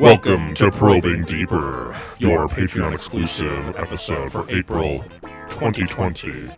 Welcome 0.00 0.54
to 0.54 0.70
Probing 0.70 1.24
Deeper, 1.24 1.96
your 2.18 2.46
Patreon 2.46 2.94
exclusive 2.94 3.76
episode 3.76 4.30
for 4.30 4.48
April 4.48 5.04
2020. 5.50 6.50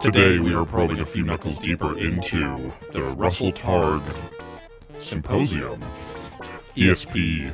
Today 0.00 0.38
we 0.38 0.54
are 0.54 0.64
probing 0.64 1.00
a 1.00 1.04
few 1.04 1.22
knuckles 1.22 1.58
deeper 1.58 1.98
into 1.98 2.72
the 2.94 3.02
Russell 3.02 3.52
Targ 3.52 4.00
Symposium, 5.00 5.78
ESP, 6.76 7.52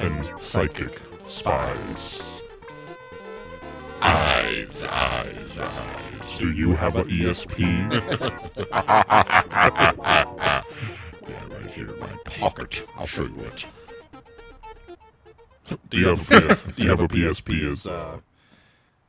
and 0.00 0.40
Psychic 0.42 1.00
Spies. 1.24 2.22
Eyes, 4.02 4.82
eyes, 4.82 5.58
eyes. 5.58 6.38
Do 6.38 6.52
you 6.52 6.74
have 6.74 6.96
an 6.96 7.08
ESP? 7.08 7.58
yeah, 11.26 11.42
right 11.48 11.70
here 11.70 11.88
in 11.88 12.00
my 12.00 12.12
pocket. 12.24 12.86
I'll 12.98 13.06
show 13.06 13.22
you 13.22 13.40
it. 13.40 13.64
Do 15.90 15.98
you 15.98 16.08
have 16.08 16.20
a, 16.32 16.56
P- 16.56 16.72
do 16.76 16.82
you 16.82 16.88
have 16.90 17.00
a 17.00 17.08
PSP? 17.08 17.68
Is 17.70 17.86
uh, 17.86 18.18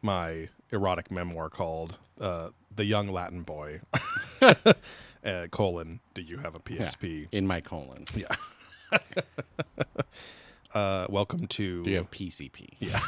my 0.01 0.49
erotic 0.71 1.11
memoir 1.11 1.49
called 1.49 1.97
uh, 2.19 2.49
"The 2.75 2.85
Young 2.85 3.09
Latin 3.09 3.43
Boy." 3.43 3.81
uh, 4.41 5.47
colon. 5.51 5.99
Do 6.13 6.21
you 6.21 6.37
have 6.37 6.55
a 6.55 6.59
PSP? 6.59 7.27
in 7.31 7.45
my 7.47 7.61
colon. 7.61 8.05
Yeah. 8.15 8.35
uh, 10.73 11.05
welcome 11.09 11.47
to. 11.47 11.83
Do 11.83 11.89
you 11.89 11.97
have 11.97 12.11
PCP? 12.11 12.69
Yeah. 12.79 13.01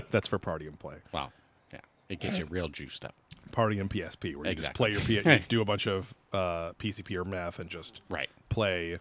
That's 0.10 0.28
for 0.28 0.38
party 0.38 0.66
and 0.66 0.78
play. 0.78 0.96
Wow. 1.12 1.32
Yeah. 1.72 1.80
It 2.08 2.20
gets 2.20 2.38
you 2.38 2.46
real 2.46 2.68
juiced 2.68 3.04
up. 3.04 3.14
Party 3.50 3.78
and 3.78 3.90
PSP, 3.90 4.34
where 4.36 4.48
you 4.48 4.54
just 4.54 4.72
play 4.74 4.92
your 4.92 5.00
P- 5.00 5.16
you 5.16 5.40
do 5.48 5.60
a 5.60 5.64
bunch 5.64 5.86
of 5.86 6.14
uh, 6.32 6.72
PCP 6.78 7.14
or 7.16 7.24
meth 7.24 7.58
and 7.58 7.68
just 7.68 8.00
Right. 8.08 8.30
play 8.48 8.98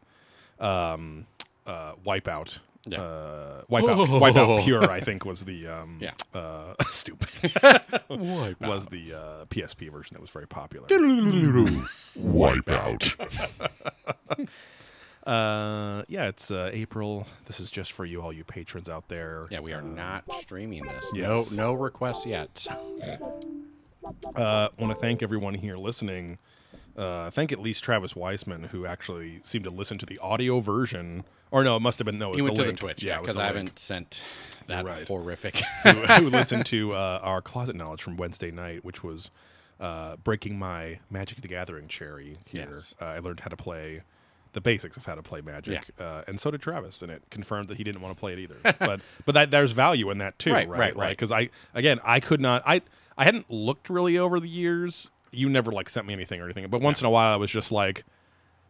um, 0.60 1.26
uh, 1.66 1.94
Wipeout. 2.06 2.58
Yeah. 2.86 3.02
Uh, 3.02 3.62
Wipeout, 3.70 4.08
Wipeout 4.22 4.64
Pure, 4.64 4.90
I 4.90 5.00
think, 5.02 5.24
was 5.24 5.46
the 5.46 5.68
um, 5.68 6.00
Yeah. 6.02 6.14
uh, 6.34 6.74
stupid 6.90 7.30
was 8.10 8.88
the 8.88 9.14
uh, 9.14 9.46
PSP 9.46 9.92
version 9.92 10.16
that 10.16 10.22
was 10.22 10.30
very 10.32 10.48
popular. 10.48 10.88
Wipeout. 12.18 13.16
Uh, 15.26 16.04
yeah, 16.08 16.26
it's 16.28 16.50
uh, 16.50 16.72
April. 16.74 17.28
This 17.46 17.60
is 17.60 17.70
just 17.70 17.92
for 17.92 18.06
you, 18.06 18.22
all 18.22 18.34
you 18.34 18.44
patrons 18.44 18.90
out 18.90 19.08
there. 19.08 19.46
Yeah, 19.52 19.60
we 19.60 19.74
are 19.74 19.82
not 19.84 20.24
streaming 20.42 20.84
this. 20.84 21.12
yes. 21.14 21.52
No 21.52 21.66
no 21.66 21.74
requests 21.74 22.26
yet. 22.26 22.66
Uh, 24.36 24.70
want 24.80 24.92
to 24.92 24.96
thank 25.00 25.22
everyone 25.22 25.54
here 25.54 25.78
listening. 25.78 26.40
Uh, 26.98 27.30
think 27.32 27.52
at 27.52 27.60
least 27.60 27.84
Travis 27.84 28.16
Weissman, 28.16 28.64
who 28.66 28.86
actually 28.86 29.40
seemed 29.44 29.64
to 29.66 29.70
listen 29.72 29.98
to 30.00 30.06
the 30.06 30.18
audio 30.20 30.60
version. 30.60 31.24
Or 31.52 31.64
no, 31.64 31.76
it 31.76 31.82
must 31.82 32.00
have 32.00 32.06
been 32.06 32.18
no. 32.20 32.30
It 32.30 32.32
was 32.32 32.38
You 32.40 32.44
went 32.46 32.56
the 32.58 32.62
to 32.64 32.68
link. 32.68 32.80
the 32.80 32.82
Twitch, 32.86 33.04
yeah, 33.04 33.16
yeah, 33.16 33.22
because 33.22 33.38
I 33.38 33.44
link. 33.46 33.56
haven't 33.56 33.80
sent 33.80 34.24
that 34.68 34.86
right. 34.86 35.08
horrific. 35.08 35.58
who, 35.84 35.90
who 35.92 36.30
listened 36.30 36.66
to 36.68 36.94
uh, 36.94 37.20
our 37.22 37.42
closet 37.42 37.76
knowledge 37.76 38.02
from 38.02 38.18
Wednesday 38.18 38.52
night, 38.52 38.84
which 38.86 39.04
was 39.04 39.32
uh, 39.80 40.16
breaking 40.18 40.58
my 40.60 41.00
Magic 41.10 41.42
the 41.42 41.48
Gathering 41.48 41.88
cherry. 41.88 42.38
Here, 42.46 42.70
Yes. 42.72 42.94
uh, 43.02 43.06
I 43.06 43.20
learned 43.20 43.42
how 43.42 43.50
to 43.50 43.58
play 43.58 44.02
the 44.54 44.62
basics 44.62 44.98
of 44.98 45.06
how 45.06 45.16
to 45.16 45.24
play 45.24 45.40
Magic, 45.42 45.82
uh, 46.00 46.24
and 46.28 46.40
so 46.40 46.52
did 46.52 46.62
Travis, 46.62 47.02
and 47.02 47.10
it 47.10 47.24
confirmed 47.32 47.70
that 47.70 47.78
he 47.78 47.84
didn't 47.86 48.02
want 48.02 48.16
to 48.16 48.20
play 48.20 48.34
it 48.34 48.40
either. 48.40 48.58
but 48.80 49.00
but 49.26 49.34
that 49.34 49.50
there's 49.52 49.72
value 49.72 50.10
in 50.12 50.18
that 50.20 50.38
too, 50.40 50.52
Right, 50.52 50.68
right? 50.68 50.80
right, 50.80 50.96
right. 50.96 51.10
Because 51.18 51.32
I 51.32 51.50
again 51.74 52.00
I 52.04 52.20
could 52.20 52.42
not 52.42 52.62
I 52.66 52.82
I 53.18 53.24
hadn't 53.24 53.50
looked 53.50 53.90
really 53.90 54.18
over 54.18 54.40
the 54.42 54.50
years. 54.50 55.10
You 55.32 55.50
never 55.50 55.72
like 55.72 55.90
sent 55.90 56.06
me 56.08 56.14
anything 56.14 56.42
or 56.42 56.46
anything, 56.46 56.68
but 56.70 56.82
once 56.82 57.00
in 57.02 57.06
a 57.06 57.10
while 57.10 57.34
I 57.34 57.38
was 57.38 57.52
just 57.52 57.72
like. 57.72 58.04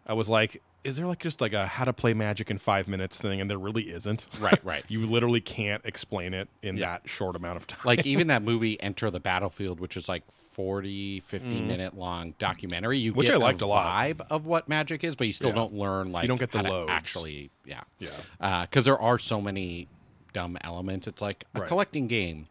I 0.08 0.14
was 0.14 0.28
like, 0.28 0.64
is 0.84 0.96
there 0.96 1.06
like 1.06 1.20
just 1.20 1.42
like 1.42 1.54
a 1.54 1.68
how 1.68 1.86
to 1.86 1.94
play 1.94 2.16
magic 2.16 2.50
in 2.50 2.58
five 2.58 2.88
minutes 2.88 3.20
thing? 3.20 3.40
And 3.40 3.48
there 3.48 3.60
really 3.60 3.84
isn't. 3.92 4.28
Right, 4.40 4.60
right. 4.66 4.84
you 4.88 5.06
literally 5.06 5.40
can't 5.40 5.80
explain 5.86 6.34
it 6.34 6.50
in 6.64 6.76
Yeah. 6.76 6.94
that 6.94 7.08
short 7.08 7.36
amount 7.36 7.58
of 7.58 7.68
time. 7.68 7.80
like 7.86 8.04
even 8.08 8.26
that 8.34 8.42
movie 8.42 8.82
Enter 8.82 9.12
the 9.12 9.20
Battlefield, 9.20 9.80
which 9.80 9.96
is 9.96 10.10
like 10.10 10.24
40, 10.32 11.20
50 11.20 11.62
minute 11.62 11.96
long 11.96 12.34
documentary. 12.40 12.98
You 12.98 13.14
Mm. 13.14 13.16
Which 13.18 13.28
get 13.28 13.36
I 13.36 13.38
liked 13.38 13.62
a 13.62 13.68
lot. 13.68 13.86
vibe 13.86 14.22
of 14.32 14.48
what 14.48 14.68
magic 14.68 15.04
is, 15.04 15.16
but 15.16 15.28
you 15.28 15.34
still 15.34 15.50
Yeah. 15.50 15.56
don't 15.56 15.74
learn 15.76 16.12
like 16.12 16.24
you 16.24 16.30
don't 16.30 16.40
get 16.40 16.52
the 16.52 16.64
loads. 16.64 16.90
actually 16.90 17.52
yeah. 17.64 17.82
Yeah. 18.00 18.62
because 18.66 18.86
there 18.86 19.00
are 19.00 19.20
so 19.20 19.40
many 19.40 19.88
dumb 20.34 20.58
elements. 20.62 21.08
It's 21.08 21.22
like 21.22 21.46
a 21.54 21.60
Right. 21.60 21.68
collecting 21.70 22.08
game. 22.08 22.48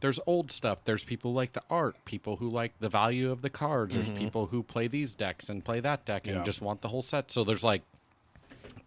There's 0.00 0.20
old 0.26 0.50
stuff. 0.50 0.78
There's 0.84 1.04
people 1.04 1.30
who 1.32 1.36
like 1.36 1.52
the 1.52 1.62
art, 1.70 1.96
people 2.04 2.36
who 2.36 2.48
like 2.50 2.72
the 2.80 2.88
value 2.88 3.30
of 3.30 3.42
the 3.42 3.50
cards. 3.50 3.94
There's 3.94 4.10
people 4.10 4.46
who 4.46 4.62
play 4.62 4.88
these 4.88 5.14
decks 5.14 5.48
and 5.48 5.64
play 5.64 5.80
that 5.80 6.04
deck 6.04 6.26
and 6.26 6.34
Mm-hmm. 6.36 6.40
Yeah. 6.42 6.44
just 6.44 6.60
want 6.62 6.82
the 6.82 6.88
whole 6.88 7.02
set. 7.02 7.30
So 7.30 7.44
there's 7.44 7.64
like, 7.64 7.82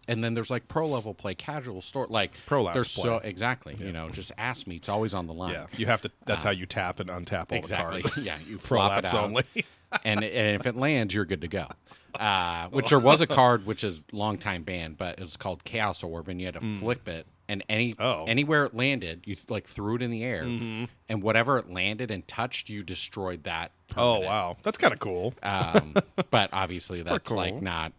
and 0.08 0.22
then 0.24 0.34
there's 0.34 0.50
like 0.50 0.66
pro 0.68 0.86
level 0.86 1.14
play, 1.14 1.34
casual 1.34 1.82
store, 1.82 2.06
like 2.08 2.32
Prolapse 2.46 2.74
There's 2.74 2.90
so 2.90 3.20
play. 3.20 3.28
exactly, 3.30 3.76
you 3.78 3.92
know, 3.92 4.08
just 4.08 4.32
ask 4.38 4.66
me. 4.66 4.76
It's 4.76 4.88
always 4.88 5.14
on 5.14 5.26
the 5.26 5.34
line. 5.34 5.52
Yeah, 5.52 5.66
you 5.76 5.86
have 5.86 6.02
to. 6.02 6.10
That's 6.26 6.42
how 6.44 6.50
you 6.50 6.66
tap 6.66 7.00
and 7.00 7.08
untap 7.10 7.50
all 7.50 7.56
Uh, 7.56 7.60
Exactly. 7.60 8.02
the 8.02 8.08
cards. 8.08 8.26
Yeah, 8.26 8.36
you 8.46 8.58
flop 8.58 8.98
it 8.98 9.04
out. 9.04 9.14
only. 9.14 9.44
and, 10.04 10.22
and 10.24 10.56
if 10.60 10.66
it 10.66 10.76
lands, 10.76 11.14
you're 11.14 11.24
good 11.24 11.40
to 11.42 11.48
go. 11.48 11.66
Uh, 12.14 12.68
which 12.70 12.88
there 12.90 12.98
was 12.98 13.20
a 13.20 13.26
card 13.26 13.64
which 13.66 13.84
is 13.84 14.00
long 14.12 14.36
time 14.38 14.62
banned, 14.64 14.98
but 14.98 15.18
it 15.18 15.22
was 15.22 15.36
called 15.36 15.62
Chaos 15.64 16.02
Orb, 16.02 16.28
and 16.28 16.40
you 16.40 16.46
had 16.46 16.54
to 16.54 16.78
flip 16.78 17.06
it, 17.08 17.26
and 17.50 17.64
any. 17.68 17.94
Oh. 17.98 18.04
Mm-hmm. 18.04 18.30
anywhere 18.30 18.64
it 18.64 18.74
landed, 18.74 19.22
you 19.26 19.36
like 19.48 19.66
threw 19.66 19.96
it 19.96 20.02
in 20.02 20.10
the 20.10 20.24
air, 20.24 20.42
and 20.42 21.22
whatever 21.22 21.58
it 21.58 21.70
landed 21.70 22.10
and 22.10 22.26
touched, 22.28 22.68
you 22.70 22.82
destroyed 22.82 23.44
that. 23.44 23.72
oh 23.96 24.20
wow, 24.20 24.56
that's 24.62 24.78
kind 24.78 24.92
of 24.92 25.00
cool. 25.00 25.34
Um, 25.42 25.94
but 26.30 26.50
obviously, 26.52 27.02
that's 27.02 27.30
like 27.32 27.60
not 27.60 27.92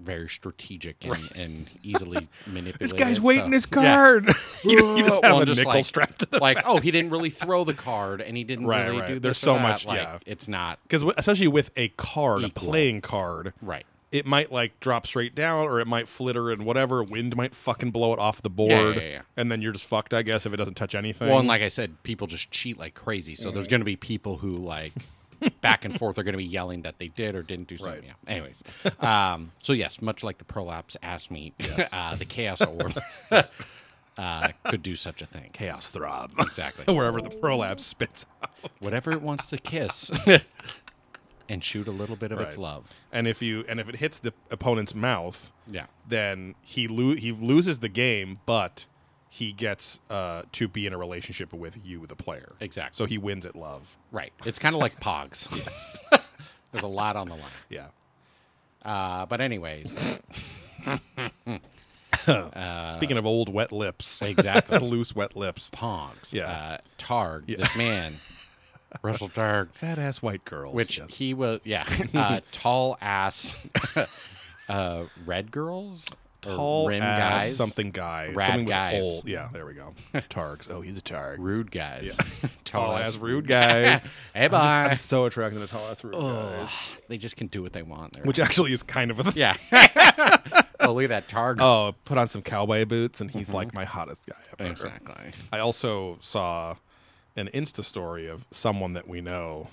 very 0.00 0.28
strategic 0.28 1.04
and, 1.04 1.28
and 1.34 1.70
easily 1.82 2.28
manipulated. 2.46 2.78
this 2.78 2.92
guy's 2.92 3.16
so- 3.16 3.22
waiting 3.24 3.50
his 3.50 3.66
Yeah. 3.70 3.74
card. 3.96 4.26
you, 4.64 4.96
you 4.96 5.02
just 5.02 5.14
have 5.24 5.32
Well, 5.32 5.40
a 5.42 5.44
just 5.46 5.58
nickel 5.58 5.72
like, 5.72 5.84
strapped 5.84 6.20
to 6.20 6.26
the 6.26 6.38
like, 6.38 6.58
oh, 6.64 6.78
he 6.78 6.92
didn't 6.92 7.10
really 7.10 7.30
throw 7.30 7.64
the 7.64 7.74
card, 7.74 8.20
and 8.20 8.36
he 8.36 8.44
didn't 8.44 8.66
Right, 8.66 8.84
really 8.86 9.00
right. 9.00 9.08
do. 9.14 9.18
There's 9.18 9.38
so 9.38 9.58
much- 9.58 9.84
Like, 9.86 9.98
yeah. 9.98 10.18
it's 10.24 10.46
not 10.46 10.78
because 10.84 11.02
especially 11.16 11.48
with 11.48 11.70
a 11.76 11.88
card, 11.88 12.44
Equal. 12.44 12.68
a 12.68 12.70
playing 12.70 13.00
card, 13.00 13.52
right. 13.60 13.86
It 14.10 14.24
might 14.26 14.50
like 14.50 14.78
drop 14.80 15.06
straight 15.06 15.34
down, 15.34 15.66
or 15.66 15.80
it 15.80 15.86
might 15.86 16.08
flitter 16.08 16.50
and 16.50 16.64
whatever. 16.64 17.02
Wind 17.02 17.36
might 17.36 17.54
fucking 17.54 17.90
blow 17.90 18.12
it 18.12 18.18
off 18.18 18.40
the 18.42 18.50
board, 18.50 18.96
yeah, 18.96 19.02
yeah. 19.02 19.20
and 19.36 19.50
then 19.52 19.60
you're 19.62 19.72
just 19.72 19.84
fucked, 19.84 20.14
I 20.14 20.22
guess, 20.22 20.46
if 20.46 20.52
it 20.52 20.56
doesn't 20.56 20.74
touch 20.74 20.94
anything. 20.94 21.28
Well, 21.28 21.38
and 21.38 21.48
like 21.48 21.62
I 21.62 21.68
said, 21.68 22.02
people 22.02 22.26
just 22.26 22.50
cheat 22.50 22.78
like 22.78 22.94
crazy. 22.94 23.34
So 23.34 23.50
there's 23.50 23.68
going 23.68 23.80
to 23.80 23.84
be 23.86 23.96
people 23.96 24.38
who 24.38 24.56
like 24.56 24.92
back 25.60 25.84
and 25.84 25.96
forth 25.96 26.18
are 26.18 26.22
going 26.22 26.32
to 26.32 26.38
be 26.38 26.44
yelling 26.44 26.82
that 26.82 26.98
they 26.98 27.08
did 27.08 27.34
or 27.34 27.42
didn't 27.42 27.68
do 27.68 27.76
something. 27.78 28.00
Right. 28.00 28.14
Yeah. 28.26 28.32
Anyways, 28.32 28.62
um, 29.00 29.52
so 29.62 29.72
yes, 29.72 30.00
much 30.00 30.24
like 30.24 30.38
the 30.38 30.44
prolapse 30.44 30.96
ass 31.02 31.30
meat, 31.30 31.54
uh, 31.92 32.14
the 32.16 32.24
chaos 32.24 32.60
orb 32.62 32.98
uh, 34.16 34.48
could 34.64 34.82
do 34.82 34.96
such 34.96 35.22
a 35.22 35.26
thing. 35.26 35.50
chaos 35.52 35.90
throb, 35.90 36.32
Exactly. 36.38 36.92
wherever 36.92 37.20
the 37.20 37.30
prolapse 37.30 37.84
spits 37.84 38.26
out. 38.42 38.50
Whatever 38.80 39.12
it 39.12 39.22
wants 39.22 39.48
to 39.50 39.58
kiss 39.58 40.10
and 41.48 41.64
shoot 41.64 41.88
a 41.88 41.90
little 41.92 42.16
bit 42.16 42.30
of 42.32 42.40
its 42.40 42.58
love. 42.58 42.90
And 43.12 43.26
if 43.26 43.40
you 43.42 43.64
and 43.68 43.80
if 43.80 43.88
it 43.88 43.96
hits 43.96 44.18
the 44.18 44.32
opponent's 44.50 44.94
mouth, 44.94 45.50
Yeah. 45.70 45.86
then 46.06 46.54
he 46.62 46.88
lo- 46.88 47.16
he 47.16 47.32
loses 47.32 47.78
the 47.78 47.88
game, 47.88 48.40
but 48.46 48.86
he 49.30 49.52
gets 49.52 50.00
uh, 50.10 50.42
to 50.52 50.68
be 50.68 50.86
in 50.86 50.92
a 50.92 50.98
relationship 50.98 51.52
with 51.52 51.78
you, 51.84 52.06
the 52.06 52.16
player. 52.16 52.48
Exactly. 52.60 52.96
So 52.96 53.04
he 53.06 53.18
wins 53.18 53.44
at 53.46 53.54
love. 53.56 53.96
Right. 54.10 54.32
It's 54.44 54.58
kind 54.58 54.74
of 54.74 54.80
like 54.80 54.98
Pogs. 55.00 55.48
yes. 55.56 55.96
There's 56.72 56.84
a 56.84 56.88
lot 56.88 57.16
on 57.16 57.28
the 57.28 57.34
line. 57.36 57.50
Yeah. 57.70 57.86
Uh, 58.84 59.26
but 59.26 59.40
anyways, 59.40 59.90
Speaking 62.94 63.18
of 63.18 63.26
old 63.26 63.48
wet 63.48 63.72
lips, 63.72 64.20
exactly. 64.22 64.78
loose 64.78 65.14
wet 65.14 65.36
lips, 65.36 65.70
Pogs. 65.70 66.32
Yeah. 66.32 66.50
Uh, 66.50 66.78
Targ. 66.98 67.46
This 67.56 67.74
man, 67.76 68.14
Russell 69.02 69.28
Targ. 69.28 69.72
fat 69.72 69.98
ass 69.98 70.22
white 70.22 70.44
girls, 70.44 70.74
which 70.74 70.98
yes. 70.98 71.10
he 71.12 71.34
was 71.34 71.60
yeah 71.64 71.86
uh, 72.14 72.40
tall 72.52 72.96
ass 73.00 73.56
uh, 74.68 75.04
red 75.26 75.50
girls 75.50 76.04
tall 76.40 76.86
rim 76.86 77.02
ass 77.02 77.42
guys 77.46 77.56
something 77.56 77.90
guy, 77.90 78.30
Rad 78.32 78.46
something 78.46 78.64
with 78.66 78.70
guys. 78.72 79.02
old- 79.04 79.26
Yeah, 79.28 79.48
there 79.52 79.66
we 79.66 79.74
go. 79.74 79.92
Targs. 80.14 80.70
Oh, 80.70 80.80
he's 80.80 80.96
a 80.96 81.00
targ. 81.02 81.36
rude 81.40 81.70
guys 81.72 82.16
Tall 82.64 82.96
ass 82.96 83.16
rude 83.16 83.48
guy. 83.48 83.98
hey 84.34 84.44
I'm, 84.44 84.50
bye 84.52 84.58
just, 84.58 84.92
I'm 84.92 84.98
so 84.98 85.24
attracted 85.24 85.58
to 85.58 85.66
tall 85.66 85.84
ass 85.90 86.04
rude 86.04 86.14
guys. 86.14 86.68
they 87.08 87.18
just 87.18 87.34
can 87.36 87.48
do 87.48 87.60
what 87.62 87.72
they 87.72 87.82
want 87.82 88.12
there 88.12 88.22
Which 88.22 88.38
actually 88.38 88.72
is 88.72 88.84
kind 88.84 89.10
of 89.10 89.18
a 89.26 89.32
yeah 89.34 89.56
oh 90.80 90.92
look 90.92 91.04
at 91.04 91.08
that 91.08 91.28
target 91.28 91.60
Oh, 91.62 91.94
put 92.04 92.18
on 92.18 92.28
some 92.28 92.42
cowboy 92.42 92.84
boots, 92.84 93.20
and 93.20 93.30
he's 93.30 93.50
like 93.50 93.74
my 93.74 93.84
hottest 93.84 94.20
guy 94.26 94.36
ever. 94.60 94.70
exactly 94.70 95.32
I 95.52 95.58
also 95.58 96.18
saw 96.20 96.76
an 97.38 97.48
Insta 97.54 97.84
story 97.84 98.26
of 98.26 98.44
someone 98.50 98.92
that 98.94 99.06
we 99.08 99.20
know 99.20 99.68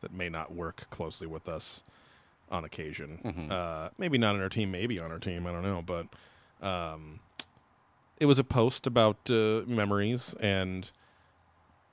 that 0.00 0.12
may 0.12 0.28
not 0.28 0.52
work 0.54 0.88
closely 0.90 1.26
with 1.26 1.48
us 1.48 1.82
on 2.50 2.64
occasion. 2.64 3.48
Uh, 3.50 3.90
maybe 3.98 4.18
not 4.18 4.34
on 4.34 4.40
our 4.40 4.48
team, 4.48 4.70
maybe 4.70 4.98
on 4.98 5.10
our 5.10 5.18
team. 5.18 5.46
I 5.46 5.52
don't 5.52 5.62
know, 5.62 5.82
but 5.82 6.06
um, 6.66 7.20
it 8.18 8.26
was 8.26 8.38
a 8.38 8.44
post 8.44 8.86
about 8.86 9.16
uh, 9.30 9.62
memories 9.66 10.34
and 10.40 10.90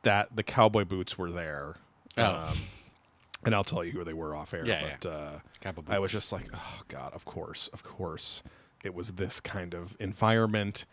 that 0.03 0.35
the 0.35 0.43
cowboy 0.43 0.85
boots 0.85 1.17
were 1.17 1.31
there. 1.31 1.75
Oh. 2.17 2.23
Um, 2.49 2.57
and 3.43 3.53
I'll 3.53 3.63
tell 3.63 3.83
you 3.83 3.91
who 3.91 4.03
they 4.03 4.13
were 4.13 4.35
off 4.35 4.53
air. 4.53 4.65
Yeah, 4.65 4.95
but 5.01 5.09
Uh, 5.09 5.29
Cowboy 5.61 5.83
I 5.89 5.99
was 5.99 6.11
just 6.11 6.31
like, 6.31 6.47
oh 6.53 6.81
god, 6.87 7.13
of 7.13 7.25
course, 7.25 7.69
of 7.73 7.83
course, 7.83 8.41
it 8.83 8.93
was 8.95 9.13
this 9.13 9.39
kind 9.39 9.73
of 9.75 9.95
environment 9.99 10.85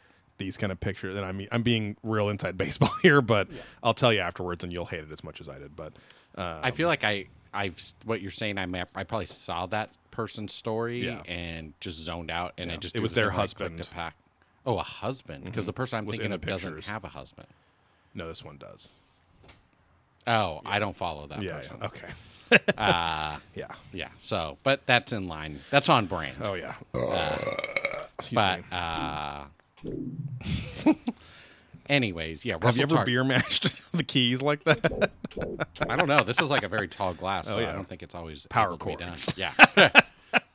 these 0.42 0.56
kind 0.56 0.70
of 0.72 0.80
pictures, 0.80 1.16
and 1.16 1.24
I'm 1.24 1.46
I'm 1.50 1.62
being 1.62 1.96
real 2.02 2.28
inside 2.28 2.56
baseball 2.64 2.92
here, 3.02 3.20
but 3.22 3.48
I'll 3.82 3.94
tell 3.94 4.12
you 4.12 4.20
afterwards, 4.20 4.64
and 4.64 4.72
you'll 4.72 4.86
hate 4.86 5.00
it 5.00 5.10
as 5.12 5.22
much 5.24 5.40
as 5.40 5.48
I 5.48 5.58
did. 5.58 5.74
But 5.76 5.92
uh, 6.36 6.60
I 6.62 6.70
feel 6.72 6.88
like 6.88 7.04
I, 7.04 7.26
I've 7.54 7.80
what 8.04 8.20
you're 8.20 8.30
saying. 8.30 8.58
I 8.58 8.64
I 8.94 9.04
probably 9.04 9.26
saw 9.26 9.66
that 9.66 9.90
person's 10.10 10.52
story 10.52 11.06
Yeah. 11.06 11.22
and 11.26 11.72
just 11.80 11.98
zoned 11.98 12.30
out, 12.30 12.52
and 12.58 12.68
Yeah. 12.70 12.74
I 12.76 12.78
just 12.78 12.94
It 12.96 13.00
was 13.02 13.12
their 13.12 13.28
thing 13.30 13.36
where 13.36 13.44
I 13.44 13.46
click 13.46 13.58
husband. 13.70 13.82
to 13.84 13.90
pack. 13.90 14.14
Oh, 14.66 14.78
a 14.78 14.82
husband, 14.82 15.44
because 15.44 15.66
the 15.66 15.72
person 15.72 15.98
I'm 15.98 16.06
Was 16.06 16.18
in 16.18 16.30
thinking 16.30 16.34
of 16.34 16.40
doesn't 16.42 16.84
have 16.86 17.02
a 17.04 17.08
husband. 17.08 17.48
no, 18.14 18.28
this 18.28 18.44
one 18.44 18.58
does. 18.58 18.90
Oh, 20.26 20.60
I 20.64 20.78
don't 20.78 20.94
follow 20.96 21.26
that 21.26 21.42
Yeah, 21.42 21.58
person. 21.58 21.78
yeah. 21.80 21.86
Okay. 21.86 22.08
Uh, 22.76 23.38
Yeah. 23.54 23.66
yeah. 23.94 24.08
So, 24.20 24.58
but 24.62 24.82
that's 24.84 25.12
in 25.12 25.26
line. 25.26 25.60
That's 25.70 25.88
on 25.88 26.04
brand. 26.06 26.36
Oh 26.42 26.52
yeah. 26.52 26.74
Excuse 28.18 28.34
but 28.34 28.60
uh, 28.70 29.44
anyways, 31.88 32.44
yeah. 32.44 32.56
Have 32.62 32.76
you 32.76 32.82
ever 32.84 33.05
beer 33.05 33.25
mashed 33.25 33.70
the 33.93 34.05
keys 34.05 34.40
like 34.43 34.64
that? 34.64 35.11
I 35.88 35.96
don't 35.96 36.08
know. 36.08 36.23
This 36.25 36.40
is 36.40 36.49
like 36.50 36.62
a 36.62 36.69
very 36.69 36.88
tall 36.88 37.14
glass, 37.14 37.49
oh, 37.49 37.52
so 37.55 37.58
Oh, 37.58 37.61
yeah. 37.61 37.70
I 37.70 37.73
don't 37.73 37.88
think 37.88 38.02
it's 38.02 38.14
always 38.14 38.46
Power 38.46 38.69
able 38.69 38.79
to 38.79 38.84
be 38.87 38.96
done. 38.96 39.08
chords. 39.08 39.34
Yeah. 39.37 39.52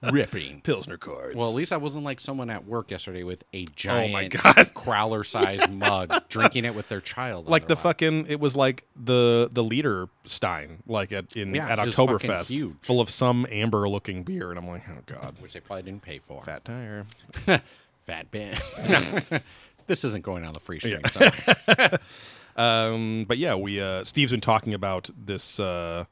Ripping. 0.12 0.62
Pilsner 0.62 0.98
cards. 0.98 1.36
Well, 1.36 1.50
at 1.50 1.56
least 1.56 1.72
I 1.72 1.78
wasn't 1.78 2.04
like 2.04 2.20
someone 2.20 2.50
at 2.50 2.66
work 2.66 2.90
yesterday 2.90 3.22
with 3.24 3.44
a 3.54 3.64
oh 3.68 3.72
giant 3.76 4.34
Oh 4.36 4.40
God. 4.42 4.72
crowler-sized 4.74 5.70
mug, 5.72 6.12
drinking 6.30 6.66
it 6.66 6.74
with 6.74 6.90
their 6.90 7.00
child. 7.02 7.48
like 7.48 7.68
the 7.68 7.76
fucking 7.76 8.26
it 8.26 8.40
was 8.40 8.56
like 8.56 8.86
the 8.96 9.50
the 9.52 9.64
leader 9.64 10.08
stein 10.26 10.82
like 10.88 11.12
at 11.12 11.36
in 11.36 11.54
Yeah, 11.54 11.70
at 11.70 11.78
it 11.78 11.86
was 11.86 11.96
fucking 11.96 12.18
Oktoberfest 12.18 12.50
huge. 12.50 12.74
full 12.82 13.00
of 13.00 13.12
some 13.12 13.46
amber 13.52 13.88
looking 13.88 14.24
beer 14.24 14.50
and 14.50 14.58
I'm 14.58 14.68
like 14.68 14.82
oh 14.90 15.02
god 15.06 15.36
which 15.42 15.54
they 15.54 15.60
probably 15.60 15.84
didn't 15.84 16.02
pay 16.02 16.18
for. 16.18 16.44
fat 16.44 16.66
tire 16.66 17.06
Fat 18.08 18.32
Ben. 18.32 18.58
this 19.88 20.04
isn't 20.04 20.24
going 20.24 20.44
on 20.44 20.54
the 20.54 20.60
free 20.60 20.80
stream. 20.80 21.02
sorry. 21.12 21.30
um 22.56 23.26
but 23.28 23.38
yeah 23.38 23.54
we 23.54 23.80
uh 23.80 24.04
Steve's 24.04 24.32
been 24.32 24.42
talking 24.42 24.74
about 24.74 25.10
this 25.16 25.60
uh 25.60 26.06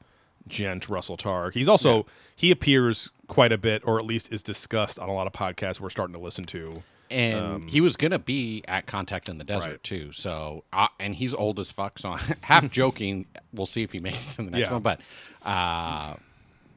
gent 0.46 0.88
Russell 0.88 1.16
Targ 1.16 1.54
he's 1.54 1.68
also 1.68 2.06
he 2.36 2.52
appears 2.52 3.10
quite 3.26 3.50
a 3.50 3.58
bit 3.58 3.82
or 3.84 3.98
at 3.98 4.04
least 4.06 4.32
is 4.32 4.44
discussed 4.44 4.96
on 5.00 5.08
a 5.08 5.12
lot 5.12 5.26
of 5.26 5.32
podcasts 5.32 5.80
we're 5.80 5.90
starting 5.90 6.14
to 6.14 6.20
listen 6.20 6.44
to 6.44 6.84
And 7.10 7.68
he 7.68 7.80
was 7.80 7.96
gonna 7.96 8.20
be 8.20 8.62
at 8.68 8.86
Contact 8.86 9.28
in 9.28 9.38
the 9.38 9.44
Desert 9.44 9.64
Um, 9.64 9.70
Right. 9.72 9.82
too. 9.82 10.12
So, 10.12 10.62
uh, 10.72 10.86
and 11.00 11.16
he's 11.16 11.34
old 11.34 11.58
as 11.58 11.70
fuck. 11.72 11.98
So, 11.98 12.10
half 12.42 12.70
joking, 12.70 13.26
we'll 13.52 13.66
see 13.66 13.82
if 13.82 13.90
he 13.92 13.98
makes 14.00 14.24
it 14.28 14.38
in 14.38 14.44
the 14.46 14.50
next 14.52 14.68
Yeah. 14.68 14.72
one. 14.74 14.82
But, 14.82 15.00
uh, 15.44 16.14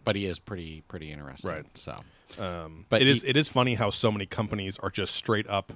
but 0.04 0.16
he 0.16 0.26
is 0.26 0.40
pretty 0.40 0.82
pretty 0.88 1.12
interesting. 1.12 1.52
Right. 1.52 1.66
So, 1.76 2.02
Um, 2.38 2.86
But 2.90 3.02
it 3.02 3.08
is 3.08 3.24
he- 3.24 3.30
it 3.30 3.38
is 3.38 3.48
funny 3.50 3.76
how 3.76 3.90
so 3.90 4.12
many 4.12 4.26
companies 4.26 4.78
are 4.80 4.90
just 4.92 5.16
straight 5.16 5.48
up 5.48 5.72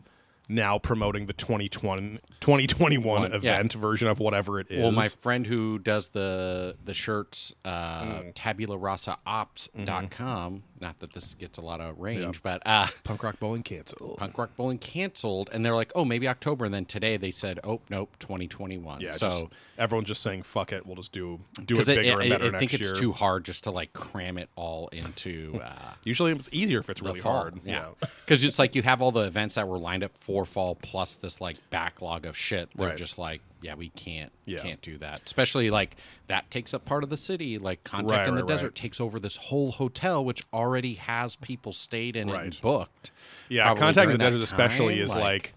now 0.49 0.77
promoting 0.77 1.25
the 1.25 1.31
2020, 1.33 2.19
2021 2.41 3.21
One, 3.21 3.31
yeah. 3.31 3.37
event 3.37 3.71
version 3.73 4.09
of 4.09 4.19
whatever 4.19 4.59
it 4.59 4.67
is. 4.69 4.81
well, 4.83 4.91
my 4.91 5.07
friend 5.07 5.47
who 5.47 5.79
does 5.79 6.09
the 6.09 6.75
the 6.83 6.93
shirts, 6.93 7.53
uh, 7.63 8.03
Mm. 8.03 8.33
tabularossaops.com. 8.35 10.63
Not 10.83 10.99
that 10.99 11.13
this 11.13 11.33
gets 11.35 11.57
a 11.57 11.61
lot 11.61 11.79
of 11.79 11.97
range, 11.97 12.43
but 12.43 12.61
uh, 12.65 12.87
punk 13.05 13.23
rock 13.23 13.39
bowling 13.39 13.63
canceled. 13.63 14.17
Punk 14.23 14.37
Rock 14.37 14.49
Bowling 14.57 14.77
canceled, 14.77 15.49
and 15.53 15.65
they're 15.65 15.73
like, 15.75 15.93
oh, 15.95 16.03
maybe 16.03 16.27
October. 16.27 16.65
And 16.65 16.73
then 16.73 16.83
today 16.85 17.15
they 17.15 17.31
said, 17.31 17.59
oh, 17.63 17.79
nope, 17.89 18.11
2021. 18.19 18.99
Yeah, 18.99 19.13
so. 19.13 19.29
just, 19.29 19.45
everyone's 19.77 20.09
just 20.09 20.21
saying 20.21 20.43
fuck 20.43 20.73
it. 20.73 20.85
We'll 20.85 20.97
just 20.97 21.13
do 21.13 21.39
do 21.65 21.75
it 21.75 21.85
Because 21.85 21.89
I, 21.89 21.95
bigger 21.95 22.19
and 22.19 22.29
better 22.29 22.45
I 22.47 22.49
next 22.49 22.59
think 22.59 22.81
year. 22.81 22.91
it's 22.91 22.99
too 22.99 23.13
hard 23.13 23.45
just 23.45 23.63
to 23.63 23.71
like 23.71 23.93
cram 23.93 24.37
it 24.37 24.49
all 24.57 24.89
into 24.89 25.59
uh, 25.63 25.93
Usually 26.03 26.33
it's 26.33 26.49
easier 26.51 26.79
if 26.79 26.89
it's 26.89 27.01
really 27.01 27.21
fall. 27.21 27.33
hard. 27.33 27.61
Yeah, 27.63 27.85
because 28.25 28.43
it's 28.43 28.59
like 28.59 28.75
you 28.75 28.81
have 28.81 29.01
all 29.01 29.11
the 29.13 29.21
events 29.21 29.55
that 29.55 29.67
were 29.67 29.79
lined 29.79 30.03
up 30.03 30.11
for 30.19 30.43
fall 30.45 30.75
plus 30.75 31.15
this 31.15 31.39
like 31.39 31.55
backlog 31.69 32.25
of 32.25 32.35
shit. 32.37 32.69
They're 32.75 32.89
Right. 32.89 32.97
just 32.97 33.17
like, 33.17 33.39
yeah, 33.63 33.75
we 33.75 33.89
can't, 33.89 34.31
Yeah. 34.45 34.59
can't 34.61 34.81
do 34.81 34.97
that. 34.99 35.21
Especially 35.25 35.69
like 35.71 35.95
that 36.27 36.49
takes 36.51 36.73
up 36.73 36.85
part 36.85 37.03
of 37.03 37.09
the 37.09 37.17
city. 37.17 37.57
Like 37.57 37.83
Contact 37.83 38.11
Right, 38.11 38.27
in 38.27 38.35
the 38.35 38.43
right, 38.43 38.47
Desert 38.55 38.67
right. 38.67 38.75
takes 38.75 38.99
over 39.01 39.19
this 39.19 39.37
whole 39.37 39.71
hotel, 39.71 40.23
which 40.23 40.43
already 40.53 40.95
has 40.95 41.35
people 41.37 41.73
stayed 41.73 42.15
in 42.15 42.29
it 42.29 42.61
booked. 42.61 43.11
Yeah, 43.49 43.73
Contact 43.75 44.05
in 44.11 44.11
the 44.11 44.17
Desert 44.17 44.37
that 44.39 44.43
especially 44.43 44.99
is 44.99 45.09
like, 45.15 45.53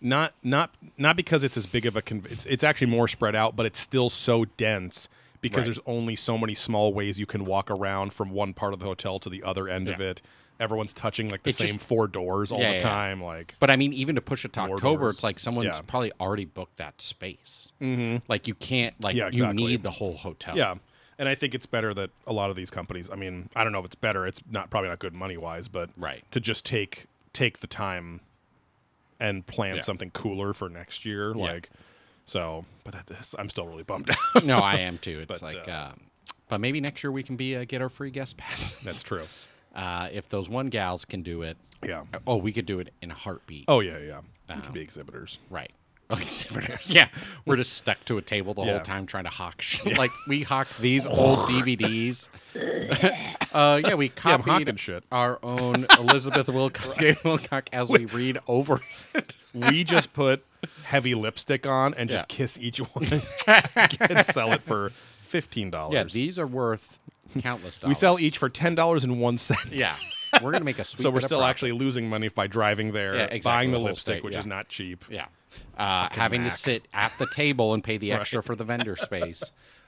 not 0.00 0.34
not 0.42 0.74
not 0.98 1.16
because 1.16 1.42
it's 1.44 1.56
as 1.56 1.66
big 1.66 1.86
of 1.86 1.96
a 1.96 2.02
conv- 2.02 2.30
it's 2.30 2.44
it's 2.46 2.64
actually 2.64 2.88
more 2.88 3.08
spread 3.08 3.34
out, 3.34 3.56
but 3.56 3.64
it's 3.64 3.78
still 3.80 4.10
so 4.10 4.44
dense 4.44 5.08
because 5.40 5.58
Right. 5.58 5.64
there's 5.66 5.80
only 5.86 6.16
so 6.16 6.36
many 6.36 6.54
small 6.54 6.92
ways 6.92 7.18
you 7.18 7.26
can 7.26 7.44
walk 7.44 7.70
around 7.70 8.12
from 8.12 8.30
one 8.30 8.52
part 8.54 8.72
of 8.74 8.80
the 8.80 8.84
hotel 8.86 9.18
to 9.20 9.28
the 9.30 9.42
other 9.42 9.68
end 9.68 9.88
of 9.88 10.00
it. 10.00 10.20
Everyone's 10.58 10.92
touching 10.94 11.28
like 11.28 11.42
the 11.42 11.50
It's 11.50 11.58
same 11.58 11.74
just- 11.74 11.80
four 11.86 12.06
doors 12.06 12.50
all 12.50 12.58
Yeah, 12.60 12.68
the 12.70 12.74
yeah. 12.76 12.80
time. 12.82 13.22
Like 13.22 13.54
But 13.60 13.70
I 13.70 13.76
mean, 13.76 13.92
even 13.92 14.14
to 14.14 14.20
push 14.20 14.44
it 14.44 14.52
to 14.54 14.60
October, 14.60 15.00
doors. 15.04 15.14
it's 15.16 15.24
like 15.24 15.38
someone's 15.38 15.66
Yeah. 15.66 15.80
probably 15.86 16.12
already 16.20 16.44
booked 16.46 16.78
that 16.78 17.00
space. 17.02 17.72
Mm-hmm. 17.80 18.24
Like 18.28 18.48
you 18.48 18.54
can't, 18.54 18.94
like 19.02 19.14
Yeah, 19.16 19.24
you 19.24 19.28
exactly. 19.44 19.64
need 19.66 19.82
the 19.82 19.90
whole 19.90 20.16
hotel. 20.16 20.56
Yeah. 20.56 20.74
And 21.18 21.28
I 21.28 21.34
think 21.34 21.54
it's 21.54 21.66
better 21.66 21.94
that 21.94 22.10
a 22.26 22.32
lot 22.32 22.50
of 22.50 22.56
these 22.56 22.70
companies, 22.70 23.08
I 23.10 23.16
mean, 23.16 23.48
I 23.56 23.64
don't 23.64 23.72
know 23.72 23.78
if 23.80 23.86
it's 23.86 23.94
better, 23.94 24.26
it's 24.26 24.40
not 24.50 24.68
probably 24.70 24.88
not 24.90 24.98
good 24.98 25.14
money 25.14 25.36
wise, 25.36 25.68
but 25.68 25.90
Right. 25.96 26.24
to 26.32 26.40
just 26.40 26.64
take 26.64 27.06
take 27.32 27.60
the 27.60 27.66
time 27.66 28.20
and 29.20 29.46
plan 29.46 29.76
Yeah. 29.76 29.80
something 29.82 30.10
cooler 30.10 30.52
for 30.54 30.68
next 30.68 31.04
year. 31.04 31.34
Yeah. 31.36 31.42
Like 31.52 31.70
so 32.24 32.64
but 32.84 32.92
that, 32.94 33.06
that 33.06 33.20
is, 33.20 33.34
I'm 33.38 33.48
still 33.50 33.66
really 33.66 33.82
bummed 33.82 34.10
out. 34.34 34.44
no, 34.44 34.58
I 34.58 34.76
am 34.78 34.98
too. 34.98 35.20
It's 35.28 35.40
But, 35.40 35.42
like, 35.42 35.68
uh, 35.68 35.90
um, 35.92 36.00
but 36.48 36.60
maybe 36.60 36.80
next 36.80 37.02
year 37.04 37.10
we 37.10 37.22
can 37.22 37.36
be 37.36 37.56
uh, 37.56 37.64
get 37.64 37.82
our 37.82 37.88
free 37.88 38.10
guest 38.10 38.36
passes. 38.36 38.76
That's 38.84 39.02
true. 39.02 39.24
uh, 39.76 40.08
if 40.12 40.28
those 40.28 40.48
one 40.48 40.66
gals 40.68 41.04
can 41.04 41.22
do 41.22 41.42
it. 41.42 41.56
Yeah. 41.86 42.04
Oh, 42.26 42.36
we 42.36 42.52
could 42.52 42.66
do 42.66 42.80
it 42.80 42.92
in 43.02 43.10
a 43.12 43.14
heartbeat. 43.14 43.66
Oh 43.68 43.78
yeah, 43.80 43.98
yeah. 43.98 44.20
We 44.48 44.54
Um, 44.56 44.62
could 44.62 44.72
be 44.72 44.80
exhibitors. 44.80 45.38
right. 45.50 45.70
Oh, 46.08 46.14
exhibitors. 46.16 46.88
yeah, 46.88 47.08
we're 47.46 47.56
just 47.56 47.72
stuck 47.72 48.04
to 48.04 48.16
a 48.16 48.22
table 48.22 48.54
the 48.54 48.62
Yeah. 48.62 48.74
whole 48.74 48.80
time 48.80 49.06
trying 49.06 49.24
to 49.24 49.30
hawk. 49.30 49.60
Shit. 49.60 49.98
Like 49.98 50.12
we 50.28 50.42
hawk 50.44 50.68
these 50.78 51.04
old 51.04 51.40
DVDs. 51.48 52.28
uh, 53.52 53.80
yeah, 53.84 53.94
we 53.94 54.06
Yeah, 54.06 54.12
copied 54.14 54.50
hawking 54.50 54.76
shit. 54.76 55.02
our 55.10 55.38
own 55.42 55.86
Elizabeth 55.98 56.46
Wilcock, 56.46 56.94
Wilcock 57.22 57.66
as 57.72 57.88
we 57.88 58.04
read 58.04 58.38
over 58.46 58.80
it. 59.14 59.36
We 59.52 59.82
just 59.82 60.12
put 60.12 60.44
heavy 60.84 61.14
lipstick 61.16 61.66
on 61.66 61.92
and 61.94 62.08
just 62.08 62.26
Yeah. 62.30 62.36
kiss 62.36 62.56
each 62.60 62.78
one 62.78 63.22
and 63.46 64.24
sell 64.26 64.52
it 64.52 64.62
for 64.62 64.92
fifteen 65.22 65.70
dollars. 65.70 65.94
Yeah, 65.94 66.04
these 66.04 66.38
are 66.38 66.46
worth 66.46 67.00
countless 67.40 67.78
dollars. 67.78 67.88
we 67.90 67.94
sell 67.98 68.18
each 68.18 68.38
for 68.38 68.48
ten 68.48 68.74
dollars 68.74 69.04
and 69.04 69.20
one 69.20 69.38
cent. 69.38 69.60
Yeah, 69.72 69.96
we're 70.42 70.52
gonna 70.52 70.64
make 70.64 70.78
a 70.78 70.84
sweet. 70.84 71.02
So 71.02 71.10
we're 71.10 71.16
bit 71.16 71.24
of 71.24 71.28
still 71.28 71.38
profit. 71.38 71.50
actually 71.50 71.72
losing 71.72 72.08
money 72.08 72.28
by 72.28 72.46
driving 72.46 72.92
there, 72.92 73.14
Yeah, 73.14 73.22
exactly, 73.24 73.40
buying 73.42 73.70
the, 73.70 73.76
the 73.76 73.80
whole 73.80 73.86
lipstick, 73.88 74.14
state, 74.16 74.24
which 74.24 74.34
yeah. 74.34 74.40
is 74.40 74.46
not 74.46 74.68
cheap. 74.68 75.04
Yeah. 75.10 75.26
Uh, 75.78 76.08
having 76.10 76.42
Mac. 76.42 76.52
to 76.52 76.58
sit 76.58 76.88
at 76.92 77.12
the 77.18 77.26
table 77.26 77.72
and 77.74 77.82
pay 77.82 77.96
the 77.98 78.12
extra 78.12 78.42
for 78.42 78.54
the 78.56 78.64
vendor 78.64 78.96
space. 78.96 79.42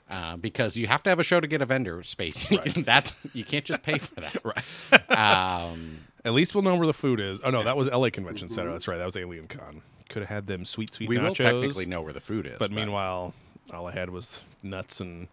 Uh, 0.09 0.35
because 0.37 0.75
you 0.75 0.87
have 0.87 1.03
to 1.03 1.09
have 1.11 1.19
a 1.19 1.23
show 1.23 1.39
to 1.39 1.45
get 1.45 1.61
a 1.61 1.67
vendor 1.67 2.01
space. 2.01 2.47
That's 2.77 3.13
you 3.33 3.45
can't 3.45 3.63
just 3.63 3.83
pay 3.83 3.99
for 3.99 4.15
that. 4.21 4.37
Right. 4.43 5.11
Um, 5.11 5.99
At 6.25 6.33
least 6.33 6.55
we'll 6.55 6.63
know 6.63 6.75
where 6.75 6.87
the 6.87 6.93
food 6.95 7.19
is. 7.19 7.39
Oh 7.43 7.51
no, 7.51 7.63
that 7.63 7.77
was 7.77 7.87
LA 7.87 8.09
Convention 8.09 8.49
Center. 8.49 8.71
That's 8.71 8.87
right. 8.87 8.97
That 8.97 9.05
was 9.05 9.15
Alien 9.17 9.47
Con. 9.47 9.81
Could 10.09 10.23
have 10.23 10.29
had 10.29 10.47
them 10.47 10.65
sweet, 10.65 10.95
sweet 10.95 11.09
we 11.09 11.17
nachos. 11.17 11.27
will 11.27 11.35
technically 11.35 11.85
know 11.85 12.01
where 12.01 12.13
the 12.13 12.19
food 12.21 12.47
is. 12.47 12.57
but 12.57 12.71
meanwhile, 12.71 13.35
all 13.71 13.85
I 13.85 13.91
had 13.91 14.09
was 14.09 14.41
nuts 14.63 14.99
and 14.99 15.27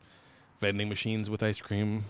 vending 0.60 0.88
machines 0.88 1.28
with 1.30 1.42
ice 1.42 1.60
cream 1.60 2.04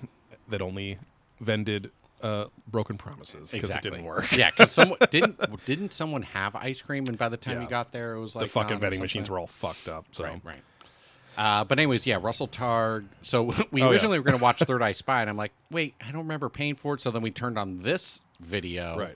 that 0.48 0.62
only 0.62 0.98
vended 1.40 1.90
uh, 2.22 2.46
broken 2.68 2.96
promises 2.96 3.50
because 3.50 3.68
exactly. 3.68 3.88
it 3.90 3.94
didn't 3.94 4.06
work. 4.06 4.32
yeah, 4.32 4.50
because 4.50 4.72
someone 4.72 4.98
didn't 5.10 5.64
didn't 5.66 5.92
someone 5.92 6.22
have 6.22 6.56
ice 6.56 6.80
cream, 6.82 7.04
and 7.08 7.18
by 7.18 7.28
the 7.28 7.36
time 7.36 7.56
Yeah. 7.56 7.62
you 7.64 7.68
got 7.68 7.92
there, 7.92 8.14
it 8.14 8.20
was 8.20 8.34
like 8.34 8.44
the 8.46 8.48
fucking 8.50 8.78
vending 8.80 9.00
machines 9.00 9.28
were 9.28 9.38
all 9.38 9.46
fucked 9.46 9.88
up. 9.88 10.06
So 10.12 10.24
Right, 10.24 10.40
right. 10.44 10.62
Uh, 11.36 11.64
but 11.64 11.78
anyways, 11.78 12.06
yeah, 12.06 12.18
Russell 12.20 12.48
Targ. 12.48 13.04
So 13.20 13.42
we 13.70 13.82
Oh, 13.82 13.86
yeah. 13.86 13.90
originally 13.90 14.18
were 14.18 14.24
going 14.24 14.38
to 14.38 14.42
watch 14.42 14.58
Third 14.60 14.80
Eye 14.82 14.92
Spy, 14.92 15.20
and 15.20 15.28
I'm 15.28 15.36
like, 15.36 15.52
wait, 15.70 15.94
I 16.00 16.06
don't 16.06 16.22
remember 16.22 16.48
paying 16.48 16.76
for 16.76 16.94
it. 16.94 17.02
So 17.02 17.10
then 17.10 17.20
we 17.20 17.30
turned 17.30 17.58
on 17.58 17.82
this 17.82 18.22
video, 18.40 18.96
Right. 18.96 19.14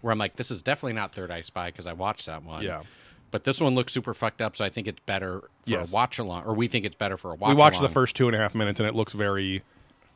Where 0.00 0.12
I'm 0.12 0.18
like, 0.18 0.36
this 0.36 0.50
is 0.50 0.62
definitely 0.62 0.92
not 0.94 1.12
Third 1.14 1.30
Eye 1.30 1.42
Spy 1.42 1.66
because 1.70 1.86
I 1.86 1.92
watched 1.92 2.26
that 2.26 2.42
one. 2.44 2.62
Yeah. 2.62 2.82
But 3.30 3.44
this 3.44 3.60
one 3.60 3.74
looks 3.74 3.92
super 3.92 4.14
fucked 4.14 4.40
up, 4.40 4.56
so 4.56 4.64
I 4.64 4.70
think 4.70 4.86
it's 4.88 5.00
better 5.06 5.40
for 5.40 5.48
Yes. 5.66 5.92
a 5.92 5.94
watch 5.94 6.18
along, 6.18 6.44
or 6.44 6.54
we 6.54 6.66
think 6.68 6.84
it's 6.86 6.94
better 6.96 7.16
for 7.16 7.30
a 7.32 7.34
watch. 7.34 7.48
we 7.50 7.54
watched 7.54 7.80
the 7.80 7.88
first 7.88 8.16
two 8.16 8.26
and 8.26 8.34
a 8.34 8.38
half 8.38 8.54
minutes, 8.54 8.80
and 8.80 8.88
it 8.88 8.94
looks 8.94 9.12
very 9.12 9.62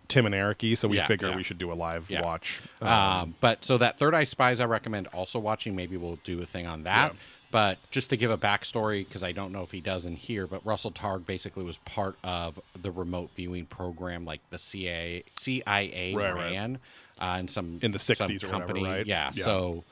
Tim 0.09 0.27
and 0.27 0.35
Eric-y, 0.35 0.75
so 0.75 0.89
we 0.89 0.97
Yeah, 0.97 1.07
figured 1.07 1.31
yeah. 1.31 1.37
we 1.37 1.43
should 1.43 1.59
do 1.59 1.73
a 1.73 1.75
live 1.75 2.11
Yeah. 2.11 2.23
watch. 2.23 2.61
Um, 2.83 3.35
but 3.41 3.65
so 3.65 3.79
that 3.79 3.99
Third 3.99 4.15
Eye 4.15 4.25
Spies, 4.25 4.61
I 4.61 4.65
recommend 4.67 5.07
also 5.09 5.39
watching. 5.39 5.75
Maybe 5.77 5.97
we'll 5.97 6.19
do 6.25 6.43
a 6.43 6.47
thing 6.47 6.67
on 6.67 6.83
that. 6.85 7.15
But 7.51 7.77
just 7.91 8.09
to 8.11 8.17
give 8.17 8.31
a 8.31 8.39
backstory, 8.39 9.07
because 9.07 9.23
I 9.23 9.33
don't 9.33 9.53
know 9.53 9.63
if 9.63 9.71
he 9.71 9.81
does 9.83 10.07
in 10.07 10.17
here, 10.17 10.47
but 10.47 10.65
Russell 10.65 10.91
Targ 10.91 11.27
basically 11.27 11.65
was 11.65 11.77
part 11.79 12.17
of 12.25 12.59
the 12.81 12.91
remote 12.91 13.31
viewing 13.37 13.67
program, 13.67 14.25
like 14.25 14.41
the 14.49 14.57
CIA, 14.59 15.25
CIA 15.39 16.15
Right, 16.15 16.35
right. 16.35 16.53
ran 16.53 16.79
uh, 17.19 17.37
in 17.41 17.49
some 17.49 17.79
In 17.83 17.93
the 17.93 17.99
some 17.99 18.17
60s 18.17 18.43
or 18.43 18.47
whatever, 18.47 18.61
company. 18.73 18.85
right? 18.87 19.07
Yeah. 19.07 19.31
So, 19.33 19.85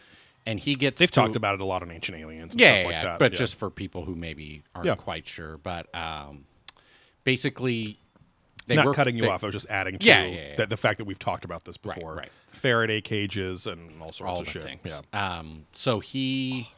and 0.46 0.58
he 0.58 0.74
gets 0.74 0.98
They've 0.98 1.10
to- 1.10 1.14
talked 1.14 1.36
about 1.36 1.54
it 1.54 1.60
a 1.60 1.64
lot 1.64 1.82
on 1.82 1.90
Ancient 1.90 2.18
Aliens. 2.18 2.52
And 2.54 2.60
yeah, 2.60 2.80
stuff 2.82 2.90
yeah, 2.92 2.96
like 2.96 3.02
that. 3.04 3.18
but 3.18 3.32
yeah. 3.32 3.38
just 3.38 3.56
for 3.56 3.70
people 3.70 4.04
who 4.04 4.14
maybe 4.14 4.62
aren't 4.74 4.86
Yeah. 4.86 4.94
quite 4.94 5.28
sure. 5.28 5.56
But 5.58 5.94
um, 5.94 6.44
basically, 7.24 7.98
they 8.66 8.76
not 8.76 8.86
work- 8.86 8.96
cutting 8.96 9.16
you 9.16 9.22
they- 9.22 9.28
off. 9.28 9.42
I 9.42 9.46
was 9.46 9.54
just 9.54 9.68
adding 9.68 9.98
to 9.98 10.06
Yeah. 10.06 10.56
That 10.56 10.68
the 10.68 10.76
fact 10.76 10.98
that 10.98 11.04
we've 11.04 11.18
talked 11.18 11.44
about 11.44 11.64
this 11.64 11.76
before. 11.76 12.14
right. 12.16 12.28
Faraday 12.52 13.00
cages 13.00 13.66
and 13.66 14.02
all 14.02 14.12
sorts 14.12 14.20
all 14.30 14.38
of 14.40 14.44
the 14.44 14.50
shit. 14.50 14.62
things. 14.62 14.80
Yeah. 15.12 15.38
Um, 15.38 15.66
so 15.72 16.00
he 16.00 16.68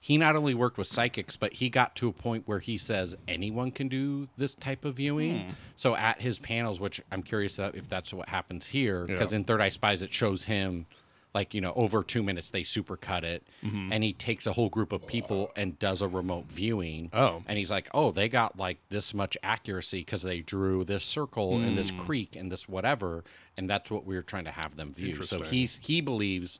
he 0.00 0.18
not 0.18 0.34
only 0.34 0.52
worked 0.52 0.78
with 0.78 0.88
psychics, 0.88 1.36
but 1.36 1.52
he 1.52 1.70
got 1.70 1.94
to 1.94 2.08
a 2.08 2.12
point 2.12 2.42
where 2.48 2.58
he 2.58 2.76
says 2.76 3.14
anyone 3.28 3.70
can 3.70 3.86
do 3.86 4.26
this 4.36 4.56
type 4.56 4.84
of 4.84 4.96
viewing. 4.96 5.38
Hmm. 5.44 5.50
So 5.76 5.94
at 5.94 6.20
his 6.22 6.40
panels, 6.40 6.80
which 6.80 7.00
I'm 7.12 7.22
curious 7.22 7.56
if 7.60 7.88
that's 7.88 8.12
what 8.12 8.28
happens 8.28 8.66
here, 8.66 9.04
because 9.06 9.32
in 9.32 9.44
Third 9.44 9.60
Eye 9.60 9.68
Spies 9.68 10.02
it 10.02 10.12
shows 10.12 10.44
him 10.44 10.86
like 11.34 11.54
you 11.54 11.60
know 11.60 11.72
over 11.74 12.02
two 12.02 12.22
minutes 12.22 12.50
they 12.50 12.62
supercut 12.62 13.22
it, 13.24 13.42
Mm-hmm. 13.64 13.92
and 13.92 14.04
he 14.04 14.12
takes 14.12 14.46
a 14.46 14.52
whole 14.52 14.68
group 14.68 14.92
of 14.92 15.06
people 15.06 15.50
and 15.56 15.78
does 15.78 16.02
a 16.02 16.08
remote 16.08 16.46
viewing. 16.50 17.10
Oh. 17.12 17.42
and 17.46 17.56
he's 17.58 17.70
like, 17.70 17.88
oh, 17.94 18.10
they 18.10 18.28
got 18.28 18.58
like 18.58 18.78
this 18.90 19.14
much 19.14 19.36
accuracy 19.42 20.00
because 20.00 20.22
they 20.22 20.40
drew 20.40 20.84
this 20.84 21.04
circle 21.04 21.56
and 21.56 21.70
Hmm. 21.70 21.76
this 21.76 21.90
creek 21.90 22.36
and 22.36 22.50
this 22.52 22.68
whatever, 22.68 23.24
and 23.56 23.68
that's 23.70 23.90
what 23.90 24.04
we 24.04 24.16
are 24.16 24.22
trying 24.22 24.44
to 24.44 24.50
have 24.50 24.76
them 24.76 24.92
view. 24.92 25.22
So 25.22 25.42
he's 25.42 25.78
he 25.82 26.00
believes 26.00 26.58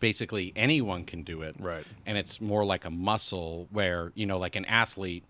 basically 0.00 0.52
anyone 0.54 1.04
can 1.04 1.22
do 1.24 1.42
it 1.42 1.56
Right. 1.58 1.84
and 2.06 2.16
it's 2.16 2.40
more 2.40 2.64
like 2.64 2.84
a 2.84 2.90
muscle 2.90 3.66
where 3.72 4.12
you 4.14 4.26
know 4.26 4.38
like 4.38 4.54
an 4.54 4.64
athlete 4.66 5.24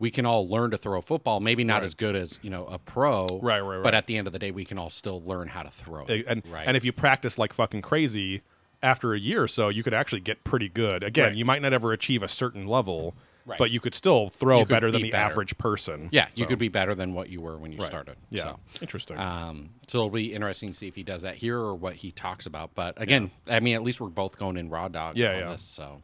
we 0.00 0.10
can 0.10 0.24
all 0.26 0.48
learn 0.48 0.70
to 0.70 0.78
throw 0.78 0.98
a 0.98 1.02
football 1.02 1.40
maybe 1.40 1.64
not 1.64 1.76
Right. 1.82 1.86
as 1.86 1.94
good 1.94 2.14
as 2.16 2.38
you 2.42 2.50
know 2.50 2.66
a 2.66 2.78
pro 2.78 3.26
Right, 3.42 3.60
right, 3.60 3.82
but 3.82 3.94
at 3.94 4.06
the 4.06 4.16
end 4.16 4.26
of 4.26 4.32
the 4.32 4.38
day 4.38 4.50
we 4.50 4.64
can 4.64 4.78
all 4.78 4.90
still 4.90 5.22
learn 5.22 5.48
how 5.48 5.62
to 5.62 5.70
throw 5.70 6.04
it 6.06 6.24
and 6.28 6.42
right 6.50 6.66
and 6.66 6.76
if 6.76 6.84
you 6.84 6.92
practice 6.92 7.38
like 7.38 7.52
fucking 7.52 7.82
crazy 7.82 8.42
after 8.82 9.12
a 9.12 9.18
year 9.18 9.42
or 9.42 9.48
so 9.48 9.68
you 9.68 9.82
could 9.82 9.94
actually 9.94 10.20
get 10.20 10.44
pretty 10.44 10.68
good 10.68 11.02
again 11.02 11.28
Right. 11.30 11.34
you 11.36 11.44
might 11.44 11.62
not 11.62 11.72
ever 11.72 11.92
achieve 11.92 12.22
a 12.22 12.28
certain 12.28 12.66
level 12.66 13.14
Right. 13.46 13.58
but 13.58 13.70
you 13.70 13.80
could 13.80 13.94
still 13.94 14.28
throw 14.28 14.58
could 14.60 14.68
better 14.68 14.90
than 14.90 15.00
the 15.00 15.10
better. 15.10 15.24
average 15.32 15.56
person 15.56 16.10
yeah 16.12 16.26
you 16.34 16.44
So, 16.44 16.48
could 16.50 16.58
be 16.58 16.68
better 16.68 16.94
than 16.94 17.14
what 17.14 17.30
you 17.30 17.40
were 17.40 17.56
when 17.56 17.72
you 17.72 17.78
right. 17.78 17.86
started 17.86 18.16
yeah 18.30 18.42
so. 18.42 18.60
interesting 18.82 19.16
Um, 19.18 19.70
so 19.86 19.98
it'll 20.00 20.10
be 20.10 20.34
interesting 20.34 20.70
to 20.72 20.76
see 20.76 20.86
if 20.86 20.94
he 20.94 21.02
does 21.02 21.22
that 21.22 21.34
here 21.36 21.58
or 21.58 21.74
what 21.74 21.94
he 21.94 22.12
talks 22.12 22.44
about. 22.44 22.74
But 22.74 23.00
again, 23.00 23.30
I 23.46 23.60
mean, 23.60 23.74
at 23.74 23.82
least 23.82 24.02
we're 24.02 24.08
both 24.08 24.36
going 24.38 24.58
in 24.58 24.68
raw 24.68 24.88
dog. 24.88 25.16
Yeah, 25.16 25.32
on 25.32 25.38
yeah. 25.38 25.50
This, 25.52 25.62
so, 25.62 26.02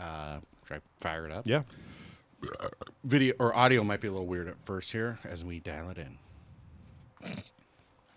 uh, 0.00 0.38
should 0.66 0.78
I 0.78 0.80
fire 1.00 1.26
it 1.26 1.32
up? 1.32 1.46
yeah 1.46 1.62
Video 3.04 3.34
or 3.38 3.54
audio 3.54 3.84
might 3.84 4.00
be 4.00 4.08
a 4.08 4.12
little 4.12 4.26
weird 4.26 4.48
at 4.48 4.56
first 4.64 4.92
here 4.92 5.18
as 5.24 5.44
we 5.44 5.60
dial 5.60 5.90
it 5.90 5.98
in. 5.98 6.18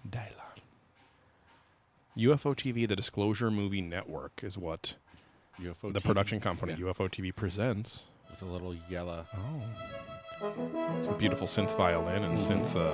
Dialogue. 0.09 0.33
UFO 2.17 2.55
TV, 2.55 2.87
the 2.87 2.95
Disclosure 2.95 3.51
Movie 3.51 3.81
Network, 3.81 4.41
is 4.43 4.57
what 4.57 4.93
UFO 5.61 5.93
the 5.93 5.99
TV 5.99 6.03
production 6.03 6.39
company 6.39 6.73
Yeah. 6.73 6.85
UFO 6.87 7.09
TV 7.09 7.31
presents. 7.35 8.05
with 8.29 8.41
a 8.41 8.45
little 8.45 8.75
yellow. 8.89 9.25
Oh, 9.35 9.61
some 11.03 11.17
beautiful 11.17 11.47
synth 11.47 11.75
violin 11.75 12.23
and 12.23 12.37
synth 12.37 12.75
uh, 12.75 12.91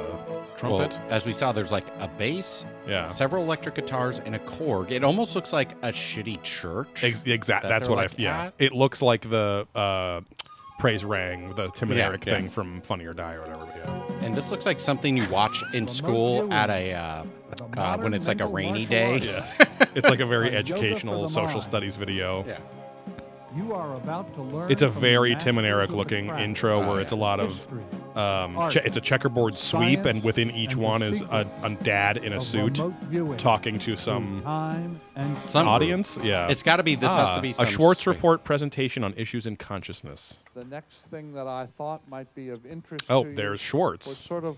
Well, 0.61 0.87
trumpet. 0.87 0.97
as 1.09 1.25
we 1.25 1.33
saw, 1.33 1.51
there's 1.51 1.71
like 1.73 1.85
a 1.99 2.07
bass, 2.17 2.63
yeah, 2.87 3.09
several 3.09 3.43
electric 3.43 3.75
guitars, 3.75 4.19
and 4.19 4.33
a 4.35 4.39
Korg. 4.39 4.91
It 4.91 5.03
almost 5.03 5.35
looks 5.35 5.51
like 5.51 5.71
a 5.83 5.89
shitty 5.91 6.41
church. 6.43 7.03
Ex- 7.03 7.25
exact. 7.27 7.63
that 7.63 7.69
That's 7.69 7.87
what 7.89 7.97
like 7.97 8.11
I. 8.11 8.15
Yeah, 8.17 8.43
at. 8.45 8.53
it 8.59 8.71
looks 8.73 9.01
like 9.01 9.29
the 9.29 9.67
uh, 9.75 10.21
praise 10.79 11.05
rang, 11.05 11.53
the 11.55 11.67
Tim 11.69 11.89
and 11.91 11.97
Yeah, 11.97 12.07
Eric 12.07 12.25
yeah. 12.25 12.37
thing 12.37 12.49
from 12.49 12.81
Funny 12.81 13.05
or 13.05 13.13
Die 13.13 13.33
or 13.33 13.41
whatever. 13.41 13.65
but 13.65 13.75
Yeah. 13.85 14.25
And 14.25 14.33
this 14.35 14.51
looks 14.51 14.65
like 14.65 14.79
something 14.79 15.15
you 15.17 15.27
watch 15.29 15.61
in 15.73 15.87
school 15.87 16.51
at 16.53 16.69
a 16.69 16.93
uh, 16.93 17.23
uh, 17.77 17.97
when 17.97 18.13
it's 18.13 18.27
like 18.27 18.41
a 18.41 18.47
rainy 18.47 18.85
day. 18.85 19.17
Yes, 19.17 19.57
it's 19.95 20.09
like 20.09 20.19
a 20.19 20.25
very 20.25 20.49
Like 20.51 20.67
yoga 20.67 20.67
for 20.69 20.85
educational 20.85 21.29
social 21.29 21.47
mind. 21.55 21.63
studies 21.63 21.95
video. 21.95 22.45
Yeah. 22.47 22.57
You 23.55 23.73
are 23.73 23.95
about 23.97 24.33
to 24.35 24.41
learn. 24.41 24.71
It's 24.71 24.81
a 24.81 24.89
very 24.89 25.35
Tim 25.35 25.57
and 25.59 25.67
Eric 25.67 25.91
looking 25.91 26.29
intro 26.29 26.81
Oh, 26.81 26.87
where 26.87 26.95
yeah. 26.95 27.01
it's 27.03 27.11
a 27.11 27.15
lot 27.15 27.39
of 27.39 27.49
History 27.51 27.83
um, 28.15 28.69
che- 28.69 28.81
it's 28.85 28.97
a 28.97 29.01
checkerboard 29.01 29.55
sweep, 29.57 30.05
and 30.05 30.23
within 30.23 30.51
each 30.51 30.73
and 30.73 30.81
one 30.81 31.01
is 31.01 31.21
a, 31.21 31.49
a 31.63 31.69
dad 31.71 32.17
in 32.17 32.33
a 32.33 32.39
suit 32.39 32.79
talking 33.37 33.79
to 33.79 33.97
some 33.97 34.41
time 34.43 34.99
and 35.15 35.37
Some- 35.49 35.67
audience. 35.67 36.17
Yeah, 36.21 36.47
It's 36.49 36.63
got 36.63 36.77
to 36.77 36.83
be. 36.83 36.95
This 36.95 37.13
has 37.13 37.27
Ah, 37.29 37.35
to 37.35 37.41
be 37.41 37.51
a 37.57 37.65
Schwartz 37.65 38.01
spe- 38.01 38.07
report 38.07 38.43
presentation 38.43 39.03
on 39.03 39.13
issues 39.15 39.45
in 39.47 39.55
consciousness. 39.55 40.37
the 40.53 40.63
next 40.65 41.05
thing 41.07 41.33
that 41.33 41.47
I 41.47 41.67
thought 41.77 42.07
might 42.07 42.33
be 42.35 42.49
of 42.49 42.65
interest 42.65 43.05
Oh, 43.09 43.23
to 43.23 43.29
you 43.29 43.35
there's 43.35 43.51
was 43.53 43.61
Schwartz. 43.61 44.17
sort 44.17 44.43
of 44.43 44.57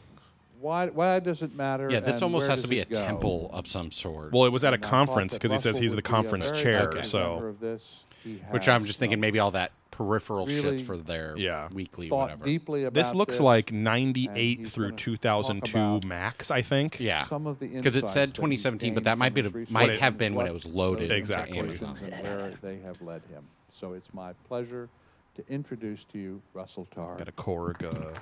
why 0.60 0.88
why 0.88 1.20
does 1.20 1.44
it 1.44 1.56
matter? 1.56 1.90
Yeah, 1.92 2.00
this 2.00 2.16
and 2.16 2.24
almost 2.24 2.44
where 2.44 2.50
has 2.52 2.62
to 2.62 2.64
does 2.64 2.70
be 2.70 2.80
a 2.80 2.82
it 2.84 2.90
go? 2.90 2.96
temple 2.96 3.50
of 3.54 3.68
some 3.68 3.92
sort. 3.92 4.32
Well, 4.32 4.46
it 4.46 4.52
was 4.52 4.64
at 4.64 4.74
a 4.74 4.76
And 4.76 4.86
I 4.86 4.88
thought 4.90 4.96
conference 5.08 5.34
that 5.34 5.42
because 5.42 5.52
he 5.52 5.58
says 5.58 5.66
Russell 5.76 5.82
he's 5.82 5.92
the 5.92 5.96
would 5.98 6.04
be 6.04 6.10
a 6.10 6.12
conference 6.12 6.50
very 6.50 6.62
chair. 6.64 6.88
good 6.90 7.06
So 7.06 7.34
of 7.48 7.60
this. 7.60 8.04
He 8.24 8.36
which 8.50 8.68
I'm 8.68 8.82
has 8.82 8.88
just 8.88 9.00
thinking 9.00 9.18
some 9.18 9.22
maybe 9.22 9.40
all 9.40 9.52
that 9.52 9.72
peripheral 9.96 10.46
really 10.46 10.78
shits 10.78 10.86
for 10.86 10.98
their 10.98 11.34
Yeah. 11.38 11.70
weekly 11.72 12.10
thought 12.10 12.24
whatever. 12.24 12.46
deeply 12.46 12.84
about 12.84 12.94
this 13.02 13.14
looks 13.14 13.34
this, 13.36 13.40
like 13.40 13.72
98 13.72 14.68
through 14.68 14.92
2002 14.92 15.78
about 15.78 16.06
max, 16.06 16.52
I 16.52 16.62
think. 16.62 17.00
Yeah. 17.00 17.24
some 17.24 17.48
of 17.48 17.60
the 17.60 17.68
Because 17.68 17.96
it 17.96 18.00
insights 18.00 18.14
said 18.14 18.30
that 18.30 18.36
2017, 18.36 18.94
but 18.94 19.06
that 19.06 19.18
might 19.18 19.34
be 19.34 19.42
the- 19.42 19.66
might 19.70 19.90
and 19.92 20.00
have 20.02 20.18
been 20.18 20.36
when 20.36 20.48
it 20.48 20.54
was 20.54 20.66
loaded 20.66 21.10
those 21.10 21.18
Exactly. 21.18 21.54
mechanisms 21.62 22.02
and 22.02 22.12
where 22.24 22.52
they 22.62 22.80
have 22.80 23.02
led 23.02 23.22
him. 23.32 23.46
So 23.72 23.94
it's 23.94 24.14
my 24.14 24.34
pleasure 24.48 24.90
to 25.36 25.44
introduce 25.50 26.04
to 26.06 26.18
you 26.18 26.42
Russell 26.54 26.88
Targ. 26.94 27.18
Got 27.20 27.28
a 27.30 27.32
Korg 27.32 27.84
uh, 27.84 28.14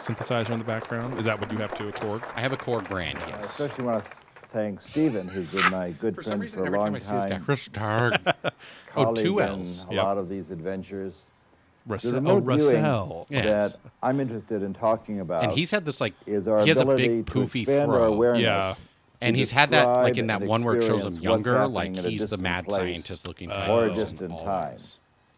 synthesizer 0.00 0.50
in 0.50 0.58
the 0.58 0.64
background. 0.64 1.18
Is 1.18 1.24
that 1.26 1.38
what 1.40 1.50
you 1.52 1.58
have 1.58 1.76
to 1.78 1.88
a 1.88 1.92
Korg? 1.92 2.22
I 2.34 2.40
have 2.40 2.52
a 2.52 2.56
Korg 2.56 2.88
brand, 2.88 3.18
I 3.18 3.28
yes. 3.28 3.60
especially 3.60 3.84
want 3.84 4.04
to 4.04 4.10
thank 4.52 4.80
Stephen, 4.80 5.28
who's 5.28 5.46
been 5.48 5.70
my 5.70 5.90
good 5.92 6.14
For 6.14 6.22
some 6.22 6.30
friend 6.32 6.42
reason, 6.42 6.58
for 6.58 6.64
a 6.64 6.66
every 6.68 6.78
long 6.78 6.86
time 6.88 6.94
I 6.96 6.98
see 7.00 7.14
this 7.14 7.24
guy, 7.24 7.30
time, 7.30 7.44
Chris 7.44 7.68
Targ. 7.68 8.34
oh, 8.44 8.50
colleague 9.04 9.24
two 9.24 9.40
L's. 9.42 9.86
a 9.90 9.94
Yep. 9.94 10.04
lot 10.04 10.18
of 10.18 10.28
these 10.28 10.50
adventures 10.50 11.14
Russell. 11.86 12.12
remote 12.14 12.30
Oh, 12.48 12.56
viewing- 12.56 12.82
Russell. 12.82 13.26
Yes. 13.30 13.72
that 13.72 13.80
I'm 14.02 14.20
interested 14.20 14.62
in 14.62 14.74
talking 14.74 15.20
about. 15.20 15.44
And 15.44 15.52
he's 15.52 15.70
had 15.70 15.84
this 15.84 16.00
like 16.00 16.14
is 16.26 16.46
our 16.48 16.62
he 16.62 16.68
has 16.68 16.78
a 16.80 16.84
big 16.84 17.26
poofy 17.26 17.64
fro. 17.64 18.04
awareness 18.12 18.42
Yeah. 18.42 18.74
and 19.20 19.34
he's 19.36 19.50
had 19.50 19.70
that 19.70 19.84
like 19.86 20.16
in 20.18 20.26
that 20.28 20.42
one 20.42 20.64
where 20.64 20.76
it 20.76 20.82
shows 20.84 21.04
him 21.04 21.14
younger, 21.18 21.66
like 21.66 21.96
he's 21.96 22.26
the 22.26 22.36
mad 22.36 22.66
place 22.66 22.76
scientist 22.76 23.26
looking 23.26 23.50
or 23.50 23.54
type 23.54 23.68
a 23.68 23.88
person 23.88 23.94
distant 24.16 24.32
always. 24.32 24.44
time. 24.44 24.78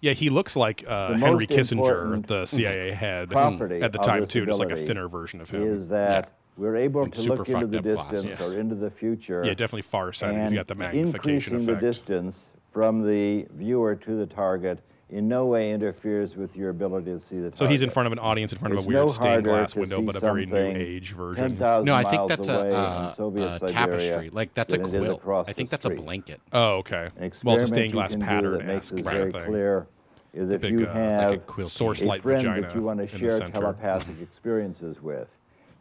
Yeah, 0.03 0.13
he 0.15 0.31
looks 0.31 0.57
like 0.57 0.83
uh, 0.89 1.13
Henry 1.13 1.47
Kissinger, 1.47 2.27
the 2.27 2.47
CIA 2.47 2.91
head 2.93 3.31
at 3.35 3.93
the 3.93 3.99
time 4.03 4.27
too, 4.27 4.47
just 4.47 4.59
like 4.59 4.71
a 4.71 4.77
thinner 4.77 5.09
version 5.09 5.43
of 5.43 5.51
him. 5.51 5.63
is 5.63 5.89
that 5.89 6.33
we're 6.61 6.77
able 6.77 7.05
And 7.05 7.13
to 7.15 7.23
look 7.23 7.49
into 7.49 7.67
the 7.67 7.79
up 7.79 8.11
distance 8.11 8.25
glasses. 8.39 8.51
or 8.51 8.59
into 8.61 8.75
the 8.75 8.91
future. 8.91 9.43
yeah, 9.45 9.53
definitely 9.55 9.83
far 9.83 10.13
sighted. 10.13 10.37
He's 10.43 10.47
and 10.49 10.55
got 10.57 10.69
the 10.69 10.75
magnification 10.75 11.55
increasing 11.55 11.75
effect. 11.75 11.81
the 11.81 11.87
distance 11.87 12.37
from 12.73 13.07
the 13.07 13.47
viewer 13.55 13.97
to 13.97 14.17
the 14.17 14.27
target 14.27 14.79
in 15.09 15.27
no 15.27 15.47
way 15.47 15.73
interferes 15.73 16.37
with 16.37 16.55
your 16.55 16.69
ability 16.71 17.07
to 17.13 17.19
see 17.19 17.37
the 17.37 17.43
target. 17.45 17.59
So 17.59 17.67
he's 17.67 17.83
in 17.83 17.91
front 17.91 18.07
of 18.07 18.13
an 18.13 18.19
audience 18.21 18.53
in 18.53 18.59
front 18.59 18.75
of 18.75 18.85
a 18.85 18.87
weird 18.87 19.07
no 19.07 19.09
stained 19.09 19.43
glass 19.45 19.75
window, 19.75 20.01
but 20.03 20.15
a 20.17 20.21
very 20.21 20.47
new 20.47 20.55
age 20.57 21.13
version. 21.13 21.43
10,000 21.57 21.85
No, 21.87 21.95
I 21.95 22.05
think 22.05 22.29
that's 22.29 22.47
a, 22.47 22.53
uh, 22.73 23.15
Soviet 23.17 23.47
uh, 23.47 23.59
tapestry. 23.67 24.29
Like 24.31 24.53
that's 24.55 24.75
a 24.75 24.79
than 24.79 24.95
it 24.95 25.03
is 25.11 25.17
quilt. 25.19 25.49
I 25.49 25.53
think 25.53 25.71
the 25.71 25.79
that's 25.79 25.87
a 25.87 25.91
blanket. 25.91 26.41
Oh, 26.53 26.77
okay. 26.77 27.09
Well, 27.43 27.57
it's 27.57 27.65
a 27.65 27.69
stained 27.69 27.93
glass 27.95 28.15
pattern 28.15 28.59
that 28.59 28.67
makes 28.67 28.87
esque 28.93 28.99
it 29.01 29.05
kind 29.05 29.17
very 29.17 29.29
of 29.31 29.33
thing. 29.35 29.45
clear 29.47 29.87
is 30.35 30.49
The 30.51 30.55
if 30.57 30.61
big, 30.61 30.79
you 30.79 30.87
uh, 30.87 30.93
have 30.93 31.31
Like 31.33 31.41
a 31.41 31.43
quilt. 31.45 31.73
source 31.73 32.03
a 32.03 32.07
light 32.07 32.23
friend 32.23 32.43
vagina 32.43 32.61
that 32.69 32.75
you 32.77 32.83
want 32.83 33.01
to 33.01 33.09
share 33.09 33.41
telepathic 33.41 34.21
experiences 34.23 35.03
with, 35.03 35.27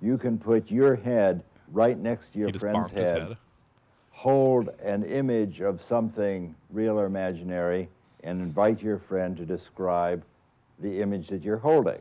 you 0.02 0.18
can 0.18 0.38
put 0.38 0.72
your 0.72 0.96
head 0.96 1.44
right 1.72 1.98
next 1.98 2.34
to 2.34 2.40
your 2.40 2.54
friend's 2.54 2.92
head, 2.92 3.22
head. 3.22 3.38
hold 4.12 4.70
an 4.84 5.04
image 5.04 5.62
of 5.62 5.82
something 5.82 6.56
real 6.72 7.00
or 7.00 7.06
imaginary, 7.06 7.90
and 8.24 8.42
invite 8.42 8.82
your 8.82 8.98
friend 8.98 9.38
to 9.38 9.46
describe 9.46 10.24
the 10.80 11.02
image 11.02 11.28
that 11.28 11.44
you're 11.44 11.58
holding. 11.58 12.00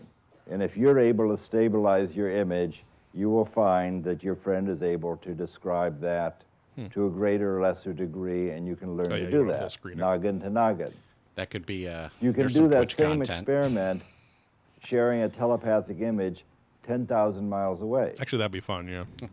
And 0.51 0.63
if 0.63 0.77
you're 0.77 0.99
able 0.99 1.35
to 1.37 1.43
stabilize 1.43 2.15
your 2.17 2.31
image, 2.31 2.85
you 3.15 3.29
will 3.31 3.45
find 3.45 4.03
that 4.05 4.23
your 4.23 4.35
friend 4.35 4.69
is 4.69 4.83
able 4.83 5.17
to 5.19 5.35
describe 5.35 6.01
that 6.01 6.43
to 6.93 7.07
a 7.07 7.11
greater 7.11 7.59
or 7.59 7.63
lesser 7.63 7.93
degree, 7.93 8.51
and 8.51 8.65
you 8.67 8.77
can 8.77 8.97
learn 8.97 9.07
Hmm. 9.09 9.13
Oh, 9.13 9.17
yeah, 9.17 9.25
to 9.25 9.31
do 9.31 9.39
want 9.39 9.51
a 9.51 9.69
full 9.69 9.91
that. 9.91 9.97
Noggin 9.97 10.41
to 10.41 10.51
noggin. 10.51 10.95
That 11.35 11.51
could 11.51 11.67
be 11.67 11.89
uh 11.89 12.09
You 12.21 12.33
can 12.33 12.47
do 12.47 12.69
that 12.69 12.79
Twitch 12.79 12.95
same 12.95 13.19
content. 13.19 13.41
experiment 13.41 14.05
sharing 14.85 15.23
a 15.23 15.29
telepathic 15.29 16.01
image 16.01 16.45
10,000 16.89 17.49
miles 17.49 17.83
away, 17.83 18.15
Actually, 18.19 18.39
that'd 18.39 18.51
be 18.51 18.61
fun. 18.61 18.89
Yeah. 18.89 19.05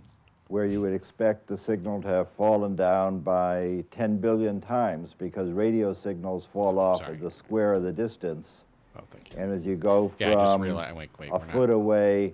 where 0.48 0.66
you 0.66 0.80
would 0.80 0.94
expect 0.94 1.48
the 1.48 1.58
signal 1.58 2.02
to 2.02 2.08
have 2.08 2.30
fallen 2.34 2.76
down 2.76 3.20
by 3.20 3.84
10 3.92 4.18
billion 4.18 4.62
times 4.62 5.16
because 5.18 5.50
radio 5.50 5.92
signals 5.92 6.46
fall 6.54 6.78
off 6.78 7.00
Sorry. 7.00 7.14
at 7.14 7.22
the 7.22 7.32
square 7.32 7.74
of 7.74 7.82
the 7.82 7.92
distance. 7.92 8.62
Oh, 8.96 9.02
thank 9.10 9.32
you. 9.32 9.40
And 9.40 9.52
as 9.54 9.66
you 9.66 9.76
go 9.76 10.12
Yeah, 10.20 10.32
I 10.32 10.34
just 10.36 10.54
from 10.54 10.62
realized. 10.62 10.96
Wait, 10.96 11.10
wait. 11.18 11.30
a 11.30 11.34
we're 11.34 11.40
foot 11.40 11.70
not, 11.70 11.76
away 11.76 12.34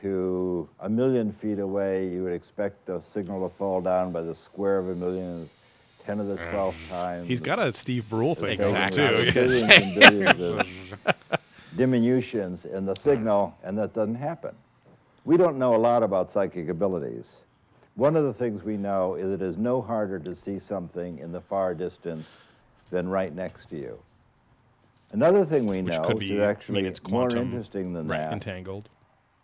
to 0.00 0.68
a 0.80 0.88
million 0.88 1.32
feet 1.32 1.58
away, 1.58 2.08
you 2.08 2.22
would 2.24 2.32
expect 2.32 2.86
the 2.86 3.02
signal 3.02 3.46
to 3.46 3.54
fall 3.56 3.82
down 3.82 4.12
by 4.12 4.22
the 4.22 4.34
square 4.34 4.78
of 4.78 4.88
a 4.88 4.94
million, 4.94 5.48
10 6.06 6.16
to 6.16 6.24
the 6.24 6.36
12th 6.36 6.72
mm. 6.72 6.88
times. 6.88 7.28
He's 7.28 7.42
got 7.42 7.58
a 7.58 7.72
Steve 7.74 8.08
Brule 8.08 8.34
thing 8.34 8.58
going, 8.58 8.74
Exactly. 8.74 9.04
I 9.04 9.10
was 9.10 9.28
too. 9.28 9.34
gonna 9.34 9.48
billions 9.48 9.72
and 9.72 9.94
billions 10.00 10.40
of 10.40 11.16
diminutions 11.76 12.64
in 12.64 12.84
the 12.86 12.94
signal, 12.94 13.56
and 13.62 13.76
that 13.78 13.94
doesn't 13.94 14.16
happen. 14.16 14.54
We 15.24 15.36
don't 15.36 15.58
know 15.58 15.74
a 15.74 15.78
lot 15.78 16.02
about 16.02 16.30
psychic 16.32 16.68
abilities. 16.68 17.26
One 17.94 18.16
of 18.16 18.24
the 18.24 18.32
things 18.32 18.62
we 18.64 18.76
know 18.76 19.14
is 19.14 19.30
it 19.30 19.42
is 19.42 19.56
no 19.56 19.82
harder 19.82 20.18
to 20.18 20.34
see 20.34 20.58
something 20.58 21.18
in 21.18 21.32
the 21.32 21.40
far 21.40 21.74
distance 21.74 22.26
than 22.90 23.08
right 23.08 23.34
next 23.34 23.68
to 23.70 23.76
you. 23.76 23.98
Another 25.12 25.44
thing 25.44 25.66
we 25.66 25.82
Which 25.82 25.94
know, 25.94 26.04
could 26.04 26.18
be 26.18 26.34
is 26.34 26.42
I 26.42 26.46
actually 26.46 26.82
mean, 26.82 26.86
it's 26.86 27.02
more 27.06 27.34
interesting 27.34 27.92
than 27.92 28.08
right, 28.08 28.18
that, 28.18 28.32
entangled. 28.32 28.88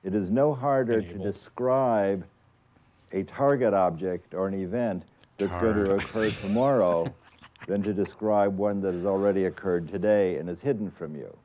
it 0.03 0.15
is 0.15 0.31
no 0.31 0.55
harder 0.55 0.95
Enabled. 1.01 1.23
to 1.23 1.33
describe 1.33 2.25
a 3.13 3.23
target 3.25 3.75
object 3.75 4.35
or 4.35 4.49
an 4.49 4.55
event 4.55 5.03
that's 5.37 5.55
going 5.57 5.85
to 5.85 5.95
occur 5.95 6.31
tomorrow 6.31 7.13
than 7.67 7.83
to 7.83 7.93
describe 7.93 8.57
one 8.57 8.81
that 8.81 8.95
has 8.95 9.05
already 9.05 9.45
occurred 9.45 9.89
today 9.89 10.37
and 10.39 10.49
is 10.49 10.61
hidden 10.61 10.91
from 10.91 11.15
you. 11.15 11.37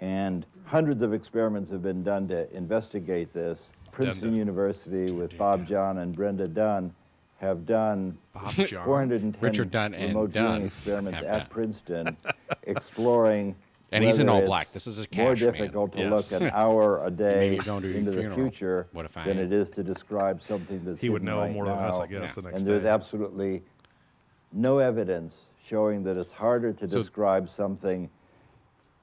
And 0.00 0.46
hundreds 0.64 1.02
of 1.02 1.12
experiments 1.12 1.70
have 1.70 1.82
been 1.82 2.02
done 2.04 2.28
to 2.28 2.50
investigate 2.56 3.32
this. 3.32 3.70
Princeton 3.90 4.28
Done. 4.30 4.36
University 4.36 5.10
with 5.10 5.36
Bob 5.36 5.66
Jahn 5.66 5.98
and 5.98 6.14
Brenda 6.14 6.46
Dunne 6.46 6.94
have 7.38 7.66
done 7.66 8.16
Bob 8.32 8.52
John. 8.66 8.84
410 8.84 9.40
Richard 9.40 9.70
Dunn 9.70 9.94
and 9.94 10.08
remote 10.14 10.30
viewing 10.30 10.46
Dunn 10.46 10.62
experiments 10.66 11.18
have 11.18 11.26
at 11.26 11.38
done. 11.38 11.46
Princeton 11.50 12.16
exploring 12.64 13.56
And 13.90 14.04
he's 14.04 14.18
in 14.18 14.26
whether 14.26 14.34
all 14.36 14.42
it's 14.42 14.48
black. 14.48 14.72
This 14.72 14.86
is 14.86 14.96
his 14.98 15.06
more 15.16 15.34
cash 15.34 15.42
man. 15.42 15.52
difficult 15.52 15.92
to 15.92 15.98
Yes. 15.98 16.30
look 16.32 16.40
an 16.42 16.50
hour 16.54 17.04
a 17.04 17.10
day 17.10 17.54
you're 17.54 17.62
going 17.64 17.82
to 17.82 17.96
into 17.96 18.10
the 18.12 18.18
funeral. 18.20 18.36
future 18.36 18.86
What 18.92 19.04
if 19.04 19.16
I 19.16 19.24
than 19.24 19.38
am? 19.38 19.44
it 19.46 19.52
is 19.52 19.68
to 19.70 19.82
describe 19.82 20.40
something 20.46 20.80
that's 20.84 21.00
He 21.00 21.08
would 21.08 21.22
hidden 21.22 21.34
know 21.34 21.40
right 21.42 21.52
more 21.52 21.66
than 21.66 21.74
us, 21.78 21.96
now. 21.98 22.04
I 22.04 22.06
guess, 22.06 22.34
the 22.36 22.42
next 22.42 22.58
and 22.60 22.68
there's 22.68 22.82
day. 22.84 22.88
absolutely 22.88 23.62
no 24.52 24.78
evidence 24.78 25.34
showing 25.68 26.04
that 26.04 26.16
it's 26.16 26.30
harder 26.32 26.72
to 26.72 26.88
So- 26.88 27.00
describe 27.00 27.48
something 27.50 28.08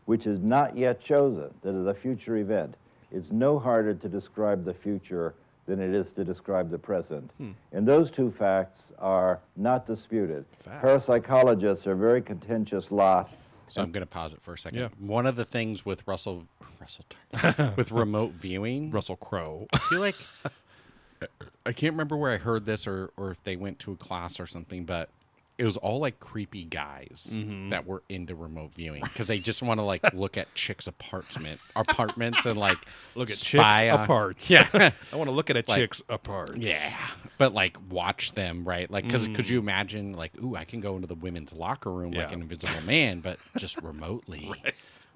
which 0.06 0.28
is 0.28 0.42
not 0.42 0.78
yet 0.78 1.02
chosen, 1.02 1.54
that 1.62 1.76
is 1.76 1.88
a 1.88 1.94
future 1.94 2.38
event. 2.38 2.76
It's 3.12 3.32
no 3.32 3.60
harder 3.60 3.94
to 3.94 4.10
describe 4.10 4.66
the 4.66 4.74
future 4.74 5.36
than 5.66 5.80
it 5.80 5.94
is 5.94 6.12
to 6.14 6.24
describe 6.24 6.70
the 6.70 6.78
present. 6.78 7.32
Hmm. 7.38 7.52
And 7.72 7.88
those 7.88 8.12
two 8.12 8.30
facts 8.30 8.82
are 9.00 9.40
not 9.56 9.88
disputed. 9.88 10.46
Parapsychologists 10.68 11.88
are 11.88 11.94
a 11.94 11.96
very 11.96 12.22
contentious 12.22 12.92
lot. 12.92 13.32
So 13.70 13.82
I'm 13.82 13.92
going 13.92 14.02
to 14.02 14.08
pause 14.08 14.34
it 14.34 14.42
for 14.44 14.54
a 14.54 14.58
second. 14.58 14.80
Yeah. 14.80 14.90
One 15.00 15.26
of 15.26 15.36
the 15.36 15.46
things 15.46 15.86
with 15.86 16.08
Russell, 16.08 16.46
Russell, 16.80 17.06
Tar- 17.36 17.74
with 17.78 17.92
remote 17.92 18.34
viewing, 18.34 18.92
Russell 18.92 19.16
Crowe. 19.16 19.68
I 19.74 19.80
feel 19.80 20.02
like 20.02 20.16
I 21.66 21.72
can't 21.72 21.94
remember 21.94 22.16
where 22.16 22.32
I 22.32 22.38
heard 22.38 22.66
this 22.66 22.86
or 22.86 23.10
or 23.18 23.32
if 23.32 23.44
they 23.44 23.56
went 23.56 23.80
to 23.80 23.94
a 23.94 23.96
class 23.96 24.40
or 24.40 24.46
something, 24.46 24.86
but 24.86 25.10
it 25.58 25.64
was 25.64 25.78
all 25.78 26.00
like 26.00 26.20
creepy 26.20 26.66
guys 26.66 27.28
Mm-hmm. 27.32 27.70
that 27.70 27.86
were 27.88 28.04
into 28.10 28.36
remote 28.36 28.74
viewing 28.74 29.02
because 29.04 29.28
they 29.28 29.40
just 29.40 29.62
want 29.62 29.80
to 29.80 29.84
like 29.84 30.02
look 30.14 30.38
at 30.38 30.54
chicks' 30.54 30.86
apartments, 30.88 31.64
apartments, 31.76 32.46
and 32.46 32.58
like 32.60 32.78
Look 33.16 33.30
at 33.30 33.38
chicks 33.38 33.64
on- 33.64 33.88
apart. 34.02 34.50
Yeah, 34.50 34.68
I 34.74 35.16
want 35.16 35.28
to 35.30 35.32
look 35.36 35.50
at 35.50 35.56
a 35.56 35.64
Like- 35.68 35.80
chicks 35.80 36.02
apart. 36.10 36.58
yeah, 36.58 36.98
but 37.38 37.54
like 37.54 37.78
watch 37.90 38.34
them, 38.34 38.64
right? 38.68 38.90
Like, 38.92 39.06
because 39.06 39.28
could 39.28 39.46
Mm. 39.46 39.50
you 39.52 39.60
imagine 39.60 40.14
like, 40.14 40.32
ooh, 40.44 40.56
I 40.56 40.66
can 40.66 40.82
go 40.82 40.96
into 40.96 41.08
the 41.08 41.16
women's 41.16 41.54
locker 41.54 41.92
room 41.92 42.12
like 42.12 42.32
an 42.34 42.42
invisible 42.42 42.82
man, 42.86 43.22
but 43.22 43.38
just 43.58 43.82
remotely. 43.82 44.52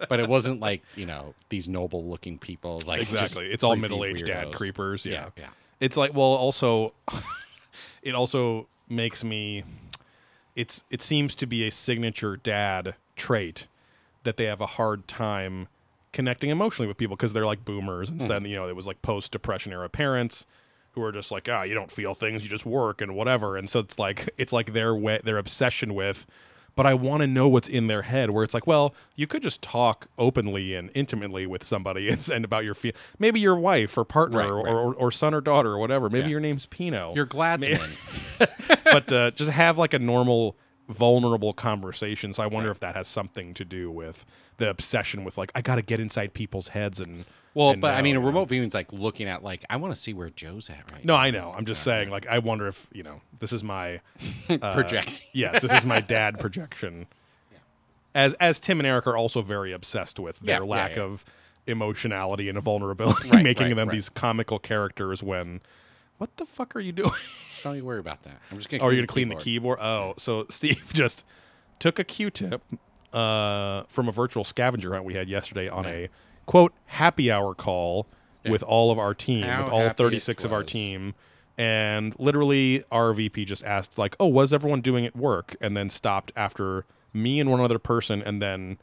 But 0.07 0.21
it 0.21 0.29
wasn't 0.29 0.61
like 0.61 0.81
you 0.95 1.05
know 1.05 1.33
these 1.49 1.67
noble-looking 1.67 2.37
people. 2.39 2.81
Like 2.87 3.01
exactly. 3.01 3.47
It's 3.51 3.65
all 3.65 3.75
middle-aged 3.75 4.25
dad 4.25 4.47
weirdos. 4.47 4.53
creepers. 4.53 5.05
Yeah. 5.05 5.31
yeah. 5.37 5.49
It's 5.81 5.97
like 5.97 6.13
well, 6.13 6.23
also, 6.27 6.93
it 8.01 8.15
also 8.15 8.67
makes 8.87 9.23
me. 9.25 9.63
It's 10.59 10.83
it 10.89 11.01
seems 11.01 11.35
to 11.35 11.47
be 11.47 11.65
a 11.65 11.71
signature 11.71 12.35
dad 12.35 12.95
trait 13.15 13.67
that 14.23 14.35
they 14.37 14.45
have 14.45 14.59
a 14.61 14.65
hard 14.65 15.07
time 15.07 15.69
connecting 16.11 16.49
emotionally 16.49 16.87
with 16.87 16.97
people 16.97 17.15
because 17.15 17.33
they're 17.33 17.45
like 17.45 17.63
boomers 17.63 18.09
instead. 18.09 18.45
You 18.45 18.55
know, 18.57 18.67
it 18.67 18.75
was 18.75 18.85
like 18.87 19.01
post 19.01 19.31
depression 19.31 19.71
era 19.71 19.87
parents 19.87 20.45
who 20.93 21.03
are 21.03 21.11
just 21.11 21.31
like, 21.31 21.47
ah, 21.49 21.63
you 21.63 21.73
don't 21.73 21.91
feel 21.91 22.13
things, 22.13 22.43
you 22.43 22.49
just 22.49 22.65
work 22.65 22.99
and 23.01 23.15
whatever. 23.15 23.55
And 23.55 23.69
so 23.69 23.79
it's 23.79 23.97
like 23.97 24.29
it's 24.37 24.51
like 24.51 24.73
their 24.73 24.93
way, 24.93 25.21
their 25.23 25.37
obsession 25.37 25.93
with. 25.93 26.25
But 26.79 26.85
I 26.85 26.93
want 26.93 27.19
to 27.19 27.27
know 27.27 27.49
what's 27.49 27.67
in 27.67 27.87
their 27.87 28.03
head. 28.03 28.29
Where 28.31 28.41
it's 28.45 28.53
like, 28.53 28.65
well, 28.65 28.95
you 29.17 29.27
could 29.27 29.43
just 29.43 29.61
talk 29.61 30.07
openly 30.17 30.75
and 30.75 30.89
intimately 30.93 31.45
with 31.45 31.61
somebody 31.61 32.07
and, 32.13 32.25
and 32.29 32.45
about 32.45 32.63
your 32.63 32.73
feel. 32.73 32.93
Maybe 33.19 33.41
your 33.41 33.57
wife 33.57 33.97
or 33.97 34.05
partner 34.05 34.37
Right, 34.37 34.47
or, 34.49 34.63
right. 34.63 34.71
or, 34.71 34.93
or 34.95 35.11
son 35.11 35.33
or 35.33 35.41
daughter 35.41 35.71
or 35.71 35.77
whatever. 35.77 36.09
Maybe 36.09 36.27
Yeah. 36.27 36.31
your 36.31 36.39
name's 36.39 36.67
Pino. 36.67 37.11
You're 37.17 37.25
Gladsman. 37.27 37.89
but 38.85 39.11
uh, 39.11 39.31
just 39.31 39.51
have 39.51 39.77
like 39.77 39.93
a 39.93 39.99
normal, 39.99 40.55
vulnerable 40.87 41.51
conversation. 41.51 42.31
So 42.31 42.43
I 42.43 42.47
wonder 42.47 42.71
if 42.71 42.79
that 42.79 42.95
has 42.95 43.09
something 43.09 43.53
to 43.55 43.65
do 43.65 43.91
with 43.91 44.25
the 44.55 44.69
obsession 44.69 45.25
with 45.25 45.37
like 45.37 45.51
I 45.55 45.61
got 45.61 45.75
to 45.75 45.81
get 45.81 45.99
inside 45.99 46.33
people's 46.33 46.69
heads 46.69 47.01
and. 47.01 47.25
Well, 47.55 47.71
and 47.71 47.81
but 47.81 47.95
I 47.95 48.01
mean, 48.01 48.15
a 48.15 48.19
know. 48.19 48.25
remote 48.27 48.47
viewing's 48.49 48.73
like 48.73 48.93
looking 48.93 49.27
at 49.27 49.43
like 49.43 49.65
I 49.69 49.77
want 49.77 49.93
to 49.95 49.99
see 49.99 50.13
where 50.13 50.29
Joe's 50.29 50.69
at 50.69 50.91
right 50.91 51.03
No, 51.03 51.15
now. 51.15 51.21
I 51.21 51.31
know. 51.31 51.53
I'm 51.57 51.65
just 51.65 51.83
saying. 51.83 52.09
Like, 52.09 52.27
I 52.27 52.39
wonder 52.39 52.67
if 52.67 52.87
you 52.93 53.03
know. 53.03 53.21
This 53.39 53.51
is 53.53 53.63
my 53.63 54.01
uh, 54.49 54.83
yes, 55.33 55.61
this 55.61 55.71
is 55.73 55.85
my 55.85 55.99
dad 55.99 56.39
projection. 56.39 57.07
As 58.15 58.33
as 58.35 58.59
Tim 58.59 58.79
and 58.79 58.87
Eric 58.87 59.05
are 59.05 59.15
also 59.15 59.43
very 59.43 59.71
obsessed 59.71 60.19
with 60.19 60.39
their 60.39 60.55
Yeah, 60.55 60.59
yeah, 60.63 60.69
lack 60.71 60.95
yeah. 60.95 61.03
of 61.03 61.23
emotionality 61.67 62.49
and 62.49 62.59
vulnerability, 62.59 63.29
Right, 63.29 63.43
making 63.43 63.67
right, 63.67 63.75
them 63.75 63.87
right. 63.87 63.93
these 63.95 64.09
comical 64.09 64.57
characters. 64.57 65.21
When, 65.21 65.61
what 66.17 66.35
the 66.37 66.47
fuck 66.47 66.75
are 66.75 66.79
you 66.79 66.91
doing? 66.91 67.11
Just 67.51 67.63
don't 67.63 67.75
you 67.75 67.85
worry 67.85 67.99
about 67.99 68.23
that. 68.23 68.39
I'm 68.49 68.57
just 68.57 68.67
gonna. 68.67 68.81
Oh, 68.83 68.87
are 68.87 68.91
you 68.91 68.97
gonna 68.97 69.07
clean 69.07 69.29
the 69.29 69.35
keyboard? 69.35 69.79
Oh, 69.79 70.15
so 70.17 70.47
Steve 70.49 70.83
just 70.93 71.23
took 71.77 71.99
a 71.99 72.03
Q-tip 72.03 72.63
uh, 73.13 73.83
from 73.89 74.07
a 74.09 74.11
virtual 74.11 74.43
scavenger 74.43 74.93
hunt 74.93 75.05
we 75.05 75.13
had 75.13 75.29
yesterday 75.29 75.69
on 75.69 75.85
a 75.85 76.09
quote 76.49 76.73
happy 76.85 77.31
hour 77.31 77.53
call 77.53 78.07
with 78.43 78.63
all 78.63 78.89
of 78.89 78.97
our 78.97 79.13
team, 79.13 79.43
How 79.43 79.65
with 79.65 79.71
all 79.71 79.89
36 79.89 80.43
of 80.43 80.51
our 80.51 80.63
team, 80.63 81.13
and 81.59 82.15
literally 82.17 82.83
our 82.91 83.13
VP 83.13 83.45
just 83.45 83.63
asked 83.63 83.99
like, 83.99 84.15
"Oh, 84.19 84.25
what's 84.25 84.51
everyone 84.51 84.81
doing 84.81 85.05
at 85.05 85.15
work?" 85.15 85.55
and 85.61 85.77
then 85.77 85.91
stopped 85.91 86.31
after 86.35 86.85
me 87.13 87.39
and 87.39 87.51
one 87.51 87.61
other 87.61 87.79
person, 87.79 88.23
and 88.23 88.41
then. 88.41 88.79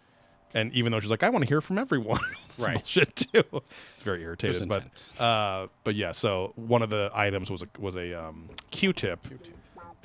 And 0.55 0.73
even 0.73 0.91
though 0.91 1.01
she's 1.01 1.11
like, 1.11 1.25
I 1.25 1.29
want 1.29 1.43
to 1.43 1.49
hear 1.49 1.61
from 1.61 1.77
everyone, 1.77 2.21
Right. 2.59 2.75
bullshit 2.75 3.15
too. 3.17 3.43
It's 3.53 4.05
very 4.05 4.23
irritated, 4.23 4.67
but 4.69 4.85
uh, 5.21 5.67
but 5.85 5.97
yeah. 5.97 6.13
So 6.13 6.53
one 6.55 6.83
of 6.83 6.89
the 6.89 7.11
items 7.13 7.51
was 7.51 7.63
a 7.63 7.69
was 7.79 7.97
a 7.97 8.15
um, 8.15 8.49
Q-tip, 8.71 9.27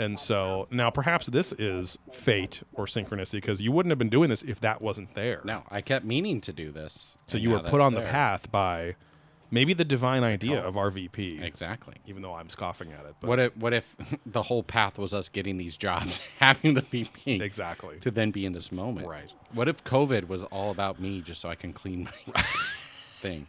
and 0.01 0.19
so 0.19 0.67
now 0.71 0.89
perhaps 0.89 1.27
this 1.27 1.53
is 1.53 1.97
fate 2.11 2.63
or 2.73 2.85
synchronicity 2.85 3.33
because 3.33 3.61
you 3.61 3.71
wouldn't 3.71 3.91
have 3.91 3.99
been 3.99 4.09
doing 4.09 4.29
this 4.29 4.41
if 4.43 4.59
that 4.61 4.81
wasn't 4.81 5.13
there. 5.13 5.41
No, 5.43 5.63
I 5.69 5.81
kept 5.81 6.05
meaning 6.05 6.41
to 6.41 6.51
do 6.53 6.71
this. 6.71 7.17
So 7.27 7.37
you 7.37 7.51
were 7.51 7.59
put 7.59 7.81
on 7.81 7.93
the 7.93 8.01
path 8.01 8.51
by 8.51 8.95
maybe 9.51 9.73
the 9.73 9.85
divine 9.85 10.23
idea 10.23 10.59
of 10.63 10.75
RVP. 10.75 11.41
Exactly. 11.43 11.95
Even 12.07 12.21
though 12.23 12.33
I'm 12.33 12.49
scoffing 12.49 12.91
at 12.93 13.05
it. 13.05 13.15
But 13.19 13.27
What 13.27 13.39
if 13.39 13.57
what 13.57 13.73
if 13.73 13.95
the 14.25 14.41
whole 14.41 14.63
path 14.63 14.97
was 14.97 15.13
us 15.13 15.29
getting 15.29 15.57
these 15.57 15.77
jobs, 15.77 16.21
having 16.39 16.73
the 16.73 16.81
VP, 16.81 17.41
exactly. 17.41 17.99
to 17.99 18.09
then 18.09 18.31
be 18.31 18.45
in 18.45 18.53
this 18.53 18.71
moment? 18.71 19.07
Right. 19.07 19.31
What 19.53 19.67
if 19.67 19.83
COVID 19.83 20.27
was 20.27 20.43
all 20.45 20.71
about 20.71 20.99
me, 20.99 21.21
just 21.21 21.41
so 21.41 21.49
I 21.49 21.55
can 21.55 21.73
clean 21.73 22.09
my 22.33 22.43
thing? 23.19 23.47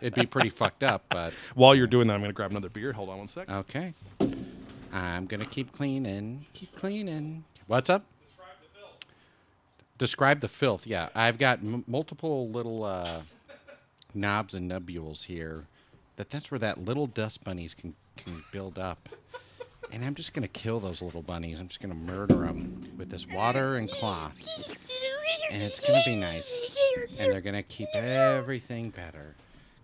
It'd 0.00 0.14
be 0.14 0.26
pretty 0.26 0.50
fucked 0.50 0.82
up, 0.82 1.04
but 1.08 1.32
While 1.54 1.74
you're 1.74 1.86
doing 1.88 2.06
that, 2.08 2.14
I'm 2.14 2.20
going 2.20 2.30
to 2.30 2.34
grab 2.34 2.50
another 2.50 2.68
beer. 2.68 2.92
Hold 2.92 3.08
on 3.08 3.18
one 3.18 3.28
sec. 3.28 3.50
okay. 3.50 3.94
I'm 4.92 5.26
gonna 5.26 5.46
keep 5.46 5.72
cleaning, 5.72 6.46
keep 6.52 6.74
cleaning. 6.74 7.44
What's 7.66 7.88
up? 7.90 8.04
Describe 8.28 8.56
the 8.60 8.78
filth. 8.78 8.96
Describe 9.98 10.40
the 10.40 10.48
filth. 10.48 10.86
Yeah, 10.86 11.08
I've 11.14 11.38
got 11.38 11.58
m- 11.58 11.84
multiple 11.86 12.48
little 12.48 12.84
uh, 12.84 13.22
knobs 14.14 14.54
and 14.54 14.70
nubules 14.70 15.24
here. 15.24 15.64
That 16.16 16.30
that's 16.30 16.50
where 16.50 16.58
that 16.58 16.84
little 16.84 17.06
dust 17.06 17.44
bunnies 17.44 17.74
can 17.74 17.94
can 18.16 18.42
build 18.52 18.78
up. 18.78 19.08
And 19.92 20.04
I'm 20.04 20.14
just 20.14 20.34
gonna 20.34 20.48
kill 20.48 20.78
those 20.80 21.02
little 21.02 21.22
bunnies. 21.22 21.60
I'm 21.60 21.68
just 21.68 21.80
gonna 21.80 21.94
murder 21.94 22.34
them 22.36 22.92
with 22.96 23.10
this 23.10 23.26
water 23.28 23.76
and 23.76 23.90
cloth. 23.90 24.36
And 25.50 25.62
it's 25.62 25.80
gonna 25.80 26.02
be 26.04 26.16
nice. 26.16 26.78
And 27.18 27.32
they're 27.32 27.40
gonna 27.40 27.62
keep 27.62 27.88
everything 27.94 28.90
better. 28.90 29.34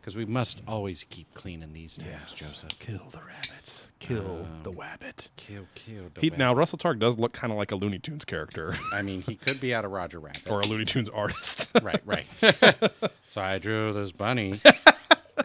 Because 0.06 0.16
we 0.16 0.24
must 0.24 0.62
always 0.68 1.04
keep 1.10 1.34
cleaning 1.34 1.72
these 1.72 1.98
times, 1.98 2.32
Joseph. 2.32 2.78
Kill 2.78 3.08
the 3.10 3.18
rabbits. 3.18 3.88
Kill 3.98 4.46
the 4.62 4.70
wabbit. 4.70 5.30
Kill, 5.34 5.66
kill. 5.74 6.04
the 6.14 6.20
He, 6.20 6.30
now 6.30 6.54
Russell 6.54 6.78
Targ 6.78 7.00
does 7.00 7.18
look 7.18 7.32
kind 7.32 7.52
of 7.52 7.58
like 7.58 7.72
a 7.72 7.74
Looney 7.74 7.98
Tunes 7.98 8.24
character 8.24 8.78
I 8.92 9.02
mean, 9.02 9.22
he 9.22 9.34
could 9.34 9.60
be 9.60 9.74
out 9.74 9.84
of 9.84 9.90
Roger 9.90 10.20
Rabbit. 10.20 10.48
or 10.48 10.60
a 10.60 10.64
Looney 10.64 10.84
Tunes 10.84 11.08
artist. 11.08 11.68
right, 11.82 12.00
right. 12.06 12.24
so 12.40 13.40
I 13.40 13.58
drew 13.58 13.92
this 13.92 14.12
bunny. 14.12 14.60
uh, 14.64 15.42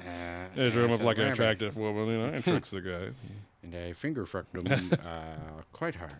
They 0.56 0.70
drew 0.70 0.86
him 0.86 0.92
up 0.92 1.02
like 1.02 1.18
an 1.18 1.24
rabbit, 1.24 1.34
attractive 1.40 1.76
woman. 1.78 2.06
You 2.10 2.18
know, 2.20 2.26
and 2.26 2.44
tricks 2.44 2.70
the 2.70 2.82
guy. 2.82 3.10
And 3.64 3.74
I 3.74 3.94
finger 3.94 4.28
fucked 4.28 4.56
him 4.56 4.92
uh, 5.04 5.64
quite 5.74 5.96
hard. 5.96 6.14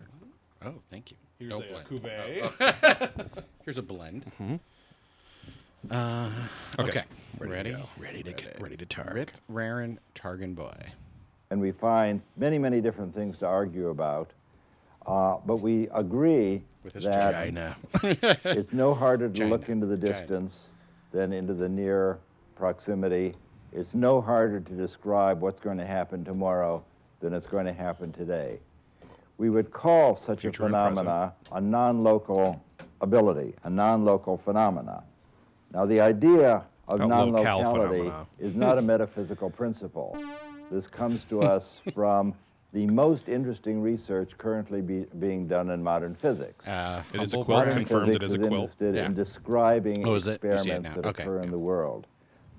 Oh, 0.66 0.82
thank 0.90 1.12
you. 1.12 1.18
Here's 1.38 1.52
No 1.52 1.60
a 1.60 1.62
blend. 1.62 1.88
cuvee. 1.88 3.44
Here's 3.66 3.78
a 3.78 3.84
blend. 3.84 4.26
Mm-hmm. 4.42 4.56
Uh, 5.90 6.30
okay. 6.80 7.04
Ready? 7.40 7.76
Ready 7.98 8.24
to 8.24 8.34
get 8.34 8.62
ready 8.62 8.78
to 8.78 8.86
targ. 8.86 9.14
Rip, 9.16 9.32
Rarin, 9.48 10.00
Targan 10.16 10.54
Boy. 10.56 10.76
and 11.50 11.60
we 11.60 11.72
find 11.72 12.22
many, 12.38 12.60
many 12.60 12.82
different 12.82 13.16
things 13.16 13.38
to 13.40 13.48
argue 13.48 13.90
about. 13.90 14.32
Uh, 15.08 15.38
but 15.46 15.58
we 15.58 15.88
agree 15.96 16.62
With 16.84 16.94
his 16.94 17.06
that 17.06 17.34
China. 17.34 17.76
it's 18.04 18.72
no 18.72 18.94
harder 18.94 19.28
to 19.30 19.46
look 19.48 19.68
into 19.70 19.88
the 19.88 19.98
China. 19.98 20.20
distance 20.20 20.54
than 21.12 21.34
into 21.34 21.56
the 21.56 21.68
near 21.68 22.20
proximity. 22.56 23.34
It's 23.74 23.96
no 23.96 24.22
harder 24.22 24.60
to 24.60 24.74
describe 24.74 25.42
what's 25.42 25.60
going 25.60 25.80
to 25.80 25.86
happen 25.86 26.24
tomorrow 26.24 26.84
than 27.22 27.34
it's 27.34 27.48
going 27.48 27.66
to 27.66 27.74
happen 27.74 28.12
today. 28.12 28.60
We 29.40 29.50
would 29.50 29.72
call 29.72 30.16
such 30.16 30.42
Future 30.42 30.64
a 30.64 30.66
and 30.68 30.76
phenomena 30.76 31.34
a 31.52 31.60
non-local 31.60 32.64
ability, 33.02 33.56
a 33.64 33.70
non-local 33.70 34.38
phenomena. 34.38 35.04
Now, 35.74 35.86
the 35.86 36.00
idea 36.02 36.64
of 36.88 37.00
non-locality 37.00 38.12
is 38.40 38.56
not 38.56 38.78
a 38.78 38.82
metaphysical 38.82 39.50
principle. 39.50 40.18
This 40.70 40.88
comes 40.88 41.24
to 41.26 41.42
us 41.42 41.80
from 41.94 42.34
the 42.74 42.86
most 42.88 43.28
interesting 43.28 43.82
research 43.82 44.32
currently 44.38 44.82
be, 44.82 45.06
being 45.20 45.48
done 45.48 45.70
in 45.72 45.84
modern 45.84 46.16
physics. 46.16 46.66
Uh, 46.66 47.04
It 47.14 47.22
is 47.22 47.34
a 47.34 47.38
Humboldt 47.38 47.46
quilt. 47.46 47.58
Park? 47.58 47.68
Modern 47.68 47.76
confirmed 47.86 48.10
it 48.10 48.22
physics 48.22 48.26
is 48.26 48.34
a 48.36 48.38
quilt. 48.48 48.54
interested 48.54 48.96
in 48.96 49.14
describing 49.14 50.08
Oh, 50.08 50.16
is 50.16 50.28
it? 50.28 50.40
You 50.44 50.50
see 50.60 50.70
it 50.72 50.76
experiments 50.80 50.96
that 50.96 51.06
Okay, 51.08 51.24
occur 51.24 51.38
in 51.40 51.44
yeah. 51.46 51.50
the 51.52 51.60
world. 51.60 52.08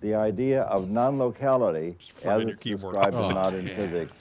The 0.01 0.15
idea 0.15 0.63
of 0.63 0.91
non-locality, 0.91 1.97
as 2.19 2.25
your 2.25 2.49
it's 2.51 2.63
keyboard. 2.63 2.95
described 2.95 3.17
Oh, 3.17 3.29
in 3.29 3.35
modern 3.35 3.67
yeah. 3.67 3.77
physics, 3.79 4.17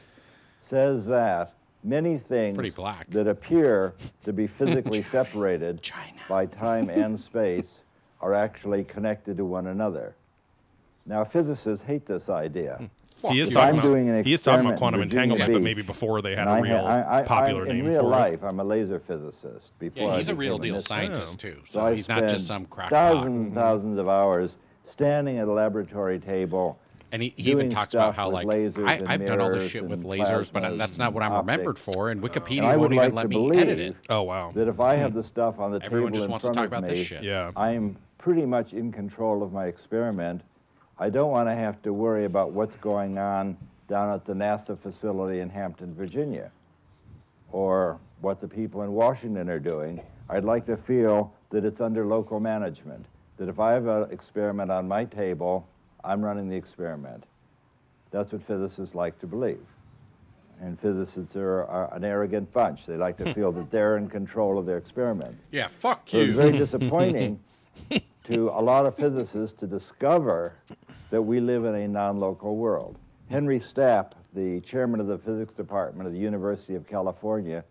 says 0.61 1.05
that 1.07 1.53
many 1.83 2.17
things 2.19 2.73
black. 2.75 3.09
that 3.09 3.27
appear 3.27 3.93
to 4.23 4.31
be 4.31 4.47
physically 4.47 5.03
separated 5.11 5.81
China. 5.81 6.19
by 6.29 6.45
time 6.45 6.89
and 6.89 7.19
space 7.29 7.79
are 8.21 8.33
actually 8.33 8.83
connected 8.83 9.37
to 9.37 9.45
one 9.45 9.67
another. 9.67 10.15
Now, 11.05 11.23
physicists 11.23 11.85
hate 11.85 12.05
this 12.05 12.29
idea. 12.29 12.75
Hmm. 12.77 12.85
He 13.29 13.39
is 13.39 13.51
talking 13.51 13.77
about 13.77 13.87
doing 13.87 14.09
an 14.09 14.23
he 14.23 14.33
is 14.33 14.41
talking 14.41 14.65
about 14.65 14.79
quantum 14.79 15.01
Virginia 15.01 15.23
entanglement, 15.23 15.53
but 15.53 15.61
maybe 15.61 15.83
before 15.83 16.21
they 16.21 16.35
had 16.35 16.47
a 16.47 16.61
real 16.61 16.85
I, 16.85 17.19
I, 17.19 17.21
popular 17.21 17.63
I'm, 17.63 17.67
name 17.67 17.85
in 17.85 17.91
real 17.91 18.01
for 18.01 18.07
life, 18.07 18.43
I'm 18.43 18.59
a 18.59 18.63
laser 18.63 18.99
physicist. 18.99 19.77
Before 19.77 20.11
Yeah, 20.11 20.17
he's 20.17 20.27
a 20.27 20.35
real 20.35 20.57
deal 20.57 20.75
mystic. 20.75 20.87
scientist 20.87 21.39
too. 21.39 21.61
So 21.69 21.81
So 21.81 21.93
he's 21.93 22.09
not 22.09 22.27
just 22.27 22.47
some 22.47 22.65
crackpot. 22.65 22.91
thousands 22.91 23.35
and 23.35 23.49
hmm. 23.49 23.55
thousands 23.55 23.99
of 23.99 24.09
hours 24.09 24.57
standing 24.85 25.37
at 25.37 25.47
a 25.47 25.51
laboratory 25.51 26.19
table. 26.19 26.79
And 27.13 27.21
he, 27.21 27.33
he 27.35 27.51
even 27.51 27.69
talks 27.69 27.93
about 27.93 28.15
how 28.15 28.29
like 28.29 28.47
I, 28.47 29.03
I've 29.05 29.25
done 29.25 29.41
all 29.41 29.51
this 29.51 29.69
shit 29.69 29.83
with 29.85 30.03
lasers, 30.03 30.49
but 30.51 30.63
plasmas 30.63 30.77
that's 30.77 30.97
not 30.97 31.13
what 31.13 31.23
I'm 31.23 31.33
and 31.33 31.41
remembered 31.41 31.77
optics. 31.77 31.93
for. 31.93 32.09
And 32.09 32.21
Wikipedia 32.21 32.59
And 32.59 32.67
I 32.67 32.77
would 32.77 32.91
won't 32.91 32.95
like 32.95 33.05
even 33.07 33.15
let 33.15 33.23
to 33.23 33.27
me 33.27 33.35
believe 33.35 33.61
edit 33.61 33.79
it. 33.79 33.95
Oh 34.09 34.23
wow. 34.23 34.51
that 34.55 34.67
if 34.67 34.79
I 34.79 34.95
hmm. 34.95 35.01
have 35.01 35.13
the 35.13 35.23
stuff 35.23 35.59
on 35.59 35.71
the 35.71 35.83
Everyone 35.83 35.83
table 35.83 35.95
everyone 35.95 36.13
just 36.13 36.29
wants 36.29 36.45
to 36.45 36.53
talk 36.53 36.67
about 36.67 36.83
me, 36.83 36.89
this 36.89 37.07
shit. 37.07 37.21
Yeah. 37.21 37.51
I'm 37.55 37.97
pretty 38.21 38.45
much 38.45 38.71
in 38.71 38.91
control 38.91 39.43
of 39.43 39.51
my 39.51 39.65
experiment. 39.65 40.41
I 40.99 41.09
don't 41.09 41.31
want 41.31 41.49
to 41.49 41.55
have 41.55 41.81
to 41.81 41.91
worry 41.91 42.25
about 42.25 42.51
what's 42.51 42.75
going 42.77 43.17
on 43.17 43.57
down 43.87 44.13
at 44.13 44.25
the 44.25 44.33
NASA 44.33 44.77
facility 44.77 45.39
in 45.39 45.49
Hampton, 45.49 45.93
Virginia, 45.95 46.51
or 47.51 47.99
what 48.21 48.39
the 48.39 48.47
people 48.47 48.83
in 48.83 48.91
Washington 48.93 49.49
are 49.49 49.59
doing. 49.59 50.01
I'd 50.29 50.45
like 50.45 50.65
to 50.67 50.77
feel 50.77 51.33
that 51.49 51.65
it's 51.65 51.81
under 51.81 52.05
local 52.05 52.39
management, 52.39 53.05
that 53.37 53.49
if 53.49 53.59
I 53.59 53.73
have 53.73 53.87
an 53.87 54.11
experiment 54.11 54.71
on 54.71 54.87
my 54.87 55.03
table, 55.03 55.67
I'm 56.03 56.23
running 56.23 56.47
the 56.47 56.55
experiment. 56.55 57.25
That's 58.11 58.31
what 58.31 58.43
physicists 58.43 58.93
like 58.93 59.19
to 59.19 59.27
believe. 59.27 59.65
And 60.61 60.79
physicists 60.79 61.35
are, 61.35 61.63
are 61.63 61.91
an 61.93 62.03
arrogant 62.03 62.53
bunch. 62.53 62.85
They 62.85 62.95
like 62.95 63.17
to 63.17 63.33
feel 63.33 63.51
that 63.53 63.71
they're 63.71 63.97
in 63.97 64.07
control 64.07 64.59
of 64.59 64.67
their 64.67 64.77
experiment. 64.77 65.37
Yeah, 65.51 65.67
fuck 65.67 66.03
So 66.07 66.17
it's 66.17 66.35
very 66.35 66.51
disappointing 66.57 67.39
to 68.31 68.49
a 68.49 68.61
lot 68.61 68.85
of 68.85 68.95
physicists 68.95 69.59
to 69.59 69.67
discover 69.67 70.53
that 71.09 71.21
we 71.21 71.39
live 71.39 71.65
in 71.65 71.75
a 71.75 71.87
non-local 71.87 72.55
world. 72.55 72.97
Henry 73.29 73.59
Stapp, 73.59 74.13
the 74.33 74.61
chairman 74.61 74.99
of 74.99 75.07
the 75.07 75.17
physics 75.17 75.53
department 75.53 76.07
of 76.07 76.13
the 76.13 76.19
University 76.19 76.75
of 76.75 76.87
California, 76.87 77.63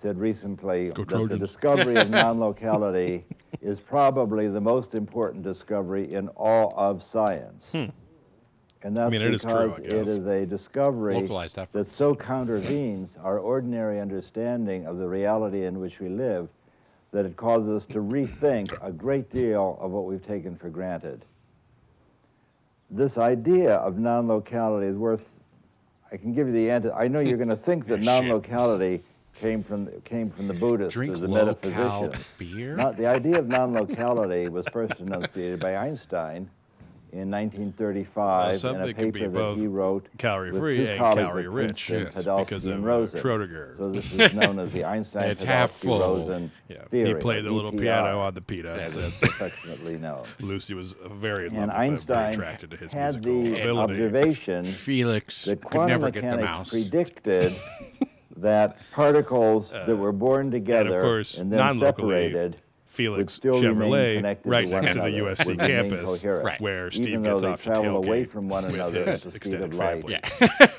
said 0.00 0.18
recently 0.18 0.90
that 0.90 1.28
the 1.28 1.38
discovery 1.38 1.98
of 1.98 2.10
non-locality 2.10 3.24
is 3.60 3.80
probably 3.80 4.48
the 4.48 4.60
most 4.60 4.94
important 4.94 5.42
discovery 5.42 6.12
in 6.14 6.28
all 6.28 6.72
of 6.76 7.02
science. 7.02 7.64
And 7.72 8.96
that's 8.96 9.06
Hmm. 9.08 9.10
mean, 9.10 9.22
it 9.22 9.34
is 9.34 9.42
because 9.42 9.74
true, 9.76 9.84
I 9.84 9.88
guess. 9.88 10.08
is 10.08 10.26
a 10.26 10.46
discovery 10.46 11.26
that 11.72 11.92
so 11.92 12.14
countervenes 12.14 13.08
our 13.22 13.38
ordinary 13.38 14.00
understanding 14.00 14.86
of 14.86 14.98
the 14.98 15.08
reality 15.08 15.64
in 15.64 15.80
which 15.80 16.00
we 16.00 16.08
live 16.08 16.48
that 17.12 17.24
it 17.24 17.36
causes 17.36 17.68
us 17.68 17.84
to 17.86 17.98
rethink 17.98 18.76
a 18.82 18.90
great 18.90 19.30
deal 19.32 19.78
of 19.80 19.90
what 19.90 20.04
we've 20.04 20.26
taken 20.26 20.56
for 20.56 20.68
granted. 20.68 21.24
This 22.90 23.18
idea 23.18 23.74
of 23.76 23.98
non-locality 23.98 24.86
is 24.86 24.96
worth. 24.96 25.24
I 26.12 26.16
can 26.16 26.32
give 26.32 26.46
you 26.46 26.52
the 26.52 26.70
answer. 26.70 26.92
I 26.92 27.08
know 27.08 27.20
you're 27.20 27.36
going 27.36 27.48
to 27.56 27.56
think 27.56 27.86
that 27.86 27.94
oh, 27.94 27.96
Shit. 27.96 28.04
non-locality 28.04 29.02
came 29.40 29.62
from 29.62 29.84
the, 29.86 30.30
from 30.34 30.48
the 30.48 30.54
Buddhists 30.54 30.94
Drink 30.94 31.14
or 31.14 31.18
the 31.18 31.28
low-cal 31.28 32.02
metaphysicians. 32.02 32.26
beer? 32.38 32.76
Not, 32.76 32.96
the 32.96 33.06
idea 33.06 33.38
of 33.38 33.48
non-locality 33.48 34.48
was 34.48 34.66
first 34.72 34.98
enunciated 35.00 35.60
by 35.60 35.76
Einstein 35.76 36.48
in 37.12 37.30
1935 37.30 38.16
Well, 38.16 38.48
in 38.48 38.54
a 38.54 38.58
something 38.58 38.94
could 38.94 39.12
be 39.12 39.20
paper 39.20 39.32
that 39.32 39.56
he 39.56 39.66
wrote 39.66 40.08
calorie 40.18 40.50
with 40.50 40.60
free 40.60 40.76
two 40.78 40.86
and 40.90 40.98
colleagues 40.98 41.20
calorie 41.26 41.44
at 41.44 41.50
rich, 41.50 41.86
Princeton, 41.88 42.12
yes, 42.14 42.24
Podolsky 42.26 42.44
because 42.46 42.66
and 42.66 42.74
of, 42.78 42.84
uh, 42.84 42.86
Rosen. 42.86 43.20
Schrödinger. 43.20 43.76
So 43.78 43.90
this 43.90 44.12
is 44.12 44.34
known 44.34 44.58
as 44.58 44.72
the 44.72 44.84
Einstein 44.94 45.30
It's 45.30 45.42
half 45.42 45.70
full. 45.70 46.00
Rosen 46.00 46.50
Yeah, 46.68 46.84
theory. 46.90 47.08
he 47.08 47.14
played 47.14 47.44
the 47.44 47.48
or 47.50 47.52
little 47.52 47.72
EPR, 47.72 47.80
piano 47.80 48.20
on 48.20 48.34
the 48.34 48.40
peanuts. 48.42 48.96
as 48.96 49.06
affectionately 49.22 49.96
known. 49.96 50.24
Lucy 50.40 50.74
was 50.74 50.94
uh, 50.94 51.08
very 51.08 51.46
in 51.46 51.54
love 51.54 51.62
And 51.62 51.70
with 51.70 51.70
him, 51.70 51.76
very 51.78 51.92
Einstein 51.92 52.34
attracted 52.34 52.70
to 52.72 52.76
his 52.76 52.92
had 52.92 53.22
the 53.22 53.60
ability. 53.60 53.94
observation 53.94 54.64
Felix 54.64 55.44
that 55.44 55.60
could 55.62 55.70
quantum 55.70 55.88
never 55.88 56.10
get 56.10 56.22
the 56.22 56.36
mechanics 56.36 56.44
mouse. 56.46 56.70
predicted 56.70 57.56
that 58.36 58.78
particles 58.92 59.70
that 59.70 59.96
were 59.96 60.12
born 60.12 60.50
together 60.50 61.00
Uh, 61.00 61.04
course, 61.04 61.38
and 61.38 61.50
then 61.50 61.58
non-locally, 61.58 62.30
separated 62.32 62.52
would 62.52 62.65
Felix 62.96 63.32
still 63.32 63.60
Chevrolet, 63.62 64.36
right 64.44 64.62
to 64.64 64.68
next 64.68 64.92
to 64.96 65.02
the 65.02 65.10
USC 65.10 65.58
campus, 65.58 66.22
coherent, 66.22 66.44
Right. 66.44 66.60
where 66.60 66.90
Steve 66.90 67.08
even 67.08 67.22
gets 67.22 67.42
though 67.42 67.52
off 67.52 67.62
they 67.62 67.70
to 67.70 67.80
travel 67.80 67.96
away 68.04 68.24
tailgate 68.24 68.30
from 68.30 68.48
one 68.48 68.64
with 68.66 68.74
another 68.74 69.00
at 69.02 69.08
his 69.08 69.22
the 69.24 69.28
extended 69.34 69.62
of 69.72 69.74
light. 69.74 70.02
family. 70.08 70.20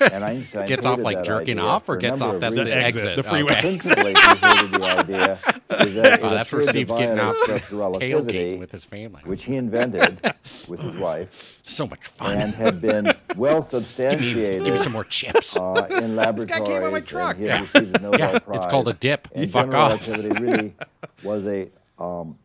Yeah. 0.00 0.08
And 0.12 0.24
Einstein 0.24 0.66
Gets 0.66 0.86
off 0.86 0.98
like 1.00 1.22
jerking 1.24 1.58
off 1.58 1.88
or 1.88 1.96
gets 1.96 2.20
off 2.20 2.34
of 2.36 2.40
that's 2.40 2.56
The 2.56 2.64
the 2.64 2.74
exit, 2.76 3.02
exit. 3.06 3.16
the 3.16 3.22
freeway. 3.22 3.60
Principally, 3.60 4.12
the 4.12 4.96
idea 4.98 5.38
is 5.80 5.94
that 5.94 6.20
Oh, 6.22 6.30
that's 6.30 6.52
where 6.52 6.62
appeared 6.62 6.64
to 6.64 6.68
Steve's 6.70 6.90
getting 6.92 7.18
off 7.20 7.36
special 7.44 7.92
tailgating 7.94 8.58
with 8.58 8.72
his 8.72 8.84
family. 8.84 9.22
which 9.24 9.44
he 9.44 9.56
invented 9.56 10.20
with 10.68 10.80
his 10.80 10.96
wife 10.96 11.60
so 11.62 11.86
much 11.86 12.04
fun. 12.06 12.36
and 12.36 12.54
had 12.54 12.80
been 12.80 13.12
well 13.36 13.60
give, 13.62 13.72
me, 13.72 13.78
substantiated 13.80 14.64
give 14.64 14.74
me 14.74 14.80
some 14.82 14.92
more 14.92 15.04
chips. 15.04 15.56
uh, 15.56 15.86
in 16.02 16.16
laboratories. 16.16 16.46
guy 16.46 16.66
came 16.66 16.82
on 16.82 16.92
my 16.92 17.00
truck. 17.00 17.36
he 17.36 17.44
had 17.46 17.60
received 17.74 17.96
a 17.96 18.00
Nobel 18.00 18.18
yeah, 18.18 18.38
it's 18.52 18.66
called 18.66 18.88
a 18.88 18.94
dip. 18.94 19.28
And 19.34 19.50
Fuck 19.50 19.74
off. 19.74 20.06
relativity 20.08 20.40
really 20.40 20.74
was 21.22 21.44
a 21.46 21.68
um, 21.98 22.36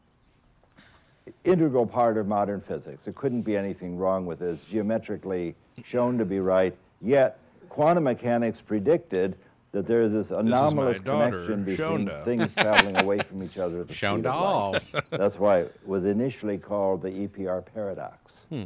integral 1.43 1.85
part 1.85 2.17
of 2.17 2.27
modern 2.27 2.61
physics. 2.61 3.03
There 3.05 3.13
couldn't 3.13 3.41
be 3.43 3.55
anything 3.55 3.97
wrong 3.97 4.25
with 4.25 4.41
it. 4.41 4.49
It's 4.53 4.63
geometrically 4.65 5.55
shown 5.85 6.17
to 6.17 6.25
be 6.25 6.39
right. 6.39 6.75
Yet 7.01 7.39
quantum 7.69 8.03
mechanics 8.05 8.61
predicted 8.61 9.35
that 9.71 9.87
there 9.87 10.03
is 10.03 10.11
this 10.11 10.29
anomalous 10.31 10.99
daughter, 10.99 11.45
connection 11.45 11.63
between 11.63 12.07
Shonda. 12.07 12.25
things 12.25 12.53
traveling 12.53 12.97
away 13.01 13.17
from 13.19 13.41
each 13.41 13.57
other 13.57 13.81
at 13.81 13.87
the 13.87 13.95
Shown 13.95 14.17
speed 14.17 14.23
to 14.23 14.29
of 14.29 14.35
all. 14.35 14.71
light. 14.73 14.83
That's 15.09 15.39
why 15.39 15.61
it 15.61 15.79
was 15.83 16.05
initially 16.05 16.59
called 16.59 17.01
the 17.01 17.09
EPR 17.09 17.65
paradox. 17.73 18.33
Hmm. 18.49 18.65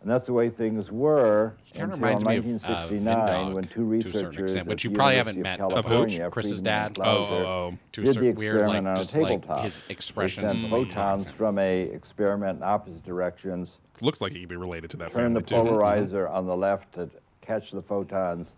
And 0.00 0.08
that's 0.08 0.26
the 0.26 0.32
way 0.32 0.48
things 0.48 0.92
were 0.92 1.56
until 1.74 1.88
reminds 1.88 2.24
me 2.24 2.36
of, 2.36 2.44
uh, 2.44 2.48
1969 2.48 3.52
when 3.54 3.64
two 3.64 3.70
to 3.90 4.08
a 4.08 4.12
certain 4.12 4.28
researchers 4.28 4.42
extent, 4.52 4.68
which 4.68 4.84
you 4.84 4.90
probably 4.92 5.16
haven't 5.16 5.38
met. 5.40 5.60
Of 5.60 5.72
who? 5.72 5.82
California, 5.82 6.30
Chris's 6.30 6.60
dad? 6.60 6.96
Oh, 7.00 7.04
oh, 7.04 7.34
oh. 7.34 7.78
To 7.92 8.00
a 8.02 8.04
did 8.04 8.10
the 8.10 8.14
certain 8.14 8.34
weird, 8.36 8.54
experiment 8.56 8.84
like, 8.86 8.90
on 8.92 8.96
just 8.96 9.14
a 9.16 9.20
like 9.20 9.28
tabletop. 9.42 9.64
his 9.64 9.80
They 9.80 9.92
expressions. 9.94 10.52
sent 10.52 10.58
he 10.64 10.70
photons 10.70 11.28
from 11.30 11.58
a 11.58 11.82
experiment 11.82 12.58
in 12.58 12.62
opposite 12.62 13.04
directions, 13.04 13.78
Looks 14.00 14.20
like 14.20 14.30
he 14.32 14.38
could 14.40 14.48
be 14.48 14.54
related 14.56 14.90
to 14.92 14.96
that 14.98 15.10
turn 15.10 15.34
the 15.34 15.42
too. 15.42 15.56
Hmm. 15.56 15.66
polarizer 15.66 16.30
on 16.30 16.46
the 16.46 16.56
left 16.56 16.94
to 16.94 17.10
catch 17.40 17.72
the 17.72 17.82
photons, 17.82 18.54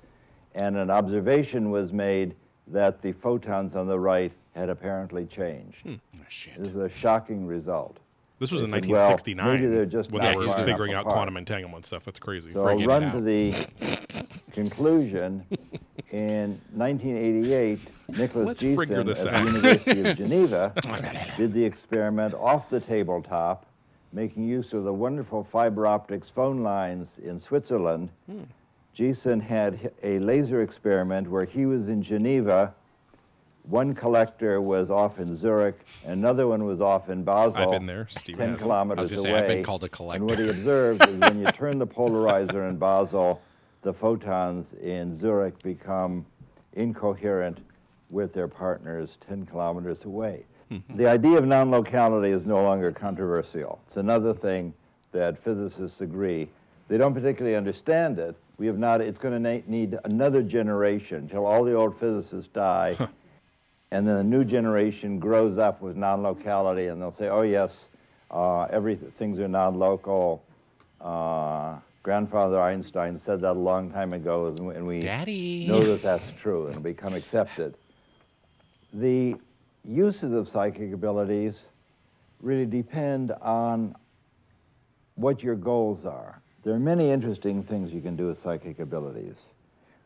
and 0.54 0.76
an 0.76 0.90
observation 0.90 1.70
was 1.70 1.90
made 1.94 2.34
that 2.66 3.00
the 3.00 3.12
photons 3.12 3.74
on 3.74 3.86
the 3.86 3.98
right 3.98 4.32
had 4.54 4.68
apparently 4.68 5.24
changed. 5.24 5.86
about. 5.86 6.00
Oh, 6.18 6.24
shit. 6.28 6.58
This 6.58 6.68
is 6.68 6.76
a 6.76 6.88
shocking 6.90 7.46
result. 7.46 7.96
This 8.40 8.50
was 8.50 8.62
in 8.62 8.70
They 8.70 8.80
said, 8.80 8.90
well, 8.90 9.10
1969 9.10 9.54
maybe 9.54 9.66
they're 9.66 9.84
just 9.84 10.10
when 10.10 10.22
they 10.24 10.34
were 10.34 10.64
figuring 10.64 10.94
out 10.94 11.02
apart. 11.02 11.14
quantum 11.14 11.36
entanglement 11.36 11.84
stuff. 11.84 12.06
That's 12.06 12.18
crazy. 12.18 12.52
So 12.54 12.66
I'll 12.66 12.84
run 12.84 13.12
to 13.12 13.20
the 13.20 13.66
conclusion. 14.52 15.44
In 16.10 16.60
1988, 16.72 17.78
Nicholas 18.08 18.46
Let's 18.48 18.62
Gisin 18.62 18.98
at 19.10 19.26
out. 19.26 19.44
the 19.44 19.52
University 19.52 20.08
of 20.08 20.16
Geneva 20.16 20.72
did 21.36 21.52
the 21.52 21.64
experiment 21.64 22.34
off 22.34 22.68
the 22.68 22.80
tabletop, 22.80 23.66
making 24.12 24.48
use 24.48 24.72
of 24.72 24.82
the 24.82 24.92
wonderful 24.92 25.44
fiber 25.44 25.86
optics 25.86 26.28
phone 26.28 26.64
lines 26.64 27.18
in 27.22 27.38
Switzerland. 27.38 28.08
Hmm. 28.26 28.42
Gisin 28.96 29.42
had 29.42 29.92
a 30.02 30.18
laser 30.18 30.62
experiment 30.62 31.30
where 31.30 31.44
he 31.44 31.64
was 31.64 31.88
in 31.88 32.02
Geneva. 32.02 32.74
One 33.62 33.94
collector 33.94 34.60
was 34.60 34.90
off 34.90 35.18
in 35.20 35.36
Zurich, 35.36 35.78
another 36.04 36.48
one 36.48 36.64
was 36.64 36.80
off 36.80 37.08
in 37.08 37.22
Basel. 37.22 37.62
I've 37.62 37.70
been 37.70 37.86
there. 37.86 38.08
Steve 38.08 38.36
10 38.36 38.50
hasn't. 38.50 38.60
kilometers 38.62 38.98
I 38.98 39.02
was 39.02 39.10
gonna 39.10 39.22
say. 39.22 39.34
I've 39.34 39.48
been 39.48 39.62
called 39.62 39.84
a 39.84 39.88
collector. 39.88 40.22
And 40.22 40.30
what 40.30 40.38
he 40.38 40.48
observed 40.48 41.06
is 41.06 41.18
when 41.18 41.38
you 41.38 41.46
turn 41.52 41.78
the 41.78 41.86
polarizer 41.86 42.68
in 42.68 42.76
Basel, 42.76 43.40
the 43.82 43.92
photons 43.92 44.72
in 44.82 45.18
Zurich 45.18 45.62
become 45.62 46.26
incoherent 46.72 47.58
with 48.10 48.32
their 48.32 48.48
partners 48.48 49.18
10 49.28 49.46
kilometers 49.46 50.04
away. 50.04 50.44
the 50.94 51.06
idea 51.06 51.38
of 51.38 51.46
non-locality 51.46 52.30
is 52.30 52.46
no 52.46 52.62
longer 52.62 52.92
controversial. 52.92 53.80
It's 53.88 53.96
another 53.96 54.34
thing 54.34 54.74
that 55.12 55.42
physicists 55.42 56.00
agree. 56.00 56.48
They 56.88 56.98
don't 56.98 57.14
particularly 57.14 57.56
understand 57.56 58.18
it. 58.18 58.36
We 58.58 58.66
have 58.66 58.78
not, 58.78 59.00
it's 59.00 59.18
going 59.18 59.42
to 59.42 59.70
need 59.70 59.98
another 60.04 60.42
generation 60.42 61.28
till 61.28 61.46
all 61.46 61.64
the 61.64 61.74
old 61.74 61.98
physicists 61.98 62.48
die. 62.52 62.96
And 63.92 64.06
then 64.06 64.16
a 64.16 64.24
new 64.24 64.44
generation 64.44 65.18
grows 65.18 65.58
up 65.58 65.82
with 65.82 65.96
non-locality, 65.96 66.86
and 66.86 67.00
they'll 67.02 67.10
say, 67.12 67.28
"Oh 67.28 67.42
yes, 67.42 67.86
uh, 68.30 68.62
every 68.64 68.94
things 68.96 69.38
are 69.40 69.48
non-local. 69.48 70.42
Uh, 71.00 71.76
grandfather 72.02 72.60
Einstein 72.60 73.18
said 73.18 73.40
that 73.40 73.52
a 73.52 73.58
long 73.58 73.90
time 73.90 74.12
ago, 74.12 74.46
and 74.46 74.58
we- 74.66 74.74
and 74.74 74.86
we 74.86 75.00
Daddy. 75.00 75.66
know 75.66 75.82
that 75.84 76.02
that's 76.02 76.30
true 76.32 76.68
and 76.68 76.82
become 76.82 77.14
accepted. 77.14 77.74
The 78.92 79.36
uses 79.84 80.32
of 80.32 80.48
psychic 80.48 80.92
abilities 80.92 81.64
really 82.40 82.66
depend 82.66 83.32
on 83.42 83.94
what 85.16 85.42
your 85.42 85.56
goals 85.56 86.04
are. 86.04 86.40
There 86.62 86.74
are 86.74 86.78
many 86.80 87.10
interesting 87.10 87.62
things 87.62 87.92
you 87.92 88.00
can 88.00 88.16
do 88.16 88.28
with 88.28 88.38
psychic 88.38 88.78
abilities. 88.78 89.36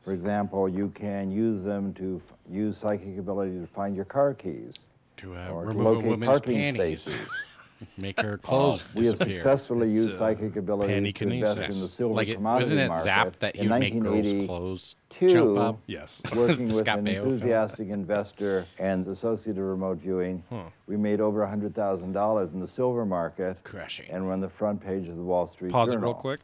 For 0.04 0.12
example, 0.12 0.68
you 0.68 0.90
can 0.94 1.30
use 1.30 1.64
them 1.64 1.94
to 1.94 2.20
f- 2.28 2.36
use 2.52 2.76
psychic 2.78 3.18
ability 3.18 3.58
to 3.58 3.66
find 3.66 3.96
your 3.96 4.04
car 4.04 4.34
keys 4.34 4.74
To 5.18 5.34
uh, 5.34 5.48
or 5.48 5.72
to 5.72 5.78
locate 5.78 6.20
parking 6.22 6.56
panties, 6.56 7.02
spaces. 7.02 7.20
make 7.96 8.20
her 8.20 8.36
clothes 8.38 8.84
We 8.94 9.06
have 9.06 9.14
disappear. 9.14 9.36
successfully 9.38 9.90
It's, 9.92 10.04
used 10.04 10.10
uh, 10.16 10.18
psychic 10.18 10.56
abilities 10.56 11.14
to 11.14 11.28
invest 11.28 11.58
in 11.58 11.80
the 11.82 11.88
silver 11.88 12.14
like 12.14 12.28
it, 12.28 12.34
commodity 12.34 12.64
wasn't 12.64 12.80
it 12.80 12.88
market. 12.88 13.04
Zap 13.04 13.38
that 13.40 13.56
in 13.56 13.64
you 13.64 13.70
make 13.70 13.92
girls' 13.94 14.04
1982, 14.04 14.46
clothes 14.46 14.96
jump 15.32 15.58
up? 15.58 15.78
Yes. 15.86 16.22
working 16.34 16.66
with 16.66 16.76
Scott 16.76 16.98
an 16.98 17.06
Baio 17.06 17.24
enthusiastic 17.24 17.88
investor 17.88 18.66
and 18.78 19.06
associated 19.08 19.62
remote 19.62 19.98
viewing, 19.98 20.42
we 20.86 20.98
made 20.98 21.22
over 21.22 21.40
$100,000 21.46 22.52
in 22.52 22.60
the 22.60 22.68
silver 22.68 23.06
market 23.06 23.56
Crushing. 23.64 24.10
and 24.10 24.26
we're 24.26 24.34
on 24.34 24.40
the 24.40 24.50
front 24.50 24.82
page 24.82 25.08
of 25.08 25.16
the 25.16 25.22
Wall 25.22 25.46
Street 25.46 25.72
Pause 25.72 25.88
it 25.88 25.92
Journal. 25.92 26.12
real 26.12 26.20
quick. 26.20 26.40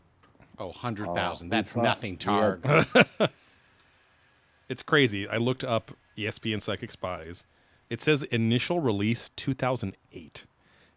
Oh, 0.59 0.67
100,000. 0.69 1.47
we 1.47 1.51
That's 1.51 1.73
tried- 1.75 1.83
nothing, 1.83 2.19
we 2.27 2.33
had- 2.33 2.63
Targ. 2.63 3.31
It's 4.71 4.83
crazy. 4.83 5.29
I 5.29 5.37
looked 5.37 5.65
up 5.65 5.91
ESPN 6.17 6.63
Psychic 6.63 6.91
Spies. 6.91 7.45
It 7.91 8.01
says 8.01 8.23
initial 8.23 8.81
release 8.81 9.31
2008, 9.37 10.45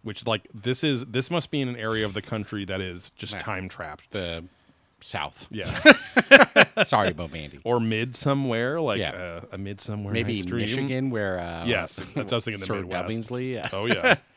which 0.03 0.25
like 0.27 0.47
this 0.53 0.83
is 0.83 1.05
this 1.07 1.29
must 1.31 1.49
be 1.51 1.59
in 1.59 1.67
an 1.67 1.75
area 1.75 2.05
of 2.05 2.13
the 2.13 2.21
country 2.21 2.63
that 2.65 2.79
is 2.79 3.09
just 3.17 3.39
time 3.39 3.67
trapped. 3.67 4.11
the 4.11 4.43
South. 5.01 5.47
Yeah, 5.51 5.69
Sorry 6.85 7.09
about 7.09 7.33
Mandy. 7.33 7.59
or 7.65 7.79
mid 7.81 8.15
somewhere 8.15 8.79
like 8.79 8.99
Yeah. 8.99 9.11
uh, 9.11 9.41
a 9.51 9.57
mid 9.57 9.81
somewhere. 9.81 10.13
Maybe 10.13 10.35
Night's 10.35 10.45
Dream. 10.45 10.61
Michigan, 10.69 11.09
where 11.09 11.39
uh, 11.39 11.65
Yes, 11.65 11.95
that's 11.95 12.15
what 12.15 12.31
I 12.31 12.35
was 12.35 12.45
thinking. 12.45 12.59
The 12.61 12.65
Sir 12.67 12.75
Midwest. 12.75 13.09
Dubbingsley, 13.29 13.53
yeah, 13.55 13.69
Oh 13.73 13.85
yeah. 13.87 14.15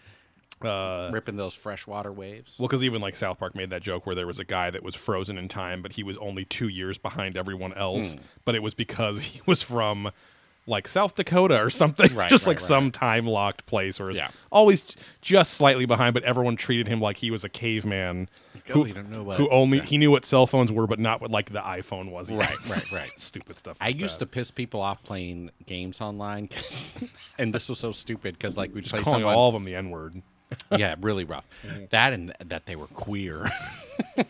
Uh, 0.63 1.11
ripping 1.13 1.37
those 1.37 1.55
freshwater 1.55 2.11
waves. 2.11 2.57
Well, 2.59 2.67
because 2.69 2.83
even 2.83 3.03
like 3.03 3.15
South 3.17 3.39
Park 3.39 3.55
made 3.55 3.71
that 3.71 3.83
joke 3.83 4.07
where 4.07 4.15
there 4.15 4.27
was 4.27 4.39
a 4.39 4.45
guy 4.45 4.71
that 4.71 4.83
was 4.83 4.95
frozen 4.95 5.37
in 5.37 5.49
time, 5.49 5.83
but 5.83 5.93
he 5.93 6.03
was 6.03 6.17
only 6.17 6.45
two 6.47 6.69
years 6.69 6.97
behind 6.97 7.37
everyone 7.37 7.75
else. 7.75 8.15
Hmm. 8.15 8.21
But 8.45 8.55
it 8.55 8.63
was 8.63 8.73
because 8.75 9.21
he 9.23 9.43
was 9.45 9.63
from 9.63 10.11
like 10.67 10.89
South 10.89 11.15
Dakota 11.15 11.63
or 11.63 11.71
something, 11.71 12.15
Right, 12.15 12.31
just 12.31 12.47
right, 12.47 12.53
like 12.53 12.61
right, 12.61 12.67
some 12.69 12.91
time 12.91 13.27
locked 13.27 13.67
place, 13.67 14.01
or 14.01 14.11
Yeah. 14.11 14.31
always 14.51 14.83
just 15.21 15.55
slightly 15.55 15.85
behind. 15.87 16.15
But 16.15 16.25
everyone 16.25 16.57
treated 16.57 16.89
him 16.89 17.01
like 17.01 17.19
he 17.19 17.31
was 17.31 17.45
a 17.45 17.49
caveman 17.49 18.29
oh, 18.75 18.85
don't 18.85 19.11
know 19.11 19.23
what- 19.23 19.39
who 19.39 19.49
only 19.51 19.79
yeah. 19.79 19.85
he 19.85 19.99
knew 19.99 20.11
what 20.11 20.25
cell 20.25 20.47
phones 20.47 20.73
were, 20.73 20.87
but 20.87 20.99
not 20.99 21.21
what 21.21 21.31
like 21.31 21.53
the 21.53 21.61
iPhone 21.61 22.11
was. 22.11 22.31
yet. 22.31 22.41
Right, 22.41 22.69
right, 22.69 22.93
right. 22.93 23.11
Stupid 23.17 23.59
stuff. 23.59 23.77
I 23.81 23.89
used 23.89 24.15
that. 24.17 24.21
to 24.21 24.27
piss 24.27 24.51
people 24.51 24.81
off 24.81 25.03
playing 25.03 25.51
games 25.67 26.01
online, 26.01 26.49
and 27.39 27.55
this 27.55 27.69
was 27.69 27.79
so 27.79 27.93
stupid 27.93 28.35
because 28.35 28.57
like 28.57 28.75
we 28.75 28.81
play 28.83 29.03
calling 29.03 29.21
someone, 29.21 29.35
all 29.35 29.49
of 29.49 29.55
them 29.55 29.65
the 29.65 29.75
N 29.75 29.91
word. 29.91 30.23
yeah, 30.77 30.95
really 31.01 31.25
rough. 31.25 31.45
Mm-hmm. 31.67 31.85
That 31.91 32.13
and 32.13 32.33
that 32.45 32.67
they 32.67 32.77
were 32.77 32.87
queer. 32.89 33.51
well, 34.17 34.25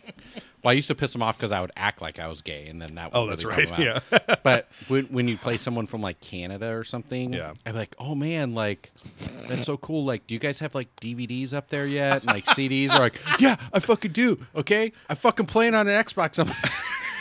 I 0.64 0.72
used 0.72 0.88
to 0.88 0.94
piss 0.94 1.12
them 1.12 1.22
off 1.22 1.36
because 1.36 1.52
I 1.52 1.60
would 1.60 1.72
act 1.76 2.02
like 2.02 2.18
I 2.18 2.26
was 2.28 2.42
gay, 2.42 2.66
and 2.68 2.80
then 2.82 2.94
that. 2.96 3.10
Oh, 3.12 3.22
would 3.22 3.26
Oh, 3.26 3.30
that's 3.30 3.44
really 3.44 3.64
bum 3.66 3.78
right, 3.78 4.02
'em 4.12 4.20
out. 4.28 4.42
but 4.42 4.68
when, 4.88 5.04
when 5.06 5.28
you 5.28 5.36
play 5.38 5.56
someone 5.56 5.86
from 5.86 6.02
like 6.02 6.20
Canada 6.20 6.72
or 6.74 6.84
something, 6.84 7.32
Yeah. 7.32 7.52
I'd 7.64 7.72
be 7.72 7.78
like, 7.78 7.94
"Oh 7.98 8.14
man, 8.14 8.54
like 8.54 8.90
that's 9.48 9.64
so 9.64 9.76
cool! 9.76 10.04
Like, 10.04 10.26
do 10.26 10.34
you 10.34 10.40
guys 10.40 10.58
have 10.60 10.74
like 10.74 10.94
DVDs 10.96 11.54
up 11.54 11.68
there 11.70 11.86
yet? 11.86 12.22
And, 12.22 12.26
like 12.26 12.46
CDs?" 12.46 12.94
Or 12.94 12.98
like, 12.98 13.20
"Yeah, 13.38 13.56
I 13.72 13.80
fucking 13.80 14.12
do. 14.12 14.44
Okay, 14.54 14.92
I 15.08 15.14
fucking 15.14 15.46
playing 15.46 15.74
on 15.74 15.86
an 15.88 16.04
Xbox." 16.04 16.38
I'm 16.38 16.52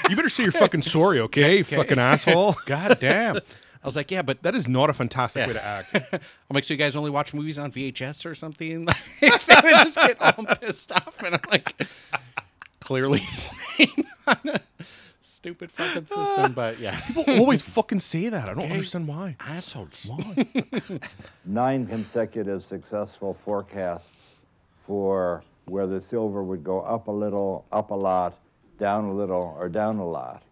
You 0.10 0.16
better 0.16 0.30
say 0.30 0.44
you're 0.44 0.52
fucking 0.52 0.84
sorry, 0.84 1.20
okay, 1.22 1.64
fucking 1.64 1.98
asshole. 1.98 2.56
God 2.66 3.00
damn. 3.00 3.40
I 3.86 3.88
was 3.88 3.96
like, 3.96 4.10
"Yeah, 4.10 4.24
but 4.24 4.42
That 4.42 4.56
is 4.56 4.68
not 4.68 4.90
a 4.90 4.94
fantastic 4.94 5.42
Yeah. 5.42 5.48
way 5.48 5.54
to 5.54 5.64
act. 5.66 5.96
I'm 6.14 6.20
like, 6.54 6.64
so 6.64 6.74
you 6.74 6.78
guys 6.80 6.96
only 6.96 7.12
watch 7.12 7.34
movies 7.36 7.60
on 7.60 7.72
VHS 7.72 8.26
or 8.26 8.34
something? 8.34 8.86
Like, 8.86 8.98
I 9.22 9.62
would 9.64 9.94
just 9.94 9.96
get 9.98 10.20
all 10.22 10.46
pissed 10.58 10.92
off, 10.92 11.22
and 11.24 11.36
I'm 11.36 11.42
like, 11.52 11.88
clearly 12.82 13.22
playing 13.78 14.06
on 14.28 14.38
a 14.46 14.60
stupid 15.22 15.72
fucking 15.72 16.08
system. 16.08 16.54
But 16.54 16.80
yeah, 16.80 17.00
People 17.02 17.26
always 17.38 17.62
fucking 17.62 18.00
say 18.00 18.30
that. 18.30 18.50
I 18.50 18.54
don't 18.56 18.72
understand 18.72 19.08
why. 19.08 19.36
assholes. 19.40 20.04
Why? 20.08 20.48
nine 21.46 21.86
consecutive 21.86 22.64
successful 22.64 23.36
forecasts 23.46 24.10
for 24.88 25.44
where 25.66 25.88
the 25.88 26.02
silver 26.02 26.44
would 26.44 26.64
go 26.64 26.82
up 26.82 27.08
a 27.08 27.12
little, 27.12 27.66
up 27.72 27.92
a 27.92 27.96
lot, 27.96 28.38
down 28.80 29.06
a 29.06 29.14
little, 29.14 29.56
or 29.60 29.70
down 29.70 29.98
a 29.98 30.08
lot. 30.08 30.44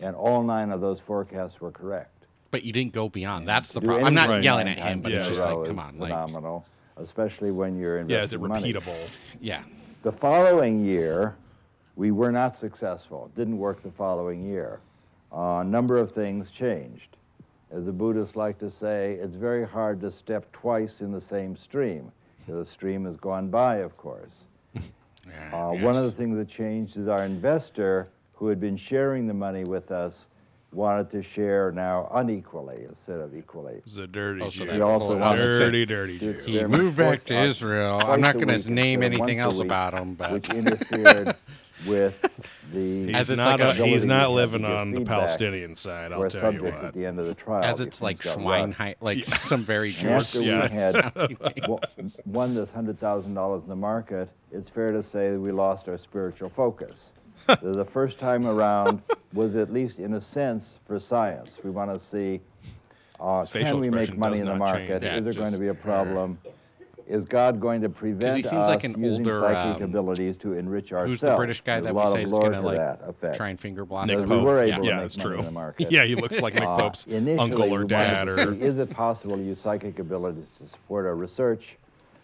And 0.00 0.16
all 0.16 0.42
nine 0.42 0.70
of 0.72 0.80
those 0.80 0.98
forecasts 1.00 1.60
were 1.60 1.70
correct. 1.70 2.21
But 2.52 2.64
you 2.64 2.72
didn't 2.72 2.92
go 2.92 3.08
beyond. 3.08 3.48
That's 3.48 3.72
the 3.72 3.80
problem. 3.80 4.04
I'm 4.04 4.14
not 4.14 4.28
anything 4.28 4.44
yelling 4.44 4.68
at 4.68 4.78
him, 4.78 5.00
but 5.00 5.10
in 5.10 5.18
it's 5.18 5.28
just 5.28 5.40
like, 5.40 5.64
come 5.66 5.78
is 5.78 5.84
on, 5.86 5.98
like, 5.98 6.10
phenomenal, 6.12 6.66
especially 6.98 7.50
when 7.50 7.76
you're 7.78 7.98
in. 7.98 8.08
Yeah, 8.08 8.22
is 8.22 8.34
it 8.34 8.40
money. 8.40 8.72
repeatable? 8.72 9.08
yeah. 9.40 9.62
The 10.02 10.12
following 10.12 10.84
year, 10.84 11.34
we 11.96 12.10
were 12.10 12.30
not 12.30 12.58
successful. 12.58 13.30
It 13.34 13.38
didn't 13.38 13.56
work 13.56 13.82
the 13.82 13.90
following 13.90 14.44
year. 14.44 14.80
Uh, 15.32 15.60
a 15.60 15.64
number 15.64 15.96
of 15.96 16.12
things 16.12 16.50
changed. 16.50 17.16
As 17.70 17.86
the 17.86 17.92
Buddhists 17.92 18.36
like 18.36 18.58
to 18.58 18.70
say, 18.70 19.14
it's 19.14 19.34
very 19.34 19.66
hard 19.66 20.02
to 20.02 20.10
step 20.10 20.52
twice 20.52 21.00
in 21.00 21.10
the 21.10 21.22
same 21.22 21.56
stream. 21.56 22.12
The 22.46 22.66
stream 22.66 23.06
has 23.06 23.16
gone 23.16 23.48
by, 23.48 23.76
of 23.76 23.96
course. 23.96 24.44
Yeah, 25.26 25.54
Uh, 25.56 25.72
One 25.74 25.96
of 25.96 26.02
the 26.02 26.10
things 26.10 26.36
that 26.36 26.48
changed 26.48 26.96
is 26.98 27.06
our 27.08 27.24
investor, 27.24 28.08
who 28.34 28.48
had 28.48 28.58
been 28.60 28.76
sharing 28.76 29.28
the 29.28 29.32
money 29.34 29.62
with 29.64 29.92
us, 29.92 30.26
wanted 30.72 31.10
to 31.10 31.22
share 31.22 31.70
now 31.72 32.10
unequally 32.14 32.84
instead 32.88 33.20
of 33.20 33.36
equally. 33.36 33.82
It's 33.86 33.96
a 33.96 34.06
dirty 34.06 34.42
Oh, 34.42 34.50
so 34.50 34.64
Jew. 34.64 34.70
He 34.72 34.80
also 34.80 35.16
I 35.16 35.20
wanted 35.20 35.40
gonna 35.42 35.54
say- 35.54 35.58
dirty, 35.66 35.86
dirty 35.86 36.18
to 36.18 36.42
Jew. 36.42 36.58
He 36.58 36.64
moved 36.64 36.96
back 36.96 37.24
to 37.26 37.42
Israel. 37.42 38.00
I'm 38.04 38.20
not 38.20 38.34
going 38.34 38.48
to 38.48 38.70
name 38.70 39.02
anything 39.02 39.38
else 39.38 39.54
week, 39.58 39.64
about 39.66 39.94
him, 39.94 40.14
but 40.14 40.32
which 40.32 40.48
interfered 40.50 41.36
with 41.86 42.20
the 42.72 43.06
He's 43.06 43.14
As 43.14 43.28
it's 43.30 43.36
not, 43.38 43.60
like 43.60 43.78
a- 43.78 43.82
a- 43.82 43.86
he's 43.86 44.06
not 44.06 44.30
living 44.30 44.64
on 44.64 44.92
the 44.92 45.02
Palestinian 45.04 45.74
side. 45.74 46.12
I'll 46.12 46.30
tell 46.30 46.52
you 46.54 46.62
what. 46.64 46.72
at 46.84 46.94
the 46.94 47.04
end 47.04 47.18
of 47.18 47.26
the 47.26 47.34
trial. 47.34 47.62
as 47.64 47.80
it's 47.80 48.00
like 48.00 48.22
things 48.22 48.36
got 48.36 48.42
rough. 48.44 48.70
Schweinheit, 48.76 48.94
like 49.02 49.24
some 49.26 49.62
very 49.64 49.90
And 49.90 49.98
Jewish 49.98 50.36
after 50.36 50.40
we 50.40 50.46
had 50.46 50.92
sounding 50.92 51.36
name. 51.40 51.54
wa- 51.68 51.80
won 52.24 52.54
this 52.54 52.70
hundred 52.70 52.98
thousand 52.98 53.34
dollars 53.34 53.62
in 53.64 53.68
the 53.68 53.76
market, 53.76 54.30
it's 54.50 54.70
fair 54.70 54.92
to 54.92 55.02
say 55.02 55.32
that 55.32 55.40
we 55.40 55.52
lost 55.52 55.86
our 55.88 55.98
spiritual 55.98 56.48
focus. 56.48 57.12
The, 57.46 57.56
the 57.72 57.84
first 57.84 58.18
time 58.18 58.46
around 58.46 59.02
was 59.32 59.56
at 59.56 59.72
least 59.72 59.98
in 59.98 60.14
a 60.14 60.20
sense 60.20 60.66
for 60.86 60.98
science. 61.00 61.50
We 61.62 61.70
want 61.70 61.92
to 61.92 61.98
see 61.98 62.40
uh, 63.20 63.44
can 63.44 63.78
we 63.78 63.88
make 63.90 64.16
money 64.16 64.40
in 64.40 64.46
the 64.46 64.56
market? 64.56 65.02
Yeah, 65.02 65.16
Is 65.18 65.24
there 65.24 65.32
going 65.34 65.52
to 65.52 65.58
be 65.58 65.68
a 65.68 65.74
problem? 65.74 66.38
Is 67.06 67.24
God 67.24 67.60
going 67.60 67.82
to 67.82 67.88
prevent 67.88 68.44
seems 68.44 68.46
us 68.54 68.68
like 68.68 68.84
an 68.84 68.92
using 68.92 69.26
older, 69.26 69.40
psychic 69.40 69.76
um, 69.76 69.82
abilities 69.82 70.36
to 70.38 70.54
enrich 70.54 70.92
ourselves? 70.92 71.20
Who's 71.20 71.20
the 71.20 71.36
British 71.36 71.60
guy 71.60 71.80
There's 71.80 71.84
that 71.86 71.90
a 71.90 71.94
we 71.94 72.00
lot 72.00 72.12
say 72.12 72.22
of 72.22 72.28
is 72.32 72.38
going 72.38 72.52
to 72.52 72.58
to 72.58 72.64
like 72.64 72.76
that 72.78 73.00
effect. 73.08 73.36
try 73.36 73.48
and 73.50 73.60
finger 73.60 73.84
blast 73.84 74.08
Nick 74.08 74.18
So 74.18 74.22
him? 74.22 74.30
we 74.30 74.36
were 74.38 74.64
Yeah. 74.64 74.76
able 74.76 74.86
Yeah, 74.86 74.96
to 74.96 75.00
that's 75.02 75.16
make 75.18 75.24
money 75.24 75.34
true. 75.36 75.38
in 75.40 75.44
the 75.46 75.52
market. 75.52 75.90
Yeah, 75.92 76.04
he 76.04 76.14
looks 76.14 76.40
like 76.40 76.54
Nick 76.54 76.62
Uh, 76.62 76.76
Pope's 76.76 77.06
initially, 77.06 77.38
uncle 77.38 77.74
or 77.74 77.84
dad. 77.84 78.28
Or 78.28 78.54
see, 78.54 78.60
is 78.62 78.78
it 78.78 78.90
possible 78.90 79.36
to 79.36 79.42
use 79.42 79.60
psychic 79.60 79.98
abilities 79.98 80.46
to 80.58 80.68
support 80.68 81.04
our 81.06 81.16
research? 81.16 81.76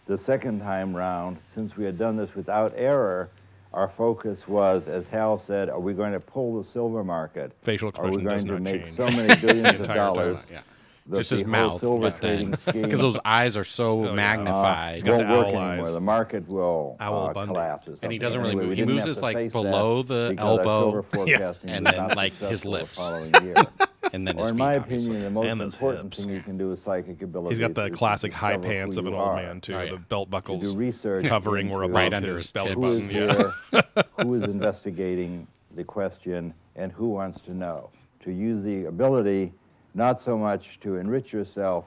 The 0.07 0.17
second 0.17 0.61
time 0.61 0.95
round, 0.95 1.37
since 1.53 1.77
we 1.77 1.83
had 1.85 1.97
done 1.97 2.15
this 2.17 2.33
without 2.33 2.73
error, 2.75 3.29
our 3.73 3.87
focus 3.89 4.47
was, 4.47 4.87
as 4.87 5.07
Hal 5.07 5.37
said, 5.37 5.69
are 5.69 5.79
we 5.79 5.93
going 5.93 6.13
to 6.13 6.19
pull 6.19 6.57
the 6.61 6.67
silver 6.67 7.03
market? 7.03 7.51
Facial 7.61 7.91
Are 7.97 8.09
we 8.09 8.17
expression 8.17 8.23
going 8.23 8.35
does 8.35 8.43
to 8.45 8.51
not 8.53 8.61
make 8.61 8.83
change. 8.85 8.95
so 8.97 9.05
many 9.11 9.41
billions 9.41 9.67
of 9.69 9.79
entire 9.81 9.95
dollars 9.95 10.39
yeah. 10.51 10.61
that 11.07 11.17
Just 11.17 11.29
the 11.29 11.35
his 11.37 11.43
whole 11.43 11.51
mouth, 11.51 11.79
silver 11.79 12.01
but 12.01 12.21
then 12.21 12.37
trading 12.37 12.55
scheme 12.57 12.81
because 12.83 12.99
those 12.99 13.17
eyes 13.25 13.55
are 13.57 13.63
so 13.63 14.05
yeah. 14.05 14.11
magnified. 14.13 15.03
got 15.03 15.15
won't 15.17 15.27
the 15.27 15.33
work 15.33 15.45
owl 15.47 15.61
anymore? 15.63 15.85
eyes. 15.87 15.93
The 15.93 15.99
market 16.01 16.47
will 16.47 16.97
Owl 16.99 17.27
uh, 17.29 17.45
collapse. 17.45 17.87
Or 17.87 17.91
And 18.01 18.11
he 18.11 18.17
something. 18.17 18.19
doesn't 18.19 18.41
really 18.41 18.51
Anyway, 18.51 18.63
move. 18.63 18.69
we 18.69 18.75
He 18.75 18.81
didn't 18.81 18.93
moves 18.95 19.01
have 19.05 19.07
his, 19.09 19.17
to 19.17 19.23
like, 19.23 19.35
face 19.37 19.51
below 19.51 20.01
the 20.03 20.27
because 20.31 20.43
our 20.45 20.59
elbow. 20.59 20.81
silver 20.81 21.03
forecasting 21.11 21.69
And 21.69 21.85
was 21.85 21.93
then, 21.95 22.07
not 22.07 22.17
like, 22.17 22.33
his 22.33 22.39
successful 22.39 22.71
the 22.71 22.77
lips. 22.79 22.97
following 22.97 23.33
year. 23.43 23.55
and 24.13 24.27
then 24.27 24.37
Or 24.37 24.41
his 24.41 24.49
in 24.51 24.55
feet, 24.55 24.59
my 24.59 24.75
obviously. 24.77 25.11
opinion, 25.11 25.23
the 25.23 25.29
most 25.29 25.45
And 25.47 25.61
those 25.61 25.73
important 25.73 26.03
hips. 26.15 26.23
thing 26.23 26.33
you 26.33 26.41
can 26.41 26.57
do 26.57 26.69
with 26.69 26.79
psychic 26.79 27.21
ability. 27.21 27.49
he's 27.55 27.59
got 27.59 27.73
the 27.75 27.85
is 27.85 27.91
to 27.91 27.97
classic 27.97 28.33
high 28.33 28.57
pants 28.57 28.97
of 28.97 29.05
an 29.05 29.13
old 29.13 29.35
man 29.35 29.61
too. 29.61 29.75
Oh, 29.75 29.81
yeah. 29.81 29.91
The 29.91 29.97
belt 29.97 30.27
To 30.27 30.31
buckles 30.31 30.61
do 30.61 30.75
research 30.77 31.25
covering 31.25 31.69
were 31.69 31.83
into 31.83 31.93
above 31.93 31.95
Right 31.95 32.13
under 32.13 32.33
his 32.33 32.43
his 32.43 32.51
belt 32.51 32.67
tits. 32.69 32.75
who 32.77 32.83
is 32.83 33.01
button. 33.01 33.15
Yeah. 33.15 33.51
here, 33.71 34.03
who 34.21 34.33
is 34.35 34.43
investigating 34.43 35.47
the 35.75 35.83
question, 35.83 36.53
and 36.75 36.91
who 36.91 37.09
wants 37.09 37.41
to 37.41 37.53
know. 37.53 37.89
To 38.21 38.31
use 38.31 38.63
the 38.63 38.85
ability 38.85 39.53
not 39.93 40.21
so 40.21 40.37
much 40.37 40.79
to 40.81 40.95
enrich 40.97 41.33
yourself, 41.33 41.85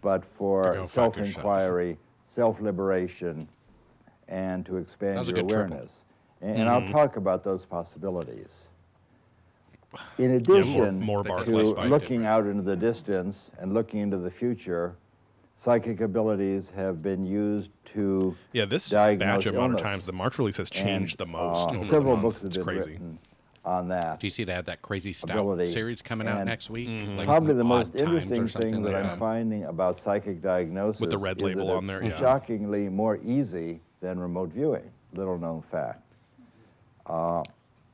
but 0.00 0.24
for 0.24 0.74
go 0.74 0.86
fuck 0.86 1.14
self-inquiry, 1.16 1.96
self-liberation, 2.34 3.48
and 4.28 4.64
to 4.66 4.76
expand 4.76 5.18
was 5.18 5.28
a 5.28 5.32
your 5.32 5.42
good 5.42 5.48
triple. 5.48 5.72
awareness. 5.74 5.92
And, 6.40 6.56
and 6.58 6.68
I'll 6.68 6.80
mm-hmm. 6.80 6.92
talk 6.92 7.16
about 7.16 7.42
those 7.44 7.64
possibilities. 7.64 8.50
In 10.18 10.32
addition 10.32 11.00
more 11.00 11.24
bars, 11.24 11.48
to 11.48 11.56
looking 11.56 11.90
different. 12.20 12.26
out 12.26 12.46
into 12.46 12.62
the 12.62 12.76
distance 12.76 13.50
and 13.58 13.72
looking 13.72 14.00
into 14.00 14.18
the 14.18 14.30
future, 14.30 14.96
psychic 15.56 16.00
abilities 16.00 16.68
have 16.76 17.02
been 17.02 17.24
used 17.24 17.70
to 17.94 18.36
Yeah, 18.52 18.64
this 18.66 18.88
diagnose 18.88 19.26
batch 19.26 19.46
of 19.46 19.54
Modern 19.54 19.70
illness. 19.70 19.82
Times, 19.82 20.04
the 20.04 20.12
March 20.12 20.38
release 20.38 20.58
has 20.58 20.68
changed 20.70 21.20
And, 21.20 21.28
the 21.28 21.32
most. 21.32 21.68
uh, 21.70 21.74
over 21.74 21.78
the 21.84 21.90
several 21.90 22.16
month. 22.16 22.22
books 22.22 22.36
have 22.42 22.46
It's 22.48 22.56
been 22.58 22.64
crazy. 22.64 22.90
written 22.92 23.18
on 23.64 23.88
that. 23.88 24.20
Do 24.20 24.26
you 24.26 24.30
see 24.30 24.44
they 24.44 24.52
have 24.52 24.66
that 24.66 24.82
crazy 24.82 25.12
stout 25.12 25.38
Ability. 25.38 25.66
series 25.72 26.00
coming 26.02 26.28
out 26.28 26.44
next 26.44 26.68
week? 26.70 26.88
Like 27.16 27.26
Probably 27.26 27.54
the 27.54 27.64
most 27.64 27.94
interesting 27.96 28.46
thing 28.46 28.82
that 28.82 28.92
like 28.92 29.04
I'm 29.04 29.18
finding 29.18 29.64
about 29.64 30.00
psychic 30.00 30.40
diagnosis 30.42 31.00
With 31.00 31.10
the 31.10 31.18
red 31.18 31.38
is 31.38 31.42
label 31.44 31.66
that 31.68 31.74
on 31.76 31.86
there, 31.86 32.00
it's 32.02 32.10
yeah. 32.14 32.20
shockingly 32.20 32.88
more 32.88 33.18
easy 33.24 33.80
than 34.00 34.18
remote 34.20 34.50
viewing. 34.52 34.90
Little 35.14 35.38
known 35.38 35.62
fact. 35.62 36.02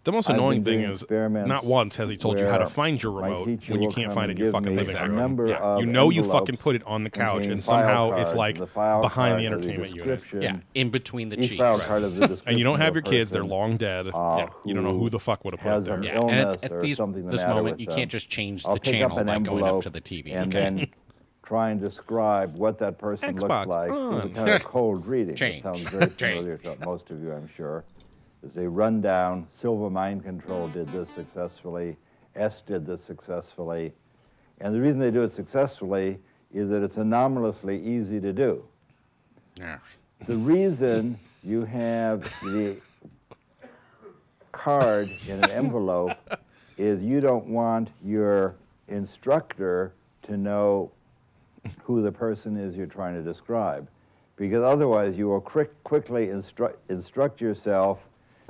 The 0.04 0.12
most 0.12 0.28
annoying 0.28 0.62
thing 0.64 0.80
is 0.82 1.02
experiments 1.02 1.48
not 1.48 1.64
once 1.64 1.96
has 1.96 2.10
he 2.10 2.16
told 2.16 2.38
you 2.38 2.46
how 2.46 2.58
to 2.58 2.66
find 2.66 3.02
your 3.02 3.12
remote 3.12 3.48
when 3.68 3.80
you 3.82 3.88
can't 3.88 4.12
find 4.12 4.30
it 4.30 4.38
in 4.38 4.44
your 4.44 4.52
fucking 4.52 4.76
living 4.76 4.96
room. 4.96 5.48
Yeah. 5.48 5.78
You 5.78 5.86
know 5.86 6.10
you 6.10 6.22
fucking 6.24 6.58
put 6.58 6.76
it 6.76 6.82
on 6.84 7.04
the 7.04 7.10
couch, 7.10 7.46
and 7.46 7.62
somehow 7.62 8.12
it's 8.20 8.34
like 8.34 8.58
the 8.58 8.66
behind 8.66 9.02
the 9.04 9.08
card 9.08 9.40
has 9.40 9.46
entertainment 9.46 9.94
unit. 9.94 10.22
Yeah, 10.40 10.56
in 10.74 10.90
between 10.90 11.30
the 11.30 11.40
Each 11.40 11.48
cheeks. 11.50 11.58
file 11.58 11.78
card 11.78 12.02
has 12.02 12.12
a 12.12 12.16
description 12.20 12.48
And 12.48 12.58
you 12.58 12.64
don't 12.64 12.78
have 12.80 12.94
your 12.94 13.02
kids; 13.02 13.30
they're 13.30 13.44
long 13.44 13.76
dead. 13.78 14.08
uh, 14.08 14.36
Yeah. 14.38 14.48
You 14.66 14.74
don't 14.74 14.84
know 14.84 14.98
who 14.98 15.08
the 15.08 15.18
fuck 15.18 15.44
would 15.44 15.54
have 15.54 15.60
put 15.60 15.72
it 15.78 15.84
there. 15.84 16.04
Yeah, 16.04 16.20
and 16.20 16.30
at, 16.32 16.64
at 16.64 16.80
these, 16.82 16.98
this 16.98 17.44
moment, 17.44 17.80
you 17.80 17.86
them. 17.86 17.96
can't 17.96 18.10
just 18.10 18.28
change 18.28 18.66
I'll 18.66 18.74
the 18.74 18.80
channel 18.80 19.24
by 19.24 19.38
going 19.38 19.64
up 19.64 19.82
to 19.84 19.90
the 19.90 20.00
TV. 20.02 20.34
and 20.34 20.54
okay? 20.54 20.64
then 20.64 20.86
try 21.42 21.70
and 21.70 21.80
describe 21.80 22.56
what 22.56 22.78
that 22.78 22.98
person 22.98 23.36
Xbox 23.36 23.40
looks 23.66 23.66
like. 23.68 23.90
on. 23.90 24.14
It's 24.28 24.32
a 24.32 24.34
kind 24.34 24.50
of 24.50 24.64
cold 24.64 25.06
reading. 25.06 25.36
It 25.38 25.62
sounds 25.62 25.80
very 25.80 26.06
familiar 26.10 26.58
to 26.58 26.76
most 26.84 27.10
of 27.10 27.22
you, 27.22 27.32
I'm 27.32 27.48
sure. 27.56 27.84
There's 28.44 28.66
a 28.66 28.68
rundown. 28.68 29.46
Silva 29.58 29.88
Mind 29.88 30.22
Control 30.22 30.68
did 30.68 30.88
this 30.88 31.08
successfully. 31.08 31.96
S 32.36 32.60
did 32.60 32.84
this 32.84 33.02
successfully. 33.02 33.94
And 34.60 34.74
the 34.74 34.82
reason 34.82 35.00
they 35.00 35.10
do 35.10 35.22
it 35.22 35.32
successfully 35.32 36.18
is 36.52 36.68
that 36.68 36.82
it's 36.82 36.98
anomalously 36.98 37.82
easy 37.82 38.20
to 38.20 38.34
do. 38.34 38.62
Yeah. 39.56 39.78
The 40.26 40.36
reason 40.36 41.18
you 41.42 41.64
have 41.64 42.30
the 42.42 42.76
card 44.52 45.10
in 45.26 45.42
an 45.42 45.50
envelope 45.50 46.18
is 46.76 47.02
you 47.02 47.20
don't 47.20 47.46
want 47.46 47.88
your 48.04 48.56
instructor 48.88 49.94
to 50.24 50.36
know 50.36 50.90
who 51.84 52.02
the 52.02 52.12
person 52.12 52.58
is 52.58 52.76
you're 52.76 52.86
trying 52.86 53.14
to 53.14 53.22
describe. 53.22 53.88
Because 54.36 54.62
otherwise, 54.62 55.16
you 55.16 55.28
will 55.28 55.40
quick, 55.40 55.82
quickly 55.82 56.26
instru- 56.26 56.74
instruct 56.90 57.40
yourself 57.40 58.06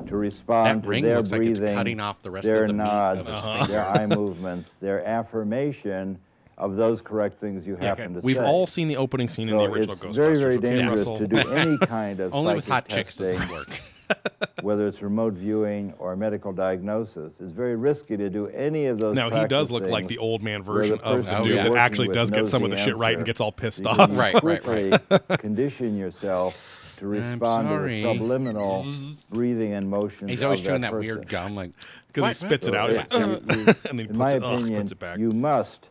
to 0.09 0.17
respond 0.17 0.79
That 0.81 0.83
to 0.85 0.89
ring 0.89 1.05
their 1.05 1.17
looks 1.19 1.31
like 1.31 1.43
it's 1.43 1.59
breathing, 1.61 1.77
cutting 1.77 2.01
off 2.01 2.21
the 2.23 2.31
rest 2.31 2.47
their 2.47 2.63
of 2.65 2.69
the 2.69 2.75
meat 2.75 2.83
nods, 2.85 3.19
his 3.21 3.29
Uh-huh. 3.29 3.67
their 3.67 3.87
eye 3.87 4.07
movements, 4.09 4.71
their 4.81 5.05
affirmation 5.07 6.19
of 6.59 6.77
those 6.77 7.01
correct 7.01 7.41
things 7.41 7.67
you 7.67 7.77
happen 7.77 8.15
to 8.15 8.21
say. 8.21 8.25
We've 8.27 8.39
all 8.41 8.67
seen 8.67 8.89
the 8.89 8.97
opening 8.97 9.29
scene 9.29 9.49
in 9.49 9.57
the 9.57 9.65
So 9.65 9.73
original 9.73 9.95
it's 9.95 10.03
Ghostbusters. 10.05 10.15
very, 10.15 10.37
very 10.39 10.59
dangerous 10.59 10.99
Russell? 11.01 11.19
to 11.19 11.27
do 11.27 11.37
any 11.51 11.77
kind 11.87 12.21
of 12.21 12.33
Only 12.35 12.55
with 12.55 12.65
psychic 12.67 12.91
hot 12.93 12.97
chicks 12.97 13.17
does 13.17 13.41
this 13.41 13.51
work. 13.51 13.69
whether 14.61 14.87
it's 14.87 15.01
remote 15.03 15.33
viewing 15.33 15.95
or 15.99 16.15
medical 16.15 16.53
diagnosis. 16.53 17.33
It's 17.41 17.53
very 17.53 17.75
risky 17.75 18.17
to 18.19 18.29
do 18.31 18.49
any 18.49 18.87
of 18.87 19.01
those. 19.01 19.15
Now 19.17 19.31
he 19.31 19.47
does 19.49 19.71
look 19.71 19.87
like 19.87 20.09
the 20.09 20.19
old 20.19 20.43
man 20.43 20.63
where 20.63 20.77
version 20.77 21.01
of 21.01 21.25
the 21.25 21.39
Oh, 21.39 21.43
dude 21.45 21.59
that 21.59 21.75
actually 21.75 22.09
does 22.09 22.31
get 22.31 22.47
some 22.47 22.63
of 22.65 22.71
the 22.71 22.77
shit 22.77 22.97
right 22.97 23.17
and 23.17 23.25
gets 23.27 23.41
all 23.41 23.51
pissed 23.53 23.85
off. 23.87 24.11
Right, 24.13 24.35
right, 24.45 24.65
right. 24.67 25.39
condition 25.39 25.97
yourself 25.97 26.84
to 27.05 27.09
respond 27.21 27.69
to 27.69 27.75
sorry. 27.75 28.03
the 28.03 28.13
subliminal 28.15 28.87
breathing 29.31 29.73
and 29.75 29.89
motion. 29.89 30.29
He's 30.29 30.43
always 30.43 30.61
of 30.61 30.67
chewing 30.67 30.81
that, 30.83 30.93
that 30.93 30.99
weird 31.01 31.29
gum, 31.29 31.55
like 31.55 31.71
Because 32.09 32.23
he 32.23 32.29
What? 32.29 32.37
spits 32.37 32.69
it 32.69 32.75
out, 32.75 32.91
he's 32.91 32.99
it- 32.99 33.13
like, 33.13 33.21
you- 33.21 33.29
you- 33.63 33.67
and 33.91 33.99
then 33.99 33.99
he 33.99 34.05
in 34.05 34.17
my 34.19 34.25
puts 34.27 34.35
it, 34.35 34.43
ugh, 34.43 34.61
opinion, 34.61 34.81
puts 34.83 34.93
it 34.93 34.99
back. 34.99 35.19
you 35.19 35.33
must. 35.33 35.89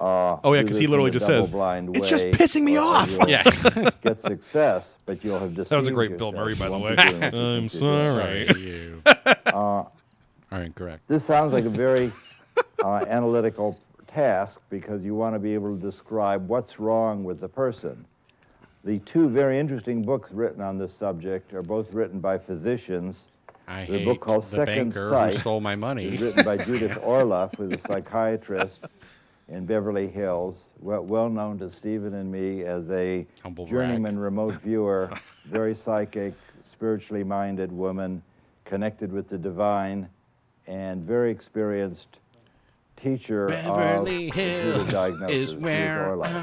Uh, 0.00 0.38
Oh, 0.42 0.52
yeah, 0.54 0.62
because 0.62 0.78
he 0.78 0.86
literally 0.88 1.10
just 1.12 1.26
says, 1.26 1.44
double-blind 1.44 1.94
"It's 1.96 2.08
just 2.08 2.24
pissing 2.26 2.62
me 2.62 2.76
off." 2.76 3.14
Yeah. 3.28 3.42
get 4.02 4.20
success, 4.20 4.84
but 5.06 5.22
you'll 5.22 5.38
have 5.38 5.54
deceived 5.54 5.70
That 5.70 5.76
was 5.78 5.88
a 5.88 5.92
great 5.92 6.16
Bill 6.18 6.28
yourself. 6.32 6.44
Murray, 6.44 6.54
by 6.56 6.68
the 6.68 6.78
way. 6.78 6.96
be 6.96 7.02
doing 7.02 7.20
what 7.20 7.32
you 7.34 7.40
I'm 7.40 7.68
think 7.68 7.82
you're 7.82 8.04
doing. 8.14 8.14
sorry. 8.14 8.46
sorry, 8.48 8.60
you 8.60 9.02
Uh, 9.46 9.84
are 10.50 10.62
incorrect. 10.62 11.06
This 11.08 11.24
sounds 11.24 11.52
like 11.52 11.66
a 11.66 11.70
very 11.70 12.10
uh, 12.82 13.04
analytical 13.08 13.78
task 14.08 14.60
because 14.70 15.04
you 15.04 15.14
want 15.14 15.34
to 15.34 15.38
be 15.38 15.54
able 15.54 15.74
to 15.76 15.80
describe 15.80 16.48
what's 16.48 16.80
wrong 16.80 17.22
with 17.22 17.40
the 17.40 17.48
person. 17.48 18.04
The 18.84 18.98
two 19.00 19.28
very 19.28 19.58
interesting 19.60 20.02
books 20.02 20.32
written 20.32 20.60
on 20.60 20.78
this 20.78 20.92
subject 20.94 21.54
are 21.54 21.62
both 21.62 21.92
written 21.92 22.18
by 22.18 22.38
physicians. 22.38 23.24
I 23.68 23.86
The 23.86 23.98
hate 23.98 24.04
book 24.04 24.20
called 24.20 24.42
the 24.42 24.48
Second 24.48 24.90
banker 24.92 25.08
Sight 25.08 25.34
who 25.34 25.38
stole 25.40 25.60
my 25.60 25.76
money. 25.76 26.10
was 26.10 26.20
written 26.20 26.44
by 26.44 26.56
Judith 26.64 26.98
Orloff, 27.00 27.56
who's 27.56 27.72
a 27.72 27.78
psychiatrist 27.78 28.80
in 29.48 29.66
Beverly 29.66 30.08
Hills, 30.08 30.64
well, 30.80 31.02
well 31.02 31.28
known 31.28 31.58
to 31.60 31.70
Stephen 31.70 32.14
and 32.14 32.30
me 32.32 32.62
as 32.64 32.90
a 32.90 33.24
Humble 33.42 33.66
journeyman 33.66 34.18
remote 34.18 34.54
viewer, 34.64 35.12
very 35.46 35.74
psychic, 35.76 36.34
spiritually 36.68 37.22
minded 37.22 37.70
woman, 37.70 38.22
connected 38.64 39.12
with 39.12 39.28
the 39.28 39.38
divine, 39.38 40.08
and 40.66 41.04
very 41.04 41.30
experienced 41.30 42.18
teacher 43.02 43.48
Beverly 43.48 44.28
of 44.28 44.34
Hills 44.34 44.92
diagnosis, 44.92 45.34
is 45.36 45.50
Judith 45.50 45.64
where 45.64 46.06
Orloff. 46.16 46.26
I'll 46.26 46.42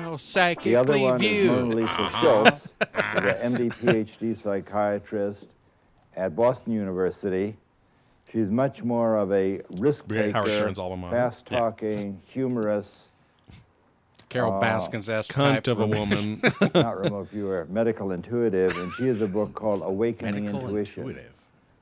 The 0.64 0.76
other 0.76 0.94
psychically 0.94 1.02
one 1.04 1.24
is. 1.24 1.48
Mona 1.48 1.76
Lisa 1.76 2.10
Schulz, 2.20 2.68
who's 2.80 3.36
an 3.36 3.56
MD, 3.56 3.74
PhD 3.74 4.42
psychiatrist 4.42 5.46
at 6.16 6.36
Boston 6.36 6.74
University. 6.74 7.56
She's 8.32 8.52
much 8.52 8.84
more 8.84 9.18
of 9.18 9.32
a 9.32 9.62
risk 9.72 10.06
Howard 10.10 10.34
taker, 10.34 10.46
Stern's 10.46 10.78
alma 10.80 10.98
mater. 10.98 11.16
fast 11.16 11.46
talking, 11.48 12.22
humorous, 12.26 13.00
Carol 14.30 14.54
Uh, 14.54 14.60
Baskins 14.60 15.10
esque 15.10 15.34
Cunt 15.34 15.68
of 15.68 15.80
a 15.80 15.88
woman. 15.88 16.40
not 16.76 17.00
remote 17.00 17.30
viewer, 17.32 17.66
medical 17.70 18.12
intuitive, 18.12 18.78
and 18.78 18.94
she 18.94 19.08
has 19.08 19.22
a 19.22 19.28
book 19.28 19.56
called 19.56 19.82
Awakening 19.84 20.46
medical 20.46 20.62
Intuition. 20.68 21.04
intuitive. 21.08 21.34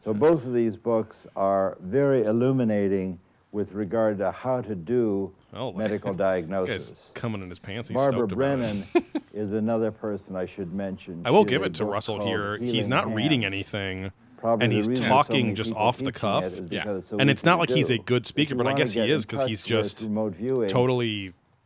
So 0.05 0.13
both 0.13 0.45
of 0.45 0.53
these 0.53 0.77
books 0.77 1.27
are 1.35 1.77
very 1.81 2.23
illuminating 2.23 3.19
with 3.51 3.73
regard 3.73 4.17
to 4.19 4.31
how 4.31 4.61
to 4.61 4.75
do 4.75 5.31
Oh, 5.53 5.71
medical 5.71 6.13
diagnosis. 6.27 6.93
coming 7.13 7.41
in 7.41 7.49
his 7.49 7.59
pants. 7.59 7.89
He's 7.89 7.95
Barbara 7.95 8.27
stoked 8.27 8.31
about 8.33 8.59
it. 8.59 8.93
Brennan 8.93 9.23
is 9.33 9.51
another 9.53 9.91
person 9.91 10.35
I 10.35 10.45
should 10.45 10.73
mention. 10.73 11.21
I 11.25 11.31
will 11.31 11.43
She 11.45 11.49
give 11.51 11.63
it 11.63 11.73
to 11.75 11.85
Russell 11.85 12.25
here. 12.25 12.57
He's 12.57 12.71
Healing 12.71 12.89
not 12.89 13.13
reading 13.13 13.45
anything, 13.45 14.11
Probably 14.37 14.65
and 14.65 14.73
he's 14.73 14.87
reason 14.87 15.05
so 15.05 15.09
talking 15.09 15.55
just 15.55 15.73
off 15.73 15.97
the 15.97 16.11
cuff. 16.11 16.43
it 16.43 16.53
is 16.53 16.71
Yeah. 16.71 16.97
it's 16.97 17.09
so 17.09 17.17
And 17.17 17.29
it's 17.29 17.43
not 17.43 17.55
to 17.55 17.59
like 17.59 17.69
he's 17.69 17.89
a 17.89 17.97
good 17.97 18.27
speaker, 18.27 18.53
but 18.55 18.67
I 18.67 18.73
guess 18.73 18.93
he 18.93 18.99
is 19.09 19.25
because 19.25 19.45
he's 19.47 19.63
just 19.63 20.01
remote 20.01 20.33
viewing, 20.35 20.69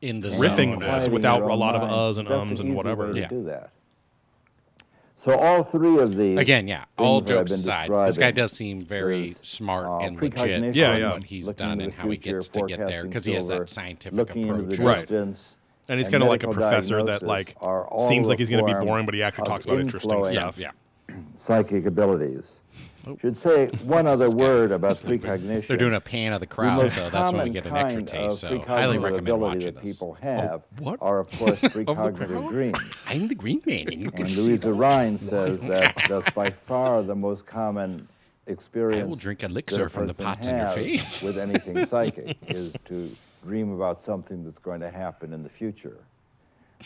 in 0.02 0.22
the 0.22 0.30
riffing 0.30 0.72
zone. 0.72 0.80
this 0.80 1.10
without 1.10 1.42
a 1.42 1.46
own 1.52 1.60
lot 1.60 1.76
of 1.76 1.82
mind, 1.82 1.94
uhs 1.94 2.18
and 2.20 2.28
that's 2.28 2.38
ums 2.38 2.60
an 2.60 2.68
and 2.68 2.76
whatever. 2.76 3.12
Yeah. 3.16 3.28
do 3.28 3.44
that. 3.46 3.72
So 5.22 5.38
all 5.38 5.64
three 5.64 6.00
of 6.00 6.16
these 6.16 6.40
Again, 6.40 6.68
yeah. 6.68 6.86
All 6.98 7.20
things 7.20 7.28
that 7.30 7.38
I've 7.38 7.48
jokes 7.48 7.62
aside, 7.62 8.08
this 8.08 8.18
guy 8.18 8.32
does 8.32 8.54
seem 8.54 8.80
very 8.80 9.36
smart 9.44 9.86
uh, 9.86 9.98
and 10.00 10.20
legit 10.20 10.74
Yeah, 10.74 10.98
yeah. 10.98 11.14
what 11.14 11.24
he's 11.26 11.48
done 11.52 11.80
and 11.80 11.94
how 11.94 12.10
he 12.10 12.18
gets 12.18 12.50
to 12.50 12.66
get 12.66 12.80
there 12.80 13.04
because 13.04 13.26
he 13.26 13.36
has 13.36 13.46
that 13.48 13.70
scientific 13.70 14.20
approach. 14.20 14.80
Right. 14.80 15.02
distance, 15.02 15.54
And 15.88 16.00
he's 16.00 16.10
kind 16.10 16.24
of 16.24 16.30
like 16.30 16.42
a 16.42 16.48
professor 16.48 17.04
that 17.04 17.22
like 17.22 17.56
seems 18.08 18.30
like 18.30 18.40
he's 18.40 18.50
going 18.50 18.66
to 18.66 18.74
be 18.74 18.84
boring, 18.84 19.06
but 19.06 19.14
he 19.14 19.22
actually 19.22 19.46
talks 19.46 19.66
about 19.66 19.80
interesting. 19.80 20.26
Yeah, 20.26 20.32
stuff. 20.32 20.58
yeah. 20.58 20.72
psychic 21.38 21.86
abilities. 21.86 22.44
Should 23.20 23.38
say 23.38 23.68
one 23.84 24.08
other 24.14 24.30
word 24.30 24.72
about 24.72 24.96
precognition. 25.04 25.68
They're 25.68 25.78
doing 25.78 25.94
a 25.96 26.02
pan 26.02 26.34
of 26.34 26.40
the 26.40 26.46
The 26.46 26.54
crowd, 26.54 26.84
most 26.84 26.96
so 26.96 27.10
that's 27.10 27.34
when 27.34 27.44
we 27.46 27.50
get 27.50 27.66
an 27.66 27.76
extra 27.76 28.04
taste. 28.04 28.44
of 28.44 28.50
So 28.52 28.60
highly 28.60 28.98
recommend 28.98 29.42
watching 29.42 29.60
that 29.74 29.76
this. 29.82 29.84
people 29.98 30.18
oh, 30.20 30.24
have 30.24 30.64
what? 30.80 31.00
are, 31.02 31.20
of 31.20 31.32
course, 31.32 31.60
precognitive 31.62 32.50
dreams. 32.50 32.78
I'm 33.08 33.28
the 33.28 33.36
Green 33.36 33.62
Man, 33.66 33.88
and 33.92 34.02
you 34.02 34.12
can 34.12 34.22
And 34.22 34.30
see 34.30 34.42
Louisa 34.50 34.68
the 34.68 34.74
Rhine 34.74 35.18
says 35.32 35.62
that 35.62 35.96
that's 36.08 36.32
by 36.32 36.52
far 36.52 37.02
the 37.02 37.16
most 37.16 37.46
common 37.46 38.08
experience 38.48 39.04
I 39.04 39.08
will 39.08 39.16
drink 39.16 39.44
elixir 39.44 39.90
from 39.90 40.08
the 40.08 40.14
pots 40.14 40.48
in 40.48 40.58
your 40.58 40.70
face. 40.70 41.22
with 41.24 41.38
anything 41.38 41.86
psychic 41.86 42.38
is 42.48 42.74
to 42.86 43.16
dream 43.44 43.72
about 43.74 44.04
something 44.04 44.44
that's 44.44 44.60
going 44.60 44.82
to 44.82 44.92
happen 44.92 45.34
in 45.34 45.44
the 45.44 45.50
future. 45.50 45.98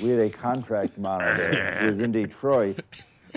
We 0.01 0.09
had 0.09 0.19
a 0.19 0.29
contract 0.29 0.97
monitor 0.97 1.75
who 1.79 1.85
was 1.87 1.99
in 1.99 2.11
Detroit 2.11 2.81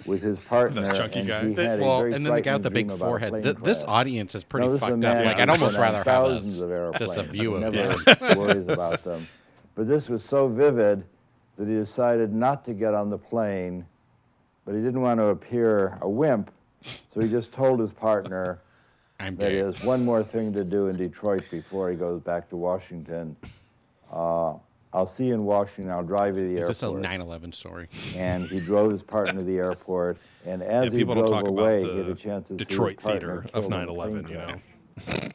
with 0.07 0.23
his 0.23 0.39
partner, 0.49 0.83
the 0.83 0.93
chunky 0.93 1.21
and 1.21 1.29
guy? 1.29 1.49
he 1.49 1.55
had 1.55 1.81
a 1.81 1.83
well, 1.83 2.01
very 2.01 2.15
and 2.15 2.25
then 2.27 2.35
the 2.35 2.41
guy 2.41 2.55
with 2.55 2.63
the 2.63 2.71
big 2.71 2.87
dream 2.89 2.97
about 2.97 3.05
a 3.05 3.09
forehead. 3.09 3.31
plane 3.31 3.43
Th- 3.43 3.57
this 3.57 3.85
audience 3.85 4.35
is 4.35 4.45
pretty 4.45 4.67
No, 4.67 4.73
this 4.73 4.79
is 4.79 4.83
a 4.83 4.87
fucked 4.91 4.99
man 4.99 5.19
up. 5.19 5.25
Like 5.27 5.37
I'd 5.39 5.49
almost 5.51 5.73
been 5.73 5.77
on 5.77 5.83
rather 5.83 5.97
have 5.99 6.05
thousands 6.05 6.61
a, 6.61 6.67
of 6.67 6.99
just 6.99 7.17
a 7.17 7.23
view 7.23 7.55
of 7.55 7.61
never 7.73 7.93
him. 7.93 8.39
worries 8.39 8.69
about 8.69 9.05
them. 9.05 9.29
But 9.75 9.89
this 9.89 10.09
was 10.09 10.25
so 10.25 10.49
vivid 10.49 11.05
that 11.57 11.69
he 11.69 11.75
decided 11.75 12.33
not 12.33 12.65
to 12.67 12.73
get 12.75 12.95
on 12.95 13.11
the 13.11 13.19
plane, 13.19 13.87
but 14.65 14.75
he 14.75 14.81
didn't 14.81 15.01
want 15.01 15.19
to 15.21 15.27
appear 15.27 15.99
a 16.03 16.09
wimp, 16.09 16.51
so 16.83 17.21
he 17.21 17.29
just 17.29 17.53
told 17.53 17.81
his 17.81 17.93
partner 17.93 18.61
I'm 19.21 19.37
that 19.37 19.51
he 19.51 19.57
has 19.59 19.83
one 19.83 20.05
more 20.05 20.23
thing 20.23 20.53
to 20.53 20.63
do 20.65 20.89
in 20.89 20.97
Detroit 20.97 21.45
before 21.51 21.91
he 21.91 21.97
goes 21.97 22.21
back 22.21 22.49
to 22.51 22.57
Washington. 22.57 23.35
Uh, 24.13 24.55
I'll 24.99 25.07
see 25.07 25.27
you 25.27 25.35
in 25.35 25.45
Washington. 25.45 25.93
I'll 25.93 26.03
drive 26.03 26.37
you 26.37 26.43
to 26.49 26.55
the 26.55 26.61
Is 26.61 26.67
this 26.67 26.83
a 26.83 26.87
9/11 26.87 27.55
story? 27.55 27.89
and 28.17 28.49
he 28.49 28.59
drove 28.59 28.91
his 28.91 29.01
partner 29.01 29.35
to 29.35 29.45
the 29.45 29.57
airport. 29.57 30.19
And 30.45 30.61
as 30.61 30.93
Yeah, 30.93 30.99
he 30.99 31.05
drove 31.05 31.47
away, 31.47 31.83
he 31.85 31.99
had 31.99 32.09
a 32.09 32.17
chance 32.17 32.49
to 32.49 32.57
Detroit 32.57 33.01
see 33.01 33.07
theater 33.07 33.47
of 33.55 33.69
killed 33.69 33.73
in 33.73 33.73
a 33.75 33.87
9/11, 33.87 34.29
you 34.29 34.35
know. 34.35 35.29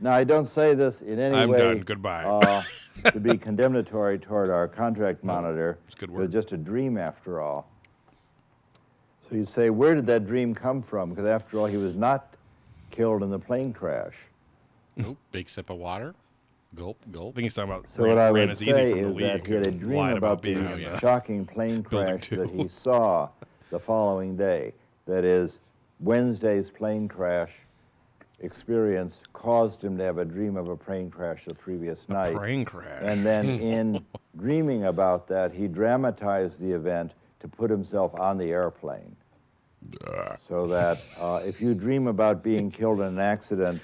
Now, 0.00 0.12
I 0.12 0.24
don't 0.24 0.48
say 0.48 0.74
this 0.74 1.02
in 1.02 1.20
any 1.20 1.36
way 1.36 1.42
I'm 1.42 1.48
way 1.50 1.58
done. 1.58 1.80
Goodbye. 1.80 2.24
uh, 2.24 2.62
to 3.12 3.20
be 3.20 3.38
condemnatory 3.38 4.18
toward 4.18 4.50
our 4.50 4.66
contract 4.66 5.22
monitor. 5.22 5.78
it's 5.86 5.94
good 5.94 6.10
It 6.10 6.12
was 6.12 6.32
just 6.32 6.50
a 6.50 6.56
dream 6.56 6.98
after 6.98 7.40
all. 7.40 7.70
So 9.30 9.36
you 9.36 9.44
say, 9.44 9.70
where 9.70 9.94
did 9.94 10.06
that 10.06 10.26
dream 10.26 10.52
come 10.52 10.82
from? 10.82 11.10
Because 11.10 11.26
after 11.26 11.60
all, 11.60 11.66
he 11.66 11.76
was 11.76 11.94
not 11.94 12.34
killed 12.90 13.22
in 13.22 13.30
the 13.30 13.38
plane 13.38 13.72
crash. 13.72 14.14
Nope. 14.96 15.16
Big 15.30 15.48
sip 15.48 15.70
of 15.70 15.76
water. 15.76 16.14
Gulp, 16.76 16.98
I 17.08 17.10
think 17.12 17.36
he's 17.38 17.54
talking 17.54 17.70
about 17.72 17.86
So 17.96 18.04
ran, 18.04 18.14
what 18.16 18.18
I 18.22 18.30
would 18.30 18.50
as 18.50 18.62
easy 18.62 18.72
say 18.72 18.90
from 18.90 19.02
the 19.02 19.08
is 19.08 19.16
league. 19.16 19.26
that 19.32 19.46
he 19.46 19.52
had 19.54 19.66
a 19.66 19.70
dream 19.70 19.96
lied 19.98 20.16
about 20.18 20.42
the 20.42 20.54
being 20.54 20.66
Oh, 20.66 20.76
yeah. 20.76 20.98
shocking 20.98 21.46
plane 21.46 21.82
crash 21.82 22.28
that 22.28 22.50
he 22.50 22.68
saw 22.68 23.28
the 23.70 23.78
following 23.80 24.36
day. 24.36 24.72
That 25.06 25.24
is, 25.24 25.58
Wednesday's 26.00 26.70
plane 26.70 27.08
crash 27.08 27.50
experience 28.40 29.20
caused 29.32 29.82
him 29.82 29.96
to 29.96 30.04
have 30.04 30.18
a 30.18 30.24
dream 30.24 30.56
of 30.56 30.68
a 30.68 30.76
plane 30.76 31.10
crash 31.10 31.44
the 31.46 31.54
previous 31.54 32.06
night. 32.08 32.34
Plane 32.36 32.64
crash. 32.66 33.00
And 33.02 33.24
then 33.24 33.48
in 33.60 34.04
dreaming 34.36 34.84
about 34.84 35.26
that, 35.28 35.52
he 35.52 35.68
dramatized 35.68 36.60
the 36.60 36.72
event 36.72 37.12
to 37.40 37.48
put 37.48 37.70
himself 37.70 38.12
on 38.20 38.36
the 38.36 38.50
airplane. 38.50 39.16
So 40.48 40.66
that 40.66 41.00
uh, 41.18 41.40
if 41.44 41.60
you 41.60 41.72
dream 41.72 42.08
about 42.08 42.42
being 42.42 42.70
killed 42.70 43.00
in 43.00 43.06
an 43.06 43.18
accident, 43.20 43.80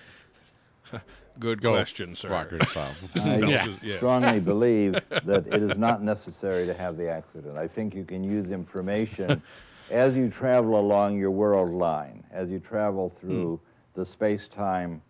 Good 1.38 1.60
Go 1.60 1.72
question, 1.72 2.14
sir. 2.14 2.28
fuck 2.28 2.50
yourself. 2.52 2.96
I 3.16 3.38
Yeah. 3.38 3.68
Yeah. 3.82 3.96
strongly 3.96 4.40
believe 4.52 4.92
that 4.92 5.46
it 5.46 5.62
is 5.62 5.76
not 5.76 6.02
necessary 6.02 6.66
to 6.66 6.74
have 6.74 6.96
the 6.96 7.08
accident. 7.08 7.56
I 7.56 7.68
think 7.68 7.94
you 7.94 8.04
can 8.04 8.22
use 8.22 8.50
information 8.50 9.42
as 9.90 10.16
you 10.16 10.28
travel 10.30 10.78
along 10.78 11.18
your 11.18 11.30
world 11.30 11.70
line, 11.72 12.24
as 12.30 12.50
you 12.50 12.58
travel 12.58 13.08
hmm. 13.08 13.26
through 13.26 13.60
the 13.94 14.04
space 14.06 14.48
time 14.48 15.02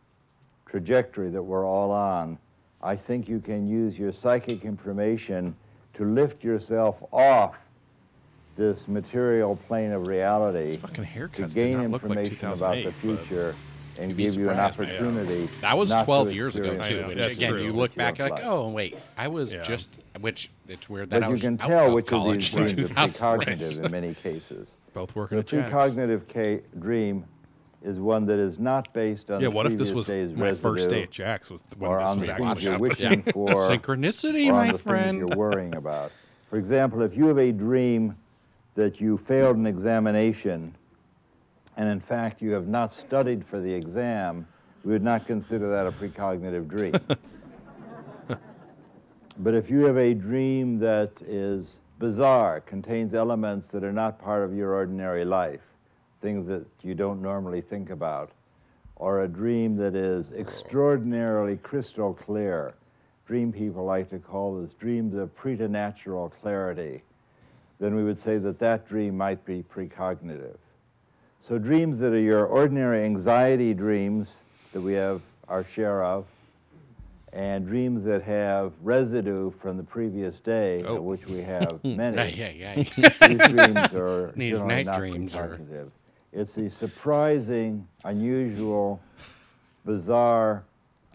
trajectory 0.66 1.30
that 1.30 1.42
we're 1.42 1.66
all 1.66 1.90
on. 1.90 2.38
I 2.82 2.96
think 2.96 3.28
you 3.28 3.40
can 3.40 3.68
use 3.68 3.98
your 3.98 4.12
psychic 4.12 4.64
information 4.64 5.54
to 5.94 6.04
lift 6.04 6.42
yourself 6.42 6.96
off 7.12 7.56
this 8.56 8.88
material 8.88 9.56
plane 9.56 9.92
of 9.92 10.06
reality 10.06 10.76
fucking 10.76 10.94
to 10.96 11.02
haircuts 11.10 11.54
did 11.54 11.54
gain 11.54 11.78
not 11.78 11.90
look 11.90 12.02
like 12.02 12.18
information 12.18 12.48
about 12.52 12.74
the 12.74 12.82
2008, 12.82 12.84
but- 12.84 12.94
future 13.26 13.56
and 13.98 14.10
You'd 14.10 14.16
give 14.16 14.34
you 14.36 14.50
an 14.50 14.56
surprised, 14.56 14.78
man. 14.78 14.88
opportunity. 15.18 15.50
That 15.60 15.76
was 15.76 15.92
12 15.92 16.32
years 16.32 16.56
ago 16.56 16.82
too. 16.82 17.06
Which 17.06 17.18
that's 17.18 17.36
again, 17.36 17.50
true. 17.52 17.62
you 17.64 17.72
look 17.72 17.94
back 17.94 18.18
like, 18.18 18.44
oh 18.44 18.68
wait, 18.68 18.96
I 19.16 19.28
was 19.28 19.52
Yeah. 19.52 19.62
just. 19.62 19.90
Which 20.20 20.50
it's 20.68 20.88
weird 20.88 21.10
that 21.10 21.20
But 21.20 21.28
I 21.28 21.32
you 21.32 21.38
can 21.38 21.58
tell 21.58 21.86
of 21.88 21.92
which 21.92 22.04
of 22.06 22.10
college 22.10 22.52
these 22.52 22.74
dreams 22.74 22.90
are 22.92 23.06
2000. 23.08 23.40
precognitive 23.58 23.84
in 23.86 23.92
many 23.92 24.14
cases. 24.22 24.68
Both 24.94 25.14
working 25.16 25.36
The 25.36 25.40
at 25.40 25.46
Jack's. 25.70 25.72
precognitive 25.94 26.28
ca- 26.28 26.62
dream 26.78 27.24
is 27.82 27.98
one 27.98 28.26
that 28.26 28.38
is 28.38 28.58
not 28.58 28.92
based 28.92 29.30
on 29.30 29.40
Yeah, 29.40 29.48
the 29.48 29.50
what 29.50 29.66
if 29.66 29.72
this 29.72 29.88
previous 29.88 29.94
was 29.96 30.06
day's 30.06 30.36
my 30.36 30.54
first 30.54 30.88
day 30.90 30.96
residue 30.96 31.02
at 31.02 31.10
Jack's? 31.10 31.50
Was 31.50 31.64
when 31.78 31.90
or 31.90 31.98
this 32.00 32.08
on 32.10 32.18
was 32.20 32.28
the 32.28 32.34
things 32.34 32.64
you're 32.64 32.78
wishing 32.78 33.22
for, 33.24 33.48
Synchronicity, 33.70 34.46
or 34.48 34.52
on 34.52 34.66
my 34.66 34.72
the 34.72 34.78
friend. 34.78 35.04
things 35.04 35.18
you're 35.18 35.36
worrying 35.36 35.74
about. 35.74 36.12
For 36.48 36.58
example, 36.58 37.02
if 37.02 37.16
you 37.16 37.26
have 37.26 37.38
a 37.38 37.50
dream 37.50 38.14
that 38.74 39.00
you 39.00 39.16
failed 39.18 39.56
an 39.56 39.66
examination, 39.66 40.74
and 41.76 41.88
in 41.88 42.00
fact 42.00 42.42
you 42.42 42.52
have 42.52 42.68
not 42.68 42.92
studied 42.92 43.44
for 43.44 43.60
the 43.60 43.72
exam, 43.72 44.46
we 44.84 44.92
would 44.92 45.02
not 45.02 45.26
consider 45.26 45.70
that 45.70 45.86
a 45.86 45.92
precognitive 45.92 46.68
dream. 46.68 46.94
but 49.38 49.54
if 49.54 49.70
you 49.70 49.84
have 49.84 49.96
a 49.96 50.14
dream 50.14 50.78
that 50.80 51.12
is 51.26 51.76
bizarre, 51.98 52.60
contains 52.60 53.14
elements 53.14 53.68
that 53.68 53.84
are 53.84 53.92
not 53.92 54.18
part 54.18 54.42
of 54.42 54.54
your 54.54 54.74
ordinary 54.74 55.24
life, 55.24 55.60
things 56.20 56.46
that 56.46 56.66
you 56.82 56.94
don't 56.94 57.22
normally 57.22 57.60
think 57.60 57.90
about, 57.90 58.32
or 58.96 59.22
a 59.22 59.28
dream 59.28 59.76
that 59.76 59.94
is 59.94 60.30
extraordinarily 60.32 61.56
crystal 61.56 62.12
clear. 62.12 62.74
Dream 63.26 63.52
people 63.52 63.84
like 63.84 64.10
to 64.10 64.18
call 64.18 64.60
this 64.60 64.74
dreams 64.74 65.14
of 65.14 65.34
preternatural 65.36 66.30
clarity. 66.40 67.02
Then 67.78 67.94
we 67.94 68.04
would 68.04 68.20
say 68.20 68.38
that 68.38 68.58
that 68.58 68.88
dream 68.88 69.16
might 69.16 69.44
be 69.44 69.62
precognitive. 69.62 70.56
So 71.42 71.58
dreams 71.58 71.98
that 71.98 72.12
are 72.12 72.18
your 72.20 72.46
ordinary 72.46 73.04
anxiety 73.04 73.74
dreams 73.74 74.28
that 74.72 74.80
we 74.80 74.92
have 74.94 75.20
our 75.48 75.64
share 75.64 76.04
of, 76.04 76.26
and 77.32 77.66
dreams 77.66 78.04
that 78.04 78.22
have 78.22 78.72
residue 78.82 79.50
from 79.50 79.76
the 79.76 79.82
previous 79.82 80.38
day, 80.38 80.82
Oh. 80.86 80.96
of 80.96 81.02
which 81.02 81.26
we 81.26 81.40
have 81.42 81.82
many. 81.84 82.16
Yeah, 82.32 82.48
yeah, 82.50 82.84
yeah. 82.96 83.06
These 83.28 83.38
dreams 83.48 83.78
are 83.94 84.32
These 84.36 84.52
generally 84.58 84.74
night 84.74 84.86
not 84.86 84.96
dreams 84.98 85.34
are- 85.34 85.58
It's 86.32 86.54
the 86.54 86.68
surprising, 86.70 87.86
unusual, 88.04 89.00
bizarre, 89.84 90.64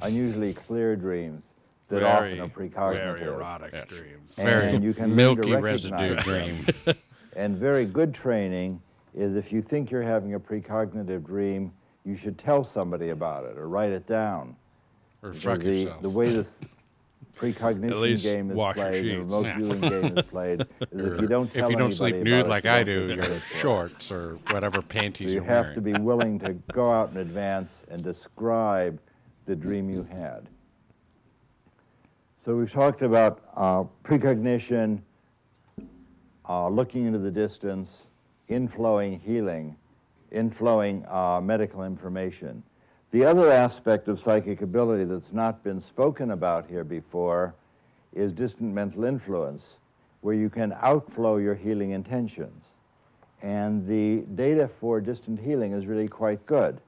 unusually 0.01 0.53
clear 0.53 0.95
dreams 0.95 1.43
that 1.89 1.99
very, 2.01 2.39
often 2.39 2.41
are 2.41 2.49
precognitive. 2.49 2.93
very 3.19 3.23
erotic 3.23 3.71
Yes. 3.73 3.87
dreams. 3.87 4.33
And 4.37 4.45
Very 4.47 4.77
you 4.77 4.93
can 4.93 5.15
milky 5.15 5.55
residue 5.55 6.15
them. 6.15 6.23
dream. 6.23 6.65
And 7.35 7.55
very 7.57 7.85
good 7.85 8.13
training 8.13 8.81
is 9.17 9.35
if 9.35 9.51
you 9.51 9.61
think 9.61 9.89
you're 9.89 10.03
having 10.03 10.35
a 10.35 10.39
precognitive 10.39 11.25
dream, 11.25 11.71
you 12.05 12.15
should 12.15 12.37
tell 12.37 12.63
somebody 12.63 13.09
about 13.09 13.45
it 13.45 13.57
or 13.57 13.67
write 13.67 13.91
it 13.91 14.05
down. 14.07 14.55
or 15.23 15.29
Because 15.31 15.43
fuck 15.43 15.59
the, 15.59 15.75
yourself. 15.75 16.01
the 16.03 16.09
way 16.09 16.29
this 16.31 16.59
precognition 17.35 18.17
game 18.21 18.51
is 18.51 18.57
played, 18.75 19.03
the 19.03 19.17
remote 19.17 19.45
Yeah. 19.45 19.57
viewing 19.57 19.81
game 19.81 20.17
is 20.17 20.25
played, 20.29 20.61
is 20.61 20.67
if 21.13 21.21
you 21.21 21.27
don't 21.27 21.51
tell 21.51 21.65
if 21.65 21.71
you 21.71 21.77
don't 21.77 21.91
sleep 21.93 22.15
nude 22.17 22.47
like 22.47 22.65
it, 22.65 22.71
I 22.71 22.83
do, 22.83 23.13
your 23.15 23.39
shorts 23.59 24.11
or 24.11 24.35
whatever 24.51 24.77
So 24.77 24.81
panties 24.83 25.33
you 25.33 25.41
are 25.41 25.45
have 25.45 25.65
wearing. 25.65 25.75
to 25.75 25.81
be 25.81 25.93
willing 25.93 26.39
to 26.39 26.53
go 26.73 26.91
out 26.91 27.11
in 27.11 27.17
advance 27.17 27.71
and 27.89 28.03
describe 28.03 28.99
the 29.47 29.55
dream 29.55 29.89
you 29.89 30.03
had. 30.11 30.47
So 32.45 32.55
we've 32.55 32.71
talked 32.71 33.01
about 33.01 33.41
uh, 33.55 33.83
precognition, 34.03 35.01
uh, 36.47 36.69
looking 36.69 37.05
into 37.05 37.19
the 37.19 37.31
distance, 37.31 38.06
inflowing 38.49 39.21
healing, 39.21 39.75
inflowing 40.31 41.11
uh, 41.11 41.41
medical 41.41 41.83
information. 41.83 42.63
The 43.11 43.23
other 43.23 43.51
aspect 43.51 44.07
of 44.07 44.19
psychic 44.19 44.61
ability 44.61 45.05
that's 45.05 45.31
not 45.31 45.63
been 45.63 45.81
spoken 45.81 46.31
about 46.31 46.67
here 46.67 46.83
before 46.83 47.55
is 48.13 48.31
distant 48.31 48.73
mental 48.73 49.03
influence, 49.03 49.77
where 50.21 50.35
you 50.35 50.49
can 50.49 50.75
outflow 50.81 51.37
your 51.37 51.55
healing 51.55 51.91
intentions. 51.91 52.65
And 53.41 53.87
the 53.87 54.25
data 54.35 54.67
for 54.67 54.99
distant 54.99 55.39
healing 55.39 55.71
is 55.73 55.85
really 55.85 56.07
quite 56.07 56.45
good. 56.45 56.79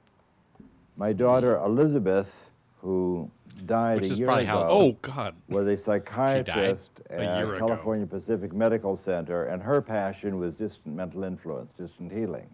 My 0.98 1.14
daughter 1.14 1.56
Elizabeth, 1.58 2.50
who 2.82 3.30
died 3.66 4.02
Which 4.02 4.10
a 4.10 4.14
is 4.14 4.20
year 4.20 4.28
probably 4.28 4.44
ago, 4.46 4.52
how- 4.52 4.68
Oh 4.70 4.92
God. 5.02 5.36
was 5.50 5.68
a 5.68 5.78
psychiatrist 5.78 6.90
A 7.10 7.14
at 7.14 7.38
year 7.38 7.56
ago. 7.56 7.68
California 7.68 8.06
Pacific 8.08 8.54
Medical 8.54 8.96
Center, 8.98 9.46
and 9.46 9.62
her 9.64 9.82
passion 9.82 10.38
was 10.40 10.56
distant 10.56 10.96
mental 10.96 11.24
influence, 11.24 11.74
distant 11.74 12.12
healing. 12.12 12.48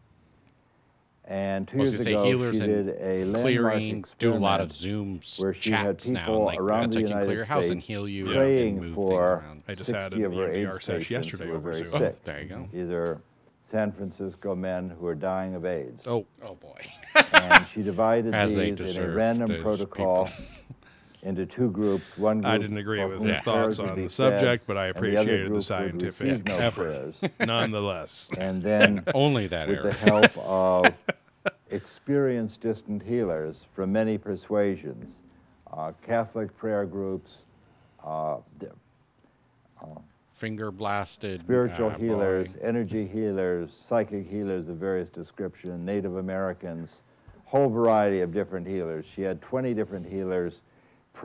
And 1.27 1.67
two 1.67 1.77
I 1.77 1.81
was 1.81 1.91
years 1.93 1.97
gonna 1.97 2.03
say 2.03 2.13
ago, 2.13 2.23
healers 2.25 2.55
she 2.57 2.63
and 2.63 2.85
did 2.85 2.95
a 3.01 3.25
landmark 3.25 3.43
clearing, 3.45 4.05
do 4.19 4.33
a 4.33 4.35
lot 4.35 4.61
of 4.61 4.69
experiment 4.69 5.25
Zoom 5.25 5.43
where 5.43 5.53
she 5.55 5.71
had 5.71 5.85
chats 5.97 6.09
now. 6.11 6.19
people 6.19 6.35
and, 6.35 6.45
Like, 6.45 6.59
around 6.59 6.81
that's 6.83 6.95
the 6.97 7.01
United 7.01 7.25
clear 7.25 7.35
your 7.37 7.45
house 7.45 7.63
and 7.69 7.81
States 7.81 7.87
heal 7.87 8.07
you 8.07 8.25
praying 8.25 8.77
and 8.77 8.93
for. 8.93 9.43
I 9.67 9.73
just 9.73 9.89
had 9.89 10.03
60 10.13 10.19
an 10.19 10.25
of 10.25 10.33
her 10.33 10.49
EMDR 10.49 10.53
AIDS 10.77 10.85
patients 10.87 11.09
yesterday 11.09 11.45
who 11.45 11.51
were 11.51 11.57
over 11.57 11.71
very 11.73 11.87
Zoom. 11.89 11.99
sick. 11.99 12.23
There 12.25 12.41
you 12.43 12.47
go. 12.49 12.69
Either 12.75 13.21
San 13.63 13.91
Francisco 13.91 14.53
men 14.53 14.91
who 14.99 15.07
are 15.07 15.15
dying 15.15 15.55
of 15.55 15.65
AIDS. 15.65 16.03
Oh, 16.05 16.27
Oh 16.43 16.53
boy. 16.53 16.79
and 17.33 17.65
she 17.65 17.81
divided 17.81 18.31
As 18.35 18.53
these 18.53 18.79
in 18.95 19.01
a 19.03 19.09
random 19.09 19.63
protocol 19.63 20.25
people. 20.25 20.45
Into 21.25 21.45
two 21.45 21.71
groups. 21.71 22.05
One 22.17 22.39
group 22.41 22.53
I 22.53 22.57
didn't 22.59 22.77
agree 22.77 23.03
with 23.03 23.21
your 23.23 23.39
thoughts 23.41 23.79
on 23.79 23.99
the 23.99 24.07
subject, 24.07 24.65
but 24.67 24.77
I 24.77 24.87
and 24.87 24.95
the 24.95 24.97
appreciated 24.99 25.53
the 25.53 25.61
scientific 25.61 26.45
no 26.45 26.57
effort. 26.57 26.83
prayers. 27.19 27.33
Nonetheless, 27.39 28.27
And 28.37 28.61
then, 28.61 29.03
Only 29.13 29.47
that 29.47 29.67
with 29.67 29.81
the 29.83 29.91
help 29.91 30.37
of 30.37 30.93
experienced 31.71 32.61
distant 32.61 33.01
healers 33.03 33.65
from 33.73 33.91
many 33.91 34.17
persuasions, 34.19 35.15
uh, 35.73 35.91
Catholic 36.03 36.55
prayer 36.57 36.85
groups, 36.85 37.31
uh, 38.05 38.37
d- 38.59 38.67
Finger 40.35 40.69
blasted. 40.69 41.39
spiritual 41.39 41.89
uh, 41.89 41.97
healers, 41.97 42.53
boy. 42.53 42.59
energy 42.61 43.07
healers, 43.07 43.69
psychic 43.81 44.29
healers 44.29 44.67
of 44.67 44.75
various 44.75 45.09
description, 45.09 45.85
Native 45.85 46.17
Americans, 46.17 47.01
whole 47.45 47.69
variety 47.69 48.19
of 48.19 48.33
different 48.33 48.67
healers. 48.67 49.05
She 49.15 49.21
had 49.21 49.41
20 49.41 49.73
different 49.73 50.05
healers 50.05 50.59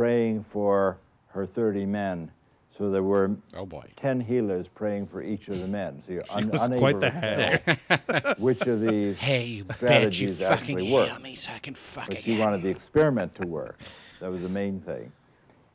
praying 0.01 0.45
for 0.45 0.97
her 1.29 1.45
30 1.45 1.85
men. 1.87 2.31
So 2.79 2.91
there 2.91 3.03
were 3.03 3.33
Oh 3.55 3.67
boy. 3.67 3.85
10 3.97 4.21
healers 4.21 4.67
praying 4.69 5.09
for 5.09 5.23
each 5.23 5.49
of 5.49 5.59
the 5.59 5.67
men. 5.69 6.03
So 6.07 6.15
you're 6.15 6.23
un- 6.31 6.49
was 6.49 6.63
unable 6.63 6.81
quite 6.81 7.01
the 7.01 7.11
head. 7.11 8.37
which 8.39 8.63
of 8.63 8.81
these 8.81 9.19
Hey, 9.19 9.45
you 9.45 9.65
bitch, 9.65 9.69
you 9.69 9.77
strategies 9.77 10.43
actually 10.43 10.91
work. 10.91 11.21
me 11.23 11.35
so 11.37 11.53
I 11.53 11.59
can 11.59 11.75
fuck 11.75 12.07
but 12.09 12.23
she 12.23 12.39
wanted 12.39 12.63
the 12.63 12.71
experiment 12.71 13.35
to 13.35 13.47
work. 13.47 13.79
That 14.21 14.31
was 14.31 14.41
the 14.41 14.49
main 14.49 14.81
thing. 14.81 15.13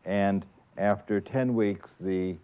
And 0.06 0.46
after 0.78 1.22
10 1.22 1.54
weeks, 1.54 1.96
the 2.00 2.36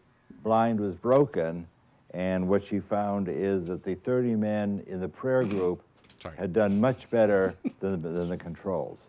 blind 0.43 0.79
was 0.79 0.95
broken, 0.95 1.67
and 2.13 2.47
what 2.47 2.63
she 2.63 2.79
found 2.79 3.27
is 3.29 3.65
that 3.67 3.83
the 3.83 3.95
30 3.95 4.35
men 4.35 4.83
in 4.87 4.99
the 4.99 5.07
prayer 5.09 5.43
group 5.43 5.81
Sorry. 6.21 6.35
had 6.37 6.53
done 6.53 6.79
much 6.79 7.09
better 7.09 7.55
than, 7.79 8.01
than 8.01 8.29
the 8.29 8.37
controls. 8.37 8.99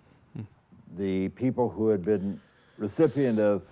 the 0.96 1.28
people 1.30 1.68
who 1.70 1.88
had 1.88 2.04
been 2.04 2.40
recipient 2.82 3.38
of 3.38 3.62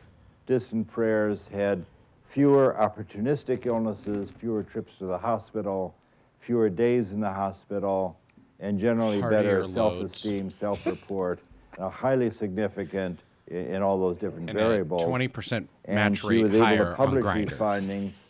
distant 0.47 0.89
prayers 0.89 1.49
had 1.53 1.85
fewer 2.25 2.77
opportunistic 2.79 3.67
illnesses, 3.67 4.31
fewer 4.39 4.63
trips 4.63 4.95
to 4.99 5.05
the 5.05 5.19
hospital, 5.19 5.95
fewer 6.39 6.71
days 6.71 7.11
in 7.11 7.21
the 7.21 7.33
hospital, 7.33 8.17
and 8.61 8.79
generally 8.79 9.21
better 9.21 9.35
Heartier 9.35 9.61
loads. 9.63 9.75
self-esteem, 9.75 10.53
self-report, 10.61 11.41
uh, 11.79 11.89
highly 11.89 12.31
significant 12.31 13.19
in, 13.49 13.75
in 13.75 13.83
all 13.83 13.99
those 13.99 14.17
different 14.17 14.49
And 14.49 14.57
variables. 14.59 15.03
a 15.03 15.07
20% 15.07 15.67
and 15.87 16.17
she 16.17 16.43
was 16.45 16.55
able 16.55 16.87
to 16.87 16.95
publish 16.95 17.35
these 17.35 17.59
findings 17.59 18.23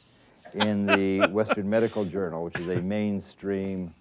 in 0.54 0.86
the 0.86 1.28
Western 1.28 1.68
Medical 1.68 2.06
Journal, 2.06 2.42
which 2.42 2.58
is 2.58 2.68
a 2.68 2.80
mainstream 2.80 3.92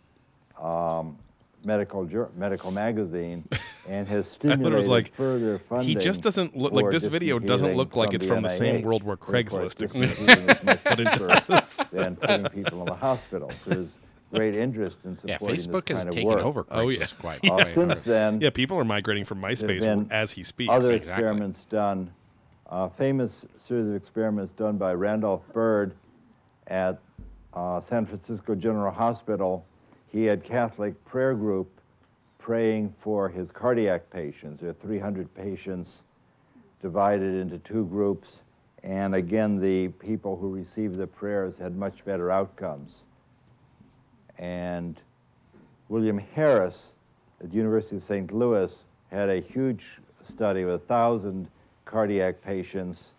um, 0.58 1.18
medical 1.64 2.06
jour- 2.06 2.30
medical 2.38 2.72
magazine, 2.72 3.44
and 3.88 4.08
has 4.08 4.26
thought 4.26 4.32
it 4.32 4.34
stimulated 4.54 4.78
was 4.78 4.88
like, 4.88 5.14
further 5.14 5.58
funding. 5.60 5.88
He 5.88 5.96
just 5.96 6.22
doesn't 6.22 6.56
look 6.58 6.74
like 6.74 6.90
this 6.92 7.06
video 7.06 7.40
doesn't 7.40 7.76
look 7.76 7.96
like 7.96 8.14
it's 8.14 8.26
from 8.26 8.44
the 8.44 8.50
same 8.50 8.82
world 8.84 9.04
where 9.04 9.16
But 9.18 9.28
of 9.30 9.34
Craigslist 9.46 9.82
exists. 9.82 10.20
is 10.20 10.64
much 10.64 10.84
cheaper 10.96 11.88
than 11.92 12.16
putting 12.16 12.46
people 12.50 12.80
in 12.80 12.86
the 12.86 12.96
hospital. 12.96 13.52
So 13.66 13.70
there's 13.72 13.90
great 14.34 14.56
interest 14.56 14.98
in 15.04 15.18
Yeah, 15.26 15.36
supporting 15.38 15.58
Facebook 15.58 15.86
this 15.88 15.98
has 15.98 16.06
kind 16.06 16.10
of 16.10 16.16
taken 16.16 16.30
work. 16.30 16.44
over 16.46 16.64
Craigslist 16.64 16.78
Oh, 16.78 16.90
yeah. 16.90 17.06
quite. 17.20 17.40
Uh, 17.46 17.56
quite 17.56 17.68
since 17.68 18.02
then, 18.04 18.40
Yeah, 18.42 18.52
people 18.52 18.78
are 18.78 18.86
migrating 18.86 19.26
from 19.26 19.42
MySpace 19.42 19.80
been 19.82 20.08
as 20.12 20.32
he 20.34 20.44
speaks. 20.44 20.72
Other 20.72 20.92
Exactly. 20.92 21.24
experiments 21.26 21.66
done, 21.66 22.12
uh, 22.70 22.88
famous 22.90 23.46
series 23.58 23.88
of 23.88 23.96
experiments 23.96 24.54
done 24.54 24.78
by 24.78 24.94
Randolph 24.94 25.42
Byrd 25.52 25.94
at 26.68 27.00
uh, 27.54 27.82
San 27.82 28.06
Francisco 28.06 28.54
General 28.56 28.92
Hospital. 28.94 29.66
He 30.12 30.26
had 30.26 30.44
Catholic 30.44 31.04
prayer 31.06 31.36
group 31.36 31.70
praying 32.38 32.94
for 33.00 33.30
his 33.30 33.52
cardiac 33.52 34.10
patients. 34.10 34.62
There 34.62 34.72
are 34.72 34.74
300 34.74 35.34
patients 35.36 36.02
divided 36.82 37.36
into 37.36 37.60
two 37.60 37.86
groups, 37.86 38.40
and 38.84 39.14
again, 39.14 39.60
the 39.60 39.90
people 39.90 40.38
who 40.38 40.50
received 40.50 40.98
the 40.98 41.06
prayers 41.06 41.58
had 41.58 41.76
much 41.76 42.06
better 42.06 42.32
outcomes. 42.32 43.04
And 44.38 45.00
William 45.90 46.18
Harris 46.18 46.94
at 47.42 47.52
the 47.52 47.58
University 47.58 47.98
of 47.98 48.04
St. 48.04 48.34
Louis 48.34 48.86
had 49.12 49.30
a 49.30 49.42
huge 49.42 50.00
study 50.24 50.66
with 50.66 50.76
a 50.76 50.80
thousand 50.80 51.50
cardiac 51.86 52.42
patients 52.42 53.10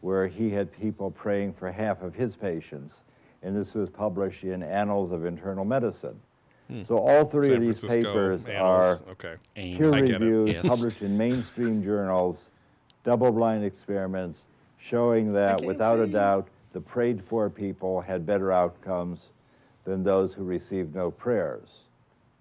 where 0.00 0.26
he 0.26 0.50
had 0.50 0.72
people 0.72 1.10
praying 1.10 1.52
for 1.54 1.70
half 1.70 2.02
of 2.02 2.16
his 2.16 2.34
patients. 2.34 2.96
And 3.42 3.56
this 3.56 3.74
was 3.74 3.90
published 3.90 4.44
in 4.44 4.62
Annals 4.62 5.12
of 5.12 5.24
Internal 5.24 5.64
Medicine. 5.64 6.20
Hmm. 6.68 6.84
So 6.84 6.98
all 6.98 7.24
three 7.24 7.46
San 7.46 7.56
of 7.56 7.60
these 7.60 7.80
Francisco 7.80 8.12
papers 8.12 8.46
Annals, 8.46 9.00
are 9.00 9.10
okay. 9.10 9.34
Peer 9.54 9.92
I 9.92 10.00
get 10.00 10.10
it, 10.10 10.20
reviewed, 10.20 10.48
yes. 10.48 10.66
published 10.66 11.02
in 11.02 11.18
mainstream 11.18 11.82
journals, 11.82 12.48
double 13.04 13.32
blind 13.32 13.64
experiments 13.64 14.40
showing 14.78 15.32
that 15.32 15.62
without 15.62 15.98
a 16.00 16.06
doubt 16.06 16.48
the 16.72 16.80
prayed 16.80 17.22
for 17.22 17.50
people 17.50 18.00
had 18.00 18.24
better 18.24 18.50
outcomes 18.50 19.28
than 19.84 20.02
those 20.02 20.34
who 20.34 20.44
received 20.44 20.94
no 20.94 21.10
prayers. 21.10 21.80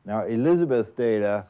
Now, 0.05 0.25
Elizabeth's 0.25 0.91
data 0.91 1.45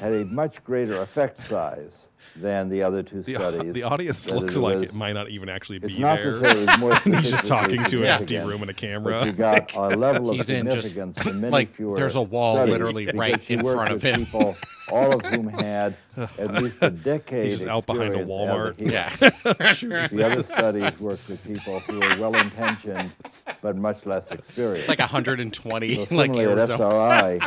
had 0.00 0.12
a 0.12 0.24
much 0.24 0.62
greater 0.64 1.02
effect 1.02 1.42
size 1.46 2.06
than 2.36 2.68
the 2.68 2.82
other 2.82 3.02
two 3.02 3.22
The, 3.22 3.34
studies. 3.34 3.72
the 3.72 3.82
audience 3.82 4.30
looks 4.30 4.56
it 4.56 4.60
like 4.60 4.76
was- 4.78 4.88
it 4.90 4.94
might 4.94 5.12
not 5.12 5.30
even 5.30 5.48
actually 5.48 5.78
It's 5.82 5.96
be 5.96 6.00
not 6.00 6.16
there. 6.22 6.32
to 6.32 6.40
say 6.40 6.62
it 6.62 6.66
was 6.68 6.78
more 6.78 6.94
He's 7.16 7.30
just 7.30 7.46
talking 7.46 7.82
to 7.84 7.98
an 8.02 8.06
empty 8.06 8.36
room 8.38 8.62
and 8.62 8.70
a 8.70 8.72
But 8.72 8.76
camera. 8.76 9.26
you 9.26 9.32
got 9.32 9.74
a 9.74 9.88
level 9.96 10.30
of 10.30 10.36
He's 10.36 10.48
in 10.50 10.66
just- 10.70 10.88
significance 10.88 11.26
in 11.26 11.40
many 11.40 11.52
like, 11.52 11.74
fewer 11.74 11.96
there's 11.96 12.14
a 12.14 12.22
wall 12.22 12.64
literally 12.64 13.06
right 13.14 13.42
in 13.50 13.60
front 13.62 13.92
of 13.92 14.02
him. 14.02 14.24
People, 14.26 14.56
all 14.90 15.12
of 15.14 15.22
whom 15.26 15.48
had 15.48 15.96
at 16.16 16.54
least 16.62 16.76
a 16.80 16.90
decade 16.90 17.46
He's 17.50 17.56
just 17.58 17.68
out 17.68 17.86
behind 17.86 18.14
a 18.14 18.24
Walmart. 18.24 18.78
healer. 18.78 18.92
Yeah. 18.92 19.10
The 20.10 20.26
other 20.26 20.42
studies 20.42 21.00
worked 21.00 21.28
with 21.28 21.46
people 21.46 21.80
who 21.80 21.98
were 22.00 22.20
well 22.20 22.34
intentioned 22.36 23.16
but 23.62 23.76
much 23.76 24.06
less 24.06 24.28
experienced. 24.30 24.80
It's 24.82 24.88
like 24.88 24.98
120, 24.98 25.94
so 25.94 26.00
like 26.14 26.32
similarly 26.34 26.60
at 26.62 26.70
SRI, 26.70 27.40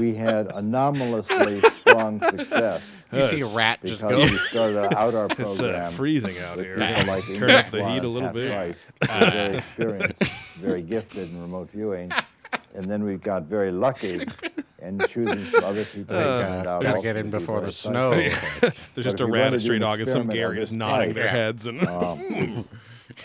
we 0.00 0.14
had 0.14 0.50
anomalously 0.52 1.62
strong 1.80 2.20
success. 2.20 2.82
You 3.12 3.26
see 3.28 3.40
a 3.40 3.46
rat 3.46 3.80
just 3.84 4.02
because 4.02 4.28
go. 4.28 4.32
we 4.32 4.38
started 4.48 4.78
out 4.96 5.14
our 5.14 5.26
It's 5.26 5.38
uh, 5.40 5.44
program 5.44 5.92
freezing 5.92 6.38
out 6.40 6.58
here. 6.58 6.76
people 6.76 7.04
like 7.06 7.24
Turn 7.24 7.36
Ingrid 7.36 7.50
up 7.64 7.70
the 7.70 7.88
heat 7.90 8.04
a 8.04 8.08
little 8.08 8.28
bit. 8.30 8.50
Price, 8.52 8.76
who 9.00 9.12
are 9.26 9.30
very 9.30 9.56
experienced, 9.56 10.22
very 10.56 10.82
gifted 10.82 11.30
in 11.30 11.40
remote 11.40 11.70
viewing. 11.70 12.10
And 12.74 12.84
then 12.84 13.02
we 13.04 13.16
got 13.16 13.44
very 13.44 13.72
lucky 13.72 14.24
and 14.80 15.06
choosing 15.08 15.50
some 15.52 15.64
other 15.64 15.84
people. 15.84 16.16
who 16.16 16.22
turned 16.22 16.66
out 16.66 16.82
Gotta 16.82 17.00
get 17.02 17.16
in 17.16 17.30
before 17.30 17.60
the 17.62 17.72
snow. 17.72 18.12
psychic. 18.12 18.40
There's 18.94 19.04
just 19.06 19.16
But 19.16 19.20
a 19.20 19.24
if 19.24 19.30
we 19.30 19.38
rat, 19.38 19.44
wanted 19.46 19.54
a 19.54 19.58
to 19.58 19.60
stray 19.60 19.78
dog, 19.78 20.00
and 20.00 20.08
some 20.10 20.28
Gary 20.28 20.60
is 20.62 20.70
nodding 20.72 21.14
their 21.14 21.28
heads. 21.28 21.66
And 21.66 21.86
Um, 21.88 22.68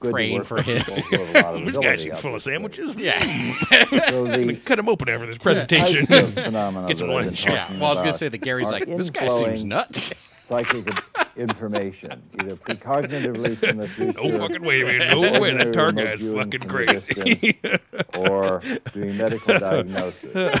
good 0.00 0.12
Praying 0.12 0.44
for 0.44 0.62
him. 0.62 0.78
people 0.84 0.94
who 1.02 1.16
have 1.24 1.28
a 1.34 1.40
lot 1.42 1.54
of 1.56 1.64
this 1.66 1.76
guy's 1.78 2.06
eating 2.06 2.18
full 2.18 2.34
of 2.36 2.42
sandwiches. 2.42 2.94
Yeah. 2.96 3.18
So 4.08 4.24
the 4.26 4.54
Cut 4.64 4.78
him 4.78 4.88
open 4.88 5.08
after 5.08 5.26
this 5.26 5.38
presentation. 5.38 6.10
of 6.12 6.34
phenomena 6.34 6.86
Get 6.86 6.98
some 6.98 7.08
that 7.08 7.14
I've 7.16 7.20
been 7.24 7.26
lunch. 7.26 7.46
Yeah. 7.46 7.72
Well, 7.78 7.90
I 7.90 7.92
was 7.94 8.02
gonna 8.02 8.14
say 8.16 8.28
that 8.28 8.38
Gary's 8.38 8.70
like, 8.70 8.86
this 8.86 9.10
guy 9.10 9.28
seems 9.28 9.62
inflowing 9.62 9.64
nuts. 9.64 10.12
psychic 10.44 10.86
information, 11.38 12.22
either 12.40 12.56
precognitively 12.56 13.56
from 13.56 13.78
the 13.78 13.88
future. 13.96 14.20
No 14.22 14.38
fucking 14.38 14.62
way, 14.62 14.82
man. 14.82 15.12
or 15.18 15.30
No 15.30 15.40
way. 15.40 15.56
That 15.56 15.66
ordinary 15.68 15.72
tar 15.72 15.92
guy's 15.92 16.22
fucking 16.22 16.68
crazy. 16.68 17.58
or 18.16 18.60
doing 18.92 19.16
medical 19.16 19.58
diagnosis. 19.58 20.58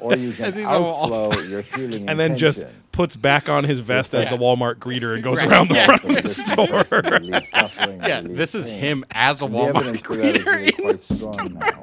or 0.00 0.16
you 0.16 0.32
can 0.32 0.44
As 0.46 0.56
he's 0.56 0.64
outflow 0.64 1.38
your 1.40 1.62
healing 1.62 2.08
and 2.08 2.18
then 2.18 2.38
just 2.38 2.64
puts 2.92 3.14
back 3.14 3.48
on 3.50 3.64
his 3.64 3.78
vest 3.80 4.14
as 4.14 4.26
the 4.30 4.36
Walmart 4.38 4.76
greeter 4.76 5.14
and 5.14 5.22
goes 5.22 5.36
Right. 5.38 5.50
around 5.50 5.68
the 5.68 5.74
Yeah. 5.74 5.84
front 5.84 6.04
of 6.16 6.22
the 6.22 6.28
store. 6.30 6.84
person 6.84 7.12
relieves 7.12 7.50
suffering, 7.50 8.00
Yeah, 8.02 8.22
this 8.24 8.54
is 8.54 8.70
pain. 8.70 8.80
him 8.80 9.04
as 9.12 9.42
a 9.42 9.44
And 9.44 9.54
Walmart 9.54 9.76
evidence 9.76 10.00
for 10.00 10.16
that 10.16 10.36
is 10.36 10.42
greeter. 10.42 10.46
really 10.56 10.72
quite 10.72 11.04
strong 11.04 11.58
now. 11.60 11.82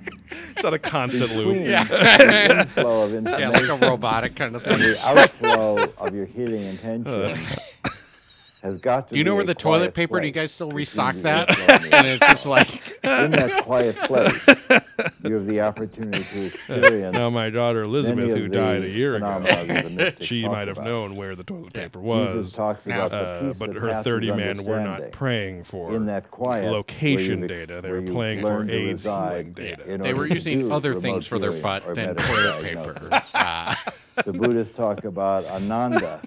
It's 0.55 0.65
on 0.65 0.74
a 0.74 0.80
constant 0.80 1.30
Between 1.30 1.47
loop. 1.47 1.65
the 1.65 2.82
of 2.88 3.11
Yeah, 3.13 3.17
information 3.17 3.51
like 3.69 3.82
a 3.82 3.86
robotic 3.88 4.36
kind 4.36 4.55
of 4.55 4.65
and 4.65 4.82
thing. 4.82 4.91
the 4.93 5.07
outflow 5.07 5.93
of 5.99 6.15
your 6.15 6.26
healing 6.26 6.63
intention 6.63 7.38
has 8.64 8.80
got 8.80 9.09
to 9.09 9.14
Do 9.14 9.18
you 9.20 9.26
know 9.26 9.34
be 9.34 9.36
where 9.36 9.45
the 9.45 9.53
toilet 9.53 9.93
paper? 9.93 10.20
Do 10.20 10.26
you 10.26 10.32
guys 10.32 10.51
still 10.53 10.72
restock 10.72 11.16
that? 11.24 11.49
and 11.93 12.07
it's 12.07 12.26
just 12.26 12.45
like, 12.45 12.70
in 13.03 13.32
that 13.32 13.64
quiet 13.64 13.95
place, 13.97 14.34
you 15.24 15.34
have 15.36 15.45
the 15.45 15.59
opportunity 15.61 16.24
to 16.24 16.45
experience 16.45 17.14
Now, 17.14 17.30
my 17.30 17.49
daughter 17.49 17.84
Elizabeth, 17.84 18.32
who 18.32 18.47
died 18.47 18.84
a 18.84 18.89
year 18.89 19.18
ago, 19.18 19.41
that 19.43 19.84
the 19.84 19.89
mystics 19.89 20.26
she 20.26 20.47
might 20.47 20.70
have 20.70 20.78
about. 20.78 20.88
known 20.88 21.16
where 21.18 21.36
the 21.36 21.43
toilet 21.43 21.74
paper 21.74 21.99
was. 21.99 22.53
talks 22.53 22.86
about 22.86 23.11
Uh, 23.11 23.41
peace 23.49 23.59
but 23.59 23.76
her 23.76 24.01
30 24.01 24.32
men 24.32 24.64
were 24.64 24.80
not 24.80 25.11
praying 25.11 25.66
for 25.66 25.93
in 25.93 26.05
that 26.05 26.32
quiet 26.32 26.72
location 26.72 27.43
ex- 27.43 27.49
data. 27.49 27.82
They 27.82 27.91
were 27.91 27.99
you've 27.99 28.11
playing 28.11 28.41
for 28.41 28.64
AIDS 28.70 29.03
healing 29.03 29.51
data. 29.51 29.84
in 29.91 30.01
they 30.01 30.14
were 30.14 30.26
using 30.28 30.72
other 30.72 30.93
things 30.93 31.28
for 31.28 31.38
their 31.38 31.61
butt 31.61 31.95
than 31.95 32.16
toilet 32.16 32.64
paper. 32.64 33.22
The 34.26 34.32
Buddhists 34.32 34.78
talk 34.78 35.03
about 35.05 35.43
Ananda, 35.45 36.22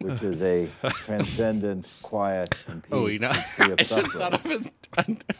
which 0.00 0.22
is 0.22 0.40
a 0.42 0.68
transcendent, 0.90 1.86
quiet, 2.02 2.54
and 2.68 2.82
peace 2.82 2.92
oh, 2.92 3.06
you 3.06 3.18
know, 3.18 3.30
I 3.58 3.74
just 3.76 4.12
thought 4.12 4.34
of 4.34 4.46
it. 4.46 4.72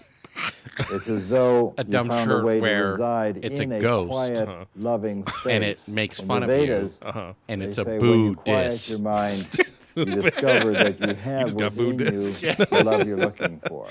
It's 0.92 1.08
as 1.08 1.28
though 1.28 1.74
A 1.76 1.84
you 1.84 1.90
dumb 1.90 2.08
found 2.08 2.30
shirt 2.30 2.42
a 2.42 2.46
way 2.46 2.54
to 2.54 2.61
where 2.61 2.92
reside 2.92 3.40
it's 3.44 3.61
a 3.61 3.64
in 3.64 3.72
a, 3.72 3.80
ghost. 3.80 4.08
quiet, 4.11 4.48
Uh-huh. 4.48 4.64
loving 4.76 5.26
space. 5.26 5.46
And 5.46 5.64
it 5.64 5.78
makes 5.86 6.18
In 6.20 6.26
fun 6.28 6.42
of 6.44 6.48
you. 6.50 6.90
Uh-huh. 7.02 7.32
And 7.48 7.62
it's 7.62 7.76
a 7.76 7.84
say 7.84 7.98
when 7.98 8.08
you 8.20 8.36
your 8.46 8.98
mind, 9.00 9.58
you 9.96 10.04
discover 10.06 10.72
that 10.72 11.00
you 11.00 11.14
have 11.14 11.54
got 11.58 11.74
within 11.74 11.96
Buddhist. 11.98 12.42
you 12.42 12.54
the 12.54 12.82
love 12.84 13.06
you're 13.06 13.18
looking 13.18 13.61
for. 13.68 13.88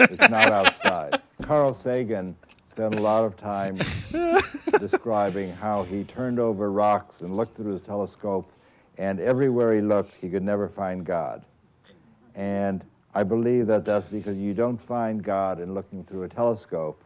It's 0.00 0.18
not 0.28 0.52
outside. 0.52 1.22
Carl 1.42 1.72
Sagan 1.72 2.36
spent 2.70 2.96
a 2.96 3.00
lot 3.00 3.24
of 3.24 3.36
time 3.38 3.78
describing 4.78 5.52
how 5.52 5.84
he 5.84 6.04
turned 6.04 6.38
over 6.38 6.70
rocks 6.70 7.20
and 7.22 7.36
looked 7.36 7.56
through 7.56 7.72
his 7.74 7.82
telescope, 7.82 8.50
and 8.98 9.20
everywhere 9.20 9.74
he 9.74 9.80
looked, 9.80 10.14
he 10.20 10.28
could 10.28 10.42
never 10.42 10.68
find 10.68 11.06
God. 11.06 11.44
And 12.34 12.84
I 13.14 13.22
believe 13.22 13.66
that 13.68 13.84
that's 13.84 14.08
because 14.08 14.36
you 14.36 14.54
don't 14.54 14.76
find 14.76 15.22
God 15.22 15.60
in 15.60 15.72
looking 15.72 16.04
through 16.04 16.24
a 16.24 16.28
telescope. 16.28 17.02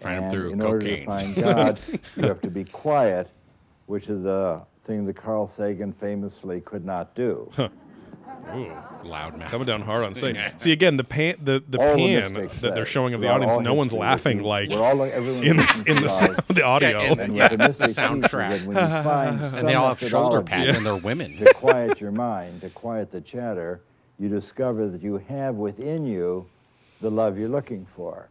Find 0.00 0.16
him 0.16 0.24
and 0.24 0.32
through 0.32 0.52
in 0.52 0.62
order 0.62 0.86
to 0.96 1.04
find 1.04 1.34
God, 1.34 1.78
you 2.16 2.26
have 2.26 2.40
to 2.40 2.50
be 2.50 2.64
quiet, 2.64 3.30
which 3.86 4.08
is 4.08 4.24
a 4.24 4.66
thing 4.84 5.06
that 5.06 5.14
Carl 5.14 5.46
Sagan 5.46 5.92
famously 5.92 6.60
could 6.60 6.84
not 6.84 7.14
do. 7.14 7.50
Ooh, 8.54 8.72
Loud 9.04 9.38
mouth. 9.38 9.50
coming 9.50 9.66
down 9.66 9.82
hard 9.82 10.04
on 10.04 10.14
Satan. 10.14 10.58
See 10.58 10.72
again, 10.72 10.96
the 10.96 11.04
pan, 11.04 11.36
the, 11.42 11.62
the 11.68 11.78
All 11.78 11.96
the 11.96 12.02
pan 12.02 12.32
mystics 12.34 12.60
that 12.60 12.74
they're 12.74 12.84
say, 12.84 12.92
showing 12.92 13.14
of 13.14 13.20
the 13.20 13.26
throughout 13.26 13.36
audience, 13.42 13.56
all 13.56 13.62
no 13.62 13.74
one's 13.74 13.92
history, 13.92 13.98
that 14.00 14.10
laughing 14.10 14.42
like 14.42 14.68
we're 14.70 14.82
all, 14.82 15.02
everyone 15.02 15.44
in 15.44 15.56
the, 15.56 15.62
listens 15.62 15.86
in 15.88 16.02
the, 16.02 16.08
sound, 16.08 16.42
the 16.48 16.62
audio. 16.62 16.98
and- 17.00 17.20
And 17.20 17.36
Yeah, 17.36 17.44
what 17.44 17.50
the 17.58 17.58
mystic 17.68 17.86
soundtrack. 17.90 18.48
that 18.50 18.66
when 18.66 18.76
you 18.76 19.02
find 19.04 19.40
some 19.40 19.54
And 19.54 19.68
they 19.68 19.74
all 19.74 19.88
have 19.88 19.98
shoulder 20.00 20.38
methodology 20.42 20.48
pads 20.66 20.76
and 20.76 20.86
they're 20.86 20.96
women. 20.96 21.36
to 21.38 21.54
quiet 21.54 22.00
your 22.00 22.12
mind, 22.12 22.60
to 22.60 22.70
quiet 22.70 23.10
the 23.10 23.20
chatter, 23.20 23.80
you 24.18 24.28
discover 24.28 24.88
that 24.88 25.02
you 25.02 25.18
have 25.28 25.54
within 25.56 26.06
you 26.06 26.46
the 27.00 27.10
love 27.10 27.38
you're 27.38 27.48
looking 27.48 27.86
for. 27.96 28.28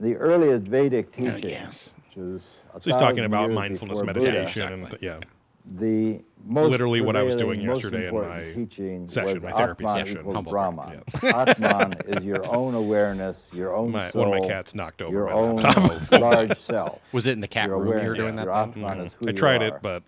The 0.00 0.14
earliest 0.16 0.66
Vedic 0.66 1.08
oh, 1.12 1.20
teaching, 1.20 1.50
yes. 1.50 1.90
which 2.08 2.16
is 2.18 2.56
a 2.74 2.80
so 2.80 2.90
he's 2.90 2.94
talking 2.96 3.16
thousand 3.16 3.24
about 3.26 3.42
years 3.48 3.54
mindfulness 3.54 3.98
before 4.00 4.14
Buddha, 4.14 4.30
meditation 4.32 4.62
and 4.72 4.82
Exactly. 4.84 5.08
yeah. 5.08 5.18
The 5.64 6.20
most 6.44 6.70
Literally 6.70 7.00
what 7.00 7.14
I 7.16 7.22
was 7.22 7.36
doing 7.36 7.60
yesterday 7.60 8.08
in 8.08 8.14
my 8.14 8.52
teaching 8.52 9.08
session, 9.08 9.34
was 9.34 9.42
my 9.42 9.52
therapy 9.56 9.84
Atman 9.84 10.04
session. 10.06 10.18
equals 10.20 10.34
Humble 10.34 10.50
Brahman. 10.50 11.02
Atman 11.22 11.94
is 12.08 12.24
your 12.24 12.44
own 12.52 12.74
awareness, 12.74 13.48
your 13.52 13.74
own 13.76 13.92
My- 13.92 14.10
soul, 14.10 14.24
one 14.26 14.34
of 14.36 14.42
my 14.42 14.48
cats 14.48 14.74
knocked 14.74 15.00
over 15.02 15.12
your 15.12 15.26
my 15.26 15.32
own 15.32 15.56
laptop. 15.56 16.10
large 16.20 16.58
self. 16.60 17.00
Was 17.12 17.26
it 17.28 17.32
in 17.32 17.40
the 17.40 17.46
cat 17.48 17.68
your 17.68 17.78
room 17.78 17.86
you 17.86 17.90
were 17.92 17.98
awareness, 18.00 18.18
doing 18.18 18.36
that? 18.36 18.44
your 18.46 18.54
then? 18.54 18.68
Atman 18.70 19.06
is 19.06 19.12
who 19.20 19.26
I 19.28 19.30
you 19.30 19.36
tried 19.36 19.62
are. 19.62 19.66
it, 19.68 19.74
but 19.82 20.02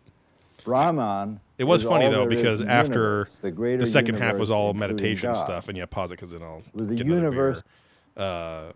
Brahman. 0.65 1.41
it 1.59 1.65
was 1.65 1.85
funny 1.85 2.09
though 2.11 2.27
because 2.27 2.61
the 2.61 2.69
after 2.71 3.29
universe, 3.43 3.61
the, 3.71 3.77
the 3.79 3.87
second 3.87 4.17
half 4.17 4.37
was 4.39 4.51
all 4.51 4.73
meditation 4.75 5.33
God. 5.33 5.39
stuff, 5.41 5.69
and 5.69 5.77
yeah, 5.79 5.87
pause 5.87 6.11
it 6.11 6.17
because 6.17 6.33
then 6.33 6.43
I'll 6.43 6.63
Was 6.73 6.89
the 6.89 6.95
get 6.97 7.07
another 7.07 7.21
universe- 7.23 7.63
beer. 8.17 8.25
Uh, 8.27 8.73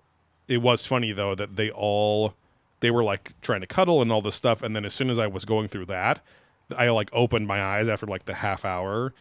it 0.47 0.59
was 0.59 0.85
funny 0.87 1.13
though 1.13 1.35
that 1.35 1.57
they 1.57 1.71
all 1.71 2.35
they 2.81 2.91
were 2.91 3.03
like 3.05 3.33
trying 3.43 3.61
to 3.63 3.67
cuddle 3.67 4.01
and 4.03 4.13
all 4.13 4.21
this 4.23 4.37
stuff, 4.37 4.63
and 4.63 4.77
then 4.77 4.85
as 4.85 4.95
soon 4.95 5.11
as 5.11 5.19
I 5.19 5.27
was 5.27 5.45
going 5.45 5.67
through 5.69 5.87
that, 5.87 6.21
I 6.77 6.89
like 6.91 7.11
opened 7.13 7.47
my 7.47 7.63
eyes 7.63 7.89
after 7.89 8.07
like 8.07 8.25
the 8.27 8.35
half 8.35 8.65
hour, 8.65 9.15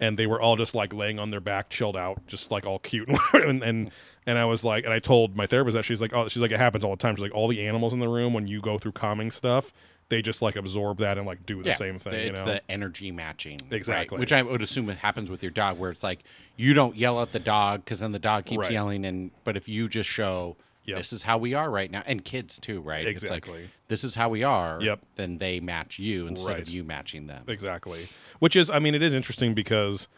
and 0.00 0.18
they 0.18 0.26
were 0.26 0.40
all 0.40 0.56
just 0.56 0.74
like 0.74 0.92
laying 0.92 1.18
on 1.18 1.30
their 1.30 1.40
back, 1.40 1.70
chilled 1.70 1.96
out, 1.96 2.26
just 2.26 2.50
like 2.50 2.64
all 2.66 2.78
cute, 2.78 3.08
and 3.34 3.62
and 3.62 3.90
and 4.26 4.38
I 4.38 4.44
was 4.44 4.64
like, 4.64 4.84
and 4.84 4.92
I 4.92 4.98
told 4.98 5.34
my 5.36 5.46
therapist 5.46 5.74
that 5.74 5.84
she's 5.84 6.00
like, 6.00 6.12
oh, 6.12 6.28
she's 6.28 6.42
like, 6.42 6.52
it 6.52 6.58
happens 6.58 6.84
all 6.84 6.90
the 6.92 6.96
time. 6.96 7.16
She's 7.16 7.22
like, 7.22 7.34
all 7.34 7.48
the 7.48 7.66
animals 7.66 7.92
in 7.92 7.98
the 7.98 8.08
room 8.08 8.32
when 8.34 8.46
you 8.46 8.60
go 8.60 8.78
through 8.78 8.92
calming 8.92 9.30
stuff, 9.32 9.72
they 10.10 10.22
just 10.22 10.42
like 10.42 10.54
absorb 10.56 10.98
that 10.98 11.18
and 11.18 11.26
like 11.26 11.44
do 11.44 11.62
the 11.62 11.70
yeah, 11.70 11.76
same 11.76 11.98
thing. 11.98 12.12
you 12.26 12.30
It's 12.32 12.40
know? 12.40 12.46
the 12.46 12.70
energy 12.70 13.10
matching, 13.10 13.58
right? 13.64 13.72
Exactly. 13.72 14.18
Which 14.20 14.32
I 14.32 14.42
would 14.42 14.62
assume 14.62 14.88
it 14.90 14.98
happens 14.98 15.28
with 15.30 15.42
your 15.42 15.50
dog, 15.50 15.78
where 15.78 15.90
it's 15.90 16.02
like 16.04 16.20
you 16.56 16.72
don't 16.74 16.96
yell 16.96 17.20
at 17.20 17.32
the 17.32 17.38
dog 17.40 17.84
because 17.84 17.98
then 18.00 18.12
the 18.12 18.18
dog 18.20 18.44
keeps 18.44 18.62
Right. 18.62 18.72
yelling, 18.72 19.04
and 19.04 19.30
but 19.44 19.56
if 19.56 19.68
you 19.68 19.88
just 19.88 20.08
show 20.08 20.56
Yep. 20.84 20.98
this 20.98 21.12
is 21.12 21.22
how 21.22 21.38
we 21.38 21.54
are 21.54 21.70
right 21.70 21.90
now, 21.90 22.02
and 22.06 22.24
kids 22.24 22.58
too, 22.58 22.80
right? 22.80 23.06
It's 23.06 23.22
like, 23.22 23.32
Exactly. 23.44 23.70
this 23.88 24.02
is 24.04 24.14
how 24.14 24.28
we 24.28 24.42
are. 24.42 24.80
Yep. 24.82 25.00
Then 25.16 25.38
they 25.38 25.60
match 25.60 25.98
you 25.98 26.26
instead 26.26 26.48
Right. 26.52 26.62
of 26.62 26.68
you 26.68 26.82
matching 26.84 27.26
them. 27.28 27.44
Exactly. 27.48 28.08
Which 28.40 28.56
is, 28.56 28.68
I 28.68 28.78
mean, 28.78 28.94
it 28.94 29.02
is 29.02 29.14
interesting 29.14 29.54
because 29.54 30.08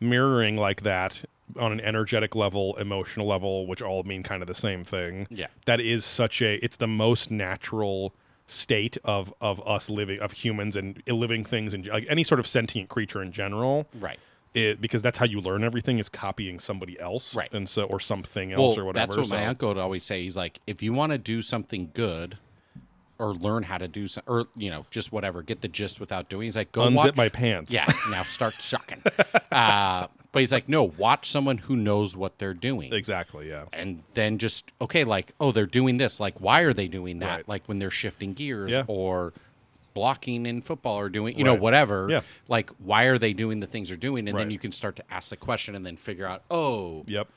mirroring 0.00 0.56
like 0.56 0.82
that 0.82 1.24
on 1.58 1.72
an 1.72 1.80
energetic 1.80 2.34
level, 2.34 2.76
emotional 2.76 3.26
level, 3.26 3.66
which 3.66 3.82
all 3.82 4.02
mean 4.04 4.22
kind 4.22 4.42
of 4.42 4.46
the 4.46 4.54
same 4.54 4.84
thing. 4.84 5.26
Yeah. 5.30 5.48
That 5.66 5.80
is 5.80 6.04
such 6.04 6.40
a, 6.42 6.54
it's 6.64 6.76
the 6.76 6.86
most 6.86 7.30
natural 7.30 8.14
state 8.46 8.98
of 9.04 9.32
of 9.40 9.64
us 9.64 9.88
living 9.88 10.18
of 10.18 10.32
humans 10.32 10.74
and 10.76 11.00
living 11.06 11.44
things 11.44 11.72
and 11.72 11.86
like 11.86 12.04
any 12.08 12.24
sort 12.24 12.40
of 12.40 12.48
sentient 12.48 12.88
creature 12.88 13.22
in 13.22 13.30
general 13.30 13.86
Right. 14.00 14.18
It, 14.54 14.80
because 14.80 15.00
that's 15.02 15.18
how 15.18 15.24
you 15.26 15.40
learn 15.40 15.62
everything 15.62 15.98
is 15.98 16.08
copying 16.08 16.58
somebody 16.58 16.98
else 16.98 17.34
Right. 17.36 17.52
and 17.52 17.68
so 17.68 17.84
or 17.84 18.00
something 18.00 18.52
else 18.52 18.76
well, 18.76 18.80
or 18.80 18.86
whatever 18.86 19.14
That's 19.16 19.30
what 19.30 19.38
my 19.38 19.46
uncle 19.46 19.68
would 19.68 19.78
always 19.78 20.04
say. 20.04 20.22
He's 20.22 20.36
like, 20.36 20.58
if 20.66 20.82
you 20.82 20.92
want 20.92 21.12
to 21.12 21.18
do 21.18 21.40
something 21.42 21.90
good 21.94 22.38
or 23.18 23.34
learn 23.34 23.62
how 23.64 23.76
to 23.78 23.86
do 23.86 24.08
some, 24.08 24.22
or 24.26 24.46
you 24.56 24.70
know, 24.70 24.86
just 24.90 25.12
whatever, 25.12 25.42
get 25.42 25.60
the 25.60 25.68
gist 25.68 26.00
without 26.00 26.28
doing. 26.30 26.46
He's 26.46 26.56
like, 26.56 26.72
go 26.72 26.82
unzip 26.88 26.94
watch. 26.96 27.16
my 27.16 27.28
pants 27.28 27.70
yeah, 27.70 27.84
now 28.10 28.22
start 28.22 28.54
sucking. 28.54 29.02
uh, 29.52 30.06
but 30.32 30.38
he's 30.40 30.52
like, 30.52 30.68
no, 30.68 30.84
watch 30.84 31.30
someone 31.30 31.58
who 31.58 31.76
knows 31.76 32.16
what 32.16 32.38
they're 32.38 32.54
doing. 32.54 32.92
exactly 32.94 33.48
yeah 33.48 33.64
and 33.72 34.02
then 34.14 34.38
just 34.38 34.64
okay 34.80 35.04
like 35.04 35.32
oh 35.40 35.52
they're 35.52 35.66
doing 35.66 35.96
this 35.98 36.18
like 36.20 36.34
why 36.40 36.60
are 36.62 36.72
they 36.72 36.88
doing 36.88 37.18
that 37.18 37.36
Right. 37.36 37.48
like 37.48 37.64
when 37.66 37.78
they're 37.78 37.90
shifting 37.90 38.32
gears 38.32 38.70
Yeah. 38.72 38.84
or 38.86 39.32
blocking 39.94 40.46
in 40.46 40.62
football 40.62 40.98
or 40.98 41.08
doing 41.08 41.36
you 41.38 41.44
know 41.44 41.54
whatever 41.54 42.08
Yeah. 42.10 42.20
like 42.48 42.70
why 42.78 43.04
are 43.04 43.18
they 43.18 43.32
doing 43.32 43.60
the 43.60 43.66
things 43.66 43.88
they're 43.88 43.96
doing? 43.96 44.28
And 44.28 44.36
then 44.38 44.50
you 44.50 44.58
can 44.58 44.72
start 44.72 44.96
to 44.96 45.04
ask 45.10 45.30
the 45.30 45.36
question 45.36 45.74
and 45.74 45.84
then 45.84 45.96
figure 45.96 46.26
out 46.26 46.42
oh 46.50 47.04
yep. 47.06 47.28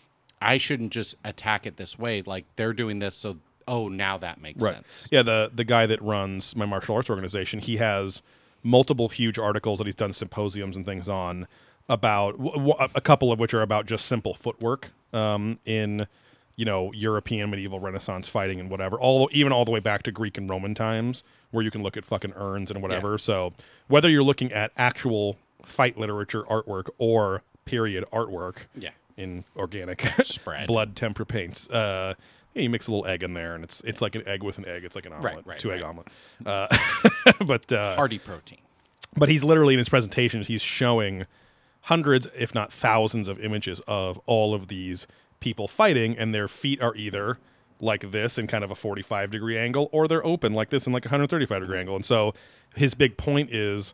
I 0.41 0.57
shouldn't 0.57 0.91
just 0.91 1.15
attack 1.23 1.65
it 1.65 1.77
this 1.77 1.97
way. 1.97 2.21
Like 2.21 2.45
they're 2.55 2.73
doing 2.73 2.99
this 2.99 3.15
so 3.15 3.37
oh 3.67 3.87
now 3.87 4.17
that 4.17 4.41
makes 4.41 4.61
sense. 4.63 5.07
Yeah, 5.11 5.23
the 5.23 5.51
the 5.53 5.63
guy 5.63 5.85
that 5.85 6.01
runs 6.01 6.55
my 6.55 6.65
martial 6.65 6.95
arts 6.95 7.09
organization, 7.09 7.59
he 7.59 7.77
has 7.77 8.21
multiple 8.61 9.09
huge 9.09 9.37
articles 9.39 9.77
that 9.77 9.85
he's 9.87 9.95
done 9.95 10.13
symposiums 10.13 10.75
and 10.77 10.85
things 10.85 11.07
on 11.09 11.47
about 11.89 12.35
a 12.95 13.01
couple 13.01 13.31
of 13.31 13.39
which 13.39 13.53
are 13.53 13.61
about 13.61 13.85
just 13.85 14.05
simple 14.05 14.33
footwork 14.33 14.91
um, 15.11 15.59
in 15.65 16.07
you 16.55 16.65
know 16.65 16.91
European 16.93 17.49
medieval 17.49 17.79
Renaissance 17.79 18.27
fighting 18.27 18.59
and 18.59 18.69
whatever, 18.69 18.99
all 18.99 19.29
even 19.31 19.51
all 19.51 19.65
the 19.65 19.71
way 19.71 19.79
back 19.79 20.03
to 20.03 20.11
Greek 20.11 20.37
and 20.37 20.49
Roman 20.49 20.75
times, 20.75 21.23
where 21.51 21.63
you 21.63 21.71
can 21.71 21.81
look 21.83 21.97
at 21.97 22.05
fucking 22.05 22.33
urns 22.35 22.69
and 22.71 22.81
whatever. 22.81 23.17
So 23.17 23.53
whether 23.87 24.09
you're 24.09 24.23
looking 24.23 24.51
at 24.51 24.71
actual 24.77 25.37
fight 25.65 25.97
literature 25.97 26.43
artwork 26.43 26.89
or 26.97 27.41
period 27.65 28.03
artwork, 28.11 28.55
Yeah. 28.75 28.89
in 29.17 29.45
organic 29.55 30.01
Spread. 30.25 30.67
blood 30.67 30.95
temper 30.95 31.23
paints. 31.25 31.69
Uh, 31.69 32.13
yeah, 32.53 32.61
you 32.63 32.69
mix 32.69 32.87
a 32.87 32.91
little 32.91 33.07
egg 33.07 33.23
in 33.23 33.33
there, 33.33 33.55
and 33.55 33.63
it's 33.63 33.81
it's 33.81 34.01
like 34.01 34.13
an 34.15 34.27
egg 34.27 34.43
with 34.43 34.57
an 34.59 34.65
egg. 34.67 34.83
It's 34.83 34.95
like 34.95 35.05
an 35.07 35.13
omelet, 35.13 35.45
right, 35.47 35.57
two 35.57 35.71
egg 35.73 35.81
omelet. 35.81 36.07
Uh, 36.45 36.67
but 37.45 37.71
uh, 37.71 37.95
hearty 37.95 38.19
protein 38.19 38.59
but 39.15 39.29
he's 39.29 39.43
literally 39.43 39.75
in 39.75 39.77
his 39.77 39.89
presentations 39.89 40.47
he's 40.47 40.61
showing 40.63 41.27
hundreds 41.81 42.27
if 42.35 42.55
not 42.55 42.73
thousands 42.73 43.29
of 43.29 43.39
images 43.39 43.79
of 43.87 44.19
all 44.25 44.55
of 44.55 44.69
these 44.69 45.05
people 45.43 45.67
fighting 45.67 46.17
and 46.17 46.33
their 46.33 46.47
feet 46.47 46.81
are 46.81 46.95
either 46.95 47.37
like 47.81 48.11
this 48.11 48.37
in 48.37 48.47
kind 48.47 48.63
of 48.63 48.71
a 48.71 48.75
45 48.75 49.29
degree 49.29 49.57
angle 49.57 49.89
or 49.91 50.07
they're 50.07 50.25
open 50.25 50.53
like 50.53 50.69
this 50.69 50.87
in 50.87 50.93
like 50.93 51.03
a 51.05 51.09
135 51.09 51.59
degree 51.61 51.77
angle 51.77 51.97
and 51.97 52.05
so 52.05 52.33
his 52.75 52.93
big 52.93 53.17
point 53.17 53.53
is 53.53 53.93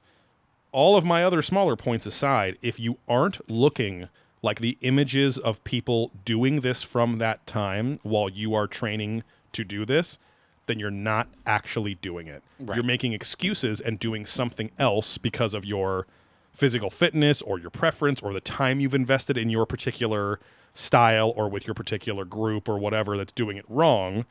all 0.72 0.96
of 0.96 1.04
my 1.04 1.24
other 1.24 1.42
smaller 1.42 1.76
points 1.76 2.06
aside 2.06 2.56
if 2.62 2.80
you 2.80 2.98
aren't 3.08 3.50
looking 3.50 4.10
like 4.44 4.60
the 4.62 4.78
images 4.82 5.40
of 5.40 5.64
people 5.64 6.12
doing 6.24 6.62
this 6.62 6.84
from 6.84 7.18
that 7.18 7.44
time 7.48 8.00
while 8.04 8.30
you 8.30 8.54
are 8.54 8.68
training 8.68 9.24
to 9.52 9.64
do 9.64 9.86
this 9.88 10.20
then 10.68 10.78
you're 10.78 10.92
not 10.92 11.28
actually 11.48 11.96
doing 11.96 12.28
it 12.28 12.44
Right. 12.60 12.76
you're 12.76 12.84
making 12.86 13.14
excuses 13.14 13.82
and 13.82 13.98
doing 13.98 14.24
something 14.28 14.70
else 14.78 15.18
because 15.18 15.56
of 15.56 15.66
your 15.66 16.06
physical 16.54 16.92
fitness 16.92 17.42
or 17.42 17.58
your 17.58 17.72
preference 17.72 18.22
or 18.22 18.34
the 18.34 18.42
time 18.42 18.80
you've 18.80 18.94
invested 18.94 19.36
in 19.36 19.50
your 19.50 19.66
particular 19.66 20.40
style 20.74 21.34
or 21.36 21.50
with 21.50 21.68
your 21.68 21.74
particular 21.74 22.26
group 22.26 22.70
or 22.70 22.78
whatever 22.78 23.18
that's 23.18 23.34
doing 23.34 23.58
it 23.58 23.66
wrong 23.68 24.26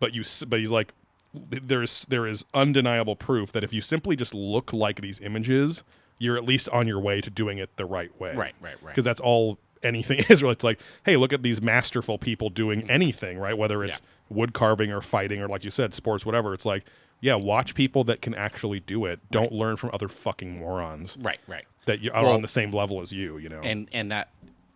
but 0.00 0.14
you 0.14 0.22
but 0.46 0.58
he's 0.58 0.70
like 0.70 0.92
there's 1.32 2.04
there 2.06 2.26
is 2.26 2.44
undeniable 2.54 3.16
proof 3.16 3.52
that 3.52 3.64
if 3.64 3.72
you 3.72 3.80
simply 3.80 4.16
just 4.16 4.34
look 4.34 4.72
like 4.72 5.00
these 5.00 5.20
images 5.20 5.82
you're 6.18 6.36
at 6.36 6.44
least 6.44 6.68
on 6.70 6.86
your 6.86 7.00
way 7.00 7.20
to 7.20 7.30
doing 7.30 7.58
it 7.58 7.76
the 7.76 7.84
right 7.84 8.18
way. 8.20 8.34
Right, 8.34 8.54
right, 8.60 8.74
right. 8.82 8.86
because 8.86 9.04
that's 9.04 9.20
all 9.20 9.58
anything 9.82 10.18
is 10.28 10.42
really. 10.42 10.52
It's 10.52 10.64
like 10.64 10.78
hey 11.04 11.16
look 11.16 11.32
at 11.32 11.42
these 11.42 11.60
masterful 11.60 12.18
people 12.18 12.50
doing 12.50 12.82
mm-hmm. 12.82 12.90
anything 12.90 13.38
right? 13.38 13.56
Whether 13.56 13.84
it's 13.84 14.00
wood 14.28 14.54
carving 14.54 14.90
or 14.90 15.00
fighting 15.00 15.40
or 15.40 15.48
like 15.48 15.64
you 15.64 15.70
said 15.70 15.94
sports 15.94 16.24
whatever. 16.24 16.54
It's 16.54 16.66
like 16.66 16.84
yeah 17.20 17.34
watch 17.34 17.74
people 17.74 18.04
that 18.04 18.22
can 18.22 18.34
actually 18.34 18.80
do 18.80 19.04
it. 19.06 19.20
Don't 19.30 19.52
learn 19.52 19.76
from 19.76 19.90
other 19.92 20.08
fucking 20.08 20.58
morons 20.58 21.18
right 21.20 21.40
right. 21.46 21.64
that 21.86 22.00
you 22.00 22.10
are 22.12 22.24
Well- 22.24 22.34
on 22.34 22.42
the 22.42 22.48
same 22.48 22.70
level 22.70 23.00
as 23.00 23.12
you 23.12 23.38
you 23.38 23.48
know? 23.48 23.60
And 23.60 23.88
and 23.92 24.10
that 24.10 24.30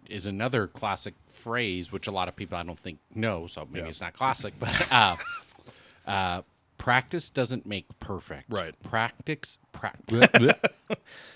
is 0.08 0.26
another 0.26 0.66
classic 0.66 1.14
phrase 1.30 1.92
which 1.92 2.06
a 2.06 2.10
lot 2.10 2.28
of 2.28 2.34
people 2.36 2.56
I 2.58 2.62
don't 2.62 2.78
think 2.78 2.98
know, 3.14 3.46
so 3.46 3.66
maybe 3.70 3.84
Yeah. 3.84 3.88
it's 3.90 4.00
not 4.00 4.14
classic, 4.14 4.54
but 4.58 4.92
uh, 4.92 5.16
uh, 6.06 6.42
practice 6.78 7.30
doesn't 7.30 7.66
make 7.66 7.86
perfect. 8.00 8.44
Right. 8.48 8.74
Practice. 8.82 9.58
Pra- 9.72 9.92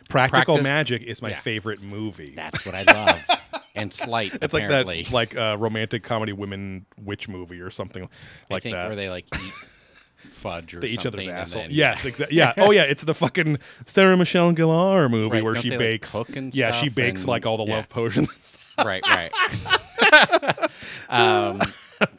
practical 0.08 0.54
practice- 0.56 0.62
magic 0.62 1.02
is 1.02 1.22
my 1.22 1.30
yeah. 1.30 1.40
favorite 1.40 1.82
movie 1.82 2.32
That's 2.34 2.64
what 2.66 2.74
I 2.74 2.82
love. 2.82 3.20
And 3.74 3.90
slight. 3.90 4.34
it's 4.42 4.52
apparently. 4.52 5.06
like 5.10 5.30
that 5.30 5.36
like 5.38 5.54
uh, 5.54 5.56
romantic 5.58 6.02
comedy 6.02 6.34
women 6.34 6.84
witch 7.02 7.26
movie 7.26 7.58
or 7.58 7.70
something 7.70 8.02
I 8.04 8.08
like 8.52 8.62
think 8.64 8.74
that 8.74 8.86
where 8.88 8.96
they 8.96 9.08
like 9.08 9.24
eat 9.34 9.52
fudge 10.28 10.74
or 10.74 10.80
they 10.80 10.88
each 10.88 11.00
something. 11.02 11.20
other's 11.20 11.28
asshole. 11.28 11.62
then- 11.62 11.70
Yes, 11.70 12.04
exactly. 12.04 12.36
Yeah. 12.36 12.52
Oh, 12.58 12.70
yeah. 12.70 12.82
It's 12.82 13.02
the 13.02 13.14
fucking 13.14 13.58
Sarah 13.86 14.14
Michelle 14.18 14.52
Gellar 14.52 15.10
movie 15.10 15.36
Right, 15.36 15.42
where 15.44 15.54
she 15.56 15.70
they, 15.70 15.76
like, 15.76 16.02
bakes. 16.02 16.14
and 16.14 16.54
yeah, 16.54 16.72
she 16.72 16.90
bakes 16.90 17.22
and- 17.22 17.28
like 17.30 17.46
all 17.46 17.56
the 17.56 17.64
yeah. 17.64 17.76
love 17.76 17.88
potions. 17.88 18.28
Right, 18.78 19.02
right. 19.06 20.70
um, 21.08 21.60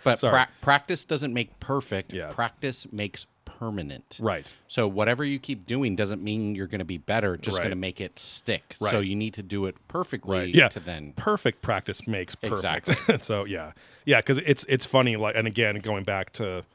but 0.04 0.20
pra- 0.20 0.50
practice 0.62 1.04
doesn't 1.04 1.34
make 1.34 1.60
perfect. 1.60 2.14
Yeah. 2.14 2.32
Practice 2.32 2.88
makes 2.92 3.26
permanent. 3.46 4.18
right. 4.20 4.52
So 4.68 4.88
whatever 4.88 5.24
you 5.24 5.40
keep 5.40 5.66
doing 5.66 5.96
doesn't 5.96 6.22
mean 6.24 6.56
you're 6.56 6.68
going 6.68 6.80
to 6.80 6.86
be 6.86 6.98
better. 6.98 7.36
Just 7.36 7.58
Right. 7.58 7.64
going 7.64 7.70
to 7.72 7.76
make 7.78 8.02
it 8.02 8.18
stick. 8.20 8.76
So 8.80 9.00
you 9.00 9.16
need 9.16 9.36
to 9.36 9.44
do 9.44 9.68
it 9.68 9.76
perfectly 9.88 10.38
Right. 10.38 10.54
Yeah. 10.56 10.68
to 10.70 10.80
then. 10.80 11.14
Perfect 11.16 11.62
practice 11.62 12.06
makes 12.08 12.36
perfect. 12.36 12.90
Exactly. 12.90 13.18
so 13.22 13.46
yeah, 13.46 13.72
yeah. 14.06 14.20
Because 14.20 14.40
it's 14.40 14.66
it's 14.68 14.86
funny. 14.86 15.16
Like, 15.16 15.36
and 15.36 15.48
again, 15.48 15.76
going 15.80 16.04
back 16.04 16.34
to 16.34 16.66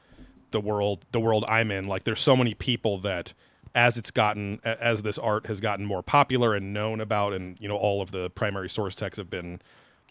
the 0.51 0.59
world, 0.59 1.05
the 1.11 1.19
world 1.19 1.45
I'm 1.47 1.69
in. 1.69 1.85
Like, 1.85 2.05
there's 2.05 2.21
so 2.21 2.35
many 2.35 2.53
people 2.53 2.97
that. 2.99 3.33
As 3.75 3.97
it's 3.97 4.11
gotten, 4.11 4.59
as 4.63 5.01
this 5.03 5.17
art 5.17 5.45
has 5.45 5.59
gotten 5.59 5.85
more 5.85 6.01
popular 6.01 6.55
and 6.55 6.73
known 6.73 6.99
about, 6.99 7.33
and 7.33 7.57
you 7.59 7.67
know, 7.67 7.77
all 7.77 8.01
of 8.01 8.11
the 8.11 8.29
primary 8.31 8.69
source 8.69 8.95
texts 8.95 9.17
have 9.17 9.29
been, 9.29 9.61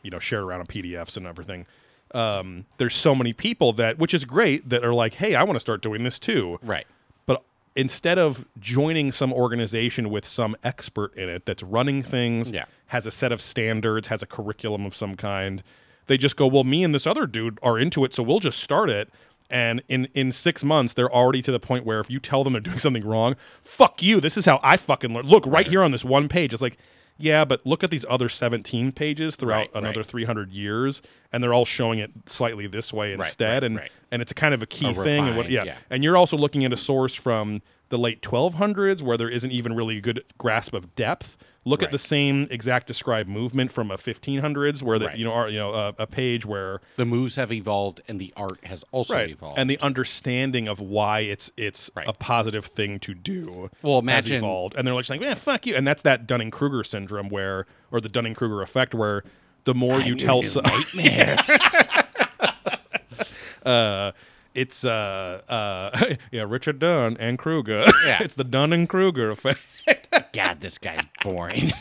you 0.03 0.11
know, 0.11 0.19
shared 0.19 0.45
around 0.45 0.61
in 0.61 0.67
PDFs 0.67 1.17
and 1.17 1.27
everything. 1.27 1.67
Um, 2.15 2.65
there's 2.79 2.95
so 2.95 3.15
many 3.15 3.33
people 3.33 3.73
that, 3.75 3.99
which 3.99 4.15
is 4.15 4.25
great, 4.25 4.69
that 4.69 4.85
are 4.85 4.95
like, 4.95 5.15
"Hey, 5.15 5.35
I 5.35 5.43
want 5.43 5.57
to 5.57 5.61
start 5.61 5.83
doing 5.83 6.05
this 6.05 6.19
too." 6.19 6.59
Right. 6.63 6.87
But 7.27 7.43
instead 7.77 8.19
of 8.19 8.45
joining 8.59 9.13
some 9.13 9.33
organization 9.33 10.09
with 10.09 10.25
some 10.27 10.57
expert 10.65 11.15
in 11.17 11.29
it 11.29 11.45
that's 11.45 11.63
running 11.63 12.03
things, 12.03 12.51
Yeah. 12.51 12.65
has 12.87 13.07
a 13.07 13.11
set 13.11 13.31
of 13.33 13.43
standards, 13.43 14.09
has 14.09 14.23
a 14.23 14.27
curriculum 14.27 14.87
of 14.87 14.97
some 14.97 15.17
kind, 15.17 15.63
they 16.07 16.17
just 16.17 16.37
go, 16.37 16.47
well, 16.47 16.65
me 16.65 16.83
and 16.83 16.95
this 16.95 17.07
other 17.07 17.27
dude 17.27 17.59
are 17.63 17.79
into 17.79 18.03
it, 18.05 18.15
so 18.15 18.23
we'll 18.23 18.41
just 18.41 18.61
start 18.63 18.89
it. 18.89 19.11
And 19.51 19.83
in 19.89 20.07
in 20.15 20.31
six 20.33 20.63
months, 20.63 20.93
they're 20.93 21.11
already 21.13 21.41
to 21.43 21.53
the 21.53 21.61
point 21.61 21.87
where 21.87 22.01
if 22.01 22.11
you 22.11 22.21
tell 22.21 22.45
them 22.45 22.53
they're 22.53 22.61
doing 22.61 22.79
something 22.79 23.05
wrong, 23.07 23.35
fuck 23.63 24.03
you. 24.03 24.21
This 24.21 24.37
is 24.37 24.45
how 24.45 24.61
I 24.63 24.77
fucking 24.77 25.13
learn. 25.13 25.27
Look 25.27 25.47
right, 25.47 25.67
here 25.67 25.83
on 25.83 25.91
this 25.93 26.05
one 26.05 26.29
page. 26.29 26.53
It's 26.53 26.61
like, 26.63 26.77
yeah, 27.17 27.45
but 27.45 27.65
look 27.67 27.83
at 27.83 27.91
these 27.91 28.05
other 28.09 28.29
17 28.29 28.93
pages 28.93 29.37
throughout 29.37 29.57
Right, 29.57 29.71
another 29.75 30.01
right. 30.01 30.07
300 30.07 30.53
years, 30.53 31.03
and 31.33 31.43
they're 31.43 31.55
all 31.55 31.65
showing 31.65 31.99
it 31.99 32.11
slightly 32.27 32.67
this 32.67 32.93
way 32.93 33.13
instead. 33.13 33.65
and 33.65 33.81
and 34.13 34.23
it's 34.23 34.33
a 34.33 34.35
kind 34.35 34.55
of 34.55 34.63
a 34.63 34.67
key 34.67 34.91
A 34.91 34.95
thing. 34.95 35.27
And 35.29 35.37
what, 35.37 35.51
yeah. 35.51 35.65
yeah. 35.65 35.77
and 35.91 36.05
you're 36.05 36.17
also 36.17 36.37
looking 36.37 36.65
at 36.65 36.73
a 36.73 36.77
source 36.77 37.15
from 37.15 37.63
the 37.89 37.99
late 37.99 38.21
1200s 38.23 39.03
where 39.03 39.17
there 39.17 39.29
isn't 39.31 39.51
even 39.51 39.75
really 39.75 39.97
a 39.99 40.01
good 40.01 40.23
grasp 40.37 40.75
of 40.75 40.95
depth. 40.95 41.37
Look 41.65 41.83
at 41.83 41.91
the 41.91 41.99
same 41.99 42.47
exact 42.51 42.87
described 42.87 43.29
movement 43.29 43.71
from 43.73 43.91
a 43.91 43.99
1500s 43.99 44.83
where 44.83 44.99
the 44.99 45.07
Right. 45.09 45.19
you 45.19 45.25
know 45.25 45.33
are, 45.33 45.51
you 45.51 45.59
know 45.59 45.75
a, 45.75 45.95
a 45.99 46.07
page 46.07 46.47
where 46.47 46.81
The 46.97 47.05
moves 47.05 47.37
have 47.37 47.53
evolved, 47.53 48.01
and 48.09 48.19
the 48.19 48.33
art 48.37 48.65
has 48.65 48.85
also 48.91 49.15
right 49.15 49.29
evolved. 49.31 49.59
and 49.59 49.69
the 49.69 49.79
understanding 49.81 50.67
of 50.67 50.81
why 50.81 51.21
it's 51.21 51.53
it's 51.59 51.91
Right. 51.95 52.09
a 52.09 52.15
positive 52.15 52.67
thing 52.67 52.99
to 53.01 53.13
do 53.13 53.71
Well, 53.83 53.97
has 53.97 54.03
imagine- 54.03 54.37
evolved 54.39 54.77
and 54.77 54.87
they're 54.87 54.95
like 54.95 55.05
saying 55.05 55.23
yeah 55.23 55.35
fuck 55.35 55.67
you 55.67 55.75
and 55.77 55.87
that's 55.87 56.03
that 56.03 56.27
dunning-kruger 56.27 56.85
syndrome 56.85 57.29
where 57.29 57.67
or 57.91 58.01
the 58.01 58.09
dunning-kruger 58.09 58.63
effect 58.63 58.95
where 58.95 59.23
the 59.65 59.75
more 59.75 60.01
you 60.01 60.15
tell 60.15 60.43
some 60.43 60.65
uh 63.67 64.13
it's 64.61 64.85
uh 64.85 65.41
uh 65.49 66.15
yeah 66.33 66.45
richard 66.47 66.79
dunn 66.79 67.17
and 67.19 67.39
kruger 67.39 67.85
Yeah. 68.05 68.23
it's 68.23 68.35
the 68.35 68.45
Dunn 68.45 68.73
and 68.73 68.89
Kruger 68.89 69.31
effect 69.31 69.61
God, 70.33 70.61
this 70.61 70.79
guy's 70.79 71.05
boring. 71.23 71.73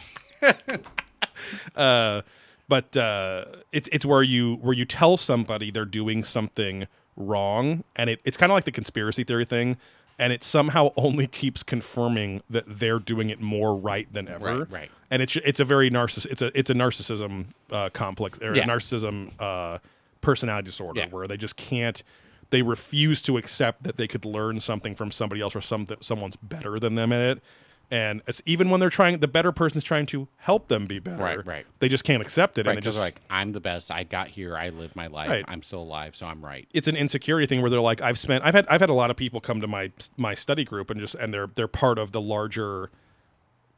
uh, 1.76 2.22
but 2.68 2.96
uh, 2.98 3.46
it's 3.72 3.88
it's 3.92 4.06
where 4.06 4.24
you 4.24 4.56
where 4.56 4.74
you 4.74 4.86
tell 4.86 5.18
somebody 5.18 5.72
they're 5.72 5.86
doing 5.86 6.24
something 6.24 6.88
wrong, 7.16 7.84
and 7.96 8.10
it, 8.10 8.20
it's 8.26 8.38
kind 8.38 8.52
of 8.52 8.56
like 8.56 8.66
the 8.66 8.72
conspiracy 8.72 9.24
theory 9.24 9.46
thing, 9.46 9.78
and 10.20 10.34
it 10.34 10.44
somehow 10.44 10.92
only 10.98 11.28
keeps 11.28 11.64
confirming 11.64 12.42
that 12.50 12.66
they're 12.68 13.00
doing 13.00 13.30
it 13.30 13.40
more 13.42 13.76
right 13.76 14.12
than 14.14 14.28
ever. 14.28 14.60
Right, 14.60 14.72
right. 14.72 14.92
And 15.12 15.22
it's 15.22 15.36
it's 15.38 15.60
a 15.60 15.66
very 15.66 15.90
narciss 15.90 16.26
it's 16.28 16.42
a 16.42 16.58
it's 16.58 16.70
a 16.70 16.74
narcissism 16.74 17.48
uh, 17.72 17.90
complex 17.90 18.40
or 18.42 18.56
Yeah. 18.56 18.64
a 18.64 18.68
narcissism 18.68 19.32
uh, 19.40 19.80
personality 20.22 20.66
disorder 20.66 21.02
Yeah. 21.02 21.08
where 21.10 21.28
they 21.28 21.38
just 21.38 21.56
can't. 21.56 22.02
They 22.50 22.62
refuse 22.62 23.22
to 23.24 23.38
accept 23.38 23.84
that 23.84 23.98
they 23.98 24.08
could 24.08 24.26
learn 24.26 24.60
something 24.60 24.96
from 24.96 25.12
somebody 25.12 25.42
else 25.42 25.56
or 25.56 25.62
something 25.62 25.98
someone's 26.02 26.38
better 26.38 26.80
than 26.80 26.96
them 26.96 27.12
at 27.12 27.22
it. 27.22 27.44
And 27.90 28.22
it's, 28.28 28.42
even 28.46 28.70
when 28.70 28.82
they're 28.82 28.90
trying, 28.90 29.20
the 29.20 29.30
better 29.30 29.54
person's 29.54 29.84
trying 29.86 30.08
to 30.08 30.28
help 30.38 30.68
them 30.68 30.88
be 30.88 31.00
better. 31.00 31.24
Right, 31.24 31.46
right. 31.46 31.66
They 31.80 31.88
just 31.88 32.04
can't 32.04 32.22
accept 32.22 32.58
it, 32.58 32.66
right? 32.66 32.72
and 32.76 32.78
they 32.78 32.82
just 32.82 32.98
like 32.98 33.22
I'm 33.30 33.54
the 33.54 33.62
best. 33.62 33.92
I 33.92 34.04
got 34.04 34.28
here. 34.28 34.58
I 34.58 34.70
live 34.70 34.94
my 34.94 35.08
life. 35.08 35.30
Right. 35.30 35.46
I'm 35.48 35.62
still 35.62 35.84
alive, 35.84 36.14
so 36.16 36.26
I'm 36.26 36.44
right. 36.44 36.68
it's 36.74 36.90
an 36.90 36.98
insecurity 36.98 37.48
thing 37.48 37.62
where 37.62 37.70
they're 37.70 37.80
like, 37.80 38.02
I've 38.02 38.20
spent, 38.20 38.44
I've 38.44 38.54
had, 38.54 38.68
I've 38.68 38.82
had 38.82 38.90
a 38.90 38.94
lot 38.94 39.10
of 39.10 39.16
people 39.16 39.40
come 39.40 39.62
to 39.62 39.68
my 39.68 39.92
my 40.18 40.36
study 40.36 40.66
group 40.66 40.90
and 40.90 41.00
just, 41.00 41.16
and 41.16 41.34
they're 41.34 41.48
they're 41.56 41.70
part 41.70 41.98
of 41.98 42.12
the 42.12 42.20
larger 42.20 42.92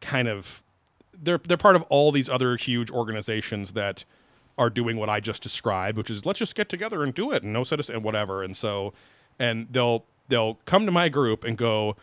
kind 0.01 0.27
of, 0.27 0.63
they're 1.13 1.39
they're 1.47 1.57
part 1.57 1.75
of 1.75 1.83
all 1.83 2.11
these 2.11 2.29
other 2.29 2.57
huge 2.57 2.89
organizations 2.89 3.73
that 3.73 4.05
are 4.59 4.69
doing 4.69 4.97
what 4.97 5.09
I 5.09 5.19
just 5.19 5.41
described, 5.41 5.97
which 5.97 6.11
is 6.11 6.25
let's 6.25 6.37
just 6.37 6.53
get 6.53 6.69
together 6.69 7.03
and 7.03 7.13
do 7.13 7.31
it, 7.31 7.41
and 7.41 7.53
no 7.53 7.63
citizen 7.63 7.95
and 7.95 8.03
whatever, 8.03 8.43
and 8.43 8.55
so, 8.55 8.93
and 9.39 9.67
they'll 9.71 10.05
they'll 10.27 10.59
come 10.65 10.85
to 10.85 10.91
my 10.91 11.09
group 11.09 11.43
and 11.43 11.57
go, 11.57 11.95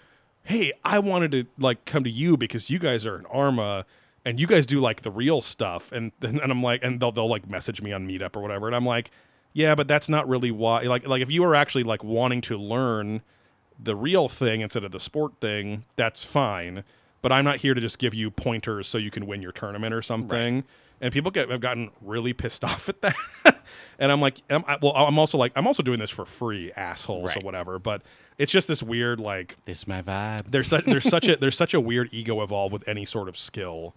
hey, 0.43 0.73
I 0.85 0.99
wanted 0.99 1.31
to 1.33 1.45
like 1.59 1.85
come 1.85 2.03
to 2.05 2.11
you 2.11 2.37
because 2.37 2.71
you 2.71 2.79
guys 2.79 3.07
are 3.07 3.17
an 3.17 3.27
ARMA 3.27 3.85
and 4.25 4.41
you 4.41 4.47
guys 4.47 4.67
do 4.67 4.81
like 4.81 5.03
the 5.03 5.11
real 5.11 5.41
stuff. 5.41 5.93
And 5.93 6.13
and 6.23 6.41
I'm 6.41 6.63
like, 6.63 6.83
and 6.83 6.99
they'll 6.99 7.13
they'll 7.13 7.29
like 7.29 7.49
message 7.49 7.83
me 7.83 7.93
on 7.93 8.09
Meetup 8.09 8.35
or 8.37 8.43
whatever, 8.43 8.67
and 8.67 8.75
I'm 8.75 8.87
like, 8.87 9.11
yeah, 9.53 9.75
but 9.75 9.87
that's 9.87 10.09
not 10.09 10.29
really 10.29 10.51
why. 10.51 10.83
Like 10.83 11.07
like 11.07 11.23
if 11.23 11.31
you 11.31 11.45
are 11.45 11.55
actually 11.55 11.85
like 11.85 12.03
wanting 12.03 12.41
to 12.43 12.57
learn 12.57 13.23
the 13.79 13.95
real 13.95 14.29
thing 14.29 14.63
instead 14.63 14.85
of 14.85 14.93
the 14.93 15.01
sport 15.01 15.35
thing, 15.41 15.85
that's 15.97 16.25
fine. 16.25 16.83
But 17.23 17.33
I'm 17.33 17.45
not 17.45 17.59
here 17.59 17.75
to 17.75 17.81
just 17.81 17.99
give 17.99 18.15
you 18.15 18.31
pointers 18.31 18.87
so 18.87 18.99
you 18.99 19.11
can 19.11 19.27
win 19.27 19.43
your 19.43 19.53
tournament 19.53 19.93
or 19.93 20.01
something. 20.03 20.65
And 21.01 21.13
people 21.13 21.31
get 21.31 21.51
have 21.51 21.61
gotten 21.61 21.91
really 22.01 22.33
pissed 22.33 22.65
off 22.71 22.89
at 22.89 23.01
that. 23.03 23.15
and 23.99 24.11
I'm 24.11 24.21
like, 24.21 24.41
I'm, 24.49 24.65
I, 24.67 24.79
well, 24.81 24.93
I'm 24.97 25.19
also 25.19 25.37
like, 25.39 25.53
I'm 25.57 25.67
also 25.67 25.83
doing 25.83 25.99
this 25.99 26.11
for 26.11 26.25
free, 26.25 26.73
assholes 26.73 27.37
or 27.37 27.41
whatever. 27.41 27.79
But 27.79 28.03
it's 28.39 28.51
just 28.53 28.67
this 28.69 28.83
weird 28.83 29.21
like 29.21 29.57
This 29.67 29.79
is 29.81 29.87
my 29.87 30.03
vibe. 30.03 30.51
there's 30.51 30.69
such 30.69 30.85
there's 30.85 31.05
such 31.09 31.29
a 31.29 31.37
there's 31.41 31.57
such 31.57 31.75
a 31.75 31.81
weird 31.81 32.09
ego 32.13 32.43
evolved 32.43 32.73
with 32.73 32.87
any 32.89 33.05
sort 33.05 33.29
of 33.29 33.37
skill 33.37 33.95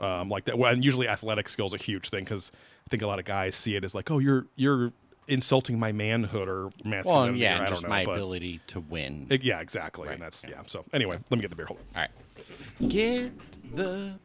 um, 0.00 0.28
like 0.28 0.44
that. 0.46 0.58
Well, 0.58 0.72
and 0.72 0.84
usually 0.84 1.08
athletic 1.08 1.48
skill 1.48 1.66
is 1.66 1.72
a 1.72 1.78
huge 1.78 2.10
thing 2.10 2.24
because 2.24 2.50
I 2.86 2.88
think 2.90 3.02
a 3.02 3.06
lot 3.06 3.18
of 3.18 3.24
guys 3.24 3.54
see 3.56 3.74
it 3.76 3.84
as 3.84 3.94
like, 3.94 4.10
oh, 4.10 4.18
you're 4.18 4.46
you're 4.56 4.92
insulting 5.28 5.78
my 5.78 5.92
manhood 5.92 6.48
or 6.48 6.64
Well, 6.64 6.72
masculinity. 6.84 7.38
yeah, 7.38 7.60
or, 7.60 7.62
I 7.62 7.66
just 7.66 7.82
know, 7.84 7.88
my 7.88 8.00
ability 8.02 8.60
to 8.66 8.80
win. 8.80 9.26
Uh, 9.30 9.38
yeah, 9.40 9.60
exactly. 9.60 10.08
Right, 10.08 10.14
And 10.14 10.22
that's 10.22 10.42
yeah. 10.44 10.50
yeah. 10.56 10.62
So 10.66 10.84
anyway, 10.92 11.16
let 11.30 11.38
me 11.38 11.40
get 11.40 11.48
the 11.48 11.56
beer. 11.56 11.64
Hold 11.64 11.80
on. 11.80 11.86
All 11.96 12.02
right. 12.02 12.90
Get 12.90 13.32
the 13.74 14.18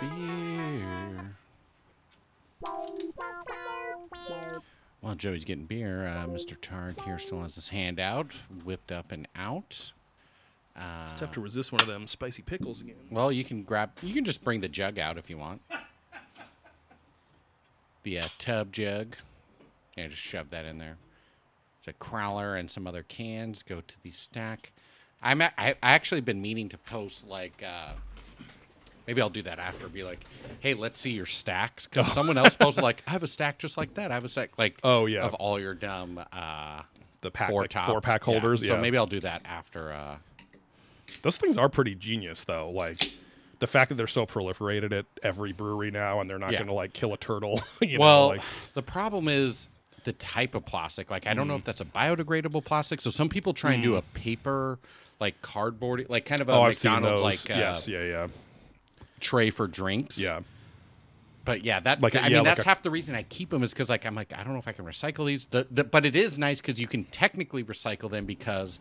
beer. 0.00 1.36
While 5.00 5.14
Joey's 5.16 5.44
getting 5.44 5.66
beer, 5.66 6.06
uh, 6.06 6.26
Mr. 6.26 6.56
Targ 6.58 7.00
here 7.04 7.18
still 7.18 7.42
has 7.42 7.54
his 7.54 7.68
hand 7.68 8.00
out, 8.00 8.32
whipped 8.64 8.90
up 8.90 9.12
and 9.12 9.28
out. 9.36 9.92
Uh, 10.76 11.08
It's 11.10 11.20
tough 11.20 11.32
to 11.32 11.40
resist 11.40 11.72
one 11.72 11.80
of 11.82 11.86
them 11.86 12.08
spicy 12.08 12.42
pickles 12.42 12.80
again. 12.80 12.96
well, 13.10 13.30
you 13.30 13.44
can 13.44 13.62
grab. 13.62 13.90
You 14.02 14.14
can 14.14 14.24
just 14.24 14.42
bring 14.42 14.60
the 14.60 14.68
jug 14.68 14.98
out 14.98 15.18
if 15.18 15.28
you 15.30 15.36
want. 15.38 15.60
The 18.02 18.18
uh, 18.18 18.24
tub 18.38 18.72
jug. 18.72 19.16
Yeah, 19.96 20.08
just 20.08 20.20
shove 20.22 20.50
that 20.50 20.64
in 20.64 20.78
there. 20.78 20.96
There's 21.84 21.94
a 21.94 22.04
crowler 22.04 22.58
and 22.58 22.70
some 22.70 22.86
other 22.86 23.02
cans. 23.04 23.62
Go 23.62 23.82
to 23.86 23.94
the 24.02 24.10
stack. 24.10 24.72
I'm 25.22 25.40
a- 25.42 25.52
I, 25.56 25.70
I 25.82 25.92
actually 25.92 26.20
been 26.22 26.42
meaning 26.42 26.68
to 26.70 26.78
post 26.78 27.26
like. 27.26 27.62
Uh, 27.64 27.92
maybe 29.06 29.20
I'll 29.20 29.30
do 29.30 29.42
that 29.42 29.58
after. 29.58 29.88
Be 29.88 30.02
like, 30.04 30.20
hey, 30.60 30.74
let's 30.74 30.98
see 30.98 31.10
your 31.10 31.26
stacks. 31.26 31.86
Because 31.94 32.12
someone 32.12 32.36
else 32.38 32.54
posted 32.56 32.82
like, 32.84 33.02
I 33.06 33.10
have 33.12 33.22
a 33.22 33.28
stack 33.28 33.58
just 33.58 33.76
like 33.76 33.94
that. 33.94 34.10
I 34.10 34.14
have 34.14 34.24
a 34.24 34.28
stack 34.28 34.58
like. 34.58 34.76
Oh, 34.84 35.06
yeah. 35.06 35.22
Of 35.22 35.34
all 35.34 35.58
your 35.60 35.74
dumb. 35.74 36.20
Uh, 36.32 36.82
The 37.20 37.30
pack, 37.30 37.50
four 37.50 37.62
like 37.62 37.70
tops. 37.70 37.90
four 37.90 38.00
pack 38.00 38.22
holders. 38.22 38.62
Yeah. 38.62 38.68
So 38.68 38.80
maybe 38.80 38.96
I'll 38.98 39.06
do 39.06 39.20
that 39.20 39.42
after. 39.44 39.92
Uh, 39.92 40.16
those 41.22 41.36
things 41.36 41.56
are 41.58 41.68
pretty 41.68 41.94
genius 41.94 42.44
though. 42.44 42.70
Like 42.70 43.12
the 43.60 43.66
fact 43.66 43.88
that 43.90 43.94
they're 43.94 44.06
so 44.06 44.26
proliferated 44.26 44.92
at 44.92 45.06
every 45.22 45.52
brewery 45.52 45.90
now, 45.90 46.20
and 46.20 46.28
they're 46.28 46.38
not 46.38 46.52
Yeah. 46.52 46.58
going 46.58 46.68
to 46.68 46.74
like 46.74 46.92
kill 46.92 47.12
a 47.14 47.16
turtle. 47.16 47.62
You 47.80 47.98
well, 47.98 48.22
know, 48.30 48.34
like, 48.36 48.40
the 48.74 48.82
problem 48.82 49.28
is 49.28 49.68
the 50.04 50.12
type 50.12 50.54
of 50.54 50.66
plastic. 50.66 51.10
Like, 51.10 51.26
I 51.26 51.32
don't 51.34 51.46
Mm. 51.46 51.50
know 51.50 51.56
if 51.56 51.64
that's 51.64 51.80
a 51.80 51.84
biodegradable 51.86 52.64
plastic. 52.64 53.00
So 53.00 53.10
some 53.10 53.28
people 53.28 53.54
try 53.54 53.72
and 53.72 53.82
do 53.82 53.94
a 53.96 54.02
paper, 54.02 54.78
like 55.20 55.40
cardboard, 55.40 56.06
like 56.10 56.24
kind 56.26 56.40
of 56.40 56.48
a 56.48 56.52
oh, 56.52 56.64
McDonald's 56.66 57.22
like 57.22 57.50
uh, 57.50 57.54
yes, 57.54 57.88
yeah, 57.88 58.02
yeah, 58.02 58.26
tray 59.24 59.50
for 59.50 59.66
drinks. 59.66 60.18
yeah. 60.18 60.40
But 61.44 61.62
yeah, 61.62 61.80
that 61.80 62.00
Like 62.00 62.14
a- 62.14 62.20
I 62.22 62.28
yeah, 62.28 62.28
mean 62.28 62.36
like 62.38 62.56
that's 62.56 62.60
a- 62.66 62.68
half 62.68 62.82
the 62.82 62.90
reason 62.90 63.14
I 63.14 63.22
keep 63.24 63.50
them 63.50 63.62
is 63.62 63.72
because 63.72 63.90
like 63.90 64.06
I'm 64.06 64.14
like 64.14 64.32
I 64.32 64.42
don't 64.44 64.52
know 64.54 64.58
if 64.58 64.68
I 64.68 64.72
can 64.72 64.84
recycle 64.86 65.26
these. 65.26 65.46
The, 65.46 65.66
the 65.70 65.84
but 65.84 66.06
it 66.06 66.16
is 66.16 66.38
nice 66.38 66.60
because 66.62 66.80
you 66.80 66.86
can 66.86 67.04
technically 67.04 67.62
recycle 67.62 68.10
them 68.10 68.24
because 68.24 68.78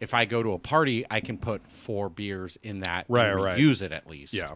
if 0.00 0.14
I 0.14 0.24
go 0.24 0.42
to 0.42 0.52
a 0.52 0.58
party, 0.58 1.04
I 1.10 1.20
can 1.20 1.36
put 1.36 1.68
four 1.70 2.08
beers 2.08 2.56
in 2.62 2.80
that 2.80 3.04
Right, 3.08 3.28
and 3.28 3.42
right. 3.42 3.58
use 3.58 3.82
it 3.82 3.92
at 3.92 4.06
least. 4.08 4.32
Yeah. 4.32 4.54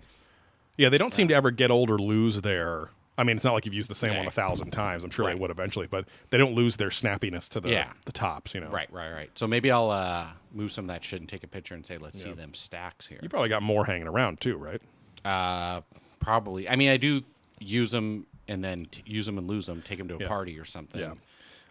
Yeah, 0.78 0.88
they 0.88 0.96
don't 0.96 1.12
seem 1.12 1.28
to 1.28 1.34
ever 1.34 1.50
get 1.50 1.70
old 1.70 1.90
or 1.90 1.98
lose 1.98 2.40
their. 2.40 2.88
I 3.18 3.24
mean, 3.24 3.36
it's 3.36 3.44
not 3.44 3.52
like 3.52 3.66
you've 3.66 3.74
used 3.74 3.90
the 3.90 3.94
same 3.94 4.12
Yeah. 4.12 4.18
one 4.18 4.26
a 4.26 4.30
thousand 4.30 4.70
times. 4.70 5.04
I'm 5.04 5.10
sure 5.10 5.26
Right. 5.26 5.34
they 5.34 5.38
would 5.40 5.50
eventually, 5.50 5.86
but 5.86 6.06
they 6.30 6.38
don't 6.38 6.54
lose 6.54 6.76
their 6.76 6.88
snappiness 6.88 7.50
to 7.50 7.60
the 7.60 7.68
Yeah. 7.68 7.92
the 8.06 8.12
tops. 8.12 8.54
You 8.54 8.60
know, 8.62 8.70
Right, 8.70 8.90
right, 8.90 9.12
right. 9.12 9.30
So 9.38 9.46
maybe 9.46 9.70
I'll 9.70 9.90
uh, 9.90 10.28
move 10.54 10.72
some 10.72 10.86
of 10.86 10.88
that 10.88 11.04
shit 11.04 11.20
and 11.20 11.28
take 11.28 11.44
a 11.44 11.48
picture 11.48 11.74
and 11.74 11.84
say, 11.84 11.98
let's 11.98 12.22
see 12.22 12.32
them 12.32 12.54
stacks 12.54 13.06
here. 13.08 13.18
You 13.22 13.28
probably 13.28 13.50
got 13.50 13.62
more 13.62 13.84
hanging 13.84 14.08
around 14.08 14.40
too, 14.40 14.56
right? 14.56 14.80
Uh, 15.24 15.80
probably. 16.20 16.68
I 16.68 16.76
mean, 16.76 16.88
I 16.90 16.96
do 16.96 17.22
use 17.58 17.90
them 17.90 18.26
and 18.48 18.62
then 18.62 18.86
t- 18.90 19.02
use 19.06 19.26
them 19.26 19.38
and 19.38 19.46
lose 19.48 19.66
them. 19.66 19.82
Take 19.82 19.98
them 19.98 20.08
to 20.08 20.16
a 20.16 20.18
Yeah. 20.20 20.28
party 20.28 20.58
or 20.58 20.64
something. 20.64 21.00
Yeah. 21.00 21.14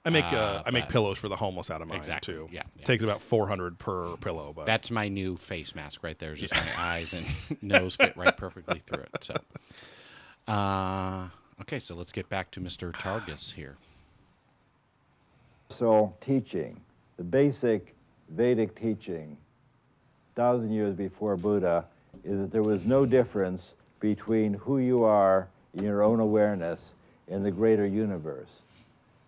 I 0.04 0.10
make 0.10 0.26
uh, 0.26 0.38
Uh, 0.38 0.64
I 0.66 0.72
make 0.72 0.86
but- 0.86 0.92
pillows 0.94 1.18
for 1.20 1.28
the 1.30 1.36
homeless 1.36 1.70
out 1.70 1.82
of 1.82 1.88
mine 1.88 1.98
Exactly, 1.98 2.34
too. 2.34 2.50
yeah, 2.52 2.64
yeah. 2.76 2.84
takes 2.86 3.04
about 3.04 3.22
400 3.22 3.78
per 3.78 4.16
pillow, 4.18 4.52
but 4.56 4.66
That's 4.66 4.90
my 4.90 5.08
new 5.10 5.38
face 5.38 5.76
mask 5.76 6.02
right 6.04 6.18
there. 6.18 6.32
It's 6.32 6.42
Just 6.42 6.56
my 6.56 6.68
eyes 6.78 7.14
and 7.14 7.26
nose 7.62 7.96
fit 7.98 8.18
right 8.18 8.36
perfectly 8.36 8.80
through 8.86 9.04
it. 9.14 9.24
So, 9.24 9.36
uh, 10.52 11.28
okay, 11.62 11.80
so 11.80 11.94
let's 11.94 12.12
get 12.12 12.30
back 12.30 12.50
to 12.52 12.60
Mr. 12.60 12.92
Targus 12.94 13.54
here. 13.54 13.78
So, 15.70 16.14
teaching, 16.22 16.82
the 17.18 17.24
basic 17.24 17.96
Vedic 18.30 18.74
teaching, 18.76 19.38
thousand 20.36 20.72
years 20.72 20.96
before 20.96 21.36
Buddha, 21.38 21.86
is 22.24 22.40
that 22.40 22.52
there 22.52 22.64
was 22.64 22.86
no 22.86 23.06
difference 23.06 23.74
between 24.00 24.54
who 24.54 24.80
you 24.80 25.04
are 25.04 25.48
in 25.74 25.84
your 25.84 26.04
own 26.04 26.20
awareness 26.20 26.94
and 27.28 27.46
the 27.46 27.52
greater 27.52 27.86
universe. 27.86 28.50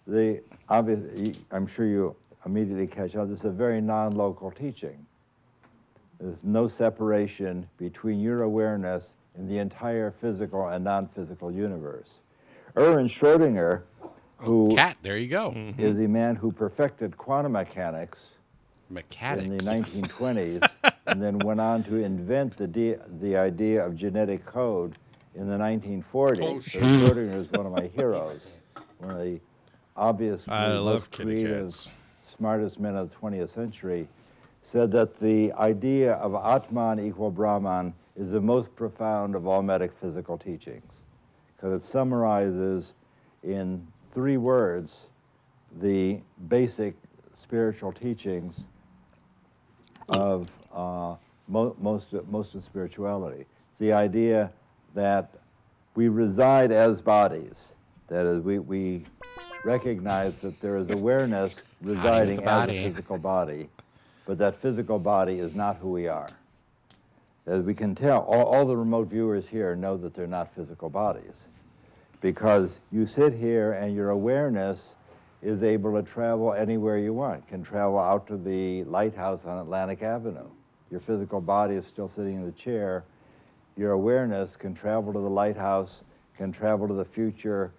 The 0.08 0.42
obvious, 0.68 1.38
I'm 1.52 1.68
sure 1.68 1.86
you 1.86 2.16
immediately 2.46 2.88
catch 2.88 3.16
on. 3.16 3.30
This 3.30 3.40
is 3.40 3.46
a 3.46 3.50
very 3.52 3.80
non-local 3.80 4.52
teaching. 4.52 5.06
There's 6.20 6.44
no 6.44 6.68
separation 6.68 7.68
between 7.78 8.20
your 8.20 8.44
awareness 8.44 9.10
and 9.36 9.50
the 9.50 9.58
entire 9.58 10.12
physical 10.12 10.68
and 10.68 10.84
non-physical 10.84 11.52
universe. 11.52 12.10
Erwin 12.76 13.08
Schrödinger 13.08 13.84
who 14.44 14.76
Cat, 14.76 14.98
there 15.02 15.18
you 15.18 15.28
go. 15.28 15.52
Mm-hmm. 15.52 15.82
is 15.82 15.98
the 15.98 16.08
man 16.08 16.36
who 16.36 16.52
perfected 16.52 17.18
quantum 17.18 17.54
mechanics 17.54 18.20
Mechanics. 18.94 19.44
in 19.44 19.58
the 19.58 19.64
1920s, 19.64 20.70
and 21.08 21.22
then 21.22 21.38
went 21.40 21.60
on 21.60 21.84
to 21.86 21.96
invent 21.96 22.58
the 22.58 22.68
de- 22.68 22.98
the 23.20 23.36
idea 23.36 23.86
of 23.86 23.96
genetic 23.96 24.46
code 24.46 24.98
in 25.36 25.48
the 25.48 25.58
1940s. 25.58 26.04
Oh, 26.42 26.60
so 26.60 26.80
Schrodinger 26.80 27.36
is 27.36 27.52
one 27.52 27.66
of 27.66 27.72
my 27.72 27.88
heroes, 27.88 28.42
one 29.00 29.12
of 29.12 29.18
the 29.18 29.40
obvious, 29.96 30.46
most 30.48 31.12
creative, 31.12 31.76
smartest 32.38 32.80
men 32.80 32.96
of 32.96 33.10
the 33.10 33.16
20th 33.16 33.54
century. 33.54 34.08
Said 34.62 34.92
that 34.94 35.20
the 35.20 35.52
idea 35.54 36.14
of 36.14 36.36
Atman 36.36 37.06
equal 37.06 37.32
Brahman 37.32 37.94
is 38.16 38.32
the 38.32 38.40
most 38.40 38.74
profound 38.76 39.36
of 39.36 39.46
all 39.46 39.62
metaphysical 39.62 40.38
teachings, 40.38 40.92
because 41.56 41.74
it 41.82 41.86
summarizes 41.86 42.94
in 43.44 43.86
three 44.14 44.38
words 44.38 45.08
the 45.82 46.20
basic 46.48 46.96
spiritual 47.36 47.92
teachings 47.92 48.62
of 50.10 50.50
uh, 50.74 51.16
mo- 51.48 51.76
most, 51.80 52.14
of- 52.14 52.30
most 52.30 52.56
of 52.56 52.64
spirituality. 52.64 53.46
The 53.80 53.94
idea 53.94 54.52
that 54.96 55.32
we 55.96 56.08
reside 56.08 56.72
as 56.72 57.02
bodies, 57.02 57.70
that 58.08 58.26
is, 58.26 58.44
we, 58.44 58.60
we 58.60 59.06
recognize 59.66 60.36
that 60.38 60.60
there 60.62 60.78
is 60.78 60.90
awareness 60.90 61.56
residing 61.82 62.40
as 62.40 62.46
a 62.46 62.48
physical 62.90 63.18
body, 63.18 63.70
but 64.26 64.38
that 64.38 64.62
physical 64.62 65.00
body 65.00 65.40
is 65.40 65.56
not 65.56 65.78
who 65.78 65.90
we 65.92 66.08
are. 66.08 66.30
As 67.46 67.64
we 67.64 67.74
can 67.74 67.94
tell, 67.94 68.22
all, 68.22 68.46
all 68.46 68.66
the 68.66 68.78
remote 68.78 69.10
viewers 69.10 69.46
here 69.48 69.76
know 69.76 69.98
that 69.98 70.14
they're 70.14 70.28
not 70.28 70.54
physical 70.56 70.90
bodies 70.90 71.48
because 72.22 72.80
you 72.92 73.06
sit 73.06 73.34
here 73.34 73.74
and 73.74 73.94
your 73.94 74.10
awareness 74.12 74.96
is 75.44 75.62
able 75.62 75.94
to 75.94 76.04
travel 76.04 76.54
anywhere 76.54 76.98
you 76.98 77.14
want, 77.14 77.48
can 77.48 77.64
travel 77.64 78.00
out 78.00 78.28
to 78.28 78.38
the 78.38 78.84
lighthouse 78.86 79.46
on 79.46 79.58
Atlantic 79.58 80.02
Avenue. 80.02 80.48
Your 80.90 81.02
physical 81.02 81.42
body 81.42 81.76
is 81.76 81.86
still 81.86 82.08
sitting 82.08 82.36
in 82.36 82.46
the 82.46 82.52
chair. 82.52 83.04
Your 83.76 83.92
awareness 83.92 84.56
can 84.56 84.74
travel 84.74 85.12
to 85.12 85.20
the 85.20 85.30
lighthouse, 85.30 86.04
can 86.38 86.52
travel 86.52 86.88
to 86.88 86.94
the 86.94 87.06
future. 87.06 87.74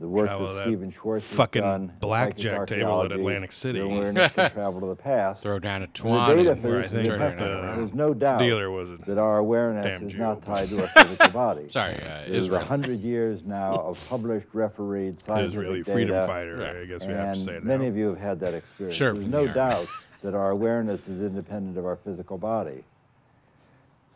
The 0.00 0.08
work 0.08 0.28
Travel 0.28 0.46
to 0.46 0.52
that 0.54 0.58
that 0.60 0.64
Stephen 0.64 0.90
Schwartz 0.90 1.26
fucking 1.26 1.60
done, 1.60 1.92
blackjack 2.00 2.66
table 2.66 3.04
at 3.04 3.12
Atlantic 3.12 3.52
City. 3.52 3.80
Your 3.80 3.88
awareness 3.88 4.32
can 4.34 4.50
travel 4.50 4.80
to 4.80 4.86
the 4.86 4.96
past. 4.96 5.42
Throw 5.42 5.58
down 5.58 5.82
a 5.82 5.88
twan. 5.88 6.28
the 6.28 6.42
data 6.42 6.54
Where 6.54 6.80
I 6.80 6.88
think 6.88 7.06
There's 7.06 7.92
no 7.92 8.14
doubt 8.14 8.38
dealer 8.38 8.70
was 8.70 8.88
that 9.06 9.18
our 9.18 9.36
awareness 9.36 10.00
is 10.00 10.12
Jew. 10.12 10.18
not 10.18 10.42
tied 10.42 10.70
to 10.70 10.78
a 10.78 10.86
physical 10.86 11.30
body. 11.32 11.66
Sorry, 11.68 11.96
uh, 11.96 12.24
There's 12.26 12.48
a 12.48 12.64
hundred 12.64 13.00
years 13.00 13.42
now 13.44 13.74
of 13.74 14.02
published, 14.08 14.46
refereed 14.54 15.20
scientific 15.20 15.58
Israeli 15.58 15.78
data, 15.82 15.92
freedom 15.92 16.26
fighter. 16.26 16.60
Yeah. 16.62 16.80
I 16.80 16.84
guess 16.86 17.06
we 17.06 17.12
have 17.12 17.34
to 17.34 17.44
say 17.44 17.52
it 17.56 17.64
many 17.64 17.86
of 17.86 17.94
you 17.94 18.08
have 18.08 18.18
had 18.18 18.40
that 18.40 18.54
experience. 18.54 18.96
Sure, 18.96 19.12
There's 19.12 19.26
no 19.26 19.48
doubt 19.48 19.86
that 20.22 20.34
our 20.34 20.50
awareness 20.50 21.02
is 21.08 21.20
independent 21.20 21.76
of 21.76 21.84
our 21.84 21.96
physical 21.96 22.38
body. 22.38 22.84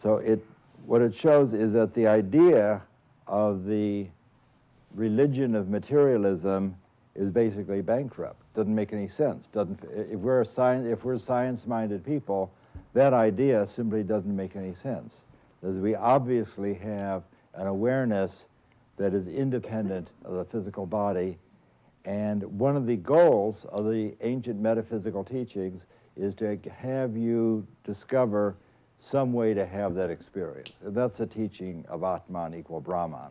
So 0.02 0.16
it, 0.16 0.42
what 0.86 1.02
it 1.02 1.14
shows 1.14 1.52
is 1.52 1.74
that 1.74 1.92
the 1.92 2.06
idea 2.06 2.80
of 3.26 3.66
the 3.66 4.06
religion 4.94 5.54
of 5.54 5.68
materialism 5.68 6.76
is 7.14 7.30
basically 7.30 7.80
bankrupt. 7.80 8.42
Doesn't 8.54 8.74
make 8.74 8.92
any 8.92 9.08
sense. 9.08 9.46
Doesn't. 9.48 9.80
If 9.92 10.18
we're 10.20 10.40
a 10.40 10.46
science, 10.46 10.86
if 10.88 11.04
we're 11.04 11.18
science-minded 11.18 12.04
people, 12.04 12.52
that 12.92 13.12
idea 13.12 13.66
simply 13.66 14.02
doesn't 14.02 14.34
make 14.34 14.56
any 14.56 14.74
sense. 14.82 15.14
As 15.66 15.74
we 15.74 15.94
obviously 15.94 16.74
have 16.74 17.22
an 17.54 17.66
awareness 17.66 18.46
that 18.96 19.14
is 19.14 19.26
independent 19.26 20.08
of 20.24 20.34
the 20.34 20.44
physical 20.44 20.86
body, 20.86 21.38
and 22.04 22.42
one 22.58 22.76
of 22.76 22.86
the 22.86 22.96
goals 22.96 23.64
of 23.70 23.86
the 23.86 24.14
ancient 24.20 24.60
metaphysical 24.60 25.24
teachings 25.24 25.82
is 26.16 26.34
to 26.34 26.58
have 26.78 27.16
you 27.16 27.66
discover 27.84 28.56
some 29.00 29.32
way 29.32 29.54
to 29.54 29.66
have 29.66 29.94
that 29.94 30.10
experience. 30.10 30.70
And 30.84 30.94
that's 30.94 31.18
the 31.18 31.26
teaching 31.26 31.84
of 31.88 32.04
Atman 32.04 32.54
equal 32.54 32.80
Brahman. 32.80 33.30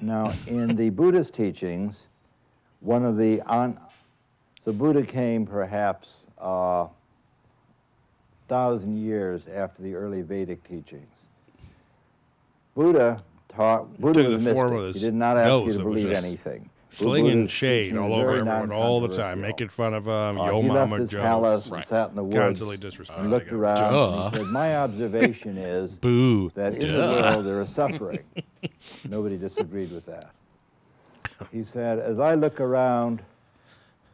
Now, 0.00 0.32
in 0.46 0.76
the 0.76 0.90
Buddhist 1.00 1.34
teachings, 1.34 2.04
one 2.80 3.04
of 3.04 3.16
the 3.16 3.40
on, 3.42 3.78
the 4.64 4.72
Buddha 4.72 5.02
came 5.02 5.46
perhaps 5.46 6.08
a 6.38 6.86
thousand 8.48 8.96
years 8.96 9.42
after 9.52 9.82
the 9.82 9.94
early 9.94 10.22
Vedic 10.22 10.62
teachings. 10.64 11.12
Buddha 12.74 13.22
taught. 13.48 13.98
Buddha 14.00 14.28
was 14.30 14.42
mystic. 14.42 14.94
he 14.94 15.00
did 15.00 15.14
not 15.14 15.36
ask 15.36 15.64
you 15.64 15.72
to 15.74 15.84
believe 15.84 16.12
anything. 16.12 16.69
Slinging 16.90 17.46
shade 17.46 17.96
all 17.96 18.12
over 18.14 18.30
everyone 18.36 18.72
all 18.72 19.00
the 19.00 19.16
time, 19.16 19.40
making 19.40 19.68
fun 19.68 19.94
of 19.94 20.08
um, 20.08 20.38
Uh, 20.40 20.46
Yo 20.46 20.62
he 20.62 20.68
left 20.68 20.90
Mama 20.90 21.02
his 21.02 21.10
Jones. 21.10 21.22
palace 21.22 21.66
Right. 21.68 21.78
and 21.78 21.86
sat 21.88 22.10
in 22.10 22.16
the 22.16 22.24
woods 22.24 22.36
Constantly 22.36 22.74
and 22.74 22.84
disrespecting. 22.84 23.28
looked 23.30 23.48
him. 23.48 23.56
around. 23.60 23.76
Duh. 23.78 24.24
And 24.26 24.34
he 24.34 24.38
said, 24.38 24.46
"My 24.48 24.76
observation 24.76 25.56
is 25.58 25.96
Boo. 25.96 26.50
that 26.54 26.74
in 26.82 26.92
the 26.92 26.98
world 27.00 27.46
there 27.46 27.60
is 27.62 27.70
suffering. 27.74 28.20
Nobody 29.08 29.36
disagreed 29.38 29.92
with 29.92 30.06
that. 30.06 30.30
He 31.52 31.64
said, 31.64 31.98
as 32.00 32.18
I 32.18 32.34
look 32.34 32.60
around, 32.60 33.22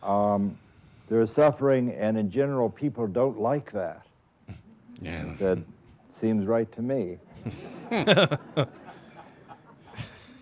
um, 0.03 0.57
there 1.09 1.21
is 1.23 1.33
suffering, 1.33 1.91
and 1.93 2.17
in 2.19 2.31
general, 2.31 2.69
people 2.71 3.07
don't 3.07 3.41
like 3.41 3.73
that. 3.73 4.03
Yeah. 5.01 5.25
He 5.33 5.37
said, 5.39 5.65
seems 6.15 6.47
right 6.47 6.71
to 6.73 6.83
me. 6.83 7.19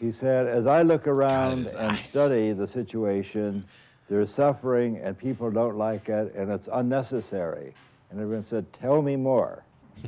he 0.04 0.12
said, 0.12 0.46
as 0.46 0.66
I 0.66 0.82
look 0.82 1.06
around 1.06 1.64
his 1.64 1.74
and 1.74 1.92
eyes. 1.92 2.04
study 2.10 2.52
the 2.52 2.68
situation, 2.68 3.64
there's 4.08 4.32
suffering, 4.34 4.98
and 4.98 5.16
people 5.16 5.50
don't 5.50 5.76
like 5.78 6.08
it, 6.08 6.34
and 6.34 6.50
it's 6.50 6.68
unnecessary. 6.72 7.74
And 8.10 8.20
everyone 8.20 8.44
said, 8.44 8.70
tell 8.72 9.00
me 9.02 9.16
more. 9.16 9.64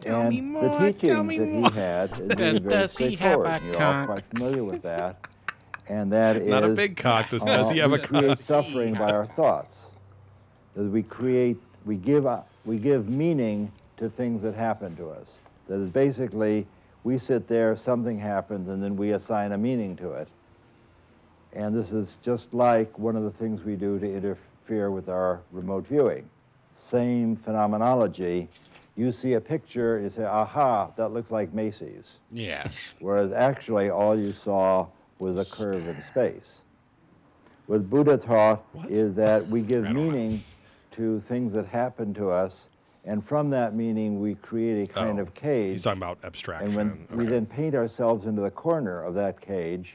Tell 0.00 0.20
and 0.22 0.30
me 0.30 0.36
the 0.36 0.42
more, 0.46 0.78
teachings 0.78 1.08
tell 1.08 1.24
me 1.24 1.38
that 1.38 1.48
more. 1.48 1.70
he 1.70 1.76
had 1.76 2.10
is 2.12 2.18
really 2.18 2.28
Does- 2.36 2.58
very 2.58 2.70
does 2.70 2.96
he 2.98 3.04
have 3.16 3.18
straightforward. 3.18 3.46
a 3.46 3.50
and 3.50 3.64
You're 3.64 3.74
all 3.74 3.80
cock? 3.80 4.06
quite 4.06 4.24
familiar 4.30 4.64
with 4.64 4.82
that. 4.82 5.26
And 5.88 6.12
that 6.12 6.36
is 6.36 6.48
Not 6.50 6.62
a 6.64 6.68
big 6.68 6.96
cock. 6.96 7.30
Does, 7.30 7.42
does 7.42 7.66
uh, 7.66 7.70
he 7.70 7.78
have 7.80 7.90
we 7.90 7.98
a 7.98 8.02
create 8.06 8.28
cock? 8.28 8.40
suffering 8.46 8.94
by 8.94 9.10
our 9.10 9.26
thoughts. 9.26 9.76
That 10.76 10.84
we 10.84 11.02
create, 11.02 11.56
we 11.84 11.96
give, 11.96 12.26
uh, 12.26 12.42
we 12.64 12.78
give 12.78 13.08
meaning 13.08 13.72
to 13.96 14.08
things 14.08 14.40
that 14.42 14.54
happen 14.54 14.94
to 14.96 15.10
us. 15.10 15.32
That 15.66 15.80
is 15.80 15.90
basically, 15.90 16.66
we 17.04 17.18
sit 17.18 17.48
there, 17.48 17.76
something 17.76 18.18
happens, 18.18 18.68
and 18.68 18.82
then 18.82 18.96
we 18.96 19.12
assign 19.12 19.52
a 19.52 19.58
meaning 19.58 19.96
to 19.96 20.12
it. 20.12 20.28
And 21.52 21.74
this 21.74 21.90
is 21.90 22.18
just 22.22 22.52
like 22.52 22.98
one 22.98 23.16
of 23.16 23.22
the 23.22 23.30
things 23.30 23.62
we 23.64 23.76
do 23.76 23.98
to 23.98 24.06
interfere 24.06 24.90
with 24.90 25.08
our 25.08 25.40
remote 25.50 25.86
viewing. 25.86 26.28
Same 26.74 27.36
phenomenology. 27.36 28.48
You 28.96 29.12
see 29.12 29.34
a 29.34 29.40
picture, 29.40 30.00
you 30.00 30.10
say, 30.10 30.24
aha, 30.24 30.90
that 30.96 31.12
looks 31.12 31.30
like 31.30 31.54
Macy's 31.54 32.18
Yeah. 32.32 32.68
whereas 33.00 33.32
actually 33.32 33.90
all 33.90 34.18
you 34.18 34.32
saw 34.32 34.86
was 35.18 35.38
a 35.38 35.44
curve 35.44 35.86
in 35.88 36.02
space. 36.02 36.60
What 37.66 37.88
Buddha 37.88 38.16
taught 38.16 38.64
is 38.88 39.14
that 39.14 39.46
we 39.48 39.60
give 39.60 39.84
meaning 39.90 40.42
to 40.92 41.20
things 41.28 41.52
that 41.52 41.68
happen 41.68 42.14
to 42.14 42.30
us, 42.30 42.68
and 43.08 43.26
from 43.26 43.48
that 43.50 43.74
meaning 43.74 44.20
we 44.20 44.34
create 44.34 44.90
a 44.90 44.92
kind 44.92 45.18
Oh, 45.18 45.22
of 45.22 45.32
cage. 45.32 45.72
He's 45.72 45.82
talking 45.82 46.02
about 46.02 46.18
abstraction. 46.22 46.78
and 46.78 47.08
when 47.08 47.18
we 47.18 47.24
then 47.24 47.46
paint 47.46 47.74
ourselves 47.74 48.26
into 48.26 48.42
the 48.42 48.50
corner 48.50 49.02
of 49.02 49.14
that 49.14 49.40
cage, 49.40 49.94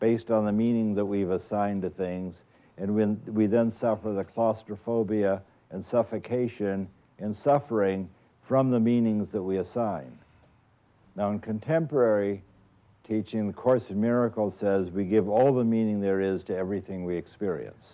based 0.00 0.32
on 0.32 0.44
the 0.44 0.52
meaning 0.52 0.94
that 0.96 1.04
we've 1.06 1.30
assigned 1.30 1.82
to 1.82 1.90
things, 1.90 2.42
and 2.76 2.94
when 2.96 3.22
we 3.26 3.46
then 3.46 3.70
suffer 3.70 4.12
the 4.12 4.24
claustrophobia 4.24 5.42
and 5.70 5.84
suffocation 5.84 6.88
and 7.20 7.36
suffering 7.36 8.08
from 8.42 8.70
the 8.70 8.80
meanings 8.80 9.28
that 9.30 9.42
we 9.42 9.58
assign. 9.58 10.18
Now, 11.14 11.30
in 11.30 11.38
contemporary 11.38 12.42
teaching, 13.06 13.46
the 13.46 13.52
Course 13.52 13.90
in 13.90 14.00
Miracles 14.00 14.56
says 14.56 14.90
we 14.90 15.04
give 15.04 15.28
all 15.28 15.52
the 15.54 15.62
meaning 15.64 16.00
there 16.00 16.20
is 16.20 16.42
to 16.44 16.56
everything 16.56 17.04
we 17.04 17.16
experience. 17.16 17.86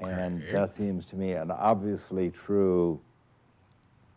And 0.00 0.42
that 0.52 0.74
seems 0.76 1.04
to 1.06 1.16
me 1.16 1.32
an 1.32 1.50
obviously 1.50 2.30
true 2.30 3.00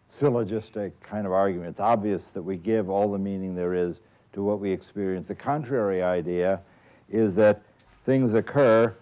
syllogistic 0.09 0.99
kind 1.01 1.25
of 1.25 1.33
argument. 1.33 1.71
It's 1.71 1.79
obvious 1.79 2.25
that 2.25 2.41
we 2.41 2.57
give 2.57 2.89
all 2.89 3.11
the 3.11 3.17
meaning 3.17 3.55
there 3.55 3.73
is 3.73 3.97
to 4.33 4.43
what 4.43 4.59
we 4.59 4.71
experience. 4.71 5.27
The 5.27 5.35
contrary 5.35 6.01
idea 6.01 6.61
is 7.09 7.35
that 7.35 7.61
things 8.05 8.33
occur, 8.33 8.95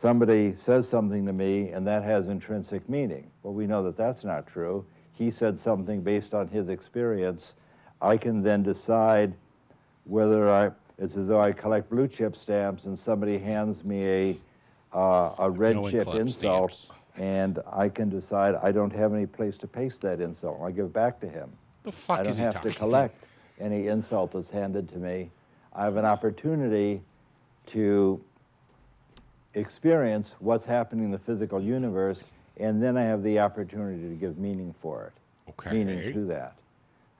somebody 0.00 0.54
says 0.62 0.88
something 0.88 1.26
to 1.26 1.32
me, 1.32 1.70
and 1.70 1.86
that 1.86 2.02
has 2.02 2.28
intrinsic 2.28 2.88
meaning. 2.88 3.30
Well, 3.42 3.54
we 3.54 3.66
know 3.66 3.82
that 3.84 3.96
that's 3.96 4.24
not 4.24 4.46
true. 4.46 4.84
He 5.12 5.30
said 5.30 5.58
something 5.60 6.00
based 6.02 6.34
on 6.34 6.48
his 6.48 6.68
experience. 6.68 7.52
I 8.00 8.16
can 8.16 8.42
then 8.42 8.62
decide 8.62 9.34
whether 10.04 10.48
I, 10.50 10.70
it's 10.98 11.16
as 11.16 11.28
though 11.28 11.40
I 11.40 11.52
collect 11.52 11.90
blue 11.90 12.08
chip 12.08 12.36
stamps 12.36 12.84
and 12.84 12.98
somebody 12.98 13.38
hands 13.38 13.84
me 13.84 14.06
a, 14.06 14.36
uh, 14.94 15.34
a 15.38 15.50
red 15.50 15.76
No 15.76 15.90
chip 15.90 16.08
insult, 16.14 16.72
stamps. 16.72 16.90
And 17.20 17.58
I 17.70 17.90
can 17.90 18.08
decide 18.08 18.54
I 18.62 18.72
don't 18.72 18.94
have 18.94 19.12
any 19.12 19.26
place 19.26 19.58
to 19.58 19.66
paste 19.66 20.00
that 20.00 20.22
insult. 20.22 20.58
I 20.64 20.70
give 20.70 20.86
it 20.86 20.92
back 20.94 21.20
to 21.20 21.28
him. 21.28 21.52
The 21.82 21.92
fuck 21.92 22.18
I 22.18 22.22
don't 22.22 22.30
is 22.32 22.38
he 22.38 22.44
have 22.44 22.54
talking 22.54 22.72
to 22.72 22.78
collect 22.78 23.24
any 23.60 23.88
insult 23.88 24.32
that's 24.32 24.48
handed 24.48 24.88
to 24.88 24.96
me. 24.96 25.30
I 25.74 25.84
have 25.84 25.96
an 25.96 26.06
opportunity 26.06 27.02
to 27.68 28.22
experience 29.52 30.34
what's 30.38 30.64
happening 30.64 31.04
in 31.04 31.10
the 31.10 31.18
physical 31.18 31.60
universe, 31.62 32.24
and 32.56 32.82
then 32.82 32.96
I 32.96 33.02
have 33.02 33.22
the 33.22 33.38
opportunity 33.38 34.08
to 34.08 34.14
give 34.14 34.38
meaning 34.38 34.74
for 34.80 35.04
it, 35.06 35.50
Okay. 35.50 35.72
meaning 35.76 36.14
to 36.14 36.24
that. 36.26 36.56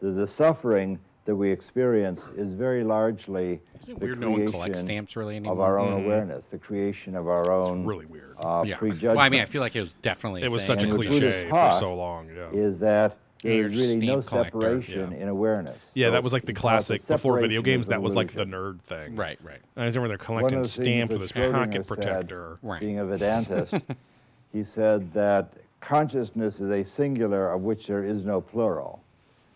The, 0.00 0.12
the 0.12 0.26
suffering 0.26 0.98
that 1.26 1.36
we 1.36 1.50
experience 1.50 2.22
is 2.36 2.52
very 2.54 2.82
largely 2.82 3.60
the 3.86 3.94
weird 3.94 4.18
no 4.20 4.30
one 4.30 4.46
collects 4.50 4.76
creation 4.78 4.86
stamps 4.86 5.16
really 5.16 5.36
anymore? 5.36 5.52
of 5.54 5.60
our 5.60 5.78
own 5.78 6.04
awareness, 6.04 6.44
the 6.50 6.58
creation 6.58 7.14
of 7.14 7.28
our 7.28 7.50
own 7.52 7.84
really 7.84 8.06
weird. 8.06 8.36
uh, 8.42 8.64
yeah. 8.66 8.76
prejudgment. 8.76 9.16
Well, 9.16 9.24
I 9.24 9.28
mean, 9.28 9.40
I 9.40 9.44
feel 9.44 9.60
like 9.60 9.76
it 9.76 9.82
was 9.82 9.92
definitely. 10.02 10.42
it 10.42 10.50
was 10.50 10.64
such 10.64 10.80
a 10.82 10.84
and 10.84 10.92
the 10.92 10.96
Buddhist 10.96 11.18
cliche 11.18 11.48
for 11.50 11.76
so 11.78 11.94
long. 11.94 12.28
Yeah. 12.34 12.50
is 12.52 12.78
that 12.80 13.16
Yeah, 13.42 13.52
you're 13.52 13.68
there's 13.68 13.80
really 13.94 14.06
no 14.06 14.22
collector. 14.22 14.50
separation 14.60 15.12
Yeah. 15.12 15.18
in 15.18 15.28
awareness. 15.28 15.78
Yeah, 15.94 16.08
So 16.08 16.12
that 16.12 16.22
was 16.24 16.32
like 16.32 16.44
the 16.46 16.52
he 16.52 16.54
calls 16.54 16.90
it 16.90 16.98
classic 17.00 17.06
before 17.06 17.38
video 17.38 17.62
games. 17.62 17.86
That 17.88 18.02
was 18.02 18.14
like 18.14 18.32
the 18.34 18.44
nerd 18.44 18.80
thing. 18.82 19.14
Right, 19.14 19.38
right. 19.42 19.60
I 19.76 19.84
remember 19.86 20.08
they're 20.08 20.18
collecting 20.18 20.62
the 20.62 20.68
stamps 20.68 21.12
with 21.12 21.22
this 21.22 21.32
Schrodinger 21.32 21.52
pocket 21.52 21.86
said, 21.86 21.86
protector. 21.86 22.58
Right. 22.62 22.80
Being 22.80 22.98
a 22.98 23.04
Vedantist, 23.04 23.80
he 24.52 24.64
said 24.64 25.12
that 25.12 25.52
consciousness 25.80 26.60
is 26.60 26.70
a 26.70 26.84
singular 26.84 27.52
of 27.52 27.62
which 27.62 27.86
there 27.86 28.04
is 28.04 28.24
no 28.24 28.40
plural. 28.40 29.02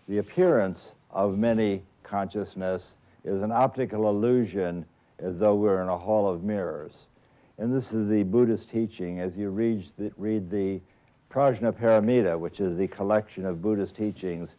The 0.09 0.19
appearance 0.19 0.93
of 1.15 1.39
many 1.39 1.83
consciousness 2.03 2.95
is 3.25 3.41
an 3.41 3.53
optical 3.53 4.09
illusion 4.09 4.85
as 5.19 5.39
though 5.39 5.55
we're 5.55 5.81
in 5.83 5.89
a 5.89 5.97
hall 5.97 6.29
of 6.29 6.43
mirrors. 6.43 7.07
And 7.57 7.75
this 7.75 7.93
is 7.93 8.09
the 8.09 8.25
Buddhist 8.25 8.69
teaching 8.69 9.21
as 9.21 9.37
you 9.37 9.51
read 9.51 9.87
the, 9.97 10.13
read 10.17 10.51
the 10.51 10.81
Prajnaparamita, 11.31 12.39
which 12.39 12.61
is 12.61 12.77
the 12.77 12.89
collection 12.89 13.47
of 13.47 13.63
Buddhist 13.63 13.97
teachings. 13.97 14.51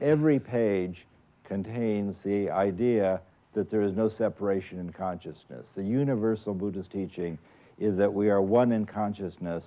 Every 0.00 0.40
page 0.40 1.06
contains 1.44 2.22
the 2.22 2.50
idea 2.50 3.20
that 3.52 3.70
there 3.70 3.82
is 3.82 3.94
no 3.94 4.08
separation 4.08 4.78
in 4.78 4.92
consciousness. 4.92 5.68
The 5.74 5.82
universal 5.82 6.54
Buddhist 6.54 6.90
teaching 6.90 7.38
is 7.78 7.96
that 7.96 8.12
we 8.12 8.30
are 8.30 8.42
one 8.42 8.72
in 8.72 8.86
consciousness, 8.86 9.66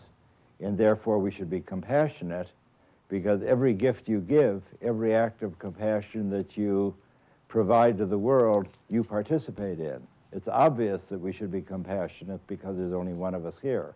and 0.60 0.78
therefore 0.78 1.20
we 1.20 1.32
should 1.32 1.50
be 1.50 1.62
compassionate 1.62 2.50
because 3.12 3.44
every 3.44 3.74
gift 3.74 4.08
you 4.08 4.22
give, 4.22 4.64
every 4.82 5.14
act 5.14 5.44
of 5.44 5.60
compassion 5.60 6.30
that 6.30 6.56
you 6.56 6.96
provide 7.50 7.98
to 7.98 8.06
the 8.06 8.18
world, 8.18 8.68
you 8.90 9.04
participate 9.04 9.82
in. 9.82 10.02
It's 10.32 10.48
obvious 10.48 11.04
that 11.10 11.20
we 11.20 11.34
should 11.34 11.52
be 11.52 11.62
compassionate 11.62 12.40
because 12.48 12.78
there's 12.78 12.94
only 12.94 13.12
one 13.12 13.36
of 13.36 13.46
us 13.46 13.60
here. 13.60 13.96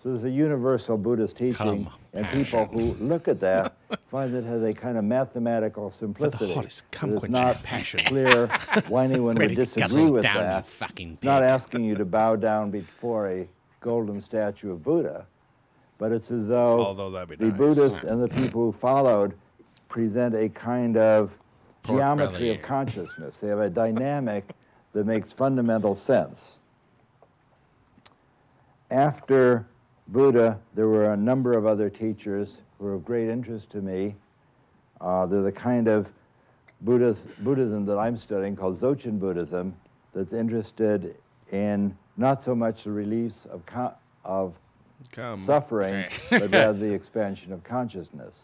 So 0.00 0.10
there's 0.10 0.22
a 0.22 0.30
universal 0.30 0.96
Buddhist 0.96 1.36
teaching, 1.36 1.90
and 2.14 2.26
people 2.28 2.66
who 2.66 2.94
look 3.04 3.26
at 3.26 3.40
that 3.40 3.74
find 4.10 4.32
it 4.32 4.44
has 4.44 4.62
a 4.62 4.72
kind 4.72 4.96
of 4.96 5.02
mathematical 5.02 5.90
simplicity. 5.90 6.54
hottest 6.54 6.88
that 6.92 6.96
cum 6.96 7.16
it's 7.16 7.28
not 7.28 7.60
passion. 7.64 7.98
clear 8.06 8.46
why 8.88 9.04
anyone 9.04 9.34
Ready 9.34 9.56
would 9.56 9.64
disagree 9.68 10.08
with 10.08 10.22
that. 10.22 10.68
fucking 10.68 11.14
It's 11.14 11.24
not 11.24 11.42
asking 11.42 11.82
you 11.84 11.96
to 11.96 12.04
bow 12.04 12.36
down 12.36 12.70
before 12.70 13.28
a 13.28 13.48
golden 13.80 14.20
statue 14.20 14.70
of 14.70 14.84
Buddha, 14.84 15.26
but 16.00 16.12
it's 16.12 16.30
as 16.30 16.48
though 16.48 16.80
Although 16.80 17.10
that'd 17.10 17.28
be 17.28 17.36
the 17.36 17.50
nice. 17.50 17.58
Buddhists 17.58 18.02
and 18.04 18.22
the 18.22 18.28
people 18.28 18.62
who 18.62 18.72
followed 18.72 19.34
present 19.90 20.34
a 20.34 20.48
kind 20.48 20.96
of 20.96 21.38
Pork 21.82 21.98
geometry 21.98 22.32
belly. 22.32 22.50
of 22.52 22.62
consciousness. 22.62 23.36
They 23.36 23.48
have 23.48 23.58
a 23.60 23.68
dynamic 23.68 24.48
that 24.94 25.04
makes 25.06 25.30
fundamental 25.30 25.94
sense. 25.94 26.52
After 28.90 29.66
Buddha, 30.08 30.58
there 30.74 30.88
were 30.88 31.12
a 31.12 31.16
number 31.16 31.52
of 31.52 31.66
other 31.66 31.90
teachers 31.90 32.56
who 32.78 32.86
were 32.86 32.94
of 32.94 33.04
great 33.04 33.28
interest 33.28 33.68
to 33.70 33.82
me. 33.82 34.16
Uh, 35.02 35.26
they're 35.26 35.42
the 35.42 35.52
kind 35.52 35.86
of 35.86 36.10
Buddhist, 36.80 37.22
Buddhism 37.44 37.84
that 37.86 37.98
I'm 37.98 38.16
studying 38.16 38.56
called 38.56 38.80
Dzogchen 38.80 39.20
Buddhism 39.20 39.76
that's 40.14 40.32
interested 40.32 41.14
in 41.52 41.96
not 42.16 42.42
so 42.42 42.54
much 42.54 42.84
the 42.84 42.90
release 42.90 43.46
of, 43.50 43.62
of 44.24 44.54
Come. 45.12 45.44
suffering, 45.44 46.06
but 46.30 46.50
rather 46.50 46.72
the 46.78 46.92
expansion 46.92 47.52
of 47.52 47.62
consciousness. 47.64 48.42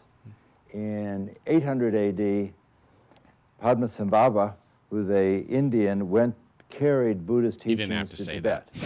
In 0.73 1.35
800 1.47 1.95
AD, 1.95 2.53
Padmasambhava, 3.63 4.53
who's 4.89 5.09
a 5.09 5.39
Indian, 5.41 6.09
went 6.09 6.35
carried 6.69 7.25
Buddhist 7.25 7.59
You 7.65 7.75
teachings 7.75 7.89
didn't 7.89 7.97
have 7.99 8.09
to 8.11 8.15
to 8.17 8.23
say 8.23 8.33
Tibet. 8.35 8.67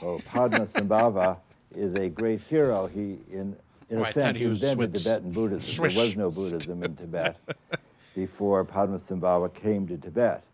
So 0.00 0.20
Padmasambhava 0.30 1.38
is 1.74 1.94
a 1.96 2.08
great 2.08 2.40
hero. 2.42 2.86
He, 2.86 3.18
in, 3.32 3.56
in 3.90 3.98
Oh, 3.98 4.02
a 4.02 4.06
I 4.06 4.12
sense, 4.12 4.38
he 4.38 4.46
was 4.46 4.62
invented 4.62 4.92
Swiss- 4.92 5.04
Tibetan 5.04 5.32
Buddhism. 5.32 5.74
Swiss- 5.74 5.94
There 5.94 6.04
was 6.04 6.16
no 6.16 6.30
Buddhism 6.30 6.84
in 6.84 6.94
Tibet 6.96 7.36
before 8.14 8.64
Padmasambhava 8.64 9.52
came 9.54 9.88
to 9.88 9.96
Tibet. 9.96 10.44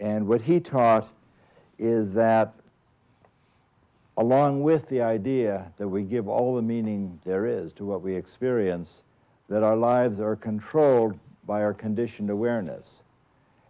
And 0.00 0.26
what 0.28 0.42
he 0.42 0.60
taught 0.60 1.08
is 1.78 2.12
that 2.12 2.52
along 4.18 4.62
with 4.64 4.88
the 4.88 5.00
idea 5.00 5.72
that 5.78 5.88
we 5.88 6.02
give 6.02 6.26
all 6.26 6.56
the 6.56 6.62
meaning 6.62 7.20
there 7.24 7.46
is 7.46 7.72
to 7.72 7.84
what 7.84 8.02
we 8.02 8.14
experience, 8.14 9.02
that 9.48 9.62
our 9.62 9.76
lives 9.76 10.18
are 10.18 10.34
controlled 10.34 11.16
by 11.46 11.62
our 11.62 11.72
conditioned 11.72 12.28
awareness. 12.28 13.04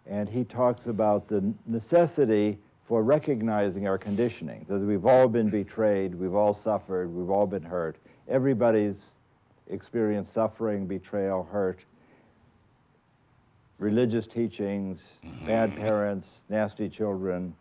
And 0.07 0.27
he 0.27 0.43
talks 0.43 0.87
about 0.87 1.27
the 1.27 1.53
necessity 1.67 2.57
for 2.87 3.03
recognizing 3.03 3.87
our 3.87 3.99
conditioning, 3.99 4.65
that 4.67 4.79
we've 4.79 5.05
all 5.05 5.27
been 5.27 5.51
betrayed, 5.51 6.15
we've 6.15 6.33
all 6.33 6.55
suffered, 6.55 7.13
we've 7.13 7.29
all 7.29 7.45
been 7.45 7.61
hurt. 7.61 7.97
Everybody's 8.27 9.13
experienced 9.67 10.33
suffering, 10.33 10.87
betrayal, 10.87 11.47
hurt. 11.51 11.85
Religious 13.77 14.25
teachings, 14.25 14.99
bad 15.45 15.69
mm-hmm. 15.69 15.81
parents, 15.81 16.27
nasty 16.49 16.89
children, 16.89 17.53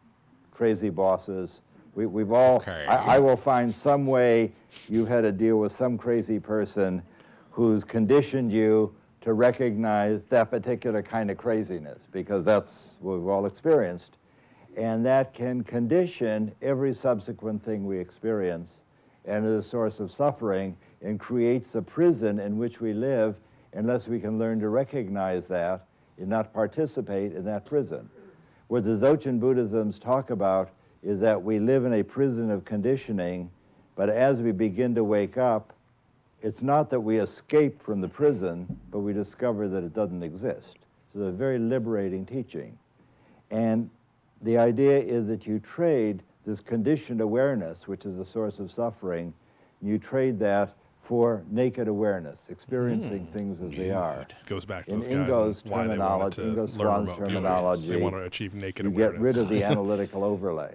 crazy 0.50 0.88
bosses. 0.88 1.60
We, 1.94 2.06
we've 2.06 2.32
all, 2.32 2.56
Okay. 2.56 2.86
I, 2.86 3.16
I 3.16 3.18
will 3.18 3.36
find 3.36 3.74
some 3.74 4.06
way 4.06 4.52
you've 4.88 5.08
had 5.08 5.22
to 5.22 5.32
deal 5.32 5.58
with 5.58 5.72
some 5.76 5.98
crazy 5.98 6.38
person 6.38 7.02
who's 7.50 7.84
conditioned 7.84 8.52
you 8.52 8.94
to 9.22 9.32
recognize 9.32 10.20
that 10.30 10.50
particular 10.50 11.02
kind 11.02 11.30
of 11.30 11.36
craziness 11.36 12.06
because 12.12 12.44
that's 12.44 12.90
what 13.00 13.18
we've 13.18 13.28
all 13.28 13.46
experienced. 13.46 14.16
And 14.76 15.04
that 15.06 15.34
can 15.34 15.64
condition 15.64 16.52
every 16.62 16.94
subsequent 16.94 17.64
thing 17.64 17.84
we 17.84 17.98
experience 17.98 18.82
and 19.24 19.44
is 19.44 19.66
a 19.66 19.68
source 19.68 19.98
of 19.98 20.12
suffering 20.12 20.76
and 21.02 21.18
creates 21.18 21.70
the 21.70 21.82
prison 21.82 22.38
in 22.38 22.58
which 22.58 22.80
we 22.80 22.92
live 22.92 23.36
unless 23.72 24.06
we 24.06 24.20
can 24.20 24.38
learn 24.38 24.60
to 24.60 24.68
recognize 24.68 25.46
that 25.46 25.86
and 26.16 26.28
not 26.28 26.52
participate 26.52 27.32
in 27.34 27.44
that 27.44 27.66
prison. 27.66 28.08
What 28.68 28.84
the 28.84 28.90
Dzogchen 28.90 29.40
Buddhisms 29.40 29.98
talk 29.98 30.30
about 30.30 30.70
is 31.02 31.20
that 31.20 31.42
we 31.42 31.58
live 31.58 31.84
in 31.84 31.92
a 31.92 32.02
prison 32.02 32.50
of 32.50 32.64
conditioning, 32.64 33.50
but 33.96 34.08
as 34.08 34.38
we 34.38 34.52
begin 34.52 34.94
to 34.94 35.04
wake 35.04 35.38
up, 35.38 35.72
it's 36.42 36.62
not 36.62 36.90
that 36.90 37.00
we 37.00 37.18
escape 37.18 37.82
from 37.82 38.00
the 38.00 38.08
prison, 38.08 38.78
but 38.90 39.00
we 39.00 39.12
discover 39.12 39.68
that 39.68 39.82
it 39.82 39.94
doesn't 39.94 40.22
exist. 40.22 40.76
So 41.12 41.20
it's 41.20 41.28
a 41.28 41.32
very 41.32 41.58
liberating 41.58 42.24
teaching. 42.24 42.78
And 43.50 43.90
the 44.42 44.58
idea 44.58 44.98
is 45.00 45.26
that 45.26 45.46
you 45.46 45.58
trade 45.58 46.22
this 46.46 46.60
conditioned 46.60 47.20
awareness, 47.20 47.88
which 47.88 48.06
is 48.06 48.18
a 48.18 48.24
source 48.24 48.58
of 48.58 48.70
suffering, 48.70 49.34
you 49.82 49.98
trade 49.98 50.38
that 50.38 50.74
for 51.08 51.42
naked 51.50 51.88
awareness, 51.88 52.38
experiencing 52.50 53.26
things 53.32 53.62
as 53.62 53.70
they 53.72 53.90
are. 53.90 54.26
Goes 54.44 54.66
back 54.66 54.84
to 54.84 54.92
In 54.92 54.98
those 55.00 55.08
guys 55.08 55.16
Ingo's 55.16 55.62
and 55.62 55.70
why 55.72 55.82
they 55.86 55.98
wanted 55.98 56.36
terminology- 56.36 56.36
to 56.36 56.42
Ingo 56.42 56.56
learn 56.56 56.68
Swan's 56.68 56.76
remote 57.08 57.16
viewing. 57.16 57.30
terminology, 57.30 57.88
They 57.88 57.96
want 58.02 58.14
to 58.16 58.22
achieve 58.24 58.54
naked 58.54 58.84
You 58.84 58.92
awareness. 58.92 59.12
get 59.14 59.20
rid 59.22 59.36
of 59.38 59.48
the 59.48 59.64
analytical 59.72 60.22
overlay. 60.22 60.74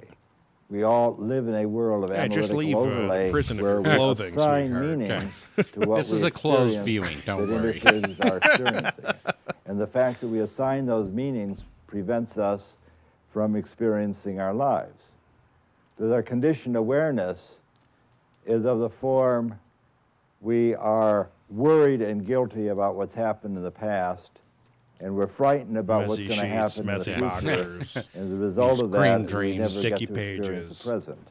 We 0.71 0.81
all 0.81 1.15
live 1.19 1.47
in 1.47 1.53
a 1.53 1.67
world 1.67 2.05
of 2.05 2.09
Yeah, 2.09 2.27
just 2.29 2.49
analytical 2.49 2.57
leave, 2.57 2.75
uh, 2.75 2.79
the 2.79 2.86
overlay 3.03 3.29
prison 3.31 3.61
where 3.61 3.77
we 3.81 3.84
clothing, 3.95 4.36
assign 4.36 4.69
sweetheart. 4.71 4.88
meaning 4.97 5.31
to 5.73 5.79
what 5.88 5.97
This 5.99 6.11
we 6.11 6.17
is 6.17 6.23
a 6.23 6.31
closed 6.31 6.77
experience 6.77 6.86
viewing, 6.86 7.21
don't 7.27 7.47
worry. 7.47 7.73
individuals 7.77 8.19
are 8.21 8.38
experiencing. 8.43 9.05
and 9.67 9.79
the 9.79 9.86
fact 9.86 10.19
that 10.21 10.29
we 10.29 10.39
assign 10.39 10.88
those 10.88 11.11
meanings 11.11 11.63
prevents 11.86 12.39
us 12.39 12.73
from 13.31 13.55
experiencing 13.55 14.39
our 14.39 14.53
lives. 14.53 15.03
That 15.99 16.11
our 16.11 16.23
conditioned 16.23 16.75
awareness 16.75 17.57
is 18.47 18.65
of 18.65 18.79
the 18.79 18.89
form 18.89 19.59
we 20.43 20.75
are 20.75 21.29
worried 21.49 22.01
and 22.01 22.25
guilty 22.25 22.67
about 22.67 22.95
what's 22.95 23.15
happened 23.15 23.57
in 23.57 23.63
the 23.63 23.71
past, 23.71 24.29
and 24.99 25.15
we're 25.15 25.27
frightened 25.27 25.77
about 25.77 26.07
Messy 26.07 26.25
what's 26.27 26.39
going 26.39 26.51
to 26.51 26.61
sheets, 26.61 26.75
happen 26.77 26.89
in 26.89 26.97
the 26.97 27.03
future. 27.03 27.19
boxers. 27.21 27.97
As 28.15 28.31
a 28.31 28.35
result 28.35 28.71
These 28.73 28.81
of 28.81 28.91
green 28.91 29.25
that, 29.25 29.33
we 29.37 29.57
never 29.57 29.69
sticky 29.69 30.05
get 30.05 30.13
to 30.15 30.21
experience 30.21 30.67
pages. 30.83 30.85
Oh, 30.87 30.91
the 30.91 30.99
present. 30.99 31.27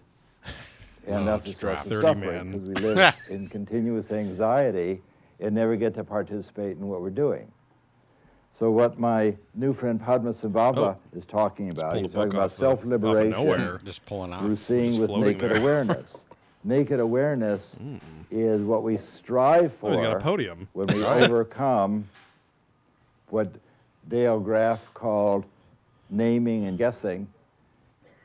And 1.06 1.16
Oh, 1.16 1.24
that's 1.24 1.46
a 1.46 1.50
it's 1.50 1.60
source 1.60 1.74
rough. 1.74 1.84
of 1.84 1.90
30 1.90 2.02
suffering 2.02 2.52
because 2.52 2.68
we 2.68 2.74
live 2.74 3.14
in 3.30 3.48
continuous 3.48 4.10
anxiety 4.12 5.00
and 5.40 5.54
never 5.54 5.74
get 5.76 5.94
to 5.94 6.04
participate 6.04 6.76
in 6.76 6.86
what 6.88 7.00
we're 7.02 7.10
doing. 7.10 7.50
So 8.58 8.70
what 8.70 9.00
my 9.00 9.34
new 9.54 9.72
friend 9.72 10.00
Padmasambhava 10.00 10.76
Oh. 10.78 10.96
is 11.16 11.24
talking 11.24 11.70
about, 11.70 11.96
he's 11.96 12.12
talking 12.12 12.32
about 12.34 12.44
off 12.52 12.56
the- 12.56 12.66
off 12.66 12.72
of 12.74 12.80
self-liberation. 12.84 13.78
Just 13.84 14.06
pulling 14.06 14.30
through 14.38 14.52
off. 14.52 14.58
seeing 14.58 14.90
just 14.92 15.00
with 15.00 15.10
naked 15.10 15.50
there. 15.50 15.56
awareness. 15.56 16.12
Naked 16.64 17.00
awareness 17.00 17.74
is 18.30 18.62
what 18.62 18.82
we 18.82 18.98
strive 19.16 19.72
for 19.74 19.90
Oh, 19.90 19.92
he's 19.92 20.00
got 20.00 20.16
a 20.16 20.20
podium. 20.20 20.68
when 20.72 20.86
we 20.88 21.04
overcome 21.04 22.08
what 23.28 23.52
Dale 24.08 24.38
Graff 24.40 24.80
called 24.94 25.44
naming 26.10 26.66
and 26.66 26.76
guessing, 26.78 27.26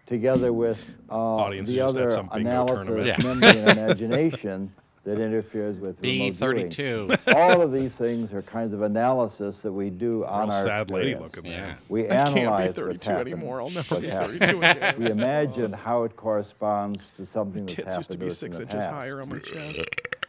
together 0.06 0.52
with 0.54 0.78
uh, 1.10 1.50
the 1.50 1.56
is 1.58 1.70
just 1.72 1.98
at 1.98 2.06
other 2.20 2.28
analysis. 2.32 3.06
Yeah. 3.06 3.18
memory, 3.24 3.48
and 3.60 3.70
imagination 3.80 4.72
that 5.08 5.20
interferes 5.22 5.78
with 5.78 6.00
B 6.02 6.20
remote 6.30 6.36
viewing. 6.36 6.70
thirty 6.70 6.70
two. 6.70 7.16
All 7.36 7.62
of 7.62 7.72
these 7.72 7.94
things 7.96 8.34
are 8.34 8.42
kinds 8.42 8.74
of 8.74 8.82
analysis 8.82 9.62
that 9.62 9.72
we 9.72 9.90
do 9.90 10.26
on 10.26 10.50
Real 10.50 10.58
our 10.58 10.64
sad 10.64 10.90
lady 10.90 11.12
experience. 11.12 11.36
looking 11.36 11.52
Yeah. 11.52 11.66
there. 11.66 11.78
We 11.90 12.06
I 12.06 12.08
can't 12.10 12.36
be 12.36 12.42
analyze 12.42 12.68
what's 12.68 12.76
32 12.78 13.10
happened, 13.10 13.28
anymore. 13.34 13.62
I'll 13.62 13.70
never 13.70 14.00
be 14.02 14.10
32 14.10 14.46
again. 14.60 14.96
We 15.00 15.06
imagine 15.10 15.74
how 15.74 16.04
it 16.04 16.16
corresponds 16.16 17.12
to 17.18 17.26
something 17.26 17.66
that's 17.66 17.76
Tits 17.76 17.88
happened 17.88 17.98
used 17.98 18.12
to 18.12 18.14
to 18.14 18.20
be 18.20 18.26
us 18.28 18.32
in 18.34 18.38
six 18.38 18.58
the 18.58 18.64
inches 18.64 18.84
past. 18.84 18.90
higher 18.90 19.22
on 19.22 19.30
my 19.30 19.40
chest. 19.40 19.80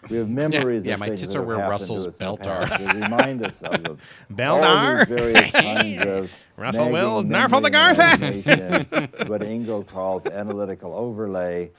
We 0.08 0.16
have 0.18 0.28
memories 0.30 0.84
yeah, 0.84 0.94
of 0.94 1.00
my 1.00 1.06
things 1.08 1.20
tits 1.20 1.32
that 1.34 1.38
are 1.40 1.42
have 1.42 1.48
where 1.48 1.56
happened 1.60 1.80
Russell's 1.80 2.04
to 2.04 2.08
us 2.10 2.14
in 2.14 2.18
the 2.18 2.18
belt 2.18 2.42
past 2.44 2.72
are. 2.72 2.78
that 2.78 2.94
remind 2.94 3.44
us 3.44 3.54
of 3.62 3.82
them. 3.82 3.98
Belt 4.30 4.60
All 4.64 4.64
are. 4.64 5.04
these 5.04 5.18
various 5.18 5.50
kinds 5.50 6.02
of 6.06 6.30
Russell 6.56 6.84
nagging 6.86 6.92
Will, 6.92 7.22
memory 7.24 7.48
Narfel 7.48 7.60
the 7.60 7.66
and 7.66 7.72
Garth. 7.98 7.98
imagination, 8.22 9.28
what 9.28 9.40
Ingo 9.42 9.86
calls 9.86 10.24
analytical 10.26 10.94
overlay, 10.94 11.70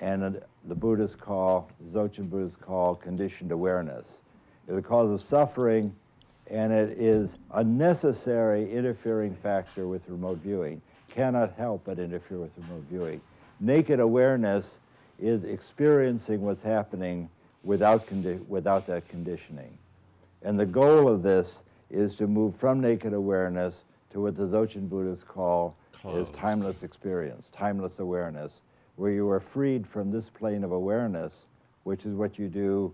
and 0.00 0.22
uh, 0.24 0.30
the 0.66 0.74
Buddhists 0.74 1.16
call, 1.16 1.70
the 1.80 1.98
Dzogchen 1.98 2.28
Buddhists 2.28 2.56
call 2.56 2.96
conditioned 2.96 3.52
awareness. 3.52 4.06
It's 4.66 4.76
a 4.76 4.82
cause 4.82 5.10
of 5.10 5.20
suffering, 5.20 5.94
and 6.48 6.72
it 6.72 6.98
is 6.98 7.34
a 7.52 7.62
necessary 7.62 8.72
interfering 8.72 9.36
factor 9.36 9.86
with 9.86 10.08
remote 10.08 10.38
viewing. 10.38 10.82
Cannot 11.08 11.54
help 11.56 11.84
but 11.84 11.98
interfere 11.98 12.38
with 12.38 12.50
remote 12.58 12.84
viewing. 12.90 13.20
Naked 13.60 14.00
awareness 14.00 14.78
is 15.18 15.44
experiencing 15.44 16.42
what's 16.42 16.62
happening 16.62 17.30
without, 17.62 18.06
condi- 18.06 18.46
without 18.48 18.86
that 18.86 19.08
conditioning. 19.08 19.78
And 20.42 20.58
the 20.58 20.66
goal 20.66 21.08
of 21.08 21.22
this 21.22 21.60
is 21.90 22.14
to 22.16 22.26
move 22.26 22.56
from 22.56 22.80
naked 22.80 23.12
awareness 23.12 23.84
to 24.10 24.20
what 24.20 24.36
the 24.36 24.44
Dzogchen 24.44 24.88
Buddhists 24.88 25.24
call 25.24 25.76
is 26.14 26.30
timeless 26.30 26.82
experience, 26.82 27.50
timeless 27.52 27.98
awareness, 27.98 28.60
where 28.96 29.12
you 29.12 29.28
are 29.28 29.40
freed 29.40 29.86
from 29.86 30.10
this 30.10 30.28
plane 30.30 30.64
of 30.64 30.72
awareness, 30.72 31.46
which 31.84 32.04
is 32.04 32.14
what 32.14 32.38
you 32.38 32.48
do 32.48 32.92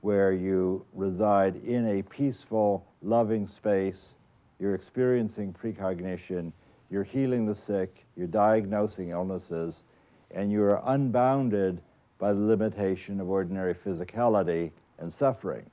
where 0.00 0.32
you 0.32 0.84
reside 0.94 1.56
in 1.64 1.86
a 1.98 2.02
peaceful, 2.02 2.86
loving 3.02 3.46
space. 3.46 4.14
You're 4.58 4.74
experiencing 4.74 5.52
precognition, 5.52 6.52
you're 6.90 7.04
healing 7.04 7.46
the 7.46 7.54
sick, 7.54 8.06
you're 8.16 8.26
diagnosing 8.26 9.10
illnesses, 9.10 9.82
and 10.30 10.50
you 10.50 10.62
are 10.62 10.82
unbounded 10.86 11.82
by 12.18 12.32
the 12.32 12.40
limitation 12.40 13.20
of 13.20 13.28
ordinary 13.28 13.74
physicality 13.74 14.70
and 14.98 15.12
suffering 15.12 15.68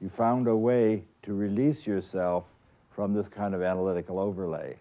you 0.00 0.08
found 0.08 0.46
a 0.46 0.56
way 0.56 1.02
to 1.22 1.34
release 1.34 1.86
yourself 1.86 2.44
from 2.90 3.14
this 3.14 3.28
kind 3.28 3.54
of 3.54 3.62
analytical 3.62 4.18
overlay. 4.18 4.76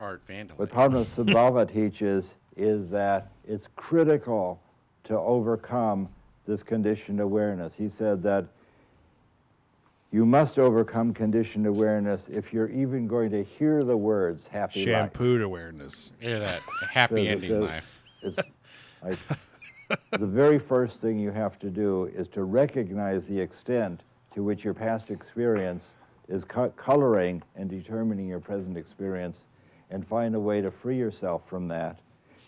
Art 0.00 0.22
vandalism. 0.26 0.56
What 0.58 0.70
Padmasambhava 0.70 1.72
teaches 1.72 2.24
is 2.58 2.88
that 2.90 3.30
it's 3.46 3.68
critical 3.76 4.60
to 5.04 5.16
overcome 5.16 6.08
this 6.46 6.62
conditioned 6.62 7.20
awareness. 7.20 7.72
He 7.74 7.88
said 7.88 8.22
that 8.24 8.46
you 10.10 10.24
must 10.24 10.58
overcome 10.58 11.12
conditioned 11.12 11.66
awareness 11.66 12.26
if 12.30 12.52
you're 12.52 12.70
even 12.70 13.06
going 13.06 13.30
to 13.30 13.44
hear 13.44 13.84
the 13.84 13.96
words 13.96 14.46
happy 14.46 14.80
life. 14.80 14.84
Shampooed 14.84 15.42
awareness. 15.42 16.12
Hear 16.18 16.38
that 16.40 16.62
happy 16.90 17.28
ending 17.28 17.60
life. 17.60 18.00
I, 19.02 19.16
the 20.12 20.26
very 20.26 20.58
first 20.58 21.00
thing 21.00 21.18
you 21.18 21.30
have 21.30 21.58
to 21.60 21.70
do 21.70 22.10
is 22.16 22.26
to 22.28 22.44
recognize 22.44 23.24
the 23.26 23.38
extent 23.38 24.02
to 24.34 24.42
which 24.42 24.64
your 24.64 24.74
past 24.74 25.10
experience 25.10 25.84
is 26.28 26.44
co- 26.44 26.70
coloring 26.70 27.42
and 27.54 27.68
determining 27.68 28.26
your 28.26 28.40
present 28.40 28.76
experience 28.76 29.44
and 29.90 30.06
find 30.06 30.34
a 30.34 30.40
way 30.40 30.60
to 30.60 30.70
free 30.70 30.96
yourself 30.96 31.42
from 31.48 31.68
that. 31.68 31.98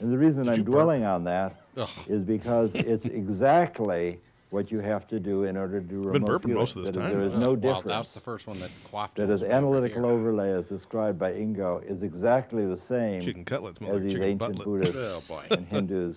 And 0.00 0.12
the 0.12 0.18
reason 0.18 0.44
Did 0.44 0.52
I'm 0.54 0.64
burp? 0.64 0.72
dwelling 0.72 1.04
on 1.04 1.24
that 1.24 1.60
Ugh. 1.76 1.88
is 2.08 2.22
because 2.24 2.74
it's 2.74 3.04
exactly 3.20 4.18
what 4.50 4.72
you 4.72 4.80
have 4.80 5.06
to 5.06 5.20
do 5.20 5.44
in 5.44 5.56
order 5.56 5.80
to 5.80 5.86
do 5.86 6.00
been 6.02 6.10
remote 6.24 6.42
burping 6.42 6.54
most 6.54 6.74
of 6.74 6.82
this 6.84 6.90
That 6.90 7.00
is, 7.00 7.10
time. 7.10 7.18
There 7.18 7.28
is 7.28 7.34
Ugh, 7.34 7.40
no 7.40 7.54
difference 7.56 7.84
that 7.86 7.98
was 8.00 8.10
the 8.10 8.20
first 8.20 8.46
one 8.48 8.58
that 8.60 8.70
quaffed. 8.90 9.16
that 9.16 9.30
is 9.30 9.42
analytical 9.44 10.02
here. 10.02 10.10
overlay 10.10 10.50
as 10.52 10.64
described 10.66 11.18
by 11.20 11.32
Ingo 11.32 11.88
is 11.88 12.02
exactly 12.02 12.66
the 12.66 12.76
same 12.78 13.20
Chicken 13.20 13.44
cutlet 13.44 13.76
smells 13.76 13.96
as 13.96 14.02
these 14.02 14.16
ancient. 14.16 14.64
Buddhists 14.64 14.96
Oh 14.96 15.22
boy. 15.28 15.44
and 15.50 15.66
Hindus 15.68 16.16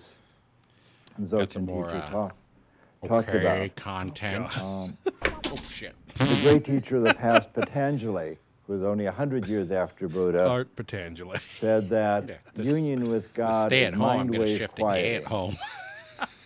and 1.16 1.50
some 1.52 1.64
more, 1.66 1.90
uh, 1.90 2.10
talk, 2.10 2.36
talked 3.06 3.28
about. 3.28 3.76
content. 3.76 4.58
Um, 4.60 4.96
oh 5.24 5.56
shit. 5.70 5.94
the 6.16 6.38
great 6.42 6.64
teacher 6.64 6.96
of 6.96 7.04
the 7.04 7.14
past, 7.14 7.52
Patanjali, 7.52 8.36
who 8.66 8.72
was 8.74 8.82
only 8.82 9.04
100 9.04 9.46
years 9.46 9.70
after 9.70 10.08
Buddha, 10.08 10.46
Art 10.48 10.74
Patanjali. 10.76 11.38
said 11.60 11.88
that 11.90 12.28
Yeah, 12.28 12.34
this- 12.54 12.66
union 12.66 13.10
with 13.10 13.32
God 13.34 13.68
Stay 13.68 13.82
is 13.82 13.88
at 13.88 13.94
home. 13.94 14.20
I'm 14.20 14.26
going 14.28 14.46
to 14.46 14.58
shift 14.58 14.76
gay 14.76 15.16
at 15.16 15.24
home. 15.24 15.56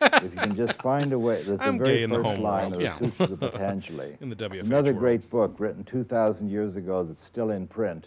If 0.00 0.22
you 0.22 0.30
can 0.40 0.56
just 0.56 0.80
find 0.80 1.12
a 1.12 1.18
way, 1.18 1.42
that's 1.42 1.60
I'm 1.60 1.76
the 1.76 1.84
very 1.84 2.06
the 2.06 2.14
first 2.14 2.24
home 2.26 2.40
line 2.40 2.70
world, 2.70 2.72
of 2.74 2.78
the 2.78 2.84
yeah. 2.84 2.98
Sutras 2.98 3.30
of 3.32 3.40
Patanjali. 3.40 4.16
In 4.20 4.30
the 4.30 4.36
WFH 4.36 4.60
Another 4.60 4.92
world. 4.92 4.98
great 5.00 5.28
book 5.30 5.56
written 5.58 5.82
2,000 5.84 6.48
years 6.48 6.76
ago 6.76 7.02
that's 7.02 7.22
still 7.24 7.50
in 7.50 7.66
print 7.66 8.06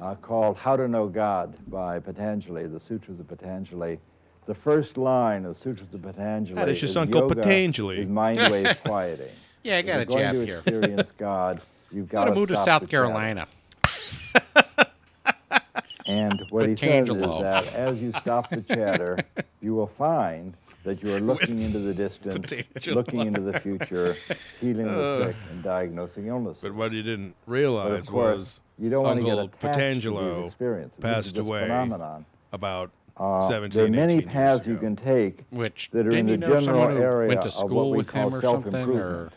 uh, 0.00 0.16
called 0.16 0.56
How 0.56 0.76
to 0.76 0.88
Know 0.88 1.06
God 1.06 1.54
by 1.68 2.00
Patanjali, 2.00 2.66
the 2.66 2.80
Sutras 2.80 3.20
of 3.20 3.28
Patanjali. 3.28 4.00
The 4.46 4.54
first 4.54 4.96
line 4.98 5.44
of 5.44 5.54
the 5.54 5.60
Sutras 5.60 5.94
of 5.94 6.02
Patanjali 6.02 6.56
That 6.56 6.68
is 6.68 6.80
just 6.80 6.96
Uncle 6.96 7.28
Patanjali. 7.28 8.00
is 8.00 8.08
mind 8.08 8.38
wave 8.50 8.76
quieting. 8.84 9.30
Yeah, 9.62 9.78
I 9.78 9.82
got 9.82 9.92
you're 9.92 10.00
a 10.02 10.06
going 10.06 10.18
jab 10.22 10.32
to 10.34 10.44
here. 10.44 10.58
experience 10.58 11.12
God, 11.16 11.62
you've 11.92 12.08
got 12.08 12.20
Got 12.20 12.24
to 12.26 12.30
to 12.30 12.36
move 12.40 12.48
to 12.50 12.56
South. 12.56 12.88
Carolina. 12.88 13.46
And 16.08 16.40
what 16.50 16.68
he 16.68 16.76
says 16.76 17.08
is 17.08 17.16
that 17.16 17.66
as 17.74 18.00
you 18.00 18.12
stop 18.20 18.48
the 18.50 18.62
chatter, 18.62 19.18
you 19.60 19.74
will 19.74 19.88
find 19.88 20.54
that 20.84 21.02
you 21.02 21.12
are 21.12 21.18
looking 21.18 21.60
into 21.60 21.80
the 21.80 21.92
distance, 21.92 22.46
Patangelo. 22.46 22.94
looking 22.94 23.20
into 23.26 23.40
the 23.40 23.58
future, 23.58 24.16
healing 24.60 24.86
the 24.86 25.02
Uh, 25.02 25.26
sick, 25.26 25.36
and 25.50 25.64
diagnosing 25.64 26.28
illnesses. 26.28 26.62
But 26.62 26.74
what 26.74 26.92
you 26.92 27.02
didn't 27.02 27.34
realize 27.46 28.08
course, 28.08 28.38
was 28.38 28.60
you 28.78 28.88
don't 28.88 29.02
want 29.02 29.18
to 29.18 29.24
get 29.24 29.36
Uncle 29.36 29.68
attached 29.68 30.02
to 30.02 30.10
these 30.44 30.90
passed 31.00 31.34
this 31.34 31.40
away 31.40 31.62
phenomenon. 31.62 32.24
about 32.52 32.92
Uh, 33.16 33.48
17, 33.48 33.74
there 33.76 33.86
are 33.86 33.88
many 33.88 34.18
18 34.18 34.22
years 34.28 34.32
paths 34.32 34.66
you 34.66 34.76
can 34.76 34.94
take 34.94 35.44
Which 35.50 35.90
that 35.92 36.06
are 36.06 36.10
didn't 36.10 36.18
in 36.18 36.28
you 36.28 36.36
the 36.36 36.46
know 36.46 36.60
general 36.60 36.64
someone 36.82 36.96
who 36.96 37.02
area 37.02 37.28
went 37.30 37.42
to 37.42 37.48
of 37.48 37.54
school 37.54 37.68
what 37.88 37.90
we 37.90 37.96
with 37.98 38.10
him 38.10 38.30
call 38.30 38.36
or 38.38 38.42
something? 38.42 38.74
Or 38.74 38.76
self-improvement. 38.76 39.32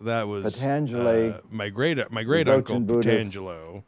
That 0.00 0.28
was 0.28 0.54
Patanjali, 0.56 1.30
uh, 1.30 1.40
my 1.50 1.68
great 1.68 2.10
my 2.10 2.22
great 2.22 2.48
uncle 2.48 2.80
Buddhist, 2.80 3.08
Patangelo 3.08 3.82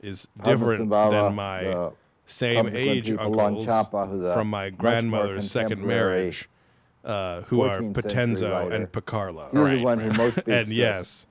is 0.00 0.28
different 0.42 0.90
than 0.90 1.34
my 1.34 1.90
same 2.26 2.68
age 2.74 3.10
uncles 3.10 3.66
from 3.66 4.50
my 4.50 4.70
grandmother's 4.70 5.50
second 5.50 5.84
marriage, 5.84 6.48
uh, 7.04 7.42
who 7.42 7.62
are 7.62 7.80
14th 7.80 7.92
Potenzo 7.94 8.72
and 8.72 8.90
Picarlo. 8.90 9.52
Right, 9.52 9.78
the 9.78 9.84
one 9.84 9.98
who 9.98 10.08
right. 10.08 10.16
most 10.16 10.32
speaks 10.38 10.48
and 10.48 10.68
yes, 10.68 11.26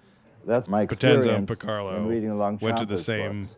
That's 0.45 0.67
my 0.69 0.83
experience 0.83 1.25
and 1.25 1.49
in 1.49 1.55
Picarlo 1.57 2.07
reading 2.07 2.37
went 2.61 2.77
to 2.77 2.85
the 2.85 2.97
same 2.97 3.49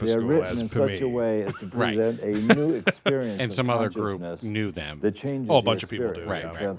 They're 0.00 0.18
school 0.18 0.28
written 0.28 0.44
as 0.46 0.60
in 0.60 0.68
Pimi. 0.68 0.92
such 0.92 1.00
a 1.02 1.08
way 1.08 1.42
as 1.44 1.54
to 1.54 1.66
Right. 1.66 1.94
present 1.96 2.20
a 2.20 2.54
new 2.54 2.74
experience 2.86 3.40
and 3.40 3.52
some 3.52 3.70
other 3.70 3.88
group 3.88 4.42
knew 4.42 4.72
them. 4.72 4.98
changes 5.12 5.48
Oh, 5.50 5.58
a 5.58 5.62
bunch 5.62 5.82
of 5.82 5.88
people 5.90 6.12
do, 6.12 6.24
Right, 6.24 6.44
right, 6.44 6.66
right. 6.66 6.78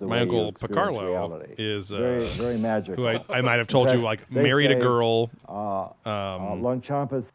My 0.00 0.20
uncle 0.20 0.52
Picarlo 0.52 1.06
reality. 1.08 1.54
is, 1.58 1.90
very, 1.90 2.24
uh, 2.24 2.28
very 2.28 2.58
magical. 2.58 3.04
Who 3.04 3.08
I, 3.08 3.38
I 3.38 3.40
might 3.40 3.56
have 3.58 3.66
told 3.68 3.90
you 3.92 3.98
like 3.98 4.30
married 4.30 4.70
a 4.70 4.76
girl. 4.76 5.30
uh, 5.48 5.88
uh, 6.06 6.36
Um, 6.36 6.62
Longchenpa's 6.62 7.32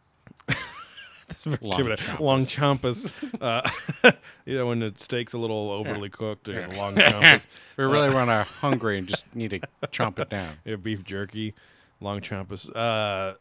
Long 1.61 1.79
chompas. 1.79 2.19
long 2.19 2.41
chompas. 2.41 3.11
Uh, 3.41 3.69
you 4.45 4.57
know 4.57 4.67
when 4.67 4.79
the 4.79 4.93
steak's 4.97 5.33
a 5.33 5.37
little 5.37 5.69
overly 5.69 6.09
cooked 6.09 6.47
and 6.47 6.75
long 6.75 6.95
chompas. 6.95 7.45
we 7.77 7.83
really 7.83 8.09
run 8.09 8.29
are 8.29 8.43
hungry 8.43 8.97
and 8.97 9.07
just 9.07 9.33
need 9.35 9.51
to 9.51 9.59
chomp 9.87 10.17
it 10.19 10.29
down. 10.29 10.55
Yeah, 10.65 10.75
beef 10.75 11.03
jerky, 11.03 11.53
long 12.01 12.21
chompas. 12.21 12.73
Uh, 12.75 13.35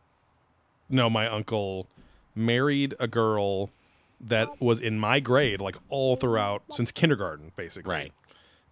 no, 0.88 1.08
my 1.08 1.28
uncle 1.28 1.86
married 2.34 2.94
a 3.00 3.08
girl 3.08 3.70
that 4.20 4.60
was 4.60 4.80
in 4.80 4.98
my 4.98 5.20
grade, 5.20 5.60
like 5.60 5.76
all 5.88 6.16
throughout 6.16 6.62
since 6.72 6.92
kindergarten, 6.92 7.52
basically. 7.56 7.90
Right. 7.90 8.12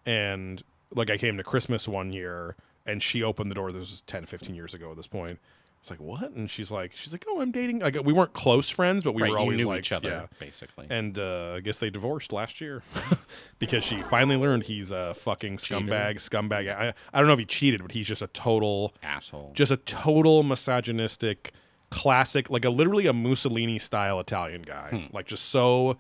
And 0.06 0.62
like 0.94 1.10
I 1.10 1.16
came 1.16 1.36
to 1.36 1.44
Christmas 1.44 1.88
one 1.88 2.12
year, 2.12 2.56
and 2.86 3.02
she 3.02 3.22
opened 3.22 3.50
the 3.50 3.54
door. 3.54 3.72
This 3.72 3.90
was 3.90 4.02
10, 4.02 4.26
15 4.26 4.54
years 4.54 4.74
ago 4.74 4.90
at 4.90 4.96
this 4.96 5.06
point. 5.06 5.38
Was 5.84 5.90
like, 5.90 6.00
"What?" 6.00 6.30
And 6.30 6.50
she's 6.50 6.70
like, 6.70 6.92
"She's 6.94 7.12
like, 7.12 7.24
oh, 7.28 7.40
I'm 7.40 7.50
dating." 7.50 7.80
Like 7.80 7.96
we 8.02 8.12
weren't 8.12 8.32
close 8.32 8.68
friends, 8.70 9.04
but 9.04 9.14
we 9.14 9.22
right, 9.22 9.30
were 9.32 9.38
always 9.38 9.58
knew 9.58 9.66
like 9.68 9.80
each 9.80 9.92
other 9.92 10.08
yeah. 10.08 10.26
basically. 10.38 10.86
And 10.88 11.18
uh, 11.18 11.54
I 11.56 11.60
guess 11.60 11.78
they 11.78 11.90
divorced 11.90 12.32
last 12.32 12.60
year 12.60 12.82
because 13.58 13.84
she 13.84 14.00
finally 14.02 14.36
learned 14.36 14.62
he's 14.62 14.90
a 14.90 15.12
fucking 15.14 15.58
Cheater. 15.58 15.80
scumbag. 15.80 16.14
Scumbag. 16.16 16.74
I, 16.74 16.94
I 17.12 17.18
don't 17.18 17.26
know 17.26 17.34
if 17.34 17.38
he 17.38 17.44
cheated, 17.44 17.82
but 17.82 17.92
he's 17.92 18.06
just 18.06 18.22
a 18.22 18.28
total, 18.28 18.94
Asshole. 19.02 19.52
just 19.54 19.70
a 19.72 19.76
total 19.76 20.42
misogynistic, 20.42 21.52
classic, 21.90 22.48
like 22.48 22.64
a 22.64 22.70
literally 22.70 23.06
a 23.06 23.12
Mussolini 23.12 23.78
style 23.78 24.18
Italian 24.20 24.62
guy. 24.62 25.08
Like 25.12 25.26
just 25.26 25.50
so, 25.50 25.98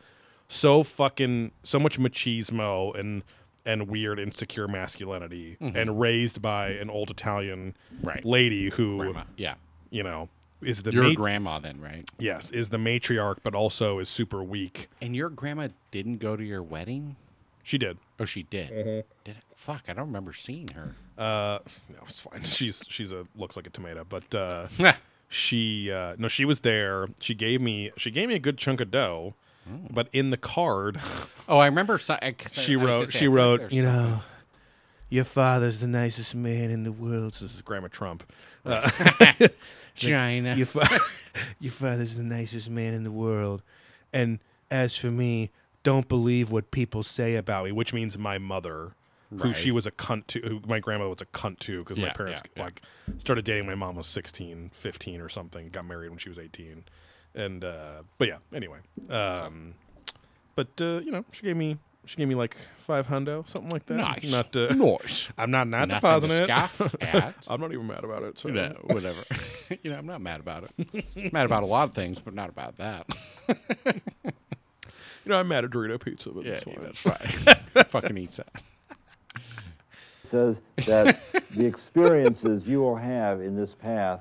so 0.48 0.82
fucking 0.82 1.52
so 1.62 1.78
much 1.78 1.98
machismo 1.98 2.98
and 2.98 3.22
and 3.66 3.88
weird 3.88 4.18
insecure 4.18 4.68
masculinity, 4.68 5.56
and 5.58 5.98
raised 5.98 6.42
by 6.42 6.68
an 6.68 6.90
old 6.90 7.10
Italian 7.10 7.74
Right. 8.02 8.22
lady 8.24 8.68
who 8.70 8.98
Grandma. 8.98 9.24
Yeah. 9.36 9.54
You 9.94 10.02
know, 10.02 10.28
is 10.62 10.82
the 10.82 10.92
Your 10.92 11.04
ma- 11.04 11.14
grandma, 11.14 11.58
then, 11.58 11.80
right? 11.80 12.08
yes 12.18 12.50
is 12.50 12.68
the 12.70 12.76
matriarch, 12.78 13.38
but 13.42 13.54
also 13.54 13.98
is 13.98 14.08
super 14.08 14.42
weak. 14.42 14.88
And 15.00 15.14
your 15.14 15.28
grandma 15.30 15.68
didn't 15.90 16.18
go 16.18 16.36
to 16.36 16.42
your 16.44 16.62
wedding? 16.62 17.16
She 17.62 17.78
did. 17.78 17.96
Oh, 18.20 18.24
she 18.24 18.42
did. 18.44 18.70
Mm-hmm. 18.70 19.00
Did 19.24 19.36
it? 19.38 19.44
Fuck, 19.54 19.84
I 19.88 19.92
don't 19.94 20.06
remember 20.06 20.32
seeing 20.32 20.68
her. 20.68 20.94
Uh, 21.16 21.58
no, 21.88 21.98
it's 22.08 22.18
fine. 22.20 22.42
She's 22.44 22.84
she's 22.88 23.12
a 23.12 23.26
looks 23.36 23.56
like 23.56 23.66
a 23.66 23.70
tomato, 23.70 24.04
but 24.08 24.34
uh, 24.34 24.66
she 25.28 25.90
uh, 25.90 26.16
no, 26.18 26.28
she 26.28 26.44
was 26.44 26.60
there. 26.60 27.08
She 27.20 27.34
gave 27.34 27.60
me 27.60 27.90
she 27.96 28.10
gave 28.10 28.28
me 28.28 28.34
a 28.34 28.38
good 28.40 28.58
chunk 28.58 28.80
of 28.80 28.90
dough, 28.90 29.34
but 29.90 30.08
in 30.12 30.30
the 30.30 30.36
card 30.36 31.00
Oh, 31.48 31.58
I 31.58 31.66
remember. 31.66 31.98
So, 31.98 32.14
I- 32.20 32.34
she 32.50 32.76
I 32.76 32.82
wrote 32.84 33.08
say, 33.12 33.18
I 33.18 33.20
she 33.20 33.28
wrote 33.28 33.60
you 33.72 33.82
something- 33.82 33.84
know 34.10 34.20
your 35.10 35.24
father's 35.24 35.80
the 35.80 35.86
nicest 35.86 36.34
man 36.34 36.70
in 36.70 36.82
the 36.82 36.92
world. 36.92 37.34
So 37.34 37.44
this 37.44 37.54
is 37.54 37.62
Grandma 37.62 37.88
Trump. 37.88 38.24
Uh, 38.66 39.48
China. 39.94 40.54
your, 40.56 40.66
fa- 40.66 40.88
your 41.60 41.72
father's 41.72 42.16
the 42.16 42.22
nicest 42.22 42.68
man 42.70 42.94
in 42.94 43.04
the 43.04 43.10
world, 43.10 43.62
and 44.12 44.38
as 44.70 44.96
for 44.96 45.10
me, 45.10 45.50
don't 45.82 46.08
believe 46.08 46.50
what 46.50 46.70
people 46.70 47.02
say 47.02 47.36
about 47.36 47.64
me, 47.66 47.72
which 47.72 47.92
means 47.92 48.16
my 48.18 48.38
mother. 48.38 48.94
Who 49.30 49.48
Right. 49.48 49.56
she 49.56 49.70
was 49.72 49.84
a 49.86 49.90
cunt 49.90 50.28
to, 50.28 50.40
who 50.40 50.60
my 50.66 50.78
grandmother 50.78 51.08
was 51.10 51.20
a 51.20 51.26
cunt 51.26 51.58
to, 51.60 51.80
because 51.80 51.96
my 51.98 52.04
Yeah, 52.06 52.12
parents 52.12 52.42
yeah, 52.44 52.50
yeah. 52.56 52.62
like 52.64 52.82
started 53.18 53.44
dating. 53.44 53.66
My 53.66 53.74
mom 53.74 53.96
was 53.96 54.06
16, 54.06 54.70
15 54.72 55.20
or 55.20 55.28
something. 55.28 55.70
Got 55.70 55.86
married 55.86 56.10
when 56.10 56.18
she 56.18 56.28
was 56.28 56.38
18, 56.38 56.84
and 57.34 57.64
uh, 57.64 58.02
but 58.18 58.28
yeah. 58.28 58.36
Anyway, 58.54 58.78
um, 59.10 59.74
but 60.54 60.68
uh, 60.80 61.00
you 61.04 61.10
know, 61.10 61.24
she 61.32 61.42
gave 61.42 61.56
me 61.56 61.78
she 62.06 62.16
gave 62.16 62.28
me 62.28 62.34
like 62.34 62.56
five 62.78 63.06
hundo, 63.06 63.48
something 63.48 63.70
like 63.70 63.86
that. 63.86 63.96
Nice. 63.96 64.30
Not 64.30 64.54
uh, 64.56 64.74
Nice. 64.74 65.30
I'm 65.38 65.50
not 65.50 65.68
not 65.68 65.88
Nothing 65.88 65.96
depositing 66.00 66.36
to 66.38 66.42
it. 66.44 66.46
scoff 66.46 66.94
at. 67.00 67.34
I'm 67.48 67.60
not 67.60 67.72
even 67.72 67.86
mad 67.86 68.04
about 68.04 68.22
it. 68.22 68.38
So. 68.38 68.48
No, 68.48 68.68
whatever. 68.84 69.22
you 69.82 69.90
know, 69.90 69.96
I'm 69.96 70.06
not 70.06 70.20
mad 70.20 70.40
about 70.40 70.64
it. 70.78 71.32
mad 71.32 71.46
about 71.46 71.62
a 71.62 71.66
lot 71.66 71.88
of 71.88 71.94
things, 71.94 72.20
but 72.20 72.34
not 72.34 72.48
about 72.50 72.76
that. 72.78 73.06
You 75.24 75.30
know, 75.30 75.38
I'm 75.38 75.48
mad 75.48 75.64
at 75.64 75.70
Dorito 75.70 75.98
pizza, 75.98 76.30
but 76.30 76.44
yeah, 76.44 76.58
that's 76.82 76.98
fine. 77.00 77.16
that's 77.44 77.90
fine. 77.90 78.02
Fucking 78.02 78.18
eats 78.18 78.36
that. 78.36 78.62
says 80.24 80.60
that 80.86 81.18
the 81.52 81.64
experiences 81.64 82.66
you 82.66 82.80
will 82.80 82.96
have 82.96 83.40
in 83.40 83.56
this 83.56 83.74
path 83.74 84.20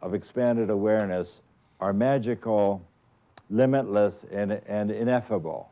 of 0.00 0.14
expanded 0.14 0.70
awareness 0.70 1.40
are 1.80 1.92
magical, 1.92 2.80
limitless, 3.50 4.24
and, 4.30 4.52
and 4.68 4.90
ineffable. 4.92 5.68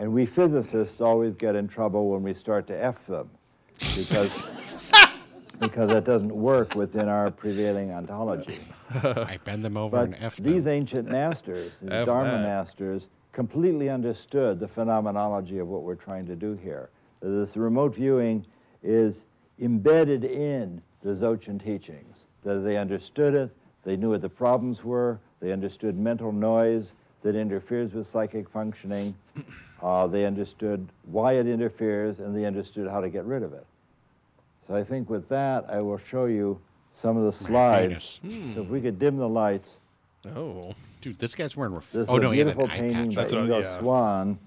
And 0.00 0.14
we 0.14 0.24
physicists 0.24 1.02
always 1.02 1.34
get 1.34 1.54
in 1.54 1.68
trouble 1.68 2.08
when 2.08 2.22
we 2.22 2.32
start 2.32 2.66
to 2.68 2.84
F 2.84 3.06
them 3.06 3.28
because, 3.78 4.48
because 5.60 5.90
that 5.90 6.04
doesn't 6.04 6.34
work 6.34 6.74
within 6.74 7.06
our 7.06 7.30
prevailing 7.30 7.92
ontology. 7.92 8.60
I 8.94 9.38
bend 9.44 9.62
them 9.62 9.76
over 9.76 9.98
But 9.98 10.04
and 10.04 10.14
F 10.18 10.36
them. 10.36 10.54
these 10.54 10.66
ancient 10.66 11.10
masters, 11.10 11.72
these 11.82 11.90
F 11.90 12.06
Dharma 12.06 12.30
that. 12.30 12.42
masters, 12.42 13.08
completely 13.34 13.90
understood 13.90 14.58
the 14.58 14.68
phenomenology 14.68 15.58
of 15.58 15.68
what 15.68 15.82
we're 15.82 15.96
trying 15.96 16.24
to 16.28 16.34
do 16.34 16.54
here. 16.54 16.88
This 17.20 17.54
remote 17.58 17.94
viewing 17.94 18.46
is 18.82 19.24
embedded 19.58 20.24
in 20.24 20.80
the 21.02 21.10
Dzogchen 21.10 21.62
teachings. 21.62 22.24
That 22.42 22.60
they 22.64 22.78
understood 22.78 23.34
it, 23.34 23.54
they 23.84 23.96
knew 23.96 24.12
what 24.12 24.22
the 24.22 24.30
problems 24.30 24.82
were, 24.82 25.20
they 25.40 25.52
understood 25.52 25.98
mental 25.98 26.32
noise 26.32 26.94
that 27.22 27.36
interferes 27.36 27.92
with 27.92 28.06
psychic 28.06 28.48
functioning, 28.48 29.14
uh, 29.82 30.06
they 30.06 30.24
understood 30.24 30.88
why 31.06 31.34
it 31.34 31.46
interferes, 31.46 32.18
and 32.18 32.34
they 32.36 32.44
understood 32.44 32.88
how 32.88 33.00
to 33.00 33.08
get 33.10 33.24
rid 33.24 33.42
of 33.42 33.52
it. 33.52 33.66
So 34.66 34.74
I 34.74 34.84
think 34.84 35.10
with 35.10 35.28
that, 35.28 35.66
I 35.68 35.80
will 35.80 35.98
show 35.98 36.26
you 36.26 36.60
some 36.94 37.16
of 37.16 37.24
the 37.24 37.44
slides. 37.44 38.20
Heinous. 38.22 38.54
So 38.54 38.62
if 38.62 38.68
we 38.68 38.80
could 38.80 38.98
dim 38.98 39.16
the 39.16 39.28
lights. 39.28 39.68
Oh, 40.36 40.74
Dude, 41.02 41.18
this 41.18 41.34
guy's 41.34 41.56
wearing. 41.56 41.74
Ref- 41.74 41.90
This 41.92 42.06
oh 42.10 42.16
is 42.18 42.22
no, 42.22 42.30
a 42.30 42.32
he 42.34 42.38
had 42.40 42.48
an 42.48 42.56
beautiful 42.56 42.74
eye 42.74 42.78
painting 42.78 43.06
patch. 43.06 43.14
by 43.16 43.22
That's 43.22 43.32
what- 43.32 43.42
Ingo 43.44 43.62
yeah. 43.62 43.78
Swann, 43.78 44.38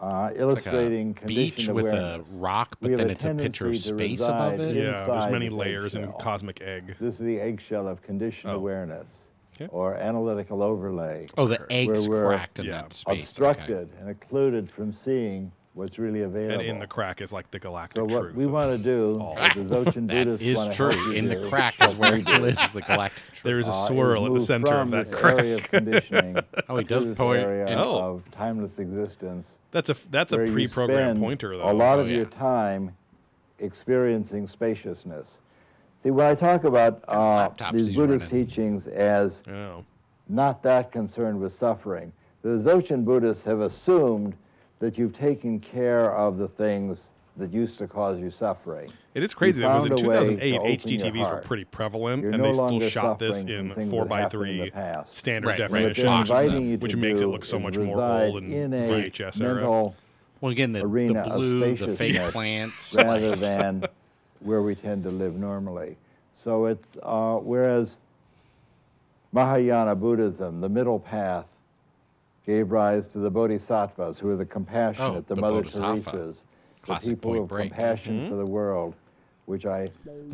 uh, 0.00 0.06
Like 0.06 0.36
a 0.36 0.40
illustrating 0.40 1.12
beach 1.26 1.56
conditioned 1.66 1.74
with 1.74 1.86
a 1.86 2.24
rock, 2.34 2.76
but 2.80 2.90
have 2.92 2.98
then 3.00 3.08
a 3.08 3.12
it's 3.12 3.24
a 3.24 3.34
picture 3.34 3.68
of 3.68 3.76
space 3.78 4.20
above 4.22 4.60
it. 4.60 4.76
yeah. 4.76 5.04
There's 5.06 5.32
many 5.32 5.48
this 5.48 5.54
layers 5.54 5.94
in 5.96 6.12
cosmic 6.20 6.60
egg. 6.62 6.94
This 7.00 7.14
is 7.14 7.20
the 7.20 7.40
eggshell 7.40 7.88
of 7.88 8.02
conditioned 8.02 8.52
Oh. 8.52 8.56
awareness, 8.56 9.08
Okay. 9.56 9.68
or 9.70 9.94
analytical 9.94 10.62
overlay, 10.62 11.26
Oh, 11.38 11.46
the 11.46 11.64
egg's 11.70 12.08
we're 12.08 12.26
cracked 12.26 12.58
in 12.58 12.66
Yeah. 12.66 12.82
that 12.82 12.92
space. 12.92 13.12
okay. 13.12 13.20
obstructed 13.20 13.88
and 14.00 14.08
occluded 14.10 14.70
from 14.70 14.92
seeing 14.92 15.52
what's 15.74 15.98
really 15.98 16.22
available. 16.22 16.54
And 16.60 16.62
in 16.62 16.78
the 16.80 16.86
crack 16.86 17.20
is 17.20 17.32
like 17.32 17.50
the 17.50 17.58
galactic 17.58 17.96
so 17.96 18.04
what 18.04 18.22
truth. 18.22 18.34
we 18.36 18.46
want 18.46 18.70
to 18.76 18.78
do, 18.78 19.18
all. 19.20 19.36
as 19.38 19.54
the 19.54 19.60
Dzogchen 19.62 20.08
That 20.08 20.26
Buddhists 20.26 20.68
is 20.70 20.76
true. 20.76 21.12
In 21.12 21.26
the 21.28 21.48
crack 21.48 21.74
is 21.80 21.94
where 21.96 22.18
lives 22.18 22.70
the 22.72 22.80
galactic 22.80 23.22
truth. 23.32 23.42
There 23.44 23.58
is 23.60 23.66
a 23.68 23.72
uh, 23.72 23.86
swirl 23.86 24.24
at 24.24 24.28
the 24.28 24.30
move 24.34 24.42
center 24.42 24.74
of 24.74 24.90
that 24.92 25.10
this 25.10 25.18
crack. 25.20 25.38
area 25.38 25.54
of 25.56 25.70
conditioning 25.70 26.36
Oh, 26.68 26.76
he 26.76 26.84
does 26.84 27.06
point- 27.16 27.42
area 27.42 27.76
Oh. 27.78 27.98
of 28.16 28.30
timeless 28.32 28.78
existence. 28.78 29.58
That's 29.72 29.90
a 29.90 29.96
that's 30.10 30.32
a 30.32 30.36
pre-programmed 30.38 31.18
pointer 31.20 31.56
though. 31.56 31.70
A 31.70 31.72
lot 31.72 31.98
Oh, 31.98 32.02
of 32.02 32.08
your 32.08 32.24
time 32.26 32.96
experiencing 33.58 34.46
spaciousness. 34.48 35.38
See, 36.04 36.10
when 36.10 36.26
I 36.26 36.34
talk 36.34 36.64
about 36.64 37.02
uh, 37.08 37.48
these 37.72 37.88
Buddhist 37.88 38.26
running. 38.30 38.46
teachings 38.46 38.86
as 38.86 39.42
Yeah. 39.48 39.80
not 40.28 40.62
that 40.62 40.92
concerned 40.92 41.40
with 41.40 41.52
suffering, 41.54 42.12
the 42.42 42.50
Dzogchen 42.50 43.04
Buddhists 43.06 43.44
have 43.44 43.60
assumed 43.60 44.34
that 44.80 44.98
you've 44.98 45.14
taken 45.14 45.58
care 45.58 46.14
of 46.14 46.36
the 46.36 46.46
things 46.46 47.08
that 47.38 47.52
used 47.52 47.78
to 47.78 47.88
cause 47.88 48.20
you 48.20 48.30
suffering. 48.30 48.90
It 49.14 49.22
is 49.22 49.32
crazy. 49.32 49.62
You 49.62 49.66
That 49.66 49.74
was 49.76 49.84
in 49.86 49.90
found 49.92 50.04
a 50.04 50.08
way 50.08 50.14
2008. 50.18 50.50
to 50.52 50.58
open 50.58 50.70
HDTVs 51.14 51.30
were 51.32 51.40
pretty 51.40 51.64
prevalent, 51.64 52.22
You're 52.22 52.32
and 52.32 52.42
no 52.42 52.48
they 52.48 52.52
still 52.78 52.90
shot 52.90 53.18
this 53.18 53.42
in 53.42 53.70
four 53.88 54.02
that 54.04 54.08
by 54.10 54.20
happened 54.20 54.42
in 54.48 54.70
three 54.70 54.72
standard 55.10 55.48
Right, 55.48 55.58
right. 55.60 55.70
What 55.70 55.80
they're 55.80 55.94
definition, 55.94 56.04
Box 56.04 56.28
inviting 56.30 56.70
you 56.70 56.78
which 56.78 56.96
makes 56.96 57.22
it 57.22 57.26
look 57.28 57.44
so 57.46 57.58
much 57.58 57.78
more 57.78 58.00
old 58.02 58.42
and 58.42 58.52
in 58.52 58.70
VHS 58.72 59.40
era. 59.40 59.92
Well, 60.40 60.52
again, 60.52 60.72
the, 60.72 60.80
the 60.80 60.84
arena 60.86 61.20
of 61.22 61.32
blue, 61.36 61.74
the 61.76 61.88
fake 61.96 62.20
plants. 62.30 62.94
rather 62.94 63.34
than 63.34 63.84
where 64.44 64.62
we 64.62 64.74
tend 64.74 65.02
to 65.04 65.10
live 65.10 65.34
normally. 65.34 65.96
So 66.34 66.66
it's 66.66 66.86
uh, 67.02 67.36
whereas 67.36 67.96
Mahayana 69.32 69.94
Buddhism, 69.96 70.60
the 70.60 70.68
middle 70.68 70.98
path, 71.00 71.46
gave 72.46 72.70
rise 72.70 73.06
to 73.08 73.18
the 73.18 73.30
Bodhisattvas, 73.30 74.18
who 74.18 74.30
are 74.30 74.36
the 74.36 74.44
compassionate, 74.44 75.08
Oh, 75.10 75.24
the, 75.26 75.34
the 75.34 75.40
Mother. 75.40 75.62
Teresa's, 75.62 76.44
the 76.86 76.98
people 77.00 77.40
of 77.42 77.48
Break. 77.48 77.70
compassion 77.70 78.20
Mm-hmm. 78.20 78.28
for 78.28 78.36
the 78.36 78.44
world, 78.46 78.94
which 79.46 79.64
I 79.64 79.90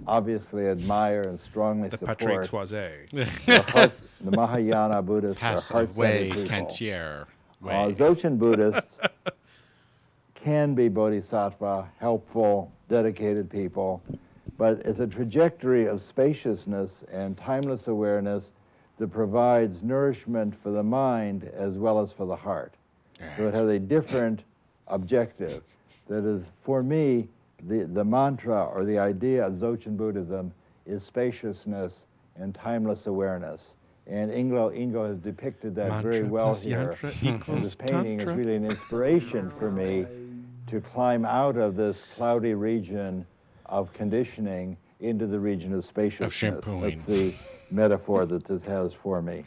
obviously 0.08 0.66
admire 0.66 1.22
and 1.22 1.38
strongly 1.38 1.88
the 1.88 1.98
support. 1.98 2.18
Patrick 2.18 2.46
Soise. 2.46 2.70
the, 3.12 3.62
heart, 3.68 3.92
the 4.20 4.30
Mahayana 4.32 5.00
Buddhists 5.02 5.38
are 5.38 5.54
Passive 5.54 5.76
heart-centered 5.76 5.96
way, 5.96 6.30
people. 6.32 6.44
Kantier 6.46 7.22
Uh, 7.22 7.66
way. 7.66 7.92
Dzogchen 7.92 8.38
Buddhists 8.38 8.86
can 10.34 10.74
be 10.74 10.88
bodhisattva, 10.88 11.88
helpful, 11.98 12.72
dedicated 12.90 13.48
people, 13.48 14.02
but 14.58 14.82
it's 14.84 15.00
a 15.00 15.06
trajectory 15.06 15.86
of 15.86 16.02
spaciousness 16.02 17.04
and 17.10 17.38
timeless 17.38 17.88
awareness 17.88 18.50
that 18.98 19.08
provides 19.08 19.82
nourishment 19.82 20.54
for 20.62 20.70
the 20.70 20.82
mind 20.82 21.50
as 21.54 21.78
well 21.78 22.00
as 22.00 22.12
for 22.12 22.26
the 22.26 22.36
heart. 22.36 22.74
So 23.38 23.48
it 23.48 23.54
has 23.54 23.68
a 23.68 23.78
different 23.78 24.42
objective. 24.88 25.62
That 26.08 26.24
is, 26.24 26.48
for 26.62 26.82
me, 26.82 27.28
the, 27.66 27.84
the 27.84 28.04
mantra 28.04 28.64
or 28.64 28.84
the 28.84 28.98
idea 28.98 29.46
of 29.46 29.54
Dzogchen 29.54 29.96
Buddhism 29.96 30.52
is 30.86 31.02
spaciousness 31.02 32.04
and 32.36 32.54
timeless 32.54 33.06
awareness. 33.06 33.74
And 34.06 34.30
Ingo, 34.30 34.76
Ingo 34.76 35.06
has 35.08 35.18
depicted 35.18 35.74
that 35.76 36.02
very 36.02 36.24
well 36.24 36.54
here. 36.54 36.98
yantra 37.00 37.22
And 37.22 37.40
equals 37.40 37.62
this 37.62 37.74
painting 37.76 38.18
tantra. 38.18 38.34
is 38.34 38.38
really 38.38 38.56
an 38.56 38.64
inspiration 38.64 39.52
for 39.58 39.70
me 39.70 40.06
to 40.70 40.80
climb 40.80 41.24
out 41.24 41.56
of 41.56 41.76
this 41.76 42.04
cloudy 42.16 42.54
region 42.54 43.26
of 43.66 43.92
conditioning 43.92 44.76
into 45.00 45.26
the 45.26 45.38
region 45.38 45.72
of 45.74 45.84
spaciousness. 45.84 46.32
shampooing. 46.32 46.96
That's 46.96 47.04
the 47.04 47.34
metaphor 47.70 48.26
that 48.26 48.44
this 48.44 48.62
has 48.64 48.92
for 48.92 49.22
me. 49.22 49.44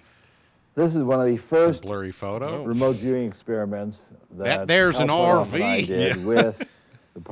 This 0.76 0.95
is 0.95 1.04
one 1.04 1.20
of 1.22 1.28
the 1.28 1.38
first 1.38 1.84
blurry 1.84 2.12
photo. 2.12 2.62
Oh. 2.62 2.64
remote 2.64 2.95
viewing 2.95 3.28
experiments 3.28 4.10
that, 4.32 4.68
there's 4.68 5.00
an 5.00 5.10
Hal 5.10 5.45
Puthoff 5.45 5.54
and 5.54 5.64
I 5.64 5.82
RV. 5.82 5.88
did 5.88 6.16
Yeah. 6.18 6.24
with 6.26 6.58
the 6.58 6.66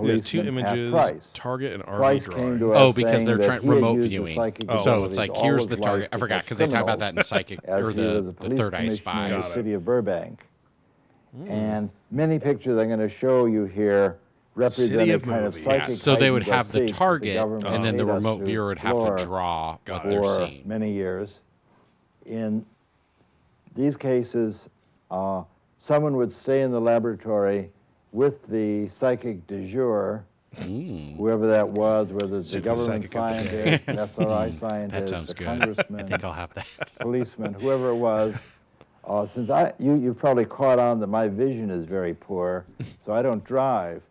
There's 0.03 0.21
two 0.21 0.41
images, 0.41 0.91
Price. 0.91 1.31
target 1.33 1.73
and 1.73 1.81
RV 1.81 1.97
Price 1.97 2.23
drawing. 2.23 2.39
came 2.41 2.59
to 2.59 2.73
us 2.73 2.77
Oh, 2.79 2.93
because 2.93 3.25
they're 3.25 3.39
trying 3.39 3.65
remote 3.67 4.01
viewing. 4.01 4.37
Oh. 4.69 4.77
So 4.77 5.05
it's 5.05 5.17
like 5.17 5.35
here's 5.35 5.65
the 5.65 5.77
target. 5.77 6.09
I 6.13 6.17
forgot 6.19 6.43
because 6.43 6.59
they 6.59 6.67
talk 6.67 6.83
about 6.83 6.99
that 6.99 7.17
in 7.17 7.23
psychic 7.23 7.59
as 7.63 7.83
or 7.83 7.89
he 7.89 7.95
the, 7.95 8.35
the 8.39 8.55
third 8.55 8.75
eye 8.75 8.89
spy. 8.93 9.29
in 9.29 9.31
the 9.37 9.41
city 9.41 9.73
of 9.73 9.83
Burbank. 9.83 10.45
Hmm. 11.35 11.49
And 11.49 11.89
many 12.09 12.39
pictures 12.39 12.77
I'm 12.77 12.87
going 12.87 12.99
to 12.99 13.09
show 13.09 13.45
you 13.45 13.65
here 13.65 14.17
represent 14.55 14.91
City 14.91 15.11
a 15.11 15.15
of 15.15 15.23
kind 15.23 15.45
of 15.45 15.53
movies. 15.53 15.63
psychic 15.65 15.95
So 15.95 16.15
they 16.15 16.31
would 16.31 16.43
have 16.43 16.71
the 16.71 16.79
seek 16.79 16.87
that 16.89 16.95
target, 16.95 17.35
government 17.35 17.67
and 17.67 17.85
then 17.85 17.95
the 17.95 18.05
remote 18.05 18.41
viewer 18.41 18.67
would 18.67 18.79
have 18.79 19.17
to 19.17 19.23
draw 19.25 19.77
Got 19.85 20.03
what 20.03 20.09
they're 20.09 20.23
for 20.23 20.37
seeing. 20.37 20.67
many 20.67 20.91
years. 20.93 21.39
In 22.25 22.65
these 23.75 23.95
cases, 23.95 24.69
uh, 25.09 25.43
someone 25.79 26.17
would 26.17 26.33
stay 26.33 26.61
in 26.61 26.71
the 26.71 26.81
laboratory 26.81 27.71
with 28.11 28.45
the 28.47 28.89
psychic 28.89 29.47
du 29.47 29.65
jour 29.65 30.25
hmm. 30.57 31.15
whoever 31.15 31.47
that 31.47 31.67
was, 31.69 32.11
whether 32.11 32.39
it's 32.39 32.51
the 32.51 32.59
government 32.59 33.09
psychic 33.09 33.15
of 33.15 33.45
the 33.45 33.51
day. 33.51 33.79
scientist, 33.85 34.17
SRI 34.17 34.49
hmm. 34.49 34.57
scientist, 34.57 35.13
sounds 35.13 35.27
the 35.29 35.33
good. 35.33 35.47
I 35.47 35.57
congressman, 35.59 36.07
think 36.09 36.23
I'll 36.23 36.33
have 36.33 36.53
that. 36.55 36.67
policeman, 36.99 37.53
whoever 37.53 37.89
it 37.89 37.95
was. 37.95 38.35
Uh, 39.03 39.25
since 39.25 39.49
I, 39.49 39.73
you, 39.79 39.95
you've 39.95 40.17
probably 40.19 40.45
caught 40.45 40.77
on 40.79 40.99
that 40.99 41.07
my 41.07 41.27
vision 41.27 41.69
is 41.71 41.85
very 41.85 42.13
poor, 42.13 42.65
so 43.05 43.13
I 43.13 43.21
don't 43.21 43.43
drive. 43.43 44.01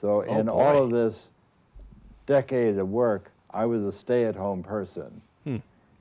So 0.00 0.24
Oh, 0.26 0.38
in 0.38 0.48
all 0.48 0.82
of 0.84 0.90
this 0.90 1.28
decade 2.26 2.78
of 2.78 2.88
work, 2.88 3.30
I 3.52 3.66
was 3.66 3.82
a 3.84 3.92
stay-at-home 3.92 4.62
person. 4.62 5.20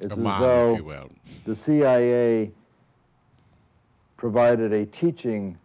It's 0.01 0.11
A 0.11 0.11
as 0.13 0.17
mom, 0.17 0.41
though 0.41 0.71
if 0.73 0.77
you 0.77 0.85
will. 0.85 1.09
the 1.45 1.55
CIA 1.55 2.51
provided 4.17 4.71
a 4.73 4.85
teaching 4.85 5.57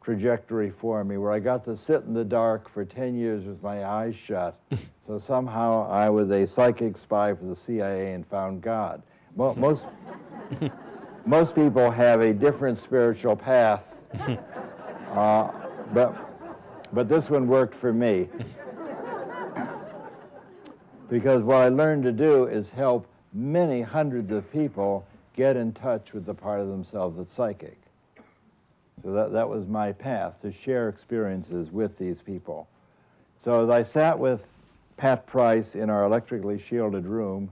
trajectory 0.00 0.70
for 0.70 1.02
me 1.04 1.16
where 1.16 1.32
I 1.32 1.38
got 1.40 1.64
to 1.64 1.76
sit 1.76 2.02
in 2.04 2.14
the 2.14 2.24
dark 2.24 2.68
for 2.68 2.84
10 2.84 3.14
years 3.16 3.44
with 3.44 3.60
my 3.62 3.84
eyes 3.84 4.14
shut. 4.16 4.58
so 5.06 5.18
somehow 5.18 5.88
I 5.90 6.08
was 6.10 6.30
a 6.30 6.46
psychic 6.46 6.96
spy 6.98 7.34
for 7.34 7.44
the 7.44 7.56
CIA 7.56 8.12
and 8.12 8.26
found 8.26 8.62
God. 8.62 9.02
Mo- 9.36 9.54
Most, 9.58 9.86
most 11.24 11.54
people 11.54 11.90
have 11.90 12.20
a 12.20 12.32
different 12.32 12.78
spiritual 12.78 13.36
path, 13.36 13.82
uh, 15.12 15.50
but, 15.92 16.14
but 16.92 17.08
this 17.08 17.30
one 17.30 17.46
worked 17.46 17.74
for 17.74 17.92
me. 17.92 18.28
because 21.08 21.42
what 21.42 21.58
I 21.58 21.68
learned 21.68 22.02
to 22.04 22.12
do 22.12 22.46
is 22.46 22.70
help 22.70 23.06
many 23.32 23.82
hundreds 23.82 24.32
of 24.32 24.50
people 24.52 25.06
get 25.36 25.56
in 25.56 25.72
touch 25.72 26.12
with 26.12 26.26
the 26.26 26.34
part 26.34 26.60
of 26.60 26.68
themselves 26.68 27.16
that's 27.16 27.32
psychic. 27.32 27.78
So 29.02 29.12
that, 29.12 29.32
that 29.32 29.48
was 29.48 29.66
my 29.66 29.92
path, 29.92 30.40
to 30.42 30.52
share 30.52 30.88
experiences 30.88 31.70
with 31.70 31.98
these 31.98 32.20
people. 32.20 32.68
So 33.44 33.64
as 33.64 33.70
I 33.70 33.82
sat 33.82 34.18
with 34.18 34.44
Pat 34.96 35.26
Price 35.26 35.74
in 35.74 35.90
our 35.90 36.04
electrically 36.04 36.60
shielded 36.60 37.06
room, 37.06 37.50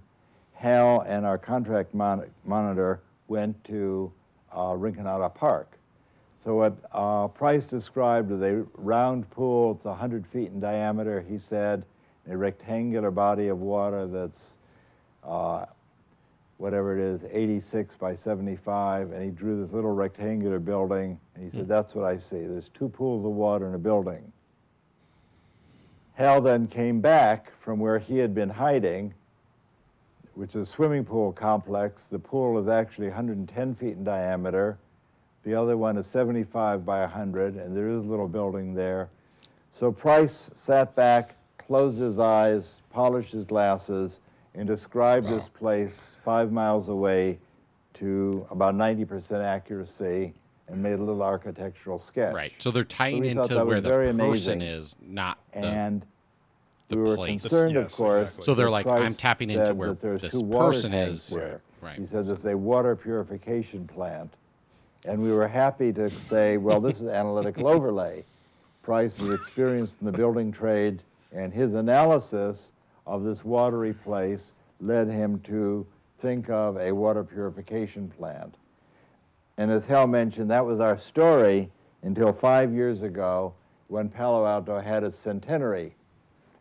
Hal 0.54 1.00
and 1.00 1.24
our 1.24 1.38
contract 1.38 1.94
mon- 1.94 2.30
monitor 2.44 3.00
went 3.30 3.62
to 3.64 4.12
uh, 4.52 4.74
Rinconada 4.74 5.32
Park. 5.32 5.78
So 6.44 6.56
what 6.56 6.76
uh, 6.92 7.28
Price 7.28 7.64
described 7.64 8.32
as 8.32 8.42
a 8.42 8.64
round 8.74 9.30
pool, 9.30 9.72
it's 9.72 9.84
100 9.84 10.26
feet 10.26 10.48
in 10.48 10.60
diameter, 10.60 11.24
he 11.26 11.38
said, 11.38 11.84
a 12.28 12.36
rectangular 12.36 13.10
body 13.10 13.48
of 13.48 13.60
water 13.60 14.06
that's 14.06 14.56
uh, 15.24 15.66
whatever 16.58 16.98
it 16.98 17.02
is, 17.02 17.22
86 17.30 17.94
by 17.96 18.14
75, 18.14 19.12
and 19.12 19.22
he 19.22 19.30
drew 19.30 19.62
this 19.62 19.72
little 19.72 19.92
rectangular 19.92 20.58
building, 20.58 21.18
and 21.34 21.44
he 21.44 21.56
said, 21.56 21.68
that's 21.68 21.94
what 21.94 22.04
I 22.04 22.18
see. 22.18 22.40
There's 22.40 22.70
two 22.74 22.88
pools 22.88 23.24
of 23.24 23.30
water 23.30 23.68
in 23.68 23.74
a 23.74 23.78
building. 23.78 24.32
Hal 26.14 26.40
then 26.40 26.66
came 26.66 27.00
back 27.00 27.52
from 27.60 27.78
where 27.78 27.98
he 27.98 28.18
had 28.18 28.34
been 28.34 28.50
hiding, 28.50 29.14
which 30.34 30.54
is 30.54 30.68
a 30.68 30.72
swimming 30.72 31.04
pool 31.04 31.32
complex. 31.32 32.06
The 32.10 32.18
pool 32.18 32.58
is 32.58 32.68
actually 32.68 33.08
110 33.08 33.74
feet 33.74 33.92
in 33.92 34.04
diameter. 34.04 34.78
The 35.42 35.54
other 35.54 35.76
one 35.76 35.96
is 35.96 36.06
75 36.06 36.84
by 36.84 37.00
100, 37.00 37.56
and 37.56 37.76
there 37.76 37.88
is 37.88 38.04
a 38.04 38.08
little 38.08 38.28
building 38.28 38.74
there. 38.74 39.08
So 39.72 39.90
Price 39.90 40.50
sat 40.54 40.94
back, 40.94 41.36
closed 41.58 41.98
his 41.98 42.18
eyes, 42.18 42.74
polished 42.90 43.32
his 43.32 43.44
glasses, 43.44 44.18
and 44.54 44.66
described 44.66 45.28
this 45.28 45.48
place 45.48 45.94
five 46.24 46.52
miles 46.52 46.88
away 46.88 47.38
to 47.94 48.46
about 48.50 48.74
90% 48.74 49.44
accuracy 49.44 50.34
and 50.68 50.82
made 50.82 50.94
a 50.94 51.02
little 51.02 51.22
architectural 51.22 51.98
sketch. 51.98 52.34
Right. 52.34 52.52
So 52.58 52.70
they're 52.70 52.84
tying 52.84 53.22
thought 53.22 53.50
into 53.50 53.64
where 53.64 53.80
the 53.80 53.90
person 53.90 54.20
amazing. 54.20 54.62
is, 54.62 54.96
not 55.00 55.38
the. 55.52 55.58
And 55.60 56.06
the 56.90 56.96
we 56.96 57.02
were 57.02 57.16
place. 57.16 57.40
concerned, 57.40 57.74
Yes, 57.74 57.92
of 57.92 57.96
course. 57.96 58.22
exactly. 58.24 58.44
So 58.44 58.54
they're 58.54 58.70
like, 58.70 58.86
Price 58.86 59.00
I'm 59.02 59.14
tapping 59.14 59.50
into 59.50 59.74
where 59.74 59.94
this 59.94 60.32
two 60.32 60.44
person 60.44 60.92
is. 60.92 61.28
there. 61.30 61.62
Right. 61.80 61.98
He 61.98 62.06
says 62.06 62.28
it's 62.28 62.44
a 62.44 62.56
water 62.56 62.94
purification 62.94 63.86
plant. 63.86 64.34
And 65.06 65.22
we 65.22 65.32
were 65.32 65.48
happy 65.48 65.92
to 65.94 66.10
say, 66.10 66.58
well, 66.58 66.78
this 66.80 67.00
is 67.00 67.08
analytical 67.08 67.66
overlay. 67.66 68.24
Price 68.82 69.18
is 69.18 69.30
experienced 69.32 69.94
in 70.00 70.06
the 70.06 70.12
building 70.12 70.52
trade, 70.52 71.00
and 71.32 71.54
his 71.54 71.72
analysis 71.72 72.70
of 73.06 73.24
this 73.24 73.42
watery 73.44 73.94
place 73.94 74.52
led 74.80 75.08
him 75.08 75.40
to 75.40 75.86
think 76.18 76.50
of 76.50 76.76
a 76.76 76.92
water 76.92 77.24
purification 77.24 78.08
plant. 78.18 78.56
And 79.56 79.70
as 79.70 79.84
Hal 79.86 80.06
mentioned, 80.06 80.50
that 80.50 80.66
was 80.66 80.80
our 80.80 80.98
story 80.98 81.70
until 82.02 82.32
five 82.32 82.72
years 82.74 83.00
ago 83.02 83.54
when 83.88 84.08
Palo 84.10 84.46
Alto 84.46 84.80
had 84.80 85.02
its 85.02 85.18
centenary, 85.18 85.94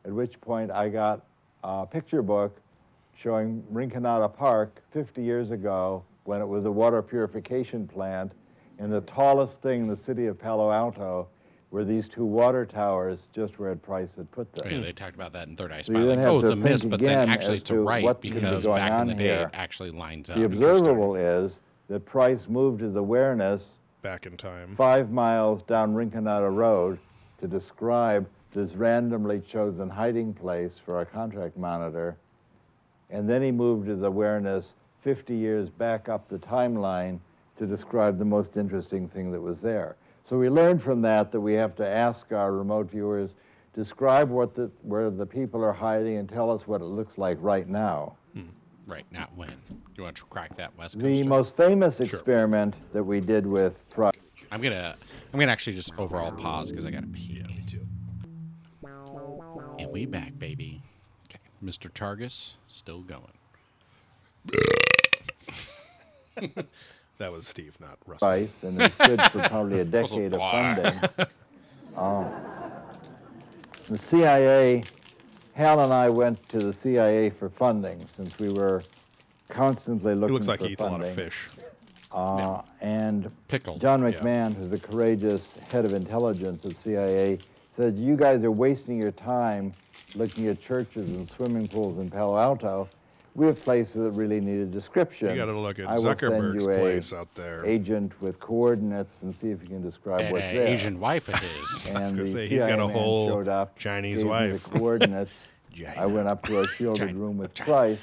at 0.05 0.11
which 0.11 0.39
point 0.41 0.71
I 0.71 0.89
got 0.89 1.25
a 1.63 1.85
picture 1.85 2.21
book 2.21 2.59
showing 3.15 3.63
Rinconada 3.73 4.33
Park 4.33 4.81
50 4.91 5.21
years 5.21 5.51
ago 5.51 6.03
when 6.23 6.41
it 6.41 6.47
was 6.47 6.65
a 6.65 6.71
water 6.71 7.01
purification 7.01 7.87
plant, 7.87 8.31
and 8.77 8.91
the 8.93 9.01
tallest 9.01 9.61
thing 9.61 9.81
in 9.81 9.87
the 9.87 9.95
city 9.95 10.27
of 10.27 10.39
Palo 10.39 10.71
Alto 10.71 11.27
were 11.71 11.83
these 11.83 12.07
two 12.07 12.25
water 12.25 12.65
towers 12.65 13.27
just 13.33 13.59
where 13.59 13.71
Ed 13.71 13.83
Price 13.83 14.09
had 14.15 14.29
put 14.31 14.51
them. 14.53 14.63
Oh, 14.65 14.69
yeah, 14.69 14.81
they 14.81 14.91
talked 14.93 15.15
about 15.15 15.33
that 15.33 15.47
in 15.47 15.55
Third 15.55 15.71
Eye 15.71 15.81
So 15.81 15.93
Spy. 15.93 15.99
you 15.99 16.05
Like, 16.05 16.19
oh, 16.19 16.39
it's 16.39 16.49
a 16.49 16.55
miss, 16.55 16.85
but 16.85 16.99
then 16.99 17.29
actually 17.29 17.55
as 17.57 17.61
it's 17.61 17.69
a 17.69 17.73
to 17.73 17.81
right 17.81 18.03
what 18.03 18.15
could 18.17 18.21
be 18.21 18.31
because 18.31 18.63
going 18.63 18.77
back 18.77 19.01
in 19.01 19.07
the 19.07 19.13
day 19.15 19.23
here. 19.23 19.41
it 19.43 19.49
actually 19.57 19.91
lines 19.91 20.29
up. 20.29 20.37
The 20.37 20.45
observable 20.45 21.15
is 21.15 21.59
that 21.89 22.05
Price 22.05 22.47
moved 22.47 22.81
his 22.81 22.95
awareness 22.95 23.71
Back 24.01 24.25
in 24.25 24.37
time. 24.37 24.75
five 24.75 25.11
miles 25.11 25.61
down 25.63 25.93
Rinconada 25.93 26.51
Road 26.55 26.97
to 27.39 27.47
describe 27.47 28.27
this 28.51 28.73
randomly 28.73 29.39
chosen 29.39 29.89
hiding 29.89 30.33
place 30.33 30.73
for 30.83 30.97
our 30.97 31.05
contract 31.05 31.57
monitor. 31.57 32.17
And 33.09 33.29
then 33.29 33.41
he 33.41 33.51
moved 33.51 33.87
his 33.87 34.03
awareness 34.03 34.73
50 35.01 35.35
years 35.35 35.69
back 35.69 36.09
up 36.09 36.27
the 36.29 36.37
timeline 36.37 37.19
to 37.57 37.65
describe 37.65 38.17
the 38.17 38.25
most 38.25 38.57
interesting 38.57 39.07
thing 39.07 39.31
that 39.31 39.41
was 39.41 39.61
there. 39.61 39.95
So 40.23 40.37
we 40.37 40.49
learned 40.49 40.81
from 40.81 41.01
that 41.01 41.31
that 41.31 41.41
we 41.41 41.53
have 41.53 41.75
to 41.77 41.87
ask 41.87 42.31
our 42.31 42.51
remote 42.53 42.91
viewers, 42.91 43.31
describe 43.73 44.29
what 44.29 44.55
the, 44.55 44.69
where 44.83 45.09
the 45.09 45.25
people 45.25 45.63
are 45.63 45.73
hiding 45.73 46.17
and 46.17 46.29
tell 46.29 46.51
us 46.51 46.67
what 46.67 46.81
it 46.81 46.85
looks 46.85 47.17
like 47.17 47.37
right 47.41 47.67
now. 47.67 48.15
Hmm, 48.33 48.49
right, 48.85 49.05
not 49.11 49.35
when. 49.35 49.55
You 49.97 50.03
want 50.03 50.17
to 50.17 50.25
crack 50.25 50.55
that 50.57 50.77
West 50.77 50.95
Coast? 50.95 51.03
The 51.03 51.15
Coast? 51.15 51.29
most 51.29 51.57
famous 51.57 51.99
experiment 51.99 52.75
that 52.93 53.03
we 53.03 53.19
did 53.19 53.45
with 53.45 53.73
Price 53.89 54.13
I'm 54.51 54.61
gonna, 54.61 54.95
I'm 55.33 55.39
gonna 55.39 55.51
actually 55.51 55.75
just 55.75 55.91
overall 55.97 56.31
pause 56.31 56.71
because 56.71 56.85
I 56.85 56.91
gotta 56.91 57.07
pee. 57.07 57.43
Me 57.47 57.63
too. 57.67 57.85
And 59.79 59.91
we 59.91 60.05
back, 60.05 60.37
baby. 60.37 60.81
Okay, 61.29 61.39
Mr. 61.63 61.89
Targus 61.91 62.53
still 62.67 63.01
going. 63.01 63.23
That 67.17 67.33
was 67.33 67.45
Steve, 67.45 67.75
not 67.81 67.97
Russell. 68.07 68.29
price, 68.29 68.63
and 68.63 68.81
it's 68.81 68.95
good 68.95 69.21
for 69.23 69.41
probably 69.49 69.81
a 69.81 69.83
decade 69.99 70.33
of 70.33 70.39
funding. 70.39 71.27
Um, 71.97 72.27
the 73.89 73.97
CIA, 73.97 74.85
Hal 75.53 75.81
and 75.81 75.91
I 75.91 76.09
went 76.09 76.47
to 76.47 76.59
the 76.59 76.71
CIA 76.71 77.29
for 77.29 77.49
funding 77.49 78.05
since 78.07 78.39
we 78.39 78.47
were 78.53 78.83
constantly 79.49 80.13
He 80.13 80.17
looking 80.17 80.33
looks 80.35 80.47
like 80.47 80.61
he 80.61 80.67
eats 80.67 80.81
a 80.81 80.85
lot 80.85 81.01
of 81.01 81.13
fish. 81.13 81.49
Uh, 82.09 82.61
and 82.79 83.29
Pickled. 83.49 83.81
John 83.81 84.01
Yeah. 84.01 84.11
McMahon, 84.11 84.55
who's 84.55 84.69
the 84.69 84.79
courageous 84.79 85.55
head 85.69 85.83
of 85.83 85.91
intelligence 85.91 86.63
at 86.63 86.77
CIA, 86.77 87.39
said, 87.75 87.97
You 87.97 88.15
guys 88.15 88.43
are 88.43 88.51
wasting 88.51 88.97
your 88.97 89.11
time 89.11 89.73
looking 90.15 90.47
at 90.47 90.61
churches 90.61 91.05
and 91.05 91.29
swimming 91.29 91.67
pools 91.67 91.97
in 91.97 92.09
Palo 92.09 92.37
Alto. 92.37 92.89
We 93.35 93.45
have 93.45 93.61
places 93.61 93.93
that 93.95 94.09
really 94.11 94.41
need 94.41 94.59
a 94.59 94.65
description. 94.65 95.29
You 95.29 95.35
got 95.35 95.45
to 95.45 95.57
look 95.57 95.79
at 95.79 95.87
I 95.87 95.93
will 95.99 96.03
send 96.15 96.19
Zuckerberg's 96.19 96.63
you 96.63 96.71
a 96.71 96.77
place 96.79 97.13
out 97.13 97.33
there. 97.35 97.63
agent 97.65 98.19
with 98.21 98.39
coordinates 98.39 99.21
and 99.21 99.33
see 99.35 99.49
if 99.51 99.61
you 99.61 99.67
can 99.69 99.81
describe 99.83 100.19
That 100.21 100.31
what's 100.31 100.43
there. 100.45 100.67
Asian 100.67 100.99
wife 100.99 101.29
it 101.29 101.35
is. 101.35 101.85
And 101.85 101.95
gonna 101.95 102.23
the 102.23 102.27
say, 102.27 102.33
CIA 102.33 102.49
he's 102.49 102.59
got 102.61 102.79
a 102.79 102.87
man 102.87 102.89
whole 102.89 103.29
showed 103.29 103.47
up, 103.47 103.77
Chinese 103.77 104.17
gave 104.17 104.25
me 104.25 104.29
wife. 104.31 104.63
the 104.63 104.69
coordinates. 104.79 105.31
I 105.97 106.05
went 106.07 106.27
up 106.27 106.43
to 106.47 106.61
a 106.61 106.67
shielded 106.67 106.99
China. 107.07 107.17
room 107.19 107.37
with 107.37 107.53
China. 107.53 107.69
Price, 107.69 107.99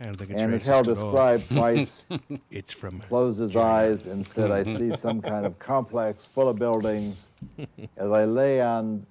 I 0.00 0.04
don't 0.04 0.16
think 0.16 0.30
it's 0.30 0.40
and 0.40 0.54
as 0.54 0.62
racist 0.62 0.66
Hal 0.66 0.78
at 0.78 0.84
described, 0.84 1.48
twice. 1.48 1.90
It's 2.50 2.72
from 2.72 3.00
closed 3.00 3.40
his 3.40 3.56
eyes 3.56 4.06
and 4.06 4.26
said, 4.26 4.50
I 4.50 4.62
see 4.64 4.94
some 5.00 5.20
kind 5.20 5.44
of 5.44 5.58
complex 5.58 6.26
full 6.26 6.48
of 6.48 6.58
buildings. 6.58 7.16
As 7.96 8.10
I 8.10 8.24
lay 8.24 8.60
on 8.60 9.06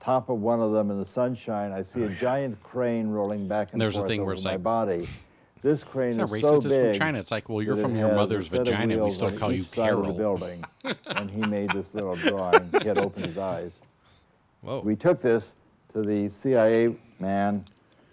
top 0.00 0.30
of 0.30 0.40
one 0.40 0.60
of 0.60 0.72
them 0.72 0.90
in 0.90 0.98
the 0.98 1.04
sunshine, 1.04 1.72
I 1.72 1.82
see 1.82 2.02
a 2.02 2.06
oh, 2.06 2.14
giant 2.14 2.62
crane 2.62 3.08
rolling 3.08 3.48
back 3.48 3.72
and 3.72 3.80
There's 3.80 3.96
a 3.96 3.98
forth 3.98 4.08
thing 4.08 4.20
where 4.20 4.28
over 4.28 4.34
it's 4.34 4.44
my 4.44 4.52
like- 4.52 4.62
body. 4.62 5.08
This 5.62 5.84
crane 5.84 6.08
It's 6.08 6.16
not 6.16 6.24
is 6.24 6.30
racist. 6.42 6.62
so 6.62 6.70
it's 6.70 6.88
from 6.90 6.92
China. 6.98 7.18
It's 7.18 7.30
like, 7.30 7.50
well, 7.50 7.60
you're 7.60 7.76
from 7.76 7.94
your 7.94 8.14
mother's 8.14 8.48
set 8.48 8.60
of 8.60 8.66
vagina. 8.66 9.04
We 9.04 9.10
still 9.10 9.30
call 9.36 9.52
you 9.52 9.60
each 9.60 9.68
side 9.68 9.92
of 9.92 9.98
the 9.98 10.14
Carol. 10.14 10.16
building. 10.38 10.64
and 11.06 11.30
he 11.30 11.42
made 11.42 11.70
this 11.72 11.86
little 11.92 12.16
drawing. 12.16 12.70
He 12.80 12.88
had 12.88 12.96
opened 12.96 13.26
his 13.26 13.36
eyes. 13.36 13.72
Whoa. 14.62 14.80
We 14.80 14.96
took 14.96 15.20
this 15.20 15.48
to 15.92 16.00
the 16.00 16.30
CIA 16.42 16.96
man. 17.18 17.66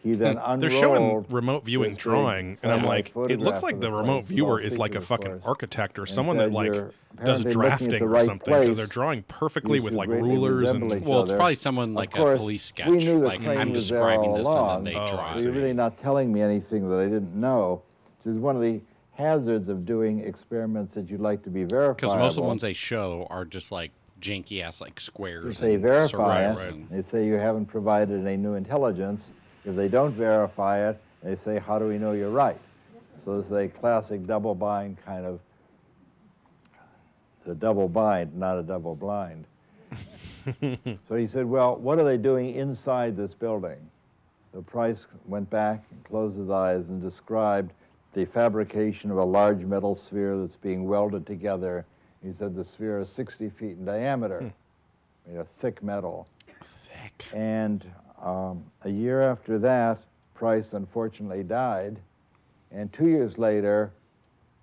He 0.08 0.14
then 0.14 0.38
unrolled. 0.38 0.60
They're 0.62 0.70
showing 0.70 1.26
remote 1.30 1.66
viewing 1.66 1.90
this 1.90 1.98
big 1.98 2.02
drawing, 2.04 2.58
and 2.64 2.72
I'm 2.72 2.84
like, 2.86 3.12
it 3.30 3.40
looks 3.40 3.62
like 3.62 3.80
the 3.80 3.88
the 3.88 3.92
remote 3.92 4.24
viewer 4.26 4.60
is 4.60 4.78
like 4.78 4.96
a 4.96 5.02
fucking 5.02 5.32
course, 5.32 5.44
architect 5.46 6.00
or 6.00 6.04
and 6.04 6.10
someone 6.10 6.38
that 6.38 6.52
like 6.52 6.72
does 6.72 6.86
apparently 7.14 7.36
looking 7.36 7.48
at 7.48 7.52
drafting 7.54 7.90
the 7.90 8.04
or 8.04 8.08
right 8.08 8.26
something 8.26 8.60
because 8.62 8.78
they're 8.78 8.86
drawing 8.86 9.24
perfectly 9.24 9.80
with 9.80 9.94
like 9.94 10.08
rulers 10.10 10.70
and 10.70 11.06
Well, 11.06 11.24
it's 11.24 11.32
probably 11.34 11.56
someone 11.56 11.90
Of 11.90 11.96
like 11.96 12.18
a 12.18 12.36
police 12.38 12.64
sketch. 12.66 12.88
We 12.88 12.98
knew 12.98 13.20
like 13.20 13.46
I'm 13.46 13.74
describing 13.74 14.30
all 14.30 14.38
this, 14.38 14.48
and 14.48 14.56
along, 14.58 14.84
then 14.86 14.94
they 14.94 15.00
Oh, 15.00 15.04
I 15.04 15.10
draw 15.10 15.34
so 15.34 15.40
it. 15.40 15.44
you're 15.44 15.54
really 15.54 15.74
not 15.74 15.98
telling 16.00 16.32
me 16.32 16.42
anything 16.42 16.90
that 16.90 17.00
I 17.00 17.06
didn't 17.06 17.36
know, 17.36 17.82
which 18.24 18.34
is 18.34 18.40
one 18.40 18.56
of 18.56 18.62
the 18.62 18.80
hazards 19.14 19.68
of 19.68 19.86
doing 19.86 20.20
experiments 20.20 20.94
that 20.96 21.10
you'd 21.10 21.20
like 21.20 21.44
to 21.44 21.50
be 21.50 21.64
verified. 21.64 21.98
Because 21.98 22.16
most 22.16 22.32
of 22.38 22.44
the 22.44 22.48
ones 22.48 22.62
they 22.62 22.74
show 22.74 23.28
are 23.30 23.46
just 23.46 23.72
like 23.72 23.92
janky 24.22 24.62
ass 24.64 24.80
like 24.82 25.00
squares. 25.00 25.60
they 25.60 25.74
and 25.76 25.84
verify 25.84 26.44
circles 26.54 26.64
it, 26.64 26.74
and- 26.74 26.90
they 26.90 27.02
say 27.10 27.26
you 27.26 27.34
haven't 27.36 27.66
provided 27.68 28.26
any 28.26 28.38
new 28.38 28.54
intelligence. 28.56 29.24
If 29.68 29.76
they 29.76 29.89
don't 29.89 30.14
verify 30.14 30.89
it, 30.89 30.98
they 31.22 31.35
say, 31.35 31.60
how 31.60 31.77
do 31.77 31.89
we 31.89 31.98
know 31.98 32.14
you're 32.14 32.30
right? 32.30 32.57
So 33.26 33.41
this 33.41 33.48
is 33.48 33.52
a 33.52 33.68
classic 33.68 34.26
double 34.26 34.56
bind 34.56 34.98
kind 35.06 35.26
of, 35.26 35.41
it's 37.39 37.49
a 37.49 37.53
double 37.53 37.89
bind, 37.89 38.34
not 38.34 38.57
a 38.57 38.64
double 38.64 38.95
blind. 38.95 39.44
so 40.61 41.15
he 41.15 41.27
said, 41.27 41.45
well, 41.45 41.76
what 41.76 41.99
are 41.99 42.06
they 42.06 42.15
doing 42.15 42.56
inside 42.56 43.18
this 43.18 43.34
building? 43.34 43.77
So 44.53 44.61
Price 44.61 45.06
went 45.26 45.49
back 45.49 45.84
and 45.91 46.02
closed 46.06 46.38
his 46.38 46.49
eyes 46.49 46.88
and 46.88 47.02
described 47.02 47.73
the 48.14 48.23
fabrication 48.23 49.11
of 49.11 49.18
a 49.18 49.26
large 49.26 49.65
metal 49.65 49.98
sphere 49.98 50.38
that's 50.38 50.56
being 50.56 50.88
welded 50.88 51.26
together. 51.26 51.85
He 52.23 52.31
said 52.31 52.56
the 52.56 52.64
sphere 52.64 53.02
is 53.02 53.10
60 53.10 53.49
feet 53.49 53.72
in 53.72 53.84
diameter, 53.84 54.39
hmm. 54.39 55.30
made 55.30 55.39
of 55.39 55.49
thick 55.60 55.84
metal. 55.84 56.26
Thick. 56.80 57.26
And 57.34 57.84
um, 58.22 58.64
a 58.84 58.89
year 58.89 59.22
after 59.22 59.60
that, 59.60 60.03
Price 60.34 60.73
unfortunately 60.73 61.44
died. 61.44 61.98
And 62.72 62.91
two 62.94 63.07
years 63.07 63.38
later, 63.38 63.91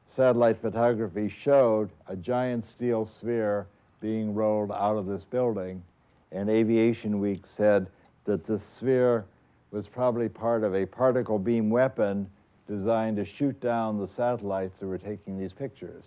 satellite 0.07 0.61
photography 0.61 1.29
showed 1.29 1.91
a 2.07 2.15
giant 2.15 2.67
steel 2.67 3.07
sphere 3.07 3.67
being 4.01 4.35
rolled 4.35 4.71
out 4.71 4.97
of 4.97 5.07
this 5.07 5.25
building. 5.25 5.83
And 6.31 6.49
Aviation 6.49 7.19
Week 7.21 7.45
said 7.47 7.89
that 8.25 8.45
the 8.45 8.59
sphere 8.59 9.25
was 9.71 9.89
probably 9.89 10.29
part 10.29 10.63
of 10.63 10.75
a 10.75 10.87
particle 10.87 11.39
beam 11.39 11.71
weapon 11.71 12.31
designed 12.69 13.17
to 13.17 13.25
shoot 13.25 13.61
down 13.61 13.99
the 13.99 14.07
satellites 14.07 14.79
that 14.81 14.87
were 14.87 14.99
taking 14.99 15.39
these 15.39 15.53
pictures. 15.53 16.05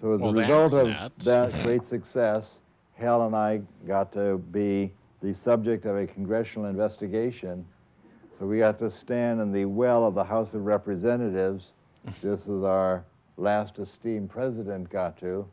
So 0.00 0.12
as 0.12 0.20
Well, 0.20 0.38
a 0.38 0.42
result 0.42 0.72
of 0.74 0.88
nuts. 0.88 1.24
that 1.24 1.52
great 1.62 1.86
success, 1.86 2.60
Hal 2.94 3.26
and 3.26 3.34
I 3.36 3.60
got 3.86 4.12
to 4.12 4.38
be 4.38 4.92
the 5.24 5.32
subject 5.32 5.86
of 5.86 5.96
a 5.96 6.06
congressional 6.06 6.68
investigation. 6.68 7.64
So 8.38 8.44
we 8.44 8.58
got 8.58 8.78
to 8.80 8.90
stand 8.90 9.40
in 9.40 9.52
the 9.52 9.64
well 9.64 10.06
of 10.06 10.14
the 10.14 10.24
House 10.24 10.52
of 10.52 10.66
Representatives, 10.66 11.72
this 12.20 12.42
as 12.42 12.62
our 12.62 13.06
last 13.38 13.78
esteemed 13.78 14.28
president 14.28 14.90
got 14.90 15.18
to. 15.20 15.48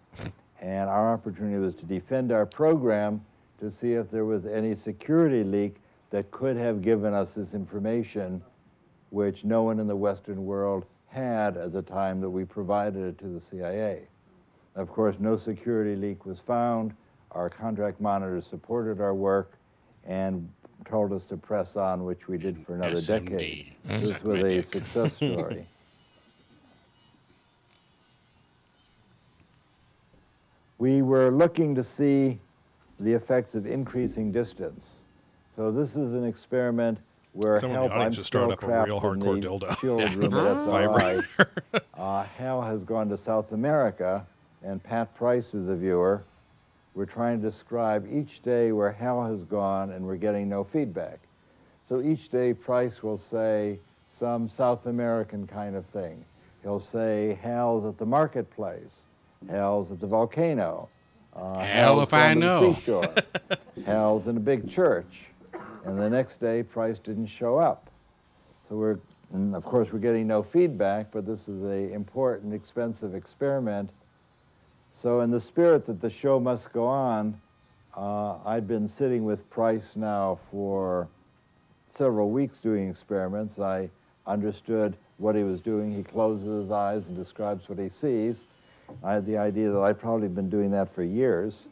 And 0.60 0.90
our 0.90 1.14
opportunity 1.14 1.58
was 1.58 1.74
to 1.76 1.86
defend 1.86 2.34
our 2.34 2.46
program 2.46 3.24
to 3.62 3.72
see 3.72 3.94
if 3.94 4.12
there 4.12 4.26
was 4.26 4.46
any 4.46 4.76
security 4.76 5.46
leak 5.46 5.78
that 6.10 6.32
could 6.32 6.58
have 6.58 6.82
given 6.82 7.14
us 7.14 7.36
this 7.36 7.54
information, 7.54 8.44
which 9.10 9.46
no 9.46 9.64
one 9.64 9.80
in 9.80 9.88
the 9.88 9.96
Western 9.96 10.46
world 10.46 10.86
had 11.08 11.56
at 11.56 11.72
the 11.72 11.82
time 11.82 12.20
that 12.20 12.30
we 12.30 12.44
provided 12.44 13.04
it 13.04 13.18
to 13.20 13.28
the 13.28 13.40
CIA. 13.40 14.02
Of 14.76 14.90
course, 14.90 15.16
no 15.18 15.38
security 15.38 15.96
leak 15.96 16.26
was 16.26 16.42
found. 16.42 16.94
Our 17.32 17.50
contract 17.50 18.02
monitors 18.02 18.46
supported 18.46 19.00
our 19.00 19.14
work 19.14 19.54
and 20.06 20.50
told 20.90 21.14
us 21.14 21.26
to 21.26 21.38
press 21.38 21.76
on, 21.78 22.04
which 22.04 22.28
we 22.28 22.38
did 22.38 22.66
for 22.66 22.76
another 22.76 22.96
SMD. 22.96 23.30
decade. 23.30 23.74
This 23.86 24.08
Suck 24.10 24.24
was 24.24 24.44
a 24.44 24.62
success 24.64 25.14
story. 25.16 25.68
we 30.78 31.02
were 31.02 31.30
looking 31.32 31.76
to 31.76 31.84
see 31.84 32.40
the 33.00 33.14
effects 33.14 33.56
of 33.56 33.66
increasing 33.68 34.32
distance. 34.32 34.96
So 35.56 35.72
this 35.72 35.92
is 35.96 36.14
an 36.14 36.26
experiment 36.26 36.98
where 37.34 37.60
Someone 37.60 37.84
in 37.84 37.90
Hal, 37.90 37.90
the 37.90 37.96
audience 37.96 38.16
I'm 38.16 38.18
just 38.22 38.28
still 38.28 38.52
up 38.52 38.64
a 38.64 38.84
real 38.84 39.00
hardcore 39.00 39.42
dildo. 39.42 40.16
room 40.16 40.34
at 40.34 40.58
SRI. 41.38 41.82
uh, 41.98 42.24
Hal 42.24 42.62
has 42.64 42.84
gone 42.84 43.10
to 43.10 43.18
South 43.18 43.52
America, 43.52 44.26
and 44.64 44.82
Pat 44.84 45.14
Price 45.16 45.54
is 45.54 45.68
the 45.68 45.76
viewer. 45.76 46.24
We're 46.94 47.06
trying 47.06 47.42
to 47.42 47.50
describe 47.50 48.06
each 48.12 48.42
day 48.42 48.72
where 48.72 48.92
Hal 48.92 49.26
has 49.26 49.44
gone, 49.46 49.92
and 49.92 50.06
we're 50.06 50.18
getting 50.18 50.50
no 50.50 50.64
feedback. 50.64 51.20
So 51.88 52.02
each 52.02 52.30
day, 52.30 52.54
Price 52.54 53.02
will 53.02 53.18
say 53.18 53.80
some 54.10 54.48
South 54.48 54.86
American 54.86 55.48
kind 55.48 55.76
of 55.76 55.86
thing. 55.88 56.26
He'll 56.64 56.80
say, 56.80 57.40
Hal's 57.42 57.86
at 57.86 57.98
the 57.98 58.06
marketplace, 58.06 58.92
Hal's 59.50 59.90
at 59.92 60.00
the 60.00 60.08
volcano, 60.08 60.90
uh, 61.36 61.60
Hell 61.60 62.02
if 62.02 62.14
I 62.14 62.34
down 62.34 62.36
to 62.36 62.40
the 62.42 62.46
know. 62.46 62.74
seashore, 62.74 63.16
Hal's 63.86 64.28
in 64.28 64.38
a 64.38 64.42
big 64.42 64.70
church. 64.70 65.24
And 65.86 65.98
the 65.98 66.10
next 66.10 66.38
day, 66.42 66.62
Price 66.62 67.00
didn't 67.00 67.28
show 67.28 67.58
up. 67.58 67.90
So 68.70 68.76
we're, 68.76 69.00
and 69.34 69.56
of 69.56 69.64
course, 69.64 69.92
we're 69.92 70.00
getting 70.00 70.28
no 70.28 70.44
feedback, 70.44 71.12
but 71.12 71.26
this 71.26 71.48
is 71.48 71.64
an 71.64 71.92
important, 71.94 72.54
expensive 72.54 73.16
experiment. 73.16 73.90
So 75.02 75.22
in 75.22 75.32
the 75.32 75.42
spirit 75.42 75.88
that 75.88 76.00
the 76.00 76.10
show 76.12 76.40
must 76.40 76.72
go 76.72 76.86
on, 76.86 77.40
uh, 77.98 78.36
I'd 78.46 78.68
been 78.68 78.88
sitting 78.88 79.26
with 79.26 79.50
Price 79.50 79.96
now 79.96 80.38
for 80.52 81.08
several 81.96 82.30
weeks 82.30 82.60
doing 82.60 82.88
experiments. 82.88 83.58
I 83.58 83.90
understood 84.28 84.96
what 85.18 85.36
he 85.36 85.44
was 85.44 85.60
doing. 85.60 85.92
He 85.96 86.04
closes 86.04 86.64
his 86.64 86.72
eyes 86.72 87.08
and 87.08 87.18
describes 87.18 87.68
what 87.68 87.80
he 87.80 87.90
sees. 87.90 88.42
I 89.04 89.14
had 89.14 89.26
the 89.26 89.38
idea 89.38 89.72
that 89.72 89.80
I'd 89.80 90.00
probably 90.00 90.28
been 90.28 90.50
doing 90.50 90.70
that 90.72 90.94
for 90.94 91.04
years. 91.04 91.66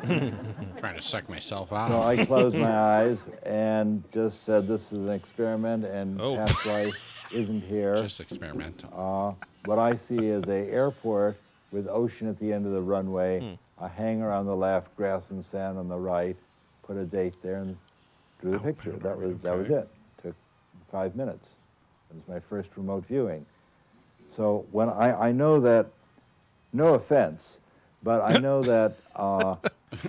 trying 0.06 0.96
to 0.96 1.02
suck 1.02 1.28
myself 1.28 1.72
out. 1.72 1.90
So 1.90 2.00
I 2.00 2.24
closed 2.26 2.56
my 2.56 2.70
eyes 2.72 3.18
and 3.42 4.04
just 4.14 4.44
said, 4.44 4.68
this 4.68 4.86
is 4.86 4.92
an 4.92 5.10
experiment 5.10 5.84
and 5.84 6.20
Oh. 6.20 6.44
Price 6.46 6.94
isn't 7.32 7.62
here. 7.62 7.96
just 7.96 8.20
experimental. 8.20 8.88
Uh, 9.40 9.44
what 9.64 9.78
I 9.78 9.96
see 9.96 10.28
is 10.28 10.44
a 10.44 10.70
airport 10.72 11.36
with 11.72 11.86
ocean 11.88 12.28
at 12.28 12.38
the 12.38 12.52
end 12.52 12.66
of 12.66 12.72
the 12.72 12.82
runway, 12.82 13.58
a 13.78 13.88
hangar 13.88 14.30
on 14.32 14.46
the 14.46 14.56
left, 14.56 14.94
grass 14.96 15.30
and 15.30 15.44
sand 15.44 15.78
on 15.78 15.88
the 15.88 15.96
right. 15.98 16.36
Put 16.82 16.96
a 16.96 17.04
date 17.04 17.34
there 17.42 17.56
and 17.62 17.76
drew 18.40 18.52
the 18.52 18.58
picture. 18.58 18.92
That 18.92 19.16
was 19.18 19.36
that 19.42 19.56
was 19.56 19.68
it. 19.70 19.88
Took 20.22 20.34
five 20.90 21.14
minutes. 21.14 21.50
It 22.10 22.16
was 22.16 22.28
my 22.28 22.40
first 22.40 22.70
remote 22.76 23.04
viewing. 23.06 23.46
So 24.28 24.66
when 24.72 24.88
I, 24.88 25.28
I 25.28 25.32
know 25.32 25.60
that, 25.60 25.86
no 26.72 26.94
offense, 26.94 27.58
but 28.02 28.20
I 28.22 28.38
know 28.38 28.62
that 28.64 28.96
uh, 29.14 29.56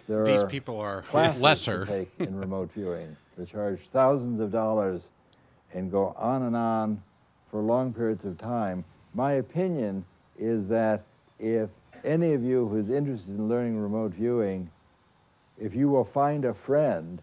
there 0.07 0.25
These 0.25 0.41
are 0.41 0.47
people 0.47 0.79
are 0.79 1.03
classes 1.03 1.41
lesser. 1.41 1.85
to 1.85 1.91
take 1.91 2.11
in 2.19 2.35
remote 2.35 2.71
viewing. 2.73 3.15
They 3.37 3.45
charge 3.45 3.79
thousands 3.93 4.39
of 4.41 4.51
dollars 4.51 5.01
and 5.73 5.91
go 5.91 6.15
on 6.17 6.43
and 6.43 6.55
on 6.55 7.01
for 7.49 7.61
long 7.61 7.93
periods 7.93 8.25
of 8.25 8.37
time. 8.37 8.83
My 9.13 9.33
opinion 9.33 10.05
is 10.39 10.67
that 10.67 11.03
if 11.41 11.69
any 12.03 12.33
of 12.33 12.43
you 12.43 12.67
who's 12.67 12.89
interested 12.89 13.29
in 13.29 13.49
learning 13.49 13.77
remote 13.77 14.13
viewing, 14.13 14.69
if 15.59 15.75
you 15.75 15.89
will 15.89 16.05
find 16.05 16.45
a 16.45 16.53
friend 16.53 17.21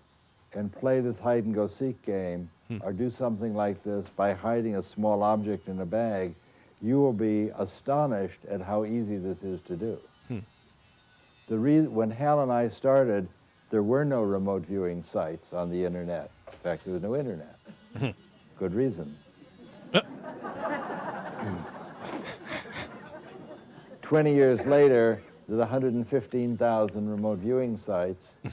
and 0.53 0.73
play 0.73 1.01
this 1.01 1.19
hide 1.20 1.45
and 1.45 1.55
go 1.55 1.66
seek 1.66 2.01
game 2.03 2.51
hmm. 2.69 2.78
or 2.82 2.93
do 2.93 3.11
something 3.11 3.55
like 3.55 3.82
this 3.85 4.07
by 4.16 4.32
hiding 4.35 4.77
a 4.77 4.82
small 4.82 5.23
object 5.23 5.69
in 5.69 5.81
a 5.81 5.86
bag, 5.86 6.35
you 6.82 7.01
will 7.01 7.12
be 7.12 7.51
astonished 7.59 8.40
at 8.49 8.61
how 8.61 8.85
easy 8.85 9.16
this 9.16 9.43
is 9.43 9.61
to 9.62 9.77
do. 9.77 9.99
Hmm. 10.28 10.39
The 11.49 11.59
rea- 11.59 11.81
when 11.86 12.11
Hal 12.11 12.43
and 12.43 12.53
I 12.53 12.69
started, 12.69 13.28
there 13.70 13.82
were 13.82 14.05
no 14.05 14.23
remote 14.23 14.66
viewing 14.66 15.03
sites 15.03 15.53
on 15.53 15.70
the 15.70 15.85
internet. 15.85 16.31
In 16.47 16.59
fact, 16.59 16.85
there 16.85 16.95
was 16.95 17.03
no 17.03 17.16
internet. 17.16 17.57
Hmm. 17.97 18.11
Good 18.59 18.74
reason. 18.74 19.16
Uh. 19.93 20.01
20 24.09 24.35
years 24.35 24.64
later, 24.64 25.20
there's 25.47 25.59
115,000 25.59 27.09
remote 27.10 27.39
viewing 27.39 27.76
sites. 27.76 28.32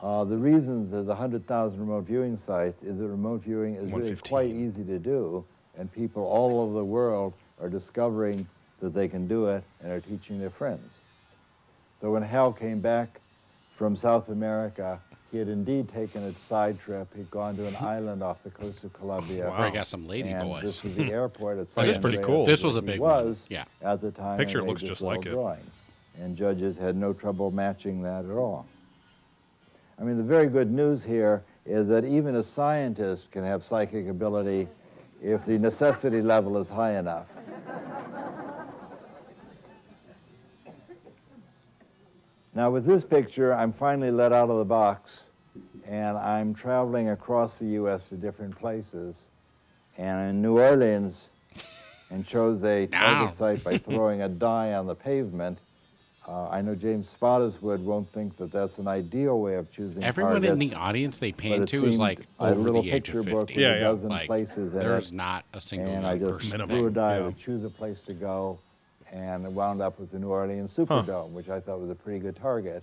Uh, 0.00 0.24
the 0.24 0.36
reason 0.36 0.90
there's 0.90 1.06
100,000 1.06 1.78
remote 1.78 2.04
viewing 2.04 2.36
sites 2.36 2.82
is 2.82 2.98
that 2.98 3.06
remote 3.06 3.40
viewing 3.40 3.76
is 3.76 3.88
really 3.92 4.16
quite 4.16 4.50
easy 4.50 4.82
to 4.82 4.98
do, 4.98 5.44
and 5.78 5.92
people 5.92 6.24
all 6.24 6.60
over 6.60 6.74
the 6.74 6.84
world 6.84 7.32
are 7.60 7.68
discovering 7.68 8.44
that 8.80 8.92
they 8.92 9.06
can 9.06 9.28
do 9.28 9.46
it 9.46 9.62
and 9.80 9.92
are 9.92 10.00
teaching 10.00 10.40
their 10.40 10.50
friends. 10.50 10.90
So 12.00 12.10
when 12.10 12.24
Hal 12.24 12.52
came 12.52 12.80
back 12.80 13.20
from 13.76 13.94
South 13.94 14.28
America, 14.28 14.98
he 15.32 15.38
had 15.38 15.48
indeed 15.48 15.88
taken 15.88 16.22
a 16.24 16.34
side 16.46 16.78
trip. 16.78 17.08
He'd 17.16 17.30
gone 17.30 17.56
to 17.56 17.66
an 17.66 17.74
island 17.80 18.22
off 18.22 18.42
the 18.44 18.50
coast 18.50 18.84
of 18.84 18.92
Colombia. 18.92 19.44
Where 19.48 19.52
I 19.52 19.70
got 19.70 19.86
some 19.86 20.06
lady 20.06 20.28
and 20.28 20.46
boys. 20.46 20.62
this 20.62 20.84
was 20.84 20.94
the 20.94 21.04
airport 21.10 21.58
at 21.58 21.74
That 21.74 21.88
is 21.88 21.94
San 21.94 22.02
pretty 22.02 22.18
Andreas 22.18 22.26
cool. 22.36 22.46
This 22.46 22.62
was 22.62 22.76
a 22.76 22.80
he 22.80 22.86
big 22.86 23.00
one. 23.00 23.26
was 23.28 23.46
Yeah. 23.48 23.64
At 23.80 24.02
the 24.02 24.10
time, 24.10 24.38
Picture 24.38 24.58
and 24.58 24.68
looks 24.68 24.82
just 24.82 25.00
like 25.00 25.24
it. 25.24 25.30
drawing. 25.30 25.62
And 26.20 26.36
judges 26.36 26.76
had 26.76 26.94
no 26.96 27.14
trouble 27.14 27.50
matching 27.50 28.02
that 28.02 28.26
at 28.26 28.30
all. 28.32 28.66
I 29.98 30.04
mean, 30.04 30.18
the 30.18 30.22
very 30.22 30.48
good 30.48 30.70
news 30.70 31.02
here 31.02 31.42
is 31.64 31.88
that 31.88 32.04
even 32.04 32.36
a 32.36 32.42
scientist 32.42 33.30
can 33.30 33.42
have 33.44 33.64
psychic 33.64 34.08
ability 34.08 34.68
if 35.22 35.46
the 35.46 35.58
necessity 35.58 36.20
level 36.20 36.58
is 36.58 36.68
high 36.68 36.98
enough. 36.98 37.26
Now, 42.54 42.70
with 42.70 42.84
this 42.84 43.02
picture, 43.04 43.54
I'm 43.54 43.72
finally 43.72 44.10
let 44.10 44.32
out 44.32 44.50
of 44.50 44.58
the 44.58 44.64
box, 44.64 45.22
and 45.86 46.18
I'm 46.18 46.54
traveling 46.54 47.08
across 47.08 47.58
the 47.58 47.66
U.S. 47.66 48.08
to 48.08 48.16
different 48.16 48.56
places. 48.58 49.16
And 49.96 50.30
in 50.30 50.42
New 50.42 50.58
Orleans, 50.58 51.28
and 52.10 52.26
chose 52.26 52.62
a 52.62 52.86
target 52.92 53.36
site 53.36 53.64
by 53.64 53.78
throwing 53.78 54.22
a 54.22 54.28
die 54.28 54.74
on 54.74 54.86
the 54.86 54.94
pavement. 54.94 55.58
Uh, 56.28 56.48
I 56.50 56.62
know 56.62 56.76
James 56.76 57.12
Spottiswoode 57.20 57.80
won't 57.80 58.12
think 58.12 58.36
that 58.36 58.52
that's 58.52 58.78
an 58.78 58.86
ideal 58.86 59.40
way 59.40 59.56
of 59.56 59.72
choosing 59.72 60.04
Everyone 60.04 60.44
in 60.44 60.58
the 60.58 60.72
audience 60.74 61.18
they 61.18 61.32
pan 61.32 61.66
to 61.66 61.84
is 61.86 61.98
like 61.98 62.26
over 62.38 62.60
little 62.60 62.82
the 62.82 62.90
age 62.90 63.04
picture 63.06 63.20
of 63.20 63.26
book 63.26 63.48
50. 63.48 63.54
with 63.54 63.60
Yeah, 63.60 63.72
a 63.72 63.74
yeah. 63.74 63.80
dozen 63.80 64.08
Like, 64.10 64.26
places 64.26 64.72
there's 64.72 65.10
it, 65.10 65.14
not 65.14 65.44
a 65.52 65.60
single 65.60 65.92
and 65.92 66.06
I 66.06 66.18
just 66.18 66.30
person. 66.30 66.68
Threw 66.68 66.86
a 66.86 66.90
die 66.90 67.18
yeah. 67.18 67.24
to 67.24 67.32
choose 67.32 67.64
a 67.64 67.70
place 67.70 68.02
to 68.02 68.14
go, 68.14 68.60
and 69.12 69.44
it 69.44 69.52
wound 69.52 69.82
up 69.82 69.98
with 70.00 70.10
the 70.10 70.18
New 70.18 70.28
Orleans 70.30 70.72
Superdome, 70.74 71.30
which 71.30 71.48
I 71.50 71.60
thought 71.60 71.78
was 71.80 71.90
a 71.90 71.94
pretty 71.94 72.18
good 72.18 72.34
target. 72.36 72.82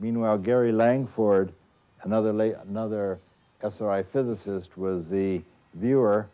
Meanwhile, 0.00 0.38
Gary 0.38 0.72
Langford, 0.72 1.52
another 2.02 2.32
la- 2.32 2.60
another 2.68 3.18
SRI 3.62 4.02
physicist, 4.02 4.76
was 4.78 5.08
the 5.08 5.42
viewer. 5.74 6.26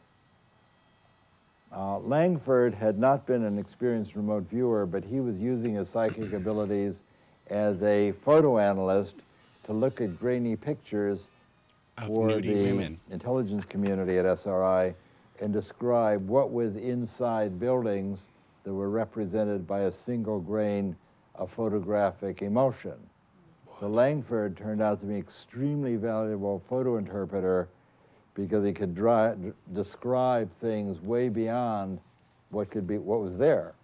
Uh, 1.74 1.98
Langford 1.98 2.74
had 2.74 2.98
not 2.98 3.26
been 3.26 3.42
an 3.44 3.58
experienced 3.58 4.14
remote 4.14 4.44
viewer, 4.48 4.86
but 4.86 5.04
he 5.04 5.20
was 5.20 5.36
using 5.38 5.74
his 5.74 5.88
psychic 5.88 6.32
abilities 6.32 7.00
as 7.48 7.82
a 7.82 8.12
photo 8.24 8.58
analyst 8.58 9.16
to 9.64 9.72
look 9.72 10.00
at 10.00 10.18
grainy 10.18 10.54
pictures 10.56 11.26
Of 11.98 12.06
for 12.06 12.40
the 12.40 12.54
women. 12.54 13.00
intelligence 13.10 13.64
community 13.64 14.16
at 14.18 14.24
SRI 14.24 14.94
and 15.40 15.52
describe 15.52 16.26
what 16.28 16.52
was 16.52 16.76
inside 16.76 17.58
buildings 17.58 18.26
that 18.66 18.74
were 18.74 18.90
represented 18.90 19.64
by 19.64 19.82
a 19.82 19.92
single 19.92 20.40
grain 20.40 20.96
of 21.36 21.50
photographic 21.52 22.42
emulsion. 22.42 22.96
So 23.78 23.86
Langford 23.86 24.56
turned 24.56 24.82
out 24.82 25.00
to 25.00 25.06
be 25.06 25.14
an 25.14 25.20
extremely 25.20 25.94
valuable 25.94 26.60
photo 26.68 26.96
interpreter 26.96 27.68
because 28.34 28.64
he 28.64 28.72
could 28.72 28.92
dri- 28.92 29.34
d- 29.40 29.52
describe 29.72 30.50
things 30.60 31.00
way 31.00 31.28
beyond 31.28 32.00
what 32.50 32.68
could 32.70 32.88
be 32.88 32.98
what 32.98 33.20
was 33.20 33.38
there. 33.38 33.74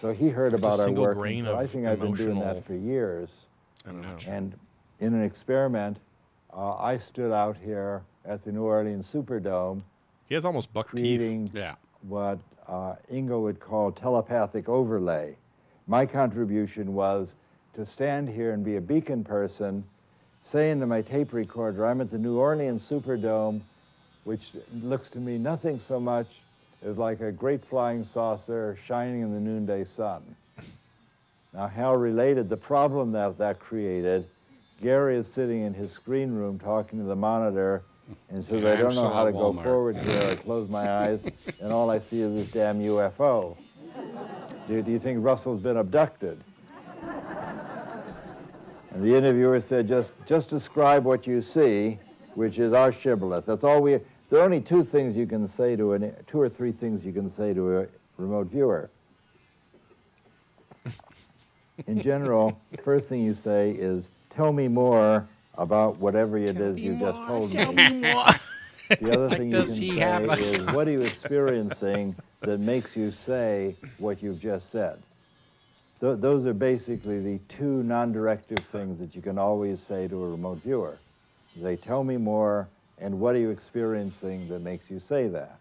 So 0.00 0.12
he 0.12 0.28
heard 0.28 0.52
about 0.52 0.78
our 0.78 0.92
work. 0.92 1.16
grain 1.16 1.44
said, 1.44 1.54
I 1.54 1.66
think 1.66 1.88
I've 1.88 1.98
been 1.98 2.14
doing 2.14 2.38
that 2.38 2.64
for 2.64 2.76
years. 2.76 3.30
I 3.84 3.90
don't 3.90 4.02
know. 4.02 4.16
And 4.28 4.54
in 5.00 5.14
an 5.14 5.24
experiment, 5.24 5.96
uh, 6.56 6.76
I 6.76 6.96
stood 6.96 7.32
out 7.32 7.56
here 7.56 8.02
at 8.24 8.44
the 8.44 8.52
New 8.52 8.62
Orleans 8.62 9.10
Superdome 9.12 9.82
He 10.26 10.34
has 10.36 10.44
almost 10.44 10.72
buck 10.72 10.94
teeth. 10.94 11.50
Yeah. 11.52 11.74
what 12.02 12.38
uh, 12.68 12.94
Ingo 13.12 13.42
would 13.42 13.60
call 13.60 13.90
telepathic 13.90 14.68
overlay. 14.68 15.34
My 15.86 16.04
contribution 16.04 16.94
was 16.94 17.34
to 17.74 17.86
stand 17.86 18.28
here 18.28 18.52
and 18.52 18.64
be 18.64 18.76
a 18.76 18.80
beacon 18.80 19.24
person, 19.24 19.84
say 20.42 20.70
into 20.70 20.86
my 20.86 21.00
tape 21.00 21.32
recorder, 21.32 21.86
I'm 21.86 22.00
at 22.00 22.10
the 22.10 22.18
New 22.18 22.38
Orleans 22.38 22.88
Superdome, 22.88 23.60
which 24.24 24.50
looks 24.82 25.08
to 25.10 25.18
me 25.18 25.38
nothing 25.38 25.80
so 25.80 25.98
much 25.98 26.26
as 26.82 26.98
like 26.98 27.20
a 27.20 27.32
great 27.32 27.64
flying 27.64 28.04
saucer 28.04 28.78
shining 28.86 29.22
in 29.22 29.32
the 29.32 29.40
noonday 29.40 29.84
sun. 29.84 30.22
Now, 31.54 31.66
Hal 31.66 31.96
related 31.96 32.48
the 32.48 32.56
problem 32.56 33.12
that 33.12 33.38
that 33.38 33.58
created, 33.58 34.26
Gary 34.82 35.16
is 35.16 35.26
sitting 35.26 35.62
in 35.62 35.74
his 35.74 35.90
screen 35.90 36.32
room 36.32 36.58
talking 36.58 36.98
to 36.98 37.04
the 37.04 37.16
monitor 37.16 37.82
and 38.30 38.44
says, 38.44 38.62
Yeah, 38.62 38.72
I 38.72 38.76
don't 38.76 38.94
know 38.94 39.10
how 39.10 39.24
to 39.24 39.32
go 39.32 39.52
forward 39.52 39.96
here. 39.96 40.28
I 40.30 40.34
close 40.34 40.68
my 40.68 40.90
eyes, 41.04 41.24
and 41.60 41.72
all 41.72 41.90
I 41.90 41.98
see 41.98 42.20
is 42.20 42.34
this 42.34 42.50
damn 42.50 42.80
UFO. 42.80 43.56
Do, 44.66 44.82
do 44.82 44.90
you 44.90 44.98
think 44.98 45.24
Russell's 45.24 45.60
been 45.60 45.76
abducted? 45.76 46.42
And 48.90 49.04
the 49.04 49.14
interviewer 49.14 49.60
said, 49.60 49.86
just, 49.86 50.12
just 50.26 50.48
describe 50.48 51.04
what 51.04 51.26
you 51.26 51.40
see, 51.40 51.98
which 52.34 52.58
is 52.58 52.72
our 52.72 52.90
shibboleth. 52.90 53.46
That's 53.46 53.62
all 53.62 53.80
we, 53.80 54.00
there 54.30 54.40
are 54.40 54.44
only 54.44 54.60
two 54.60 54.84
things 54.84 55.16
you 55.16 55.26
can 55.26 55.46
say 55.46 55.76
to 55.76 55.92
an, 55.92 56.14
two 56.26 56.40
or 56.40 56.48
three 56.48 56.72
things 56.72 57.04
you 57.04 57.12
can 57.12 57.30
say 57.30 57.54
to 57.54 57.78
a 57.78 57.86
remote 58.16 58.48
viewer. 58.48 58.90
In 61.86 62.02
general, 62.02 62.60
the 62.72 62.82
first 62.82 63.08
thing 63.08 63.22
you 63.22 63.34
say 63.34 63.70
is, 63.70 64.08
tell 64.30 64.52
me 64.52 64.68
more 64.68 65.28
about 65.58 65.98
whatever 65.98 66.38
it 66.38 66.56
is 66.56 66.78
you 66.78 66.94
just 66.94 67.18
told 67.26 67.52
me. 67.52 68.00
The 69.00 69.10
other 69.12 69.28
thing 69.36 69.50
you 69.52 69.56
can 69.64 69.74
say 69.90 70.00
a- 70.00 70.26
is, 70.40 70.66
what 70.74 70.88
are 70.88 70.92
you 70.92 71.02
experiencing 71.02 72.16
that 72.40 72.58
makes 72.58 72.96
you 72.96 73.12
say 73.12 73.74
what 73.98 74.22
you've 74.22 74.40
just 74.40 74.70
said? 74.70 74.98
Th- 76.00 76.18
those 76.18 76.46
are 76.46 76.54
basically 76.54 77.20
the 77.20 77.38
two 77.48 77.82
non-directive 77.82 78.60
things 78.72 78.98
that 79.00 79.14
you 79.14 79.20
can 79.20 79.36
always 79.36 79.82
say 79.82 80.08
to 80.08 80.24
a 80.24 80.28
remote 80.30 80.62
viewer. 80.62 80.98
They 81.56 81.76
tell 81.76 82.02
me 82.04 82.16
more, 82.16 82.68
and 82.98 83.20
what 83.20 83.34
are 83.34 83.38
you 83.38 83.50
experiencing 83.50 84.48
that 84.48 84.60
makes 84.60 84.88
you 84.88 85.00
say 85.00 85.26
that? 85.28 85.58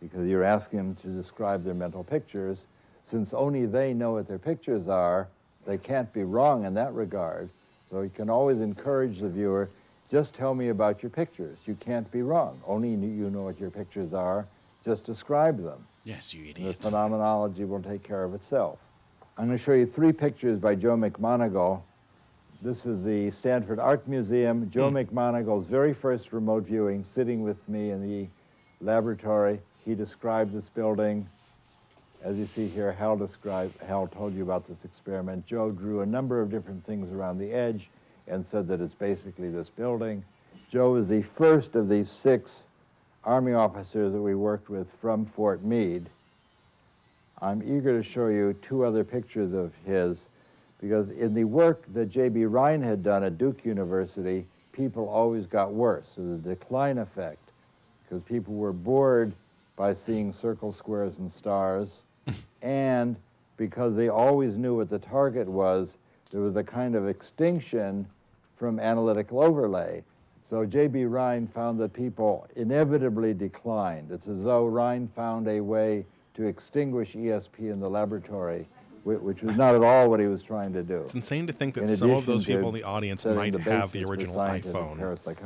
Because 0.00 0.26
you're 0.28 0.42
asking 0.44 0.78
them 0.78 0.94
to 0.96 1.06
describe 1.08 1.64
their 1.64 1.74
mental 1.74 2.02
pictures. 2.04 2.66
Since 3.08 3.32
only 3.32 3.66
they 3.66 3.94
know 3.94 4.12
what 4.14 4.26
their 4.26 4.38
pictures 4.38 4.88
are, 4.88 5.28
they 5.64 5.78
can't 5.78 6.12
be 6.12 6.24
wrong 6.24 6.64
in 6.64 6.74
that 6.74 6.92
regard. 6.92 7.48
So 7.92 8.00
you 8.00 8.08
can 8.08 8.30
always 8.30 8.62
encourage 8.62 9.18
the 9.18 9.28
viewer, 9.28 9.68
just 10.10 10.32
tell 10.32 10.54
me 10.54 10.70
about 10.70 11.02
your 11.02 11.10
pictures. 11.10 11.58
You 11.66 11.74
can't 11.74 12.10
be 12.10 12.22
wrong. 12.22 12.58
Only 12.66 12.88
you 12.88 13.28
know 13.28 13.42
what 13.42 13.60
your 13.60 13.70
pictures 13.70 14.14
are. 14.14 14.46
Just 14.82 15.04
describe 15.04 15.62
them. 15.62 15.86
Yes, 16.04 16.32
you 16.32 16.48
idiot. 16.48 16.78
The 16.78 16.84
phenomenology 16.84 17.66
will 17.66 17.82
take 17.82 18.02
care 18.02 18.24
of 18.24 18.32
itself. 18.32 18.78
I'm 19.36 19.46
going 19.46 19.58
to 19.58 19.62
show 19.62 19.74
you 19.74 19.84
three 19.84 20.12
pictures 20.12 20.58
by 20.58 20.74
Joe 20.74 20.96
McMoneagle. 20.96 21.82
This 22.62 22.86
is 22.86 23.04
the 23.04 23.30
Stanford 23.30 23.78
Art 23.78 24.08
Museum. 24.08 24.62
Hmm. 24.62 24.70
Joe 24.70 24.90
McMoneagle's 24.90 25.66
very 25.66 25.92
first 25.92 26.32
remote 26.32 26.64
viewing, 26.64 27.04
sitting 27.04 27.42
with 27.42 27.68
me 27.68 27.90
in 27.90 28.00
the 28.00 28.26
laboratory. 28.80 29.60
He 29.84 29.94
described 29.94 30.54
this 30.54 30.70
building. 30.70 31.28
As 32.24 32.36
you 32.36 32.46
see 32.46 32.68
here, 32.68 32.92
Hal 32.92 33.16
described, 33.16 33.82
Hal 33.82 34.06
told 34.06 34.34
you 34.34 34.44
about 34.44 34.68
this 34.68 34.84
experiment. 34.84 35.44
Joe 35.44 35.72
drew 35.72 36.02
a 36.02 36.06
number 36.06 36.40
of 36.40 36.50
different 36.50 36.86
things 36.86 37.10
around 37.10 37.38
the 37.38 37.52
edge 37.52 37.90
and 38.28 38.46
said 38.46 38.68
that 38.68 38.80
it's 38.80 38.94
basically 38.94 39.50
this 39.50 39.68
building. 39.68 40.24
Joe 40.70 40.92
was 40.92 41.08
the 41.08 41.22
first 41.22 41.74
of 41.74 41.88
these 41.88 42.10
six 42.10 42.60
Army 43.24 43.54
officers 43.54 44.12
that 44.12 44.22
we 44.22 44.36
worked 44.36 44.70
with 44.70 44.88
from 45.00 45.26
Fort 45.26 45.64
Meade. 45.64 46.10
I'm 47.40 47.60
eager 47.60 48.00
to 48.00 48.08
show 48.08 48.28
you 48.28 48.54
two 48.62 48.84
other 48.84 49.02
pictures 49.02 49.52
of 49.52 49.72
his 49.84 50.16
because 50.80 51.10
in 51.10 51.34
the 51.34 51.44
work 51.44 51.84
that 51.92 52.06
J.B. 52.06 52.44
Rhine 52.44 52.82
had 52.82 53.02
done 53.02 53.24
at 53.24 53.36
Duke 53.36 53.64
University, 53.64 54.46
people 54.72 55.08
always 55.08 55.46
got 55.46 55.72
worse. 55.72 56.12
So 56.14 56.22
the 56.22 56.54
decline 56.54 56.98
effect, 56.98 57.50
because 58.04 58.22
people 58.22 58.54
were 58.54 58.72
bored 58.72 59.32
by 59.76 59.94
seeing 59.94 60.32
circles, 60.32 60.76
squares, 60.76 61.18
and 61.18 61.30
stars, 61.30 62.02
and 62.62 63.16
because 63.56 63.96
they 63.96 64.08
always 64.08 64.56
knew 64.56 64.76
what 64.76 64.90
the 64.90 64.98
target 64.98 65.48
was, 65.48 65.96
there 66.30 66.40
was 66.40 66.56
a 66.56 66.64
kind 66.64 66.94
of 66.94 67.08
extinction 67.08 68.06
from 68.56 68.80
analytical 68.80 69.40
overlay. 69.40 70.02
So 70.48 70.64
J.B. 70.66 71.04
Rhine 71.06 71.46
found 71.46 71.80
that 71.80 71.92
people 71.92 72.46
inevitably 72.56 73.34
declined. 73.34 74.10
It's 74.10 74.26
as 74.26 74.42
though 74.42 74.66
Rhine 74.66 75.08
found 75.16 75.48
a 75.48 75.60
way 75.60 76.04
to 76.34 76.44
extinguish 76.46 77.14
ESP 77.14 77.58
in 77.60 77.80
the 77.80 77.88
laboratory, 77.88 78.68
which 79.04 79.42
was 79.42 79.56
not 79.56 79.74
at 79.74 79.82
all 79.82 80.08
what 80.10 80.20
he 80.20 80.26
was 80.26 80.42
trying 80.42 80.72
to 80.74 80.82
do. 80.82 81.00
It's 81.00 81.14
insane 81.14 81.46
to 81.46 81.52
think 81.52 81.74
that 81.74 81.84
In 81.84 81.96
some 81.96 82.10
of 82.10 82.26
those 82.26 82.44
people 82.44 82.68
in 82.68 82.74
the 82.74 82.82
audience 82.84 83.24
might 83.24 83.52
the 83.52 83.60
have 83.60 83.92
the 83.92 84.04
original 84.04 84.36
iPhone 84.36 84.98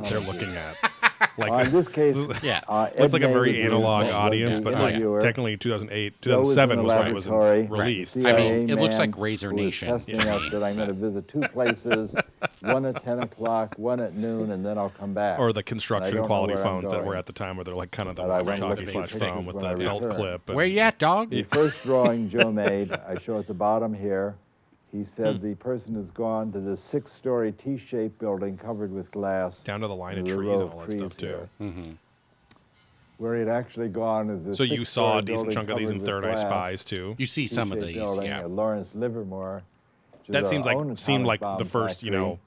they're 0.09 0.21
looking 0.21 0.55
at. 0.55 0.91
Like, 1.39 1.51
Uh, 1.51 1.55
in 1.67 1.73
this 1.73 1.89
case, 1.89 2.17
Yeah. 2.43 2.61
uh, 2.69 2.83
looks 2.99 2.99
Ed 2.99 3.13
like 3.13 3.23
a 3.23 3.29
very 3.29 3.63
analog 3.63 4.07
audience, 4.07 4.59
but 4.59 4.75
like 4.75 4.95
interviewer. 4.95 5.21
technically 5.21 5.57
2008, 5.57 6.21
Joe 6.23 6.39
was 6.41 6.55
2007 6.55 6.83
was 6.83 6.95
when 6.95 7.07
it 7.07 7.15
was 7.15 7.27
laboratory. 7.29 7.63
released. 7.67 8.27
I 8.27 8.33
mean, 8.37 8.71
it 8.71 8.77
looks 8.79 8.99
like 8.99 9.17
Razor 9.17 9.53
Nation. 9.53 9.89
testing 9.89 10.19
us 10.21 10.43
said, 10.51 10.63
I'm 10.63 10.77
going 10.77 10.89
to 10.89 10.95
visit 10.95 11.29
two 11.29 11.41
places, 11.53 12.15
one 12.61 12.85
at 12.87 13.03
10 13.05 13.21
o'clock, 13.21 13.75
one 13.79 14.01
at 14.01 14.15
noon, 14.15 14.51
and 14.51 14.65
then 14.65 14.79
I'll 14.79 14.91
come 14.91 15.15
back. 15.15 15.39
Or 15.39 15.53
the 15.53 15.63
construction 15.63 16.23
quality 16.25 16.55
where 16.55 16.63
phones 16.63 16.91
that 16.91 17.05
were 17.05 17.17
at 17.17 17.27
the 17.27 17.33
time 17.33 17.57
where 17.57 17.65
they're 17.65 17.75
like 17.75 17.91
kind 17.91 18.09
of 18.09 18.17
the 18.17 18.23
But 18.23 18.31
I 18.31 18.43
walkie-talkie 18.43 18.87
slash 18.87 19.11
phone 19.11 19.47
with 19.47 19.59
the 19.59 19.75
belt 19.75 20.11
clip. 20.11 20.51
Where 20.51 20.67
you 20.67 20.81
at, 20.81 20.99
dog? 20.99 21.31
The 21.31 21.43
first 21.45 21.83
drawing 21.83 22.29
Joe 22.31 22.51
made, 22.53 22.93
I 22.93 23.19
show 23.19 23.39
at 23.39 23.47
the 23.47 23.55
bottom 23.55 23.93
here, 23.95 24.37
he 24.97 25.03
Hmm. 25.03 25.09
said 25.09 25.43
the 25.43 25.55
person 25.55 25.95
has 25.97 26.11
gone 26.11 26.53
to 26.53 26.61
the 26.61 26.77
six-story 26.77 27.53
T-shaped 27.53 28.19
building 28.19 28.57
covered 28.57 28.93
with 28.93 29.11
glass. 29.11 29.59
Down 29.59 29.81
to 29.81 29.89
the 29.89 29.95
line 29.95 30.19
of 30.19 30.25
There's 30.25 30.35
a 30.39 30.41
trees 30.41 30.61
and 30.61 30.71
all 30.71 30.79
that 30.81 30.93
stuff 30.93 31.17
too. 31.17 31.49
Mm-hmm. 31.61 31.91
Where 33.19 33.39
he'd 33.39 33.49
actually 33.49 33.89
gone 33.89 34.29
is 34.31 34.45
this 34.45 34.59
So 34.59 34.65
you 34.65 34.85
saw 34.85 35.19
a 35.19 35.23
decent 35.23 35.53
chunk 35.53 35.71
of 35.71 35.79
these 35.79 35.91
in 35.91 36.01
Third 36.01 36.25
Eye. 36.25 36.35
Spies 36.35 36.85
too. 36.85 37.15
You 37.19 37.27
see 37.27 37.47
some 37.47 37.73
of 37.73 37.81
these, 37.81 37.95
building 37.95 38.27
yeah. 38.27 38.45
Lawrence 38.45 38.95
Livermore. 38.95 39.63
That 40.29 40.47
seems 40.47 40.67
own 40.67 40.89
like 40.89 40.99
seemed 40.99 41.25
like 41.25 41.41
the 41.41 41.47
bomb 41.47 41.65
first, 41.65 42.03
you 42.03 42.11
know. 42.11 42.39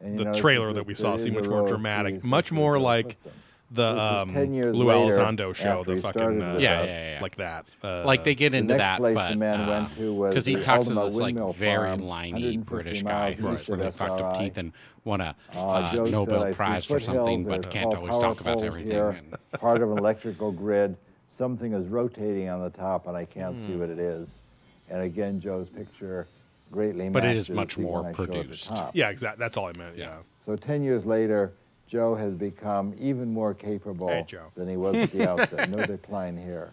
And 0.00 0.12
you 0.12 0.18
the 0.18 0.24
notice 0.26 0.40
trailer 0.40 0.68
that 0.68 0.74
that 0.74 0.86
we 0.86 0.94
saw 0.94 1.16
seemed 1.16 1.36
much 1.36 1.48
more 1.48 1.66
dramatic, 1.66 2.22
much 2.22 2.52
more 2.52 2.78
like 2.78 3.06
with 3.06 3.22
them. 3.24 3.32
The 3.70 3.92
This 3.92 4.02
is 4.02 4.10
um, 4.10 4.32
10 4.32 4.54
years 4.54 4.74
Lou 4.74 4.86
later 4.86 5.16
Elizondo 5.18 5.54
show, 5.54 5.84
the 5.84 5.96
fucking 5.98 6.42
uh, 6.42 6.56
Yeah, 6.58 6.80
us. 6.80 6.86
yeah, 6.86 7.12
yeah. 7.14 7.18
like 7.20 7.36
that. 7.36 7.66
Uh, 7.84 8.04
like 8.04 8.24
they 8.24 8.34
get 8.34 8.54
into 8.54 8.68
next 8.74 8.78
that, 8.78 8.98
place 8.98 9.14
but 9.14 9.30
the 9.30 9.36
man 9.36 9.68
went 9.68 9.96
to 9.96 10.12
was 10.14 10.30
because 10.30 10.46
he 10.46 10.56
talks 10.56 10.88
as 10.88 10.96
this 10.96 11.16
like 11.16 11.34
Windmill 11.34 11.52
very 11.52 11.88
liney 11.98 12.64
British 12.64 13.02
guy 13.02 13.30
east 13.30 13.42
where 13.42 13.54
of 13.78 13.78
they 13.84 13.90
fucked 13.90 14.20
up 14.20 14.38
teeth 14.38 14.56
and 14.58 14.72
won 15.04 15.20
a 15.20 15.34
Uh, 15.54 15.68
uh, 15.68 15.92
Joe 15.92 16.04
said, 16.06 16.12
Nobel 16.12 16.54
Prize 16.54 16.84
for 16.86 16.98
something, 17.00 17.44
but 17.44 17.70
can't 17.70 17.94
always 17.94 18.18
talk 18.18 18.40
about 18.40 18.62
everything. 18.62 18.90
here, 18.92 19.08
And 19.10 19.36
part 19.60 19.82
of 19.82 19.90
an 19.92 19.98
electrical 19.98 20.50
grid. 20.52 20.96
Something 21.28 21.72
is 21.74 21.86
rotating 21.86 22.48
on 22.48 22.62
the 22.62 22.70
top, 22.70 23.06
and 23.06 23.16
I 23.16 23.24
can't 23.24 23.54
see 23.66 23.72
Hmm. 23.74 23.80
what 23.80 23.90
it 23.90 23.98
is. 23.98 24.28
And 24.90 25.02
again, 25.02 25.40
Joe's 25.40 25.68
picture 25.68 26.26
greatly 26.72 27.08
But 27.10 27.24
it 27.24 27.36
is 27.36 27.48
much 27.50 27.76
more 27.78 28.02
one 28.02 28.06
I 28.06 28.12
showed 28.12 28.22
at 28.22 28.28
the 28.28 28.32
produced. 28.38 28.72
yeah, 28.94 29.10
exactly. 29.10 29.38
That's 29.42 29.56
all 29.56 29.66
I 29.66 29.72
meant. 29.76 29.96
Yeah. 29.96 30.16
So 30.44 30.56
10 30.56 30.82
years 30.82 31.04
later, 31.06 31.52
Joe 31.88 32.14
has 32.14 32.34
become 32.34 32.94
even 32.98 33.32
more 33.32 33.54
capable 33.54 34.08
Hey, 34.08 34.26
than 34.54 34.68
he 34.68 34.76
was 34.76 34.94
at 34.96 35.10
the 35.10 35.28
outset. 35.28 35.70
No 35.70 35.84
decline 35.86 36.36
here. 36.36 36.72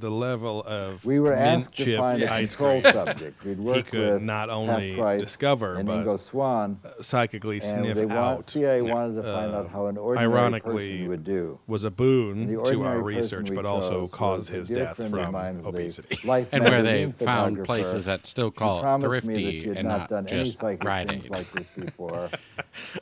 The 0.00 0.10
level 0.10 0.62
of 0.64 1.04
We 1.04 1.18
were 1.18 1.34
mint 1.34 1.64
asked 1.64 1.76
to 1.78 1.84
chip 1.84 1.98
find 1.98 2.22
a 2.22 2.32
ice 2.32 2.54
control 2.54 2.80
cream 2.80 2.92
subject. 2.92 3.44
We'd 3.44 3.58
he 3.58 3.82
could 3.82 4.12
with 4.14 4.22
not 4.22 4.48
only 4.48 4.94
Price 4.94 5.20
discover 5.20 5.74
and 5.74 5.88
but 5.88 6.04
Ingo 6.06 6.20
Swann, 6.20 6.78
psychically 7.00 7.56
and 7.56 7.64
sniff 7.64 7.96
they 7.96 8.06
want, 8.06 8.16
out 8.18 8.50
CIA 8.50 8.80
wanted 8.82 9.16
to 9.16 9.22
find 9.24 9.52
uh, 9.52 9.58
out 9.58 9.70
how 9.70 9.86
an 9.86 9.96
ordinary 9.98 10.32
ironically, 10.32 10.90
person 10.98 11.08
would 11.08 11.24
do. 11.24 11.58
was 11.66 11.82
a 11.82 11.90
boon 11.90 12.46
to 12.48 12.84
our 12.84 13.00
research, 13.00 13.48
but 13.52 13.66
also 13.66 14.02
chose 14.02 14.10
caused 14.12 14.48
his 14.50 14.68
death 14.68 14.96
from 14.96 15.32
mine 15.32 15.56
who's 15.56 15.64
a 15.64 15.68
obesity. 15.68 16.18
Life 16.28 16.48
and 16.52 16.62
where 16.64 16.82
they 16.84 17.12
found 17.18 17.64
places 17.64 18.04
that 18.04 18.26
still 18.26 18.52
call 18.52 18.78
it 18.78 18.82
promised 18.82 19.24
me 19.24 19.34
that 19.34 19.40
thrifty 19.64 19.78
and 19.80 19.88
not 19.88 19.98
not 19.98 20.10
done 20.10 20.26
just 20.26 20.58
psychic 20.60 20.82
Friday. 20.82 21.22
like 21.28 21.52
this 21.52 21.66
before. 21.76 22.30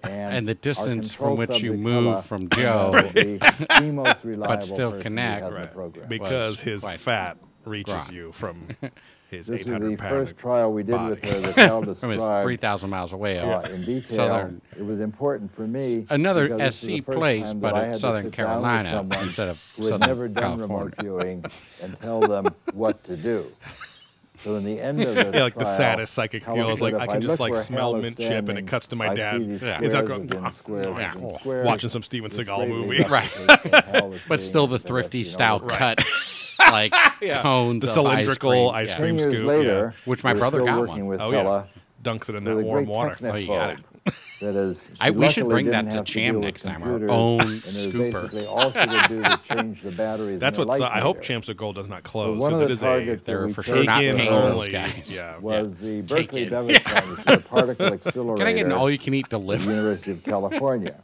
And, 0.03 0.35
And 0.35 0.49
the 0.49 0.55
distance 0.55 1.13
from 1.13 1.37
which 1.37 1.61
you 1.63 1.75
move 1.75 2.25
from 2.25 2.49
Joe, 2.49 2.93
to 2.97 3.13
be 3.13 3.37
the 3.39 3.91
most 3.93 4.25
reliable 4.25 4.65
still 4.65 4.99
connect. 5.01 5.43
had 5.43 5.49
in 5.49 5.55
the 5.55 5.61
Right. 5.61 5.73
program. 5.73 6.09
because 6.09 6.61
his 6.61 6.86
quite 6.87 7.01
fat 7.01 7.37
reaches 7.65 7.95
grok. 7.95 8.13
you 8.13 8.33
from 8.33 8.69
his 9.31 9.47
This 9.49 9.61
is 9.61 9.67
the 9.67 9.73
800 9.73 9.99
pound 9.99 10.11
first 10.29 10.39
trial 10.39 10.73
we 10.73 10.83
did 10.85 11.01
with 11.01 11.25
her 11.25 11.41
that 11.41 11.55
Hal 11.57 11.83
from 11.95 12.11
his 12.11 12.23
3,000 12.43 12.89
miles 12.91 13.13
away. 13.13 13.39
uh, 13.41 13.61
in 13.63 13.85
detail. 13.85 14.17
Southern- 14.17 14.63
it 14.79 14.85
was 14.85 15.01
important 15.01 15.53
for 15.53 15.67
me. 15.67 16.07
Another 16.11 16.45
because 16.45 16.59
this 16.59 16.83
is 16.83 16.87
the 16.89 16.99
SC 17.01 17.05
place, 17.07 17.53
but 17.53 17.75
in 17.85 17.95
Southern 17.95 17.95
sit 17.95 18.01
down 18.01 18.25
with 18.25 18.35
Carolina 18.35 18.91
someone 18.91 19.19
instead 19.25 19.49
of 19.49 19.73
who 19.77 19.83
had 19.85 19.89
Southern 19.91 20.09
never 20.09 20.29
done 20.29 20.59
remote 20.59 20.95
California. 20.97 21.03
viewing 21.41 21.45
and 21.83 22.01
tell 22.01 22.21
them 22.21 22.47
what 22.73 23.03
to 23.05 23.17
do. 23.17 23.51
So 24.45 24.55
in 24.57 24.65
the 24.65 24.79
end 24.81 25.03
of 25.03 25.15
the 25.17 25.37
Yeah, 25.37 25.43
like 25.45 25.55
the 25.57 25.65
saddest 25.65 26.13
psychic 26.15 26.45
Helen 26.45 26.61
skill 26.61 26.75
is 26.75 26.81
like, 26.83 26.95
I 26.95 27.07
can 27.07 27.23
just, 27.23 27.41
like, 27.41 27.57
smell 27.57 27.95
Hal 27.95 27.97
is 27.97 28.03
mint 28.03 28.19
chip 28.19 28.49
and 28.51 28.59
it 28.59 28.67
cuts 28.67 28.87
to 28.89 28.95
my 28.97 29.09
I 29.09 29.15
dad. 29.15 29.43
Yeah. 29.43 29.81
He's 29.81 29.95
like, 29.95 30.05
squares 30.05 30.09
going, 30.09 30.23
within 30.27 30.53
squares 30.53 30.87
Yeah. 30.99 31.63
watching 31.65 31.89
some 31.89 32.03
Steven 32.05 32.31
Seagal 32.31 32.69
movie. 32.69 33.03
Right. 33.09 33.29
demonstrates 33.35 33.65
what 33.73 33.85
Hal 33.87 34.11
was 34.11 34.21
But 34.29 34.41
still 34.43 34.67
the 34.69 34.79
thrifty 34.79 35.25
style 35.25 35.57
looking- 35.61 35.71
cut, 35.79 36.05
like 36.59 36.93
Yeah. 37.21 37.43
cones 37.43 37.83
The 37.83 37.89
of 37.89 37.95
cylindrical 37.95 38.71
ice 38.71 38.91
ice 38.91 38.97
cream. 38.97 39.17
cream. 39.17 39.19
Years 39.31 39.39
scoop, 39.41 39.47
later, 39.49 39.95
yeah. 39.97 40.03
Which 40.05 40.25
my 40.25 40.35
brother 40.35 40.59
still 40.59 40.67
got 40.67 40.81
working 40.81 41.07
one. 41.07 41.07
with 41.07 41.21
Oh 41.21 41.31
yeah, 41.33 41.65
dunks 42.03 42.29
it 42.29 42.35
in 42.37 42.45
that 42.45 42.57
warm 42.57 42.87
water. 42.87 43.17
Oh, 43.23 43.35
you 43.37 43.47
got 43.49 43.71
it. 43.71 43.79
That 44.41 44.55
is, 44.55 44.79
I- 45.01 45.11
we 45.11 45.29
should 45.31 45.49
bring 45.49 45.67
that 45.71 45.91
to 45.91 45.97
have 45.97 46.05
Cham 46.05 46.41
next 46.41 46.63
time, 46.63 46.83
our 46.85 47.11
own 47.11 47.41
and 47.41 47.61
scooper. 47.63 48.47
All 48.47 48.71
she 48.71 48.79
could 48.79 49.09
do 49.09 49.19
was 49.19 49.39
change 49.49 49.83
the 49.83 49.91
batteries. 49.91 50.39
That's 50.39 50.59
what 50.59 50.69
I 50.81 51.01
hope 51.01 51.17
light 51.17 51.25
Champs 51.25 51.49
of 51.49 51.57
Gold 51.57 51.75
does 51.75 51.89
not 51.89 52.07
So 52.07 52.11
close 52.11 52.39
one 52.41 52.51
since 52.53 52.61
of 52.61 52.65
it 52.67 52.69
the 52.69 52.73
is 52.75 52.83
a 52.83 52.87
targets 52.87 53.25
They 53.25 53.33
that 53.33 53.47
we 53.47 53.53
for 53.53 53.63
sure 53.65 53.83
not 53.83 53.97
take-in 53.97 54.17
paying 54.17 54.29
for 54.29 54.41
those 54.43 54.53
only. 54.55 54.71
guys. 54.71 55.13
Yeah. 55.17 55.39
was 55.39 55.75
the 55.81 56.03
Berkeley 56.03 56.43
it. 56.45 56.53
Bevatrons, 56.53 57.25
the 57.25 57.39
particle 57.41 57.87
accelerator 57.87 58.37
Can 58.37 58.47
I 58.47 58.53
get 58.53 58.67
an 58.67 58.73
all-you-can-eat 58.73 59.25
at 59.25 59.31
delivery? 59.31 59.75
University 59.75 60.11
of 60.13 60.23
California. 60.23 61.03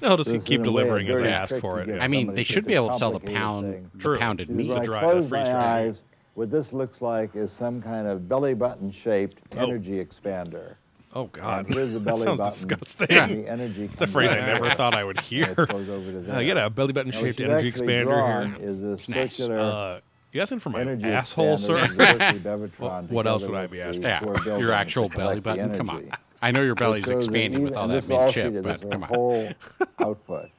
No, 0.00 0.16
just 0.16 0.30
This 0.30 0.42
keep 0.44 0.60
in 0.60 0.66
a 0.66 0.72
way 0.72 0.82
a 0.82 0.84
delivering 0.86 1.08
as 1.10 1.20
I 1.20 1.26
ask 1.28 1.56
for 1.56 1.80
it. 1.80 2.00
I 2.00 2.08
mean, 2.08 2.34
they 2.34 2.44
should 2.44 2.66
be 2.66 2.74
able 2.74 2.88
to 2.90 2.94
sell 2.98 3.12
the 3.12 3.20
pound, 3.20 3.72
thing. 3.72 3.90
the 3.94 4.18
pounded 4.18 4.46
She 4.48 4.52
says, 4.52 4.56
meat. 4.56 4.68
when 4.70 4.78
I 4.80 4.84
dry- 4.84 5.00
close 5.00 5.28
freeze 5.28 5.30
my 5.30 5.44
dry. 5.50 5.80
eyes, 5.82 6.02
what 6.34 6.50
this 6.50 6.72
looks 6.72 7.02
like 7.02 7.36
is 7.36 7.52
some 7.52 7.82
kind 7.82 8.06
of 8.06 8.28
belly 8.28 8.54
button 8.54 8.90
shaped 8.90 9.38
Oh. 9.56 9.64
energy 9.66 10.02
expander. 10.02 10.76
Oh 11.14 11.24
God, 11.26 11.66
And 11.66 11.74
here's 11.74 11.92
the 11.92 11.98
that 11.98 12.04
belly 12.06 12.22
sounds 12.22 12.38
button. 12.40 12.52
disgusting. 12.54 13.10
and 13.18 13.44
The 13.44 13.48
energy 13.50 13.90
It's 13.92 14.00
a 14.00 14.06
phrase 14.06 14.30
I 14.30 14.36
never 14.46 14.70
thought 14.70 14.94
I 14.94 15.04
would 15.04 15.20
hear. 15.30 15.50
it 15.50 15.56
goes 15.68 15.88
over 15.90 16.10
to 16.10 16.18
Uh, 16.20 16.22
there. 16.22 16.42
you 16.42 16.54
got 16.54 16.66
a 16.66 16.70
belly 16.70 16.92
button 16.94 17.12
shaped 17.12 17.38
energy 17.40 17.70
expander 17.70 18.04
drawn 18.04 18.54
here. 18.54 18.68
Is 18.70 18.80
this 18.80 19.08
nice. 19.10 19.36
circular 19.36 19.60
Uh, 19.60 20.00
you 20.32 20.40
asking 20.40 20.60
for 20.60 20.70
my 20.70 20.80
energy 20.80 21.04
asshole, 21.04 21.58
sir? 21.58 21.76
of 21.84 21.90
the 21.90 21.96
Berkeley 21.96 22.40
Bevatron 22.40 22.70
What- 22.78 23.10
what 23.10 23.26
else 23.26 23.42
would 23.44 23.54
I 23.54 23.66
be 23.66 23.76
the 23.76 23.84
asking? 23.84 24.04
Yeah, 24.04 24.56
your 24.58 24.72
actual 24.72 25.10
belly 25.10 25.40
button. 25.40 25.74
Come 25.74 25.90
on. 25.90 26.10
I 26.42 26.50
know 26.50 26.62
your 26.62 26.74
belly's 26.74 27.08
expanding 27.08 27.62
with 27.62 27.76
all 27.76 27.88
that 27.88 28.08
mint 28.08 28.32
chip, 28.32 28.62
but 28.62 28.90
come 28.90 29.04
on. 29.04 29.08
whole 29.08 29.52
output. 30.00 30.50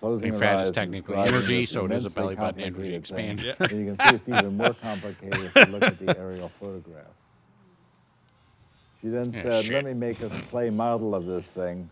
Closing 0.00 0.38
fat 0.38 0.60
is 0.64 0.70
technically 0.70 1.16
energy, 1.16 1.66
so 1.66 1.84
it 1.86 1.92
is 1.92 2.04
a 2.04 2.10
belly 2.10 2.34
button 2.34 2.60
energy 2.60 2.98
thing. 3.00 3.38
expander. 3.38 3.58
And 3.70 3.80
you 3.80 3.94
can 3.94 3.98
see 3.98 4.14
it's 4.16 4.28
even 4.28 4.56
more 4.56 4.74
complicated 4.74 5.38
if 5.44 5.54
you 5.54 5.72
look 5.72 5.82
at 5.82 5.98
the 5.98 6.08
aerial 6.18 6.50
photograph. 6.60 7.06
She 9.00 9.08
then 9.08 9.32
Yeah, 9.32 9.42
said, 9.42 9.64
shit. 9.64 9.74
let 9.74 9.84
me 9.84 9.94
make 9.94 10.20
a 10.22 10.28
play 10.50 10.70
model 10.70 11.14
of 11.14 11.26
this 11.26 11.44
thing, 11.46 11.88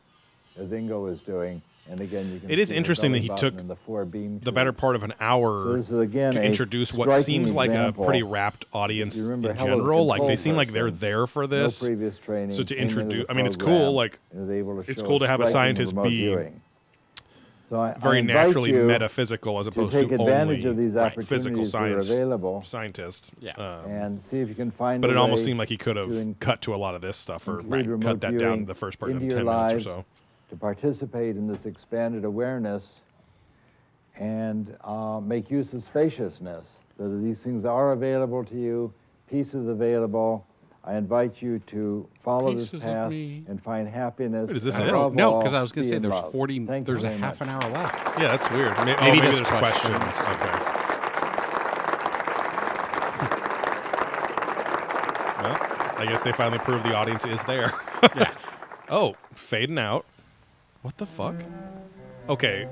as 0.59 0.69
Ingo 0.71 1.03
was 1.03 1.21
doing. 1.21 1.63
And 1.89 2.01
again, 2.01 2.33
you 2.33 2.41
can 2.41 2.51
It 2.51 2.59
is 2.59 2.71
interesting 2.71 3.13
that 3.13 3.21
he 3.21 3.29
took 3.29 3.57
the, 3.69 3.77
four 3.77 4.05
beam 4.05 4.41
The 4.43 4.53
better 4.53 4.73
part 4.73 4.97
of 4.97 5.03
an 5.03 5.15
hour 5.21 5.77
this 5.77 5.89
is 5.89 5.99
again 5.99 6.33
to 6.33 6.43
introduce 6.43 6.93
what 6.93 7.13
seems 7.23 7.53
like 7.53 7.71
a 7.71 7.93
pretty 7.93 8.23
rapt 8.23 8.65
audience 8.73 9.17
in 9.17 9.43
general. 9.43 10.07
Like 10.07 10.27
they 10.27 10.37
seem 10.37 10.57
like 10.57 10.73
they're 10.73 10.91
there 10.91 11.27
for 11.27 11.43
No 11.43 11.47
this. 11.47 11.81
previous 11.81 12.19
training. 12.19 12.53
So 12.53 12.63
to 12.65 12.77
introduce- 12.77 13.27
I 13.29 13.35
mean, 13.35 13.47
it's 13.47 13.57
cool, 13.57 13.93
like, 13.93 14.19
and 14.33 14.41
was 14.43 14.51
able 14.51 14.83
to 14.83 14.91
it's 14.91 15.03
cool 15.03 15.21
to 15.21 15.27
have 15.27 15.41
a 15.41 15.47
scientist 15.47 15.95
be 16.03 16.09
viewing. 16.09 16.61
So 17.69 17.81
I, 17.81 17.91
I 17.91 17.99
Very 17.99 18.21
invite 18.21 18.37
naturally 18.37 18.71
metaphysical 18.73 19.59
as 19.59 19.67
opposed 19.67 19.91
to 19.93 19.99
opposed 19.99 20.11
take 20.11 20.19
to 20.19 20.23
advantage 20.25 20.59
only 20.67 20.71
of 20.71 20.77
these 20.77 20.93
right, 20.93 21.07
opportunities 21.07 21.29
physical 21.29 21.67
science 21.67 22.09
available 22.09 22.63
scientist. 22.65 23.33
Yeah. 23.41 23.55
Um, 23.55 23.91
and 23.91 24.23
see 24.23 24.39
if 24.39 24.49
you 24.49 24.55
can 24.55 24.71
find. 24.71 25.01
but 25.01 25.11
it 25.11 25.17
almost 25.17 25.45
seemed 25.45 25.59
like 25.59 25.69
he 25.69 25.77
could 25.77 25.97
have 25.97 26.13
in- 26.13 26.37
cut 26.37 26.63
to 26.63 26.75
a 26.75 26.77
lot 26.77 26.95
of 26.95 27.03
this 27.03 27.17
stuff 27.17 27.49
or 27.49 27.59
include 27.59 27.87
remote 27.89 28.07
cut 28.07 28.21
that 28.21 28.39
down 28.39 28.61
to 28.61 28.65
the 28.67 28.75
first 28.75 29.01
part 29.01 29.11
of 29.11 29.19
10 29.19 29.29
your 29.31 29.45
minutes 29.45 29.75
or 29.75 29.81
so. 29.81 30.05
To 30.49 30.57
participate 30.57 31.37
in 31.37 31.47
this 31.47 31.67
expanded 31.67 32.25
awareness 32.25 33.01
and 34.17 34.77
uh, 34.85 35.21
make 35.23 35.51
use 35.51 35.73
of 35.75 35.83
spaciousness. 35.83 36.67
That 36.99 37.09
these 37.23 37.41
things 37.41 37.65
are 37.65 37.93
available 37.93 38.45
to 38.45 38.55
you, 38.55 38.93
pieces 39.29 39.69
available. 39.69 40.47
I 40.83 40.95
invite 40.97 41.43
you 41.43 41.59
to 41.67 42.09
follow 42.21 42.55
Pieces 42.55 42.71
this 42.71 42.83
path 42.83 43.11
and 43.11 43.61
find 43.63 43.89
happiness. 43.89 44.47
Wait, 44.49 44.57
is 44.57 44.63
this 44.65 44.79
it? 44.79 44.89
above 44.89 45.15
No, 45.15 45.39
because 45.39 45.53
I 45.53 45.61
was 45.61 45.73
going 45.73 45.83
to 45.83 45.89
say 45.93 45.99
there's 45.99 46.15
love. 46.15 46.31
40, 46.31 46.65
Thank 46.67 46.87
there's 46.87 47.03
a 47.03 47.11
half 47.11 47.41
much. 47.41 47.49
an 47.49 47.55
hour 47.55 47.69
left. 47.73 48.21
Yeah, 48.21 48.29
that's 48.29 48.49
weird. 48.51 48.77
Maybe, 48.79 48.93
oh, 48.93 49.03
Maybe 49.03 49.17
maybe 49.17 49.27
there's 49.27 49.39
there's 49.41 49.49
questions. 49.49 49.97
questions. 49.97 50.27
Okay. 50.29 50.53
well, 55.43 55.57
I 55.99 56.07
guess 56.09 56.23
they 56.23 56.33
finally 56.33 56.59
proved 56.61 56.85
the 56.85 56.95
audience 56.95 57.25
is 57.27 57.43
there. 57.45 57.73
Yeah. 58.15 58.31
oh, 58.89 59.17
fading 59.35 59.79
out. 59.79 60.07
What 60.87 60.99
the 60.99 61.07
fuck? 61.07 61.35
Okay, 62.29 62.69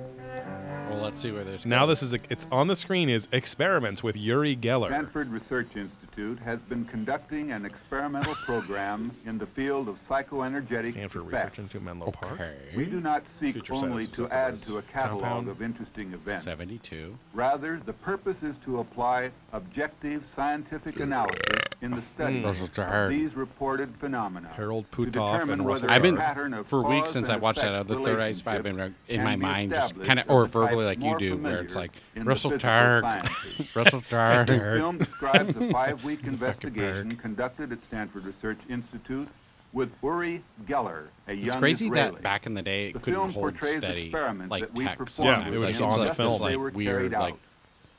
Well, 0.89 1.01
let's 1.03 1.21
see 1.21 1.33
where 1.33 1.43
this 1.43 1.67
now 1.67 1.85
goes. 1.85 1.99
this 2.01 2.03
is 2.05 2.15
a, 2.15 2.19
it's 2.31 2.47
on 2.53 2.69
the 2.69 2.77
screen 2.77 3.09
is 3.09 3.27
experiments 3.33 4.05
with 4.05 4.17
Uri 4.17 4.57
Geller. 4.57 4.87
Stanford 4.87 5.31
Research 5.33 5.67
Institute 5.75 6.04
has 6.15 6.61
been 6.69 6.85
conducting 6.85 7.51
an 7.51 7.65
experimental 7.65 8.35
program 8.37 9.11
in 9.27 9.37
the 9.37 9.47
field 9.47 9.89
of 9.89 9.97
psychoenergetic 10.09 10.93
Stanford 10.93 11.27
effects. 11.27 11.59
Research 11.59 11.75
into 11.75 11.81
Menlo 11.81 12.13
Park. 12.13 12.41
We 12.77 12.85
do 12.85 13.01
not 13.01 13.25
seek 13.41 13.55
Future 13.55 13.75
only 13.75 14.07
to 14.09 14.29
add 14.29 14.63
to 14.63 14.79
a 14.79 14.83
catalog 14.83 15.23
compound. 15.23 15.49
of 15.49 15.61
interesting 15.61 16.13
events. 16.13 16.45
72. 16.45 17.19
Rather, 17.33 17.81
the 17.85 17.93
purpose 17.93 18.37
is 18.43 18.55
to 18.65 18.79
apply 18.79 19.31
objective 19.53 20.23
scientific 20.37 21.01
analysis 21.01 21.41
in 21.83 21.91
the 21.91 22.03
study 22.15 22.37
mm. 22.37 22.43
Those 22.45 22.79
are 22.79 23.05
of 23.05 23.11
these 23.11 23.35
reported 23.35 23.93
phenomena. 23.99 24.51
Harold 24.55 24.87
to 24.93 24.99
Puthoff 24.99 25.33
determine 25.33 25.61
and 25.61 25.67
Russell 25.67 25.91
I've 25.91 26.03
been 26.03 26.17
pattern 26.17 26.55
of 26.55 26.67
for 26.69 26.83
weeks 26.83 27.11
since 27.11 27.29
I 27.29 27.37
watched 27.37 27.61
that 27.61 27.73
other 27.73 28.01
Third 28.03 28.21
Eye 28.21 28.35
Spy. 28.35 28.55
I've 28.55 28.63
been 28.63 28.79
uh, 28.79 28.91
in 29.09 29.25
my 29.25 29.35
mind 29.35 29.73
just 29.73 30.01
kind 30.03 30.21
of, 30.21 30.31
or 30.31 30.47
verbally 30.47 30.85
like 30.85 31.03
you 31.03 31.19
do, 31.19 31.37
where 31.37 31.61
it's 31.61 31.75
like 31.75 31.91
in 32.15 32.25
the 32.25 32.29
Russell 32.29 32.51
physical 32.51 32.71
Targ. 32.71 33.75
Russell 33.75 34.01
The 34.01 34.17
Targ. 34.17 34.77
film 34.79 34.99
describes 34.99 35.57
a 35.57 35.61
five-week 36.05 36.19
Fucking 36.21 36.35
investigation 36.35 37.17
conducted 37.17 37.73
at 37.73 37.79
Stanford 37.89 38.25
Research 38.25 38.59
Institute 38.69 39.29
with 39.73 39.91
Uri 40.03 40.43
Geller, 40.67 41.07
a 41.27 41.33
young 41.33 41.47
It's 41.47 41.57
crazy 41.57 41.87
Israeli. 41.87 42.13
that 42.13 42.23
back 42.23 42.47
in 42.47 42.55
the 42.55 42.63
day 42.63 42.93
The 42.93 42.99
it 42.99 43.03
couldn't 43.03 43.33
film 43.33 43.33
hold 43.33 43.55
steady 43.63 44.11
like 44.13 44.61
that 44.63 44.75
we 44.75 44.85
text. 44.85 45.19
Yeah, 45.19 45.35
sometimes. 45.35 45.47
it 45.49 45.51
was 45.53 45.63
Like, 45.63 45.71
just 45.71 45.81
it's 45.81 45.93
on 45.93 45.99
the 46.01 46.07
like 46.07 46.17
film. 46.17 46.29
this, 46.31 46.39
They 46.39 46.45
like 46.45 46.57
were 46.59 46.71
weird 46.71 47.13
like. 47.13 47.35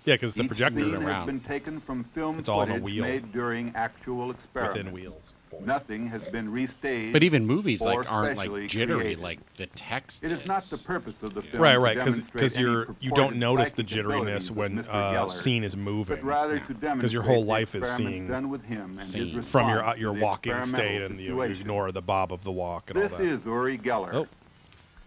Yeah, 0.06 0.14
because 0.14 0.36
the 0.36 0.44
Each 0.44 0.48
projector 0.50 0.80
scene 0.82 0.94
around. 0.96 1.26
been 1.26 1.40
taken 1.40 1.82
from 1.82 2.04
film 2.14 2.38
It's 2.38 2.48
all 2.48 2.60
on 2.60 2.70
a 2.72 2.78
wheel. 2.80 3.02
made 3.04 3.34
during 3.34 3.74
actual 3.76 4.30
experiments. 4.30 4.78
within 4.78 4.94
wheels. 4.94 5.22
Boy. 5.60 5.66
Nothing 5.66 6.08
has 6.08 6.22
been 6.30 6.52
restaged. 6.52 7.14
But 7.14 7.24
even 7.24 7.46
movies 7.46 7.82
like 7.82 8.12
aren't 8.12 8.38
like 8.38 8.68
jittery 8.68 9.00
created. 9.02 9.20
like 9.20 9.56
the 9.56 9.68
text. 9.68 10.24
It 10.24 10.32
is 10.32 10.46
not 10.46 10.64
the 10.64 10.78
purpose 10.78 11.16
of 11.22 11.34
the 11.34 11.42
film 11.42 11.62
Right, 11.62 11.78
right, 11.78 11.98
because 11.98 12.18
demonstrate 12.20 12.58
you're 12.58 12.88
you 13.00 13.12
don't 13.12 13.38
notice 13.38 13.72
the 13.72 13.84
jitteriness 13.84 14.52
when 14.52 14.84
Mr. 14.84 14.88
uh, 14.90 15.14
Geller, 15.14 15.32
scene 15.32 15.64
is 15.64 15.76
moving. 15.78 16.18
but 16.18 16.24
rather 16.26 16.60
to 16.60 16.68
Because 16.68 16.82
demonstrate 16.82 17.14
your 17.14 17.24
whole 17.24 17.46
life 17.46 17.76
is 17.76 17.88
seeing 17.92 18.28
done 18.28 18.50
with 18.50 18.64
him 18.64 18.98
and 19.00 19.14
his 19.14 19.46
from 19.50 19.70
your 19.70 19.84
uh, 19.86 19.96
your 19.96 20.14
walking 20.14 20.54
experimental 20.54 21.06
state 21.08 21.12
and 21.12 21.20
you, 21.20 21.36
you 21.36 21.42
ignore 21.42 21.92
the 21.92 22.02
bob 22.02 22.32
of 22.34 22.44
the 22.44 22.52
walk 22.52 22.90
and 22.90 23.02
This 23.02 23.12
all 23.12 23.18
that. 23.18 23.26
is 23.28 23.40
Uri 23.46 23.78
Geller. 23.78 24.14
Oh. 24.14 24.28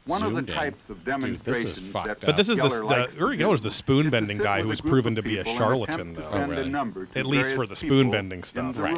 One 0.06 0.22
of 0.22 0.32
Zoomed 0.32 0.46
the 0.48 0.52
in. 0.52 0.58
types 0.58 0.80
of 0.88 1.04
Dude, 1.04 1.04
this 1.04 1.24
is 1.26 1.42
demonstrations 1.44 1.92
fucked 1.92 2.06
that 2.06 2.10
up. 2.12 2.20
But 2.22 2.36
this 2.38 2.48
is 2.48 2.56
the, 2.56 2.62
Geller 2.62 2.82
likes 2.84 3.12
the 3.12 3.18
Uri 3.18 3.36
do 3.36 3.44
Geller's 3.44 3.60
the 3.60 3.70
spoon 3.70 4.08
bending 4.08 4.38
guy 4.38 4.60
who 4.62 4.66
a 4.66 4.70
was 4.70 4.80
proven 4.80 5.14
to 5.16 5.22
be 5.22 5.36
a 5.36 5.44
charlatan, 5.44 6.14
though. 6.14 6.28
Oh, 6.32 6.46
really? 6.46 6.72
At 7.14 7.26
least 7.26 7.52
for 7.52 7.66
the 7.66 7.76
spoon 7.76 8.10
bending 8.10 8.42
stuff. 8.42 8.74
the 8.74 8.82
Right. 8.82 8.94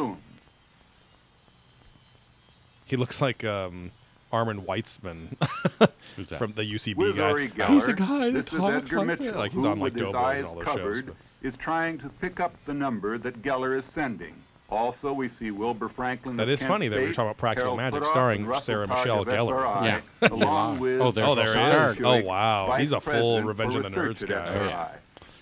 Room. 2.91 2.99
He 2.99 3.01
looks 3.01 3.21
like 3.21 3.45
um, 3.45 3.91
Armen 4.33 4.63
Weitzman 4.63 5.37
Who's 6.17 6.29
that? 6.29 6.39
from 6.39 6.53
the 6.53 6.63
UCB 6.63 6.97
With 6.97 7.17
guy. 7.17 7.33
Geller, 7.33 7.69
He's 7.75 7.87
a 7.87 7.93
guy 7.93 8.31
that 8.31 8.47
talks 8.47 8.93
like 8.93 9.07
Mitchell, 9.07 9.25
that. 9.27 9.37
Like 9.37 9.53
he's 9.53 9.65
on 9.65 9.81
like 9.81 9.95
with 9.95 10.03
Doughboys 10.03 10.37
and 10.39 10.47
all 10.47 10.55
those 10.57 10.65
covered, 10.65 11.07
shows. 11.07 11.15
is 11.43 11.55
trying 11.59 11.99
to 11.99 12.09
pick 12.21 12.41
up 12.41 12.55
the 12.67 12.75
number 12.75 13.19
that 13.19 13.43
Geller 13.43 13.79
is 13.79 13.85
sending. 13.95 14.35
Also, 14.69 15.13
we 15.13 15.29
see 15.41 15.51
Wilbur 15.51 15.89
Franklin. 15.89 16.37
That 16.37 16.49
is 16.49 16.61
Kent 16.61 16.69
funny 16.69 16.87
that 16.89 16.97
we're 17.01 17.09
talking 17.13 17.25
about 17.25 17.39
Practical 17.39 17.77
Harold 17.77 17.93
Magic 17.95 18.07
Puthoff, 18.07 18.11
starring 18.13 18.61
Sarah 18.63 18.87
Michelle 18.87 19.23
of 19.23 19.27
Gellar. 19.29 19.85
Yeah. 19.85 20.29
along 20.29 20.79
with 20.79 21.01
Oh, 21.01 21.11
there's 21.11 21.29
Oh, 21.29 21.35
there 21.35 21.47
Russell 21.47 21.93
he 21.95 22.01
is. 22.01 22.05
Oh, 22.05 22.23
wow. 22.29 22.67
Vice 22.69 22.79
He's 22.81 22.93
a 22.93 23.01
full 23.01 23.43
Revenge 23.43 23.73
for 23.73 23.79
of 23.79 23.83
the 23.83 23.91
Nerds 23.91 24.25
guy. 24.29 24.47
Oh, 24.49 24.65
yeah. 24.69 24.93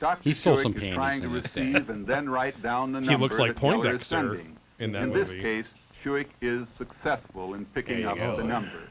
Dr. 0.00 0.22
He 0.22 0.32
stole 0.32 0.56
Stewart 0.56 0.62
some 0.62 0.72
panties 0.72 0.94
trying 0.94 1.20
to 1.20 1.26
in 1.26 1.32
his 1.42 1.50
day. 1.50 1.74
and 1.74 2.06
then 2.06 2.30
write 2.30 2.62
down 2.62 2.92
the 2.92 3.00
He 3.02 3.16
looks 3.16 3.38
like 3.38 3.54
that 3.54 3.60
Geller 3.60 4.00
is 4.00 4.08
Poindexter 4.08 4.40
in 4.78 4.92
that 4.92 5.02
in 5.02 5.08
movie. 5.10 5.34
this 5.34 5.42
case, 5.42 5.66
Schuick 6.04 6.26
is 6.40 6.66
successful 6.76 7.54
in 7.54 7.64
picking 7.66 8.04
up 8.06 8.16
go. 8.16 8.36
the 8.36 8.44
number. 8.44 8.82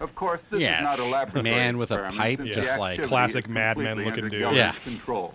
Of 0.00 0.14
course, 0.14 0.40
this 0.50 0.60
Yeah, 0.60 0.78
is 0.78 0.84
not 0.84 0.98
a 0.98 1.04
laboratory 1.04 1.42
man 1.44 1.78
with 1.78 1.90
a 1.90 2.10
pipe 2.10 2.38
since 2.38 2.54
just 2.54 2.78
like- 2.78 3.02
Classic 3.02 3.44
is 3.46 3.50
Mad 3.50 3.78
Men 3.78 3.96
completely 3.96 4.04
looking 4.22 4.28
dude. 4.40 4.54
Yeah. 4.56 4.72
control. 4.84 5.34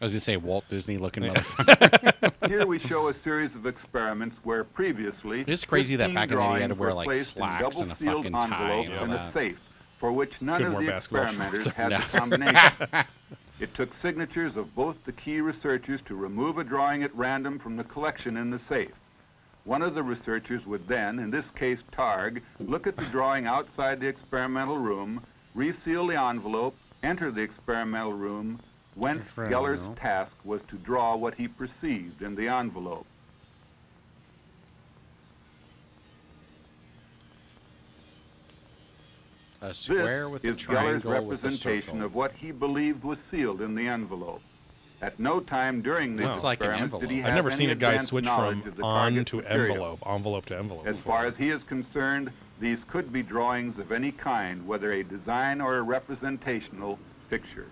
I 0.00 0.04
was 0.04 0.12
gonna 0.12 0.20
say 0.20 0.36
Walt 0.36 0.64
Disney 0.68 0.98
looking 0.98 1.22
motherfucker. 1.24 2.32
Here 2.48 2.66
we 2.66 2.78
show 2.78 3.08
a 3.08 3.14
series 3.24 3.54
of 3.54 3.66
experiments 3.66 4.36
where 4.44 4.62
previously 4.62 5.42
It's 5.46 5.64
crazy 5.64 5.96
that 5.96 6.12
back 6.14 6.30
in 6.30 6.36
the 6.36 6.42
day 6.42 6.54
you 6.54 6.60
had 6.60 6.68
to 6.68 6.74
drawings 6.74 6.78
wear, 6.78 6.88
were 6.90 6.94
like, 6.94 7.06
placed 7.06 7.36
in 7.36 7.40
slacks 7.42 7.76
and 7.80 7.92
a 7.92 7.94
double-sealed 7.94 8.16
fucking 8.24 8.32
tie 8.50 8.70
envelopes 8.70 8.88
and 8.88 8.98
all 8.98 9.04
in 9.04 9.10
a 9.12 9.32
safe, 9.32 9.58
for 9.98 10.12
which 10.12 10.32
none 10.42 10.58
Couldn't 10.58 10.72
of 10.72 10.78
wear 10.78 10.86
the 10.90 10.96
experimenters 10.96 11.62
shorts. 11.64 11.76
had 11.78 11.88
No. 11.90 11.98
the 11.98 12.18
combination. 12.18 12.72
It 13.58 13.74
took 13.74 13.88
signatures 14.02 14.54
of 14.54 14.74
both 14.74 14.96
the 15.06 15.12
key 15.12 15.40
researchers 15.40 16.00
to 16.08 16.14
remove 16.14 16.58
a 16.58 16.62
drawing 16.64 17.02
at 17.02 17.14
random 17.16 17.58
from 17.58 17.76
the 17.78 17.84
collection 17.84 18.36
in 18.36 18.50
the 18.50 18.60
safe. 18.68 18.90
One 19.66 19.82
of 19.82 19.94
the 19.94 20.02
researchers 20.02 20.64
would 20.64 20.86
then, 20.86 21.18
in 21.18 21.32
this 21.32 21.44
case 21.56 21.80
Targ, 21.92 22.40
look 22.60 22.86
at 22.86 22.96
the 22.96 23.04
drawing 23.06 23.46
outside 23.46 23.98
the 23.98 24.06
experimental 24.06 24.78
room, 24.78 25.26
reseal 25.56 26.06
the 26.06 26.14
envelope, 26.14 26.76
enter 27.02 27.32
the 27.32 27.40
experimental 27.40 28.12
room, 28.12 28.60
whence 28.94 29.28
Geller's 29.34 29.82
task 29.98 30.32
was 30.44 30.60
to 30.68 30.76
draw 30.76 31.16
what 31.16 31.34
he 31.34 31.48
perceived 31.48 32.22
in 32.22 32.36
the 32.36 32.46
envelope. 32.46 33.06
a 39.62 39.74
square 39.74 40.28
this 40.28 40.32
with 40.32 40.44
is 40.44 40.54
a 40.54 40.54
triangle 40.54 41.10
Geller's 41.10 41.26
with 41.26 41.40
a 41.40 41.46
representation 41.48 42.02
of 42.02 42.14
what 42.14 42.32
he 42.34 42.52
believed 42.52 43.02
was 43.02 43.18
sealed 43.32 43.60
in 43.60 43.74
the 43.74 43.88
envelope. 43.88 44.42
At 45.02 45.20
no 45.20 45.40
time 45.40 45.82
during 45.82 46.16
this 46.16 46.26
Looks 46.26 46.42
like 46.44 46.60
an 46.62 46.70
experiment 46.70 47.00
did 47.00 47.10
he 47.10 47.16
envelope. 47.16 47.28
I've 47.28 47.34
never 47.34 47.48
any 47.50 47.56
seen 47.58 47.70
a 47.70 47.74
guy 47.74 47.88
advanced 47.92 48.08
switch 48.08 48.24
knowledge 48.24 48.60
from 48.60 48.68
of 48.68 48.76
the 48.76 48.82
on 48.82 49.12
target 49.12 49.26
to 49.28 49.36
material. 49.36 49.74
envelope, 49.74 49.98
envelope 50.06 50.46
to 50.46 50.58
envelope. 50.58 50.86
As 50.86 50.96
far 51.04 51.26
as 51.26 51.36
he 51.36 51.50
is 51.50 51.62
concerned, 51.64 52.30
these 52.60 52.78
could 52.88 53.12
be 53.12 53.22
drawings 53.22 53.78
of 53.78 53.92
any 53.92 54.10
kind, 54.10 54.66
whether 54.66 54.92
a 54.92 55.02
design 55.02 55.60
or 55.60 55.76
a 55.76 55.82
representational 55.82 56.98
picture. 57.28 57.66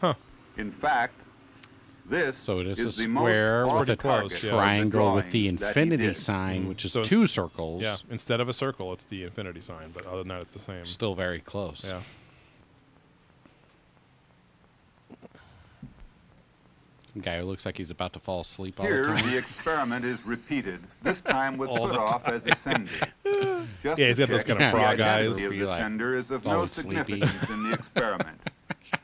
Huh. 0.00 0.14
In 0.56 0.72
fact, 0.72 1.14
this 2.08 2.36
So 2.40 2.60
it 2.60 2.66
is 2.66 2.80
a 2.98 3.02
the 3.02 3.06
most 3.06 3.22
square 3.22 3.64
with 3.66 3.72
a 3.72 3.92
awesome 3.92 3.96
target 3.96 4.32
of 4.34 4.40
the 4.42 4.48
triangle 4.48 5.14
with 5.14 5.30
the 5.30 5.42
drawings 5.42 5.60
that 5.60 5.66
he 5.66 5.80
infinity 5.82 6.06
did. 6.06 6.18
sign, 6.18 6.60
mm-hmm. 6.60 6.68
which 6.70 6.84
is 6.86 6.92
So 6.92 7.00
it's- 7.00 7.10
two 7.10 7.26
circles. 7.26 7.82
yeah, 7.82 7.96
instead 8.10 8.40
of 8.40 8.48
a 8.48 8.52
circle, 8.52 8.92
it's 8.92 9.04
the 9.04 9.24
infinity 9.24 9.60
sign. 9.60 9.90
But 9.92 10.06
other 10.06 10.18
than 10.18 10.28
that, 10.28 10.42
it's 10.42 10.50
the 10.52 10.58
same. 10.58 10.86
Still 10.86 11.14
very 11.14 11.38
close. 11.40 11.84
Yeah. 11.86 12.00
Guy 17.20 17.38
who 17.40 17.44
looks 17.44 17.66
like 17.66 17.76
he's 17.76 17.90
about 17.90 18.14
to 18.14 18.18
fall 18.18 18.40
asleep 18.40 18.80
all 18.80 18.86
Here, 18.86 19.06
the 19.06 19.14
time. 19.14 19.30
the 19.30 19.36
experiment 19.36 20.04
is 20.04 20.24
repeated, 20.24 20.80
this 21.02 21.20
time 21.26 21.58
with 21.58 21.68
All 21.68 21.86
the 21.86 21.94
Puthoff 21.94 22.26
as 22.32 22.42
a 22.46 22.56
sender. 22.64 23.66
Just 23.82 23.98
Yeah, 23.98 24.08
he's 24.08 24.18
got 24.18 24.30
those 24.30 24.44
kind 24.44 24.58
of 24.62 24.66
if 24.66 24.72
the 24.72 24.78
frog 24.78 25.00
identity 25.00 25.28
eyes. 25.28 25.44
Of 25.44 25.50
the 25.52 25.64
like, 25.64 25.80
sender 25.80 26.16
is 26.18 26.30
of 26.30 26.44
no 26.46 26.54
always 26.56 26.72
sleepy. 26.72 27.20
significance 27.20 27.50
in 27.50 27.62
the 27.64 27.72
experiment. 27.74 28.40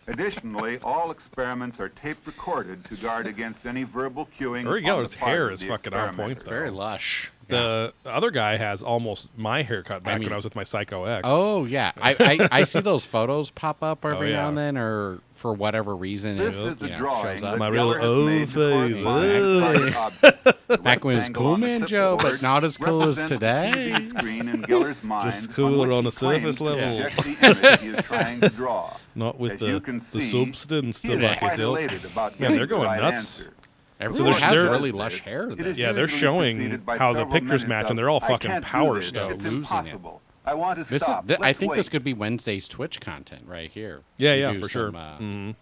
Additionally, 0.07 0.79
all 0.83 1.11
experiments 1.11 1.81
are 1.81 1.91
tape 1.91 2.17
recorded 2.27 2.83
to 2.87 2.95
guard 2.97 3.27
against 3.27 3.67
any 3.67 3.83
verbal 3.85 4.27
cueing. 4.39 4.63
Uri 4.63 4.81
on 4.89 5.03
the 5.03 5.05
Geller's 5.09 5.15
hair 5.17 5.51
is 5.51 5.63
fucking 5.63 5.93
on 5.93 6.17
point, 6.17 6.41
though. 6.45 6.49
Very 6.51 6.71
lush. 6.71 7.31
The 7.49 7.93
other 8.05 8.31
guy 8.31 8.57
has 8.57 8.83
almost 8.83 9.29
my 9.37 9.63
haircut 9.63 10.03
back 10.03 10.19
mean- 10.21 10.29
when 10.29 10.33
I 10.33 10.37
was 10.37 10.45
with 10.45 10.55
my 10.57 10.65
Psycho 10.65 11.05
X. 11.05 11.23
Oh 11.25 11.65
yeah, 11.65 11.93
I, 12.01 12.17
I 12.21 12.49
I 12.61 12.65
see 12.65 12.81
those 12.81 13.05
photos 13.07 13.51
pop 13.51 13.83
up 13.83 14.05
every 14.05 14.29
Oh, 14.35 14.37
now 14.37 14.43
yeah. 14.43 14.49
and 14.49 14.59
then, 14.59 14.77
or 14.77 15.21
for 15.33 15.53
whatever 15.55 15.95
reason 15.95 16.37
This 16.37 16.49
it 16.49 16.55
is 16.55 16.81
you 16.81 16.87
a 16.87 16.91
know, 16.91 16.99
drawing 16.99 17.23
shows 17.37 17.41
that 17.43 17.53
up. 17.55 17.59
My 17.59 17.69
real 17.69 17.93
Geller 17.95 18.01
has 18.01 18.55
made 18.55 18.63
to 18.63 18.73
old 18.73 18.93
face. 18.93 19.03
correspond 19.05 19.77
to 19.77 19.85
the 19.85 19.99
object. 19.99 20.45
Uh, 20.69 20.77
back 20.83 21.03
when 21.03 21.15
it 21.15 21.21
was 21.21 21.29
rectangle 21.29 21.43
cool, 21.45 21.53
on 21.55 21.61
the 21.63 21.67
man, 21.67 21.87
Joe, 21.87 22.19
but 22.21 22.43
not 22.43 22.63
as 22.63 22.77
cool 22.77 23.03
as 23.05 23.17
represents 23.17 23.31
the 23.31 23.37
today. 23.37 23.91
TV 23.95 24.19
screen 24.19 24.49
in 24.51 24.63
Geller's 24.65 25.03
mind 25.03 25.25
Just 25.33 25.51
cooler 25.55 25.89
which 25.89 25.95
on 25.97 26.05
he 26.05 26.11
the 26.11 26.11
surface 26.11 26.57
to 26.57 26.65
level. 26.65 27.01
project 27.01 27.17
the 27.41 27.47
image 27.47 27.81
he 27.81 27.89
is 27.89 28.03
trying 28.05 28.41
to 28.43 28.51
draw. 28.51 28.95
Not 29.15 29.39
with 29.41 29.53
As 29.53 29.61
the, 29.61 29.67
you 29.67 29.81
can 29.81 30.05
the 30.13 30.21
see, 30.21 30.31
substance 30.31 31.01
He 31.01 31.09
to 31.09 31.15
is 31.15 31.21
back 31.23 31.39
quite 31.39 31.51
his 31.53 31.61
ill. 31.61 31.71
elated 31.77 32.05
about 32.05 32.39
Man, 32.39 32.51
they're 32.51 32.61
the 32.61 32.67
going 32.67 32.85
right 32.85 33.01
nuts. 33.01 33.41
answer. 33.41 33.55
Everyone 34.01 34.33
they're- 34.33 34.41
has 34.41 34.55
they're- 34.55 34.71
really 34.71 34.93
lush 34.93 35.21
hair. 35.21 35.51
It 35.51 35.59
This. 35.59 35.67
is 35.67 35.79
Yeah, 35.79 35.93
they're 35.93 36.09
showing 36.09 36.83
how 36.99 37.13
the 37.13 37.27
pictures 37.27 37.67
match, 37.67 37.85
of, 37.87 37.91
and 37.91 37.99
they're 37.99 38.09
all 38.11 38.21
fucking 38.21 38.63
power 38.63 38.97
this. 38.97 39.09
stone. 39.09 39.39
Losing 39.39 39.87
it. 39.87 39.99
I 40.45 40.55
want 40.55 40.79
to 40.79 40.85
This 40.91 41.03
is, 41.03 41.09
th- 41.27 41.39
I 41.41 41.43
Let's 41.43 41.59
think 41.59 41.75
this 41.75 41.89
could 41.91 42.03
be 42.05 42.15
Wednesday's 42.15 42.69
Twitch 42.69 43.01
content 43.01 43.43
right 43.47 43.71
here. 43.71 44.01
Yeah, 44.17 44.33
yeah, 44.35 44.53
do 44.53 44.61
for 44.61 44.69
sure. 44.69 44.89
some, 44.89 44.97
uh, 44.97 45.19
Mhm. 45.19 45.55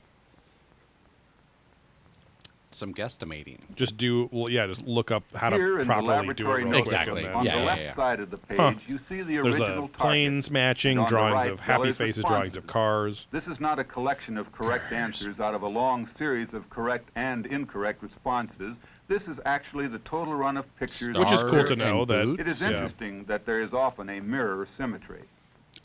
Some 2.76 2.92
guesstimating. 2.92 3.60
Just 3.74 3.96
do, 3.96 4.28
well, 4.30 4.50
yeah, 4.50 4.66
just 4.66 4.82
look 4.86 5.10
up 5.10 5.22
how 5.34 5.50
Here 5.50 5.78
to 5.78 5.84
properly 5.86 6.04
do 6.06 6.12
it. 6.12 6.16
laboratory 6.16 6.64
quick 6.66 6.78
Exactly. 6.78 7.26
On 7.26 7.42
Yeah, 7.42 7.52
the 7.54 7.58
yeah, 7.60 7.64
left 7.64 7.80
yeah. 7.80 7.94
side 7.96 8.20
of 8.20 8.30
the 8.30 8.36
page, 8.36 8.58
Huh. 8.58 8.74
you 8.86 8.98
see 9.08 9.22
the 9.22 9.38
There's 9.38 9.58
original 9.58 9.84
a 9.86 9.88
planes 9.88 10.50
matching, 10.50 10.92
And 10.92 11.00
on 11.00 11.04
the 11.06 11.08
drawings 11.08 11.34
right, 11.34 11.50
of 11.52 11.60
happy 11.60 11.84
Geller's 11.84 11.96
faces, 11.96 12.24
drawings 12.26 12.56
of 12.58 12.66
cars. 12.66 13.28
This 13.30 13.46
is 13.46 13.60
not 13.60 13.78
a 13.78 13.84
collection 13.84 14.36
of 14.36 14.52
correct 14.52 14.92
answers 14.92 15.40
out 15.40 15.54
of 15.54 15.62
a 15.62 15.66
long 15.68 16.06
series 16.18 16.52
of 16.52 16.68
correct 16.68 17.08
and 17.16 17.46
incorrect 17.46 18.02
responses. 18.02 18.76
This 19.08 19.22
is 19.22 19.38
actually 19.46 19.86
the 19.88 20.00
total 20.00 20.34
run 20.34 20.58
of 20.58 20.66
pictures. 20.76 21.16
Which 21.16 21.32
is 21.32 21.42
cool 21.44 21.64
to 21.64 21.76
know 21.76 22.04
that- 22.04 22.24
boots? 22.24 22.40
It 22.42 22.46
is 22.48 22.60
Yeah. 22.60 22.68
interesting 22.72 23.24
that 23.24 23.46
there 23.46 23.62
is 23.62 23.72
often 23.72 24.10
a 24.10 24.20
mirror 24.20 24.68
symmetry. 24.76 25.22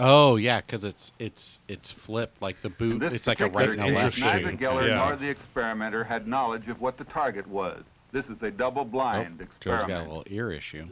Oh 0.03 0.35
yeah, 0.35 0.61
because 0.61 0.83
it's 0.83 1.13
it's 1.19 1.61
it's 1.67 1.91
flipped 1.91 2.41
like 2.41 2.61
the 2.63 2.69
boot. 2.71 3.03
It's 3.03 3.27
like 3.27 3.39
a 3.39 3.47
right 3.47 3.71
and 3.71 3.81
a 3.81 3.85
case, 3.85 3.93
left. 4.03 4.17
interesting. 4.17 4.45
Neither. 4.45 4.57
Geller 4.57 4.87
Yeah. 4.89 4.95
nor 4.97 5.15
the 5.15 5.29
experimenter 5.29 6.03
had 6.03 6.27
knowledge 6.27 6.67
of 6.69 6.81
what 6.81 6.97
the 6.97 7.03
target 7.03 7.45
was. 7.47 7.83
This 8.11 8.25
is 8.25 8.41
a 8.41 8.49
double-blind 8.51 9.39
Oh, 9.41 9.45
Joe's 9.61 9.81
got 9.83 9.91
a 9.91 10.07
little 10.07 10.23
ear 10.27 10.51
issue. 10.51 10.87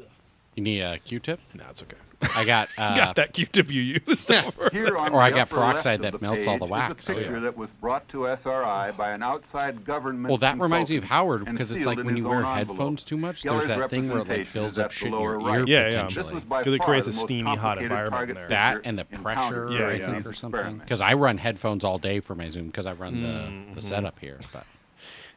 You 0.59 0.63
need 0.63 0.81
a 0.81 0.99
Q-tip? 0.99 1.39
No, 1.53 1.63
it's 1.69 1.81
okay. 1.83 1.95
I 2.35 2.43
got. 2.43 2.67
Uh, 2.77 2.97
Got 2.97 3.15
that 3.15 3.31
Q-tip 3.33 3.71
you 3.71 3.81
used. 4.05 4.29
Yeah. 4.29 4.51
Here 4.73 4.97
on 4.97 5.13
Or 5.13 5.21
I 5.21 5.29
got 5.31 5.49
peroxide 5.49 6.01
that 6.01 6.21
melts 6.21 6.47
all 6.47 6.57
the 6.57 6.65
wax, 6.65 7.05
Is 7.05 7.11
a 7.11 7.13
too. 7.13 7.19
picture 7.21 7.39
that 7.39 7.55
was 7.57 7.69
brought 7.79 8.09
to 8.09 8.27
SRI 8.27 8.91
by 8.97 9.11
an 9.11 9.23
outside 9.23 9.85
government. 9.85 10.27
Well, 10.27 10.37
that 10.39 10.59
reminds 10.59 10.89
me 10.91 10.97
of 10.97 11.05
Howard 11.05 11.45
because 11.45 11.71
it's 11.71 11.85
like 11.85 11.97
when 12.03 12.17
you 12.17 12.25
wear 12.27 12.39
own 12.39 12.45
envelope. 12.45 12.67
headphones 12.67 13.03
too 13.05 13.15
much, 13.15 13.43
Geller's 13.43 13.67
there's 13.67 13.79
that 13.79 13.89
thing 13.89 14.09
where 14.09 14.19
it 14.19 14.27
like 14.27 14.51
builds 14.51 14.77
up 14.77 14.85
at 14.87 14.91
the 14.91 14.95
shit 14.97 15.07
in 15.07 15.13
your 15.13 15.41
lower 15.41 15.59
ear. 15.59 15.65
Yeah, 15.65 15.77
yeah. 15.77 15.83
This 15.85 15.93
potentially. 16.15 16.33
was 16.35 16.43
by 16.43 16.63
'Cause 16.63 16.73
it 16.73 16.81
creates 16.81 17.07
a 17.07 17.13
steamy, 17.13 17.55
hot 17.55 17.81
environment 17.81 18.33
there. 18.35 18.47
that 18.49 18.81
and 18.83 18.99
the 18.99 19.05
pressure, 19.05 19.69
Yeah, 19.71 19.87
I 19.87 19.99
think, 19.99 20.25
or 20.25 20.33
something. 20.33 20.79
Because 20.79 20.99
I 20.99 21.13
run 21.13 21.37
headphones 21.37 21.85
all 21.85 21.99
day 21.99 22.19
for 22.19 22.35
my 22.35 22.49
Zoom 22.49 22.67
because 22.67 22.85
I 22.85 22.93
run 22.93 23.21
the, 23.23 23.29
Mm-hmm. 23.29 23.75
the 23.75 23.81
setup 23.81 24.19
here. 24.19 24.39
But 24.51 24.65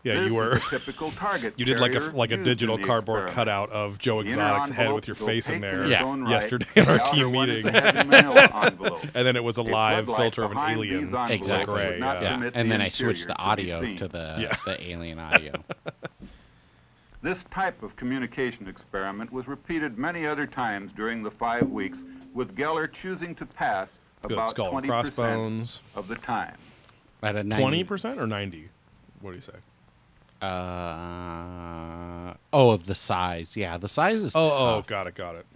Yeah, 0.05 0.15
This 0.15 0.29
you 0.31 0.35
were. 0.35 0.53
a 0.55 0.61
typical 0.71 1.13
target 1.13 1.55
You 1.57 1.65
did 1.65 1.79
like 1.79 1.95
a 1.95 2.01
like 2.01 2.33
a 2.33 2.37
digital 2.37 2.77
cardboard 2.77 3.29
experiment. 3.29 3.35
cutout 3.35 3.71
of 3.71 3.99
Joe 3.99 4.19
Exotic's 4.21 4.69
head 4.71 4.93
with 4.93 5.07
your 5.07 5.15
face 5.15 5.49
in 5.49 5.61
there 5.61 5.83
its 5.85 5.91
Yeah. 5.93 6.03
own 6.05 6.23
right. 6.23 6.31
yesterday 6.31 6.67
in 6.75 6.89
our 6.89 6.99
team 7.13 7.31
meeting. 7.31 7.65
the 7.67 7.71
heavy 7.81 8.09
manila 8.09 8.51
envelope. 8.67 9.03
and 9.15 9.25
then 9.27 9.37
it 9.37 9.45
was 9.45 9.59
a 9.59 9.61
A 9.61 9.63
live 9.63 10.07
floodlight 10.07 10.35
filter 10.35 10.43
of 10.43 10.51
an 10.53 10.59
alien. 10.59 11.05
Exactly. 11.31 11.75
would 11.75 12.01
not 12.01 12.21
Yeah. 12.21 12.35
and 12.35 12.43
the 12.43 12.51
then 12.51 12.81
I 12.83 12.89
switched 12.89 13.29
the 13.29 13.37
audio 13.37 13.81
seen. 13.81 13.97
to 13.99 14.09
the 14.09 14.37
Yeah. 14.41 14.57
the 14.65 14.83
alien 14.91 15.21
audio. 15.21 15.53
This 17.23 17.39
type 17.53 17.83
of 17.85 17.95
communication 17.95 18.67
experiment 18.67 19.33
was 19.33 19.47
repeated 19.47 19.97
many 19.99 20.27
other 20.27 20.47
times 20.47 20.91
during 20.97 21.23
the 21.23 21.31
five 21.31 21.69
weeks, 21.71 21.97
with 22.35 22.57
Geller 22.57 22.89
choosing 22.93 23.37
to 23.37 23.47
pass 23.47 23.87
Good 24.23 24.33
about 24.33 24.57
20% 24.57 24.87
crossbones. 24.89 25.81
of 25.95 26.09
the 26.09 26.17
time. 26.17 26.57
At 27.23 27.37
a 27.37 27.45
Twenty 27.45 27.85
percent 27.85 28.19
or 28.19 28.27
ninety? 28.27 28.71
What 29.21 29.31
do 29.31 29.37
you 29.37 29.41
say? 29.43 29.53
Uh, 30.43 32.35
oh, 32.53 32.71
of 32.71 32.87
the 32.87 32.95
size. 32.95 33.57
Yeah, 33.57 33.79
the 33.79 33.89
size 33.89 34.21
is. 34.21 34.35
Oh, 34.37 34.41
oh, 34.51 34.77
tough. 34.79 34.87
got 34.87 35.07
it, 35.07 35.15
got 35.15 35.35
it. 35.37 35.47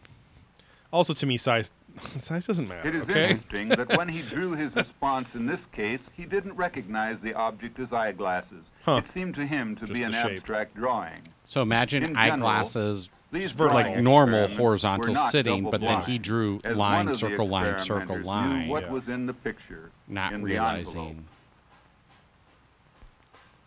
Also, 0.92 1.12
to 1.14 1.26
me, 1.26 1.36
size 1.36 1.70
size 2.16 2.46
doesn't 2.46 2.68
matter. 2.68 2.88
It 2.88 2.94
is 2.94 3.02
okay. 3.02 3.30
interesting 3.30 3.68
that 3.70 3.96
when 3.96 4.08
he 4.08 4.22
drew 4.30 4.52
his 4.52 4.74
response 4.74 5.28
in 5.34 5.46
this 5.46 5.60
case, 5.72 6.00
he 6.14 6.24
didn't 6.24 6.54
recognize 6.54 7.16
the 7.22 7.34
object 7.34 7.78
as 7.78 7.92
eyeglasses. 7.92 8.64
Huh. 8.84 9.02
It 9.04 9.12
seemed 9.12 9.34
to 9.36 9.46
him 9.46 9.74
to 9.76 9.80
Just 9.86 9.92
be 9.94 10.02
an 10.02 10.12
shape. 10.12 10.38
abstract 10.38 10.74
drawing. 10.76 11.20
So 11.46 11.62
imagine 11.62 12.02
In 12.02 12.14
general, 12.14 12.32
eyeglasses 12.48 13.08
These 13.32 13.52
vertical. 13.52 13.80
like 13.80 13.98
normal 14.02 14.48
horizontal 14.48 15.16
sitting, 15.30 15.70
but 15.70 15.80
then 15.80 16.02
he 16.02 16.18
drew 16.18 16.60
line, 16.64 16.76
one 16.76 17.08
of 17.08 17.14
the 17.14 17.18
circle, 17.20 17.48
line, 17.48 17.78
circle, 17.78 18.18
line, 18.20 18.68
what 18.68 18.84
Yeah. 18.84 18.90
was 18.90 19.08
in 19.08 19.26
the 19.26 19.34
picture, 19.34 19.90
not 20.08 20.32
in 20.32 20.40
the 20.40 20.46
realizing. 20.46 21.24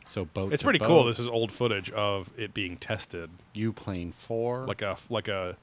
So 0.10 0.26
boat. 0.26 0.53
It's 0.53 0.61
to 0.61 0.65
pretty 0.65 0.80
cool. 0.80 1.06
This 1.06 1.19
is 1.19 1.27
old 1.27 1.52
footage 1.52 1.91
of 1.91 2.31
it 2.38 2.53
being 2.53 2.77
tested, 2.77 3.30
you 3.53 3.72
plane 3.72 4.11
four. 4.11 4.65
like 4.65 4.81
a 4.81 4.98
like 5.10 5.27
a 5.27 5.56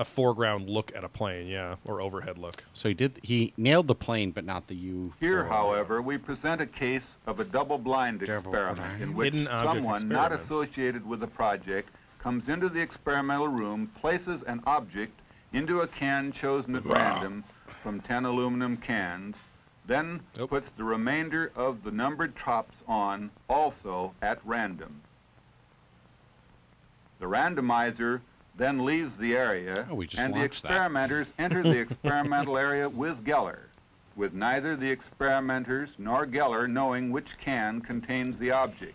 a 0.00 0.04
foreground 0.04 0.68
look 0.70 0.90
at 0.96 1.04
a 1.04 1.08
plane, 1.10 1.46
yeah, 1.46 1.76
or 1.84 2.00
overhead 2.00 2.38
look. 2.38 2.64
so 2.72 2.88
he 2.88 2.94
did. 2.94 3.20
He 3.22 3.52
nailed 3.58 3.86
the 3.86 3.94
plane, 3.94 4.30
but 4.30 4.46
not 4.46 4.66
the 4.66 4.74
U. 4.74 5.12
Here, 5.20 5.44
however, 5.44 6.00
we 6.00 6.16
present 6.16 6.62
a 6.62 6.66
case 6.66 7.04
of 7.26 7.38
a 7.38 7.44
double-blind 7.44 8.20
Double 8.20 8.50
experiment 8.50 8.76
blind. 8.78 9.02
in 9.02 9.14
which 9.14 9.34
someone 9.46 10.08
not 10.08 10.32
associated 10.32 11.06
with 11.06 11.20
the 11.20 11.26
project 11.26 11.90
comes 12.18 12.48
into 12.48 12.70
the 12.70 12.80
experimental 12.80 13.48
room, 13.48 13.90
places 14.00 14.42
an 14.46 14.62
object 14.64 15.20
into 15.52 15.80
a 15.80 15.86
can 15.86 16.32
chosen 16.32 16.76
at 16.76 16.84
random 16.86 17.44
from 17.82 18.00
10 18.00 18.24
aluminum 18.24 18.78
cans, 18.78 19.36
then 19.90 20.20
Nope. 20.38 20.50
puts 20.50 20.70
the 20.76 20.84
remainder 20.84 21.50
of 21.56 21.82
the 21.82 21.90
numbered 21.90 22.36
tops 22.36 22.76
on 22.86 23.28
also 23.48 24.14
at 24.22 24.38
random. 24.44 25.00
The 27.18 27.26
randomizer 27.26 28.20
then 28.56 28.84
leaves 28.84 29.16
the 29.16 29.34
area, 29.34 29.88
Oh, 29.90 30.00
and 30.16 30.32
the 30.32 30.44
experimenters 30.44 31.26
enter 31.40 31.64
the 31.64 31.76
experimental 31.78 32.56
area 32.56 32.88
with 32.88 33.24
Geller, 33.24 33.62
with 34.14 34.32
neither 34.32 34.76
the 34.76 34.88
experimenters 34.88 35.90
nor 35.98 36.24
Geller 36.24 36.70
knowing 36.70 37.10
which 37.10 37.36
can 37.40 37.80
contains 37.80 38.38
the 38.38 38.52
object. 38.52 38.94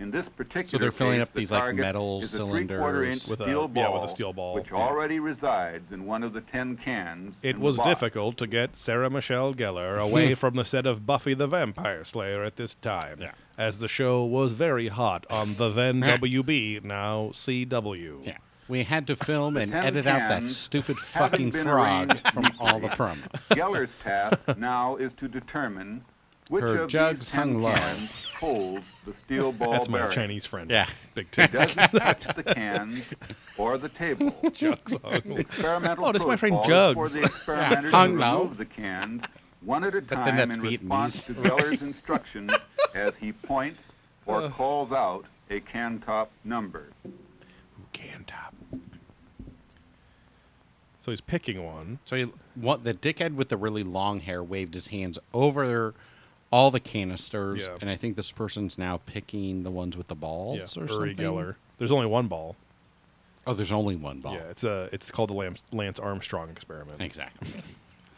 In 0.00 0.10
this 0.10 0.26
particular 0.34 0.66
so 0.70 0.78
they're 0.78 0.90
filling 0.90 1.18
case, 1.18 1.22
up 1.28 1.32
the 1.34 1.40
these, 1.40 1.50
like, 1.50 1.74
metal 1.74 2.22
is 2.22 2.34
a 2.34 2.38
three-quarter 2.38 3.04
inch 3.04 3.20
cylinders. 3.22 3.28
With 3.28 3.40
a- 3.40 3.44
steel 3.44 3.68
ball, 3.68 3.82
yeah, 3.82 3.88
with 3.90 4.02
a 4.04 4.08
steel 4.08 4.32
ball. 4.32 4.54
which 4.54 4.70
Yeah. 4.70 4.78
already 4.78 5.20
resides 5.20 5.92
in 5.92 6.06
one 6.06 6.22
of 6.22 6.32
the 6.32 6.40
ten 6.40 6.76
cans. 6.78 7.34
It 7.42 7.58
was 7.58 7.78
difficult 7.78 8.38
to 8.38 8.46
get 8.46 8.76
Sarah 8.76 9.10
Michelle 9.10 9.52
Gellar 9.54 9.98
away 10.00 10.34
from 10.42 10.54
the 10.56 10.64
set 10.64 10.86
of 10.86 11.04
Buffy 11.06 11.34
the 11.34 11.46
Vampire 11.46 12.02
Slayer 12.04 12.42
at 12.42 12.56
this 12.56 12.74
time, 12.74 13.18
Yeah. 13.20 13.32
as 13.58 13.78
the 13.78 13.88
show 13.88 14.24
was 14.24 14.52
very 14.54 14.88
hot 14.88 15.26
on 15.28 15.56
the 15.56 15.68
then 15.68 16.00
WB, 16.02 16.82
now 16.82 17.30
CW. 17.34 18.20
Yeah. 18.24 18.36
We 18.68 18.84
had 18.84 19.06
to 19.08 19.16
film 19.16 19.56
and 19.56 19.74
edit 19.74 20.06
out 20.06 20.28
that 20.28 20.48
stupid 20.50 20.96
fucking 20.98 21.50
been 21.50 21.64
frog 21.64 22.16
from 22.32 22.46
all 22.60 22.78
the 22.78 22.86
neatly. 22.86 22.96
promos. 22.96 23.40
Geller's 23.50 23.90
task 24.04 24.38
now 24.56 24.94
is 24.96 25.12
to 25.14 25.26
determine 25.26 26.04
which 26.50 26.62
Her 26.62 26.82
of 26.82 26.90
jugs 26.90 27.20
these 27.20 27.30
hung 27.30 27.62
low. 27.62 27.72
cans 27.72 28.10
holds 28.38 28.84
the 29.06 29.14
steel 29.24 29.52
ball 29.58 29.72
That's 29.72 29.88
my 29.88 29.98
bearing. 29.98 30.12
Chinese 30.12 30.44
friend. 30.44 30.70
Yeah. 30.70 30.86
Big 31.14 31.30
tits. 31.30 31.52
Does 31.52 31.76
it 31.78 31.90
touch 31.98 32.22
the 32.36 32.42
cans 32.42 33.04
or 33.56 33.78
the 33.78 33.88
table? 33.88 34.34
Jugs 34.52 34.92
The 34.92 35.06
on. 35.06 35.32
experimental 35.38 36.04
Oh, 36.06 36.12
this 36.12 36.20
is 36.22 36.26
my 36.28 36.36
friend 36.36 36.58
Jugs. 36.66 36.96
For 37.14 37.20
the 37.20 37.24
experimenters 37.26 37.92
hung 37.92 38.14
to 38.16 38.20
low. 38.20 38.38
remove 38.42 38.58
the 38.58 38.66
cans 38.66 39.22
one 39.62 39.84
at 39.84 39.94
a 39.94 40.00
then 40.00 40.18
time 40.18 40.36
that's 40.36 40.56
in 40.56 40.62
response 40.62 41.22
Vietnamese. 41.22 41.26
to 41.26 41.34
Geller's 41.34 41.82
instructions 41.82 42.52
as 42.94 43.12
he 43.20 43.32
points 43.32 43.78
or 44.26 44.48
calls 44.50 44.90
out 44.92 45.24
a 45.50 45.60
can 45.60 45.98
top 46.00 46.30
number. 46.44 46.88
Can 47.92 48.24
top. 48.26 48.54
So 51.04 51.10
he's 51.10 51.20
picking 51.20 51.64
one. 51.64 51.98
So 52.04 52.16
he, 52.16 52.32
what 52.54 52.84
the 52.84 52.92
dickhead 52.94 53.34
with 53.34 53.48
the 53.48 53.56
really 53.56 53.82
long 53.82 54.20
hair 54.20 54.42
waved 54.42 54.74
his 54.74 54.88
hands 54.88 55.18
over 55.32 55.94
all 56.52 56.70
the 56.70 56.80
canisters, 56.80 57.66
Yeah. 57.66 57.76
and 57.80 57.88
I 57.88 57.96
think 57.96 58.16
this 58.16 58.32
person's 58.32 58.76
now 58.76 59.00
picking 59.06 59.62
the 59.62 59.70
ones 59.70 59.96
with 59.96 60.08
the 60.08 60.14
balls 60.14 60.76
Yeah, 60.76 60.82
or 60.82 60.86
Uri 60.86 61.10
something. 61.10 61.16
Geller. 61.26 61.54
There's 61.78 61.92
only 61.92 62.06
one 62.06 62.26
ball. 62.26 62.56
Oh, 63.46 63.54
there's 63.54 63.72
only 63.72 63.96
one 63.96 64.20
ball. 64.20 64.34
Yeah, 64.34 64.40
it's 64.50 64.64
a 64.64 64.88
it's 64.92 65.10
called 65.10 65.30
the 65.30 65.34
Lance, 65.34 65.62
Lance 65.72 65.98
Armstrong 65.98 66.50
experiment. 66.50 67.00
Exactly. 67.00 67.62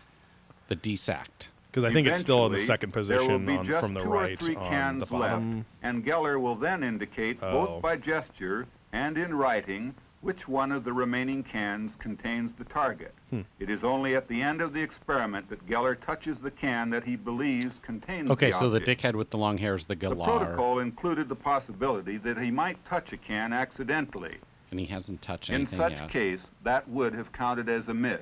the 0.68 0.76
desact. 0.76 1.48
Because 1.70 1.84
I 1.84 1.92
think 1.92 2.06
it's 2.06 2.20
still 2.20 2.44
in 2.46 2.52
the 2.52 2.58
second 2.58 2.92
position 2.92 3.48
on, 3.48 3.66
from 3.80 3.94
the 3.94 4.02
right 4.02 4.38
three 4.38 4.56
on 4.56 4.68
cans 4.68 5.00
the 5.00 5.06
bottom. 5.06 5.56
left, 5.58 5.66
and 5.82 6.04
Geller 6.04 6.38
will 6.40 6.54
then 6.56 6.82
indicate 6.82 7.38
Oh. 7.42 7.66
both 7.66 7.82
by 7.82 7.96
gesture 7.96 8.66
and 8.92 9.16
in 9.16 9.32
writing 9.34 9.94
which 10.22 10.46
one 10.48 10.70
of 10.72 10.84
the 10.84 10.92
remaining 10.92 11.42
cans 11.42 11.90
contains 11.98 12.50
the 12.56 12.64
target. 12.64 13.12
Hmm. 13.30 13.40
It 13.58 13.68
is 13.68 13.82
only 13.84 14.14
at 14.14 14.28
the 14.28 14.40
end 14.40 14.60
of 14.60 14.72
the 14.72 14.80
experiment 14.80 15.50
that 15.50 15.66
Geller 15.68 15.96
touches 16.06 16.38
the 16.38 16.50
can 16.50 16.90
that 16.90 17.02
he 17.04 17.16
believes 17.16 17.74
contains 17.82 18.30
Okay, 18.30 18.50
the 18.50 18.56
Okay, 18.56 18.58
so 18.58 18.70
the 18.70 18.80
dickhead 18.80 19.14
with 19.16 19.30
the 19.30 19.36
long 19.38 19.58
hair 19.58 19.74
is 19.74 19.84
the 19.84 19.96
The 19.96 20.14
protocol 20.14 20.78
included 20.78 21.28
the 21.28 21.34
possibility 21.34 22.18
that 22.18 22.38
he 22.38 22.50
might 22.52 22.82
touch 22.86 23.12
a 23.12 23.16
can 23.16 23.52
accidentally. 23.52 24.36
and 24.70 24.80
he 24.80 24.86
hasn't 24.86 25.20
touched 25.20 25.50
anything 25.50 25.74
In 25.74 25.78
such 25.84 25.92
yet. 25.92 26.10
case, 26.10 26.40
that 26.62 26.88
would 26.88 27.12
have 27.14 27.30
counted 27.32 27.68
as 27.68 27.88
a 27.88 27.94
miss. 27.94 28.20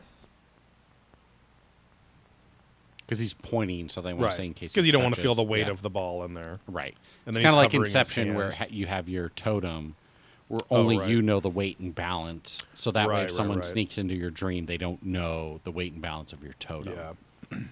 Because 3.06 3.18
he's 3.18 3.34
pointing, 3.34 3.88
so 3.88 4.00
they 4.00 4.12
want 4.12 4.24
Right. 4.24 4.30
to 4.30 4.36
say 4.36 4.46
in 4.46 4.54
case 4.54 4.72
Because 4.72 4.86
you 4.86 4.92
don't 4.92 5.02
want 5.02 5.14
to 5.16 5.20
feel 5.20 5.34
the 5.34 5.42
weight 5.42 5.66
yeah. 5.66 5.70
of 5.72 5.82
the 5.82 5.90
ball 5.90 6.24
in 6.24 6.34
there. 6.34 6.60
Right. 6.66 6.96
And 7.26 7.36
it's 7.36 7.36
then 7.36 7.44
kind 7.44 7.54
of 7.54 7.56
like 7.56 7.72
hovering 7.72 7.86
Inception, 7.88 8.34
where 8.34 8.52
ha- 8.52 8.66
you 8.70 8.86
have 8.86 9.08
your 9.08 9.28
totem, 9.30 9.96
where 10.50 10.60
Oh, 10.70 10.78
only 10.78 10.98
right. 10.98 11.08
you 11.08 11.22
know 11.22 11.38
the 11.40 11.48
weight 11.48 11.78
and 11.78 11.94
balance. 11.94 12.62
So 12.74 12.90
that 12.90 13.08
way, 13.08 13.14
if 13.14 13.20
right, 13.28 13.30
someone 13.30 13.58
right. 13.58 13.64
sneaks 13.64 13.98
into 13.98 14.14
your 14.14 14.30
dream, 14.30 14.66
they 14.66 14.76
don't 14.76 15.02
know 15.04 15.60
the 15.64 15.70
weight 15.70 15.92
and 15.92 16.02
balance 16.02 16.32
of 16.32 16.42
your 16.42 16.54
totem. 16.54 16.94
Yeah. 17.52 17.58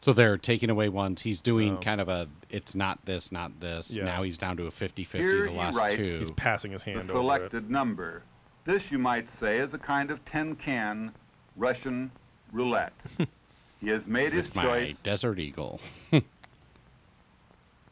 So 0.00 0.12
they're 0.12 0.38
taking 0.38 0.70
away 0.70 0.88
ones. 0.88 1.22
He's 1.22 1.40
doing 1.40 1.74
Oh. 1.76 1.80
kind 1.80 2.00
of 2.00 2.08
a, 2.08 2.28
it's 2.50 2.74
not 2.76 3.04
this, 3.04 3.32
not 3.32 3.58
this. 3.60 3.90
Yeah. 3.90 4.04
Now 4.04 4.22
he's 4.22 4.38
down 4.38 4.56
to 4.58 4.66
a 4.66 4.70
50 4.70 5.02
50 5.04 5.42
the 5.42 5.50
last 5.50 5.90
two. 5.90 6.18
He's 6.20 6.30
passing 6.30 6.70
his 6.70 6.84
the 6.84 6.92
hand 6.92 7.10
over 7.10 7.18
it. 7.18 7.22
selected 7.22 7.68
number. 7.68 8.22
This, 8.64 8.80
you 8.90 8.98
might 8.98 9.26
say, 9.40 9.58
is 9.58 9.74
a 9.74 9.78
kind 9.78 10.10
of 10.12 10.24
tin 10.26 10.54
can 10.54 11.12
Russian 11.56 12.12
roulette. 12.52 12.92
he 13.80 13.88
has 13.88 14.06
made 14.06 14.32
his 14.32 14.54
my 14.54 14.62
choice. 14.62 14.96
Desert 15.02 15.40
Eagle. 15.40 15.80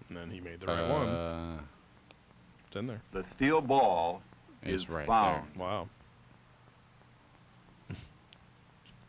And 0.08 0.16
then 0.16 0.30
he 0.30 0.40
made 0.40 0.60
the 0.60 0.66
right 0.66 0.88
one. 0.88 1.08
Uh, 1.08 1.58
It's 2.68 2.76
in 2.76 2.86
there. 2.86 3.00
The 3.12 3.24
steel 3.34 3.60
ball 3.60 4.22
Is 4.64 4.82
is 4.82 4.88
right 4.88 5.06
found. 5.06 5.54
Wow. 5.56 5.88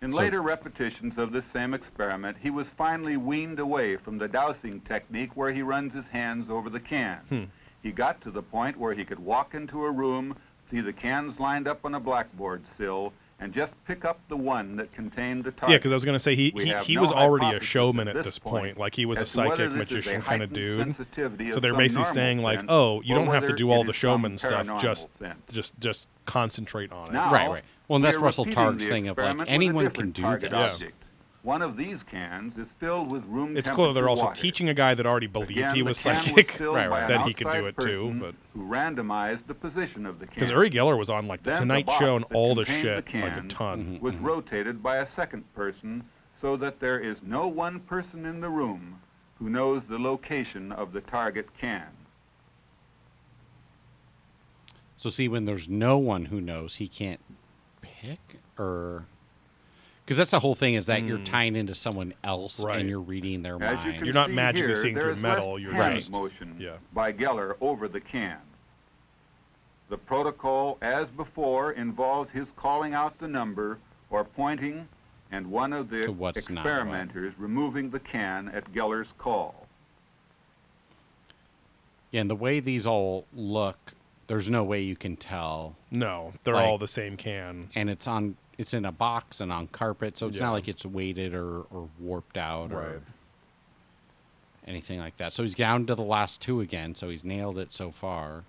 In 0.01 0.11
So- 0.11 0.17
later 0.19 0.41
repetitions 0.41 1.17
of 1.17 1.31
this 1.31 1.45
same 1.53 1.73
experiment, 1.73 2.37
he 2.41 2.49
was 2.49 2.67
finally 2.77 3.17
weaned 3.17 3.59
away 3.59 3.97
from 3.97 4.17
the 4.17 4.27
dowsing 4.27 4.81
technique 4.81 5.35
where 5.35 5.51
he 5.51 5.61
runs 5.61 5.93
his 5.93 6.05
hands 6.05 6.49
over 6.49 6.69
the 6.69 6.79
can. 6.79 7.17
Hmm. 7.29 7.43
He 7.83 7.91
got 7.91 8.21
to 8.21 8.31
the 8.31 8.41
point 8.43 8.77
where 8.77 8.93
he 8.93 9.05
could 9.05 9.19
walk 9.19 9.53
into 9.55 9.85
a 9.85 9.91
room, 9.91 10.35
see 10.69 10.81
the 10.81 10.93
cans 10.93 11.39
lined 11.39 11.67
up 11.67 11.85
on 11.85 11.95
a 11.95 11.99
blackboard 11.99 12.63
sill, 12.77 13.13
and 13.39 13.53
just 13.53 13.73
pick 13.85 14.03
up 14.03 14.19
the 14.29 14.37
one 14.37 14.75
that 14.77 14.91
contained 14.93 15.43
the 15.43 15.51
target. 15.51 15.69
Yeah, 15.73 15.77
because 15.77 15.91
I 15.91 15.95
was 15.95 16.05
going 16.05 16.15
to 16.15 16.19
say 16.19 16.35
he 16.35 16.51
We 16.55 16.65
he, 16.65 16.75
he 16.83 16.95
no 16.95 17.01
was 17.01 17.11
already 17.11 17.55
a 17.55 17.59
showman 17.59 18.07
at 18.07 18.17
at 18.17 18.23
this 18.23 18.35
this 18.35 18.39
point. 18.39 18.63
point 18.63 18.77
Like 18.77 18.95
he 18.95 19.05
was 19.05 19.19
a 19.19 19.21
as 19.21 19.31
to 19.33 19.39
whether 19.39 19.55
psychic 19.55 19.57
this 19.57 19.67
is 19.67 19.73
a 19.73 19.77
magician 19.77 20.21
kind 20.21 20.43
of 20.43 20.53
dude. 20.53 20.95
So 21.53 21.59
they're 21.59 21.75
basically 21.75 22.05
saying 22.05 22.39
like, 22.39 22.61
oh, 22.67 23.01
you 23.01 23.13
don't 23.15 23.27
have 23.27 23.45
to 23.45 23.53
do 23.53 23.71
all 23.71 23.83
the 23.83 23.93
showman 23.93 24.37
stuff. 24.37 24.81
Just 24.81 25.09
sense. 25.19 25.39
just 25.51 25.79
just 25.79 26.07
concentrate 26.25 26.91
on 26.91 27.09
it. 27.09 27.13
Now, 27.13 27.31
Right, 27.31 27.49
right. 27.49 27.63
Well, 27.87 27.95
and 27.97 28.05
that's 28.05 28.17
Russell 28.17 28.45
Targ's 28.45 28.83
the 28.83 28.89
thing 28.89 29.07
of, 29.07 29.17
like, 29.17 29.27
experiment 29.27 29.39
with 29.39 29.47
a 29.47 29.51
anyone 29.51 29.89
can 29.91 30.11
do 30.11 30.21
target 30.21 30.51
this. 30.51 30.73
object. 30.73 31.03
One 31.43 31.61
of 31.61 31.77
these 31.77 31.99
cans 32.09 32.57
is 32.57 32.67
filled 32.79 33.09
with 33.09 33.23
room 33.25 33.55
It's 33.55 33.69
cool 33.69 33.87
that 33.87 33.93
they're 33.93 34.09
also 34.09 34.25
water. 34.25 34.41
teaching 34.41 34.69
a 34.69 34.73
guy 34.73 34.95
that 34.95 35.05
already 35.05 35.27
believed 35.27 35.51
Again, 35.51 35.75
he 35.75 35.81
was 35.81 35.97
psychic 35.97 36.51
filled 36.57 36.75
Right, 36.75 36.89
right. 36.89 37.07
that 37.07 37.21
he 37.21 37.33
could 37.33 37.51
do 37.51 37.67
it 37.67 37.77
too. 37.79 38.17
But 38.19 38.35
who 38.53 38.67
randomized 38.67 39.47
the 39.47 39.53
position 39.53 40.05
of 40.05 40.19
the 40.19 40.25
can. 40.25 40.35
because 40.35 40.49
Uri 40.49 40.69
Geller 40.69 40.97
was 40.97 41.09
on 41.09 41.27
like 41.27 41.43
the 41.43 41.51
Then 41.51 41.61
Tonight 41.61 41.85
box 41.85 41.99
Show 41.99 42.15
and 42.17 42.25
all 42.33 42.55
the 42.55 42.65
contained 42.65 43.05
shit 43.05 43.13
the 43.13 43.21
like 43.21 43.37
a 43.37 43.47
ton. 43.47 43.83
Mm-hmm, 43.83 44.05
was 44.05 44.15
mm-hmm. 44.15 44.25
rotated 44.25 44.83
by 44.83 44.97
a 44.97 45.07
second 45.15 45.43
person 45.53 46.03
so 46.41 46.57
that 46.57 46.79
there 46.79 46.99
is 46.99 47.17
no 47.23 47.47
one 47.47 47.79
person 47.81 48.25
in 48.25 48.41
the 48.41 48.49
room 48.49 48.99
who 49.39 49.49
knows 49.49 49.83
the 49.89 49.99
location 49.99 50.71
of 50.71 50.91
the 50.93 51.01
target 51.01 51.47
can. 51.59 51.87
So 54.97 55.11
see, 55.11 55.27
when 55.27 55.45
there's 55.45 55.69
no 55.69 55.97
one 55.99 56.25
who 56.25 56.41
knows, 56.41 56.75
he 56.75 56.87
can't 56.87 57.21
pick 57.81 58.39
or 58.57 59.05
because 60.07 60.15
that's 60.17 60.31
the 60.31 60.39
whole 60.39 60.55
thing 60.55 60.75
is 60.75 60.85
that 60.85 61.03
you're 61.03 61.17
tying 61.19 61.57
into 61.57 61.73
someone 61.73 62.13
else 62.23 62.59
Hmm. 62.61 62.65
Right. 62.67 62.79
and 62.79 62.87
you're 62.89 63.01
reading 63.01 63.41
their 63.43 63.55
As 63.61 63.75
mind. 63.75 63.95
can 63.97 64.05
You're 64.05 64.13
not 64.13 64.29
see 64.29 64.35
magically 64.35 64.67
here, 64.67 64.75
seeing 64.77 64.97
through 64.97 65.17
metal, 65.17 65.59
you're 65.59 65.73
hand 65.73 65.95
just- 65.95 66.13
motion 66.13 66.55
yeah. 66.57 66.77
by 66.93 67.11
Geller 67.11 67.55
over 67.59 67.89
the 67.89 67.99
can. 67.99 68.37
The 69.89 69.97
protocol, 69.97 70.77
as 70.81 71.09
before, 71.09 71.73
involves 71.73 72.31
his 72.31 72.47
calling 72.55 72.93
out 72.93 73.19
the 73.19 73.27
number 73.27 73.79
or 74.09 74.23
pointing, 74.23 74.87
and 75.29 75.51
one 75.51 75.73
of 75.73 75.89
the 75.89 76.03
To 76.03 76.11
what's 76.13 76.49
not 76.49 76.63
what. 76.63 76.71
experimenters 76.71 77.33
removing 77.37 77.89
the 77.89 77.99
can 77.99 78.47
at 78.47 78.71
Geller's 78.71 79.09
call. 79.17 79.67
Yeah, 82.11 82.21
and 82.21 82.29
the 82.29 82.35
way 82.35 82.61
these 82.61 82.87
all 82.87 83.25
look 83.33 83.77
there's 84.27 84.49
no 84.49 84.61
way 84.63 84.81
you 84.81 84.95
can 84.97 85.15
tell. 85.15 85.75
No, 85.91 86.33
they're 86.43 86.53
Like- 86.55 86.65
all 86.65 86.77
the 86.77 86.87
same 86.87 87.15
can. 87.15 87.69
And 87.75 87.89
it's 87.89 88.07
on 88.07 88.35
it's 88.57 88.73
in 88.73 88.85
a 88.85 88.91
box 88.91 89.39
and 89.41 89.51
on 89.51 89.67
carpet, 89.67 90.17
so 90.17 90.27
it's 90.27 90.37
Yeah. 90.37 90.45
not 90.45 90.51
like 90.53 90.67
it's 90.67 90.85
weighted 90.85 91.33
or, 91.33 91.61
or 91.71 91.89
warped 91.99 92.37
out 92.37 92.71
Right. 92.71 92.85
or 92.87 93.01
anything 94.65 94.99
like 94.99 95.17
that. 95.17 95.33
So 95.33 95.43
he's 95.43 95.55
down 95.55 95.85
to 95.87 95.95
the 95.95 96.01
last 96.03 96.41
two 96.41 96.61
again, 96.61 96.95
so 96.95 97.09
he's 97.09 97.23
nailed 97.23 97.57
it 97.59 97.73
so 97.73 97.91
far. 97.91 98.43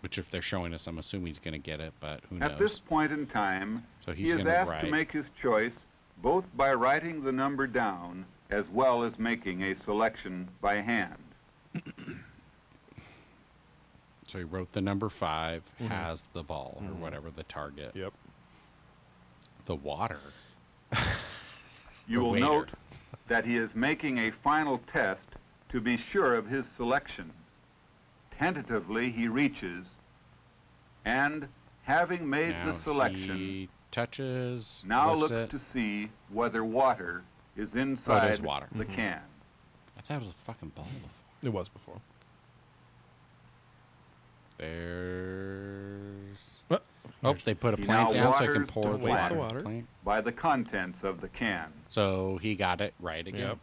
Which 0.00 0.16
if 0.16 0.30
they're 0.30 0.40
showing 0.42 0.72
us, 0.74 0.86
I'm 0.86 0.98
assuming 0.98 1.26
he's 1.26 1.40
gonna 1.40 1.58
get 1.58 1.80
it, 1.80 1.92
but 1.98 2.20
who 2.30 2.36
knows? 2.38 2.52
At 2.52 2.58
this 2.58 2.78
point 2.78 3.10
in 3.10 3.26
time, 3.26 3.84
So 3.98 4.12
he 4.12 4.24
he's 4.24 4.34
is 4.34 4.38
gonna 4.44 4.50
asked 4.54 4.70
write. 4.70 4.84
to 4.84 4.90
make 4.92 5.10
his 5.10 5.26
choice 5.42 5.74
both 6.22 6.44
by 6.56 6.72
writing 6.72 7.24
the 7.24 7.32
number 7.32 7.66
down 7.66 8.24
as 8.50 8.68
well 8.68 9.02
as 9.02 9.18
making 9.18 9.62
a 9.64 9.74
selection 9.74 10.48
by 10.60 10.76
hand. 10.80 11.16
So 14.26 14.36
he 14.38 14.44
wrote 14.44 14.72
the 14.72 14.82
number 14.82 15.08
5 15.08 15.62
Mm-hmm. 15.80 15.86
has 15.86 16.22
the 16.34 16.42
ball 16.42 16.82
or 16.82 16.88
whatever 16.94 17.30
the 17.30 17.44
target. 17.44 17.92
Yep. 17.96 18.12
The 19.68 19.74
water. 19.76 20.18
You 22.10 22.20
The 22.20 22.24
will 22.24 22.30
waiter. 22.32 22.44
note 22.46 22.68
that 23.28 23.44
he 23.44 23.58
is 23.58 23.74
making 23.74 24.16
a 24.16 24.30
final 24.42 24.80
test 24.90 25.20
to 25.68 25.78
be 25.78 25.98
sure 26.10 26.34
of 26.36 26.46
his 26.46 26.64
selection. 26.78 27.30
Tentatively, 28.38 29.10
he 29.12 29.28
reaches, 29.28 29.84
and 31.04 31.48
having 31.82 32.26
made 32.30 32.52
now 32.52 32.72
the 32.72 32.82
selection, 32.82 33.36
he 33.36 33.68
touches. 33.92 34.82
now 34.86 35.12
lifts 35.14 35.32
looks 35.32 35.52
it. 35.54 35.58
to 35.58 35.60
see 35.74 36.08
whether 36.32 36.64
water 36.64 37.24
is 37.58 37.74
inside 37.74 38.38
water. 38.42 38.68
the 38.74 38.86
can. 38.86 39.20
I 39.98 40.00
thought 40.00 40.22
it 40.22 40.24
was 40.24 40.30
a 40.30 40.44
fucking 40.46 40.70
ball 40.70 40.86
before. 40.86 41.10
It 41.42 41.50
was 41.50 41.68
before. 41.68 42.00
There's. 44.56 46.38
Uh, 46.70 46.78
Oh, 47.24 47.34
they 47.44 47.54
put 47.54 47.74
a 47.74 47.76
He 47.76 47.84
plant 47.84 48.14
down 48.14 48.34
so 48.36 48.44
I 48.44 48.46
can 48.46 48.66
pour 48.66 48.92
the 48.92 48.98
the 48.98 49.04
water. 49.04 49.34
water. 49.34 49.62
Plant. 49.62 49.86
by 50.04 50.20
the 50.20 50.32
contents 50.32 50.98
of 51.02 51.20
the 51.20 51.28
can. 51.28 51.66
So 51.88 52.38
he 52.40 52.54
got 52.54 52.80
it 52.80 52.94
right 53.00 53.26
again. 53.26 53.40
Yep. 53.40 53.58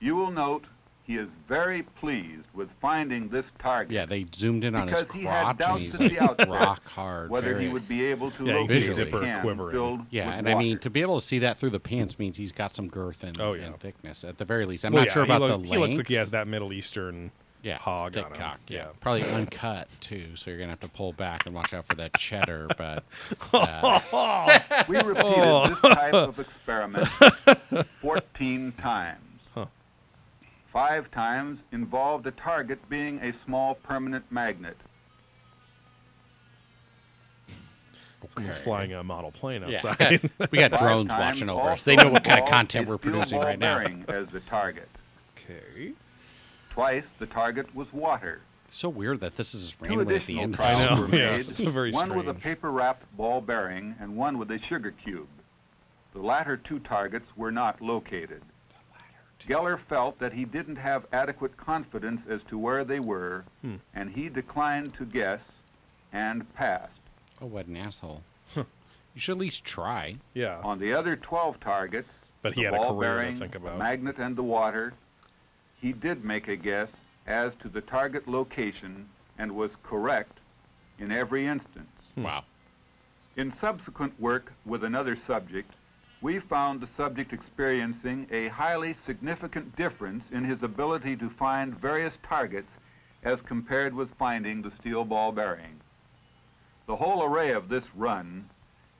You 0.00 0.16
will 0.16 0.30
note 0.32 0.64
he 1.04 1.16
is 1.16 1.28
very 1.48 1.82
pleased 1.82 2.44
with 2.54 2.68
finding 2.80 3.28
this 3.28 3.44
target. 3.58 3.92
Yeah, 3.92 4.06
they 4.06 4.26
zoomed 4.34 4.64
in 4.64 4.74
on 4.74 4.88
his 4.88 5.00
Because 5.02 5.14
he 5.14 5.24
had 5.24 5.56
crotch 5.58 5.70
and 5.70 5.80
he's 5.80 5.92
the 5.98 6.08
like 6.38 6.48
rock 6.48 6.88
hard. 6.88 7.30
whether 7.30 7.50
very- 7.52 7.66
he 7.66 7.72
would 7.72 7.86
be 7.88 8.04
able 8.04 8.30
to 8.32 8.44
Yeah, 8.44 8.54
locate 8.54 8.82
see 8.82 8.88
the 8.88 8.94
zipper 8.94 9.20
can 9.20 9.40
quivering. 9.42 9.72
filled 9.72 10.00
Yeah, 10.10 10.26
with 10.26 10.34
and 10.38 10.48
I 10.48 10.54
mean 10.56 10.78
to 10.78 10.90
be 10.90 11.00
able 11.02 11.20
to 11.20 11.26
see 11.26 11.38
that 11.40 11.58
through 11.58 11.70
the 11.70 11.80
pants 11.80 12.18
means 12.18 12.36
he's 12.36 12.52
got 12.52 12.74
some 12.74 12.88
girth 12.88 13.22
and, 13.24 13.40
Oh, 13.40 13.52
yeah. 13.54 13.66
and 13.66 13.78
thickness 13.80 14.24
at 14.24 14.38
the 14.38 14.44
very 14.44 14.64
least. 14.66 14.84
I'm 14.84 14.92
Well, 14.92 15.02
not 15.02 15.06
yeah, 15.08 15.12
sure 15.14 15.22
about 15.24 15.40
look- 15.40 15.62
the 15.62 15.68
He 15.68 15.76
looks 15.76 15.80
length. 15.88 15.98
like 15.98 16.08
he 16.08 16.14
has 16.14 16.30
that 16.30 16.46
Middle 16.48 16.72
Eastern 16.72 17.30
yeah, 17.62 17.78
hog 17.78 18.14
thick 18.14 18.24
on 18.26 18.32
him. 18.32 18.38
cock. 18.38 18.60
Yeah. 18.68 18.78
Yeah. 18.78 18.86
probably 19.00 19.24
uncut 19.24 19.88
too. 20.00 20.34
So 20.36 20.50
you're 20.50 20.58
gonna 20.58 20.70
have 20.70 20.80
to 20.80 20.88
pull 20.88 21.12
back 21.12 21.46
and 21.46 21.54
watch 21.54 21.72
out 21.74 21.86
for 21.86 21.94
that 21.96 22.12
cheddar. 22.14 22.66
But 22.76 23.04
uh, 23.52 24.58
We 24.88 24.96
repeated 24.96 25.24
Oh. 25.24 25.68
this 25.68 25.78
type 25.80 26.14
of 26.14 26.38
experiment 26.38 27.06
14 28.00 28.72
times. 28.80 29.18
Five 30.72 31.10
times 31.10 31.60
involved 31.72 32.26
a 32.26 32.30
target 32.30 32.78
being 32.88 33.18
a 33.18 33.34
small 33.44 33.74
permanent 33.74 34.24
magnet. 34.30 34.76
Someone's 38.34 38.54
Okay. 38.54 38.64
flying 38.64 38.92
a 38.94 39.02
model 39.04 39.30
plane 39.32 39.62
yeah, 39.68 39.76
outside. 39.76 40.30
we 40.50 40.58
got 40.58 40.72
drones 40.78 41.10
watching 41.10 41.50
over 41.50 41.70
us. 41.70 41.82
They 41.82 41.96
know 41.96 42.08
what 42.08 42.24
kind 42.24 42.40
of 42.40 42.48
content 42.48 42.88
we're 42.88 42.96
producing 42.98 43.38
right 43.38 43.58
now. 43.58 43.80
as 44.08 44.28
the 44.28 44.40
target. 44.40 44.88
okay. 45.36 45.92
Twice 46.72 47.04
the 47.18 47.26
target 47.26 47.74
was 47.74 47.92
water. 47.92 48.40
So 48.70 48.88
weird 48.88 49.20
that 49.20 49.36
this 49.36 49.54
is 49.54 49.72
Two 49.72 49.84
randomly 49.86 50.16
at 50.16 50.26
the 50.26 50.40
end. 50.40 50.54
of 50.54 50.58
trials 50.60 50.78
this. 50.80 50.90
I 50.90 50.94
know, 50.94 51.00
were 51.02 51.14
yeah. 51.16 51.36
made, 51.36 51.48
It's 51.50 51.60
very 51.60 51.92
one 51.92 52.14
with 52.16 52.28
a 52.28 52.34
paper-wrapped 52.34 53.16
ball 53.16 53.40
bearing 53.42 53.94
and 54.00 54.16
one 54.16 54.38
with 54.38 54.50
a 54.50 54.58
sugar 54.58 54.90
cube. 54.90 55.28
The 56.14 56.20
latter 56.20 56.56
two 56.56 56.78
targets 56.78 57.26
were 57.36 57.52
not 57.52 57.80
located. 57.82 58.42
Geller 59.46 59.78
felt 59.88 60.18
that 60.20 60.32
he 60.32 60.44
didn't 60.44 60.76
have 60.76 61.04
adequate 61.12 61.56
confidence 61.56 62.20
as 62.30 62.40
to 62.48 62.56
where 62.56 62.84
they 62.84 63.00
were, 63.00 63.44
Hmm. 63.60 63.76
and 63.92 64.10
he 64.10 64.28
declined 64.28 64.94
to 64.94 65.04
guess 65.04 65.40
and 66.12 66.50
passed. 66.54 66.90
Oh, 67.40 67.46
what 67.46 67.66
an 67.66 67.76
asshole! 67.76 68.22
you 68.56 68.64
should 69.16 69.32
at 69.32 69.38
least 69.38 69.64
try. 69.64 70.16
Yeah. 70.32 70.60
On 70.62 70.78
the 70.78 70.92
other 70.94 71.16
12 71.16 71.58
targets, 71.60 72.08
But 72.40 72.54
he 72.54 72.60
the 72.62 72.66
had 72.66 72.74
a 72.74 72.76
ball 72.76 72.94
career 72.96 73.10
to 73.10 73.16
bearing, 73.18 73.34
think 73.38 73.52
the 73.52 73.58
about. 73.58 73.78
magnet, 73.78 74.16
and 74.18 74.36
the 74.36 74.42
water, 74.44 74.94
he 75.82 75.92
did 75.92 76.24
make 76.24 76.48
a 76.48 76.56
guess 76.56 76.88
as 77.26 77.52
to 77.60 77.68
the 77.68 77.80
target 77.82 78.26
location 78.26 79.08
and 79.36 79.52
was 79.52 79.72
correct 79.82 80.38
in 80.98 81.10
every 81.10 81.46
instance. 81.46 81.90
Hmm. 82.14 82.22
Wow. 82.22 82.44
In 83.36 83.52
subsequent 83.60 84.18
work 84.20 84.52
with 84.64 84.84
another 84.84 85.16
subject, 85.26 85.72
we 86.20 86.38
found 86.38 86.80
the 86.80 86.88
subject 86.96 87.32
experiencing 87.32 88.28
a 88.30 88.48
highly 88.48 88.94
significant 89.04 89.74
difference 89.76 90.22
in 90.30 90.44
his 90.44 90.62
ability 90.62 91.16
to 91.16 91.30
find 91.30 91.80
various 91.80 92.14
targets 92.22 92.70
as 93.24 93.40
compared 93.46 93.92
with 93.92 94.08
finding 94.18 94.62
the 94.62 94.72
steel 94.78 95.04
ball 95.04 95.32
bearing. 95.32 95.80
The 96.86 96.96
whole 96.96 97.24
array 97.24 97.52
of 97.52 97.68
this 97.68 97.84
run 97.96 98.48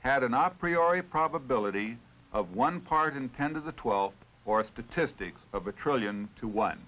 had 0.00 0.24
an 0.24 0.34
a 0.34 0.50
priori 0.50 1.02
probability 1.02 1.96
of 2.32 2.56
one 2.56 2.80
part 2.80 3.14
in 3.16 3.28
10 3.28 3.54
to 3.54 3.60
the 3.60 3.72
12th, 3.72 4.12
or 4.44 4.64
statistics 4.64 5.40
of 5.52 5.66
a 5.66 5.72
trillion 5.72 6.28
to 6.40 6.48
one. 6.48 6.78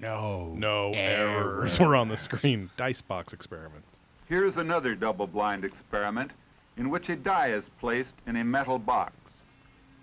No. 0.00 0.54
No 0.56 0.92
errors 0.94 1.78
were 1.78 1.96
on 1.96 2.08
the 2.08 2.16
screen. 2.16 2.70
Dice 2.76 3.00
box 3.02 3.32
experiment. 3.32 3.84
Here's 4.28 4.56
another 4.56 4.94
double-blind 4.94 5.64
experiment 5.64 6.30
in 6.76 6.90
which 6.90 7.08
a 7.08 7.16
die 7.16 7.48
is 7.48 7.64
placed 7.80 8.12
in 8.26 8.36
a 8.36 8.44
metal 8.44 8.78
box, 8.78 9.12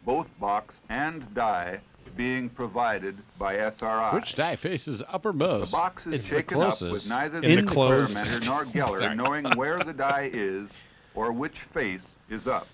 both 0.06 0.28
box 0.40 0.76
and 0.90 1.34
die 1.34 1.80
being 2.18 2.50
provided 2.50 3.18
by 3.40 3.56
SRI. 3.58 4.14
Which 4.16 4.36
die 4.36 4.56
faces 4.58 5.02
uppermost? 5.08 5.72
the 5.72 5.78
uppermost? 5.78 6.06
box 6.06 6.08
is 6.08 6.14
it's 6.16 6.30
the 6.30 6.36
shaken 6.38 6.58
up 6.58 6.64
closest. 6.78 6.92
with 6.92 7.10
neither 7.10 7.38
In 7.40 7.56
the 7.56 7.62
the 7.62 7.68
closed- 7.72 8.18
experimenter 8.18 8.76
nor 8.76 8.88
Geller 8.98 9.16
knowing 9.44 9.46
where 9.58 9.80
the 9.80 9.94
die 9.94 10.30
is 10.34 10.68
or 11.16 11.32
which 11.32 11.56
face 11.74 12.02
is 12.30 12.46
up. 12.48 12.68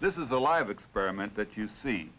This 0.00 0.16
is 0.16 0.30
a 0.30 0.36
live 0.36 0.68
experiment 0.70 1.34
that 1.36 1.56
you 1.56 1.68
see. 1.82 2.10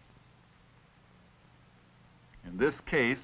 In 2.46 2.58
this 2.58 2.76
case, 2.86 3.20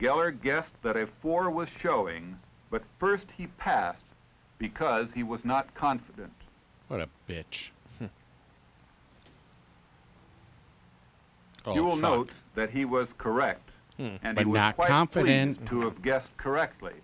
Geller 0.00 0.32
guessed 0.42 0.72
that 0.82 0.96
a 0.96 1.06
4 1.22 1.50
was 1.50 1.68
showing, 1.80 2.36
but 2.70 2.82
first 2.98 3.26
he 3.36 3.46
passed 3.46 4.02
because 4.58 5.08
he 5.14 5.22
was 5.22 5.44
not 5.44 5.72
confident. 5.74 6.32
What 6.88 7.00
a 7.00 7.08
bitch. 7.28 7.68
oh, 11.66 11.74
you 11.74 11.84
will 11.84 11.92
fuck. 11.92 12.02
note 12.02 12.30
that 12.56 12.70
he 12.70 12.84
was 12.84 13.08
correct, 13.18 13.70
hmm. 13.96 14.16
and 14.22 14.34
But 14.34 14.46
he 14.46 14.46
was 14.46 14.58
not 14.58 14.74
quite 14.76 14.88
confident. 14.88 15.58
pleased 15.58 15.70
to 15.70 15.82
have 15.82 16.02
guessed 16.02 16.36
correctly. 16.36 16.94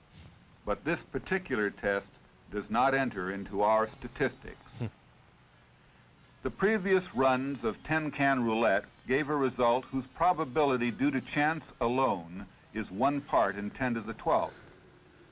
But 0.65 0.85
this 0.85 0.99
particular 1.13 1.71
test 1.71 2.09
does 2.53 2.69
not 2.71 2.95
enter 2.95 3.31
into 3.31 3.63
our 3.63 3.89
statistics. 3.99 4.66
The 6.43 6.51
previous 6.51 7.05
runs 7.15 7.65
of 7.65 7.77
10-can 7.89 8.45
roulette 8.45 8.85
gave 9.09 9.29
a 9.29 9.37
result 9.37 9.85
whose 9.87 10.05
probability 10.15 10.91
due 10.91 11.11
to 11.11 11.21
chance 11.21 11.65
alone 11.81 12.47
is 12.75 12.91
one 12.91 13.21
part 13.21 13.57
in 13.57 13.71
10 13.71 13.95
to 13.95 14.01
the 14.01 14.15
12th. 14.15 14.51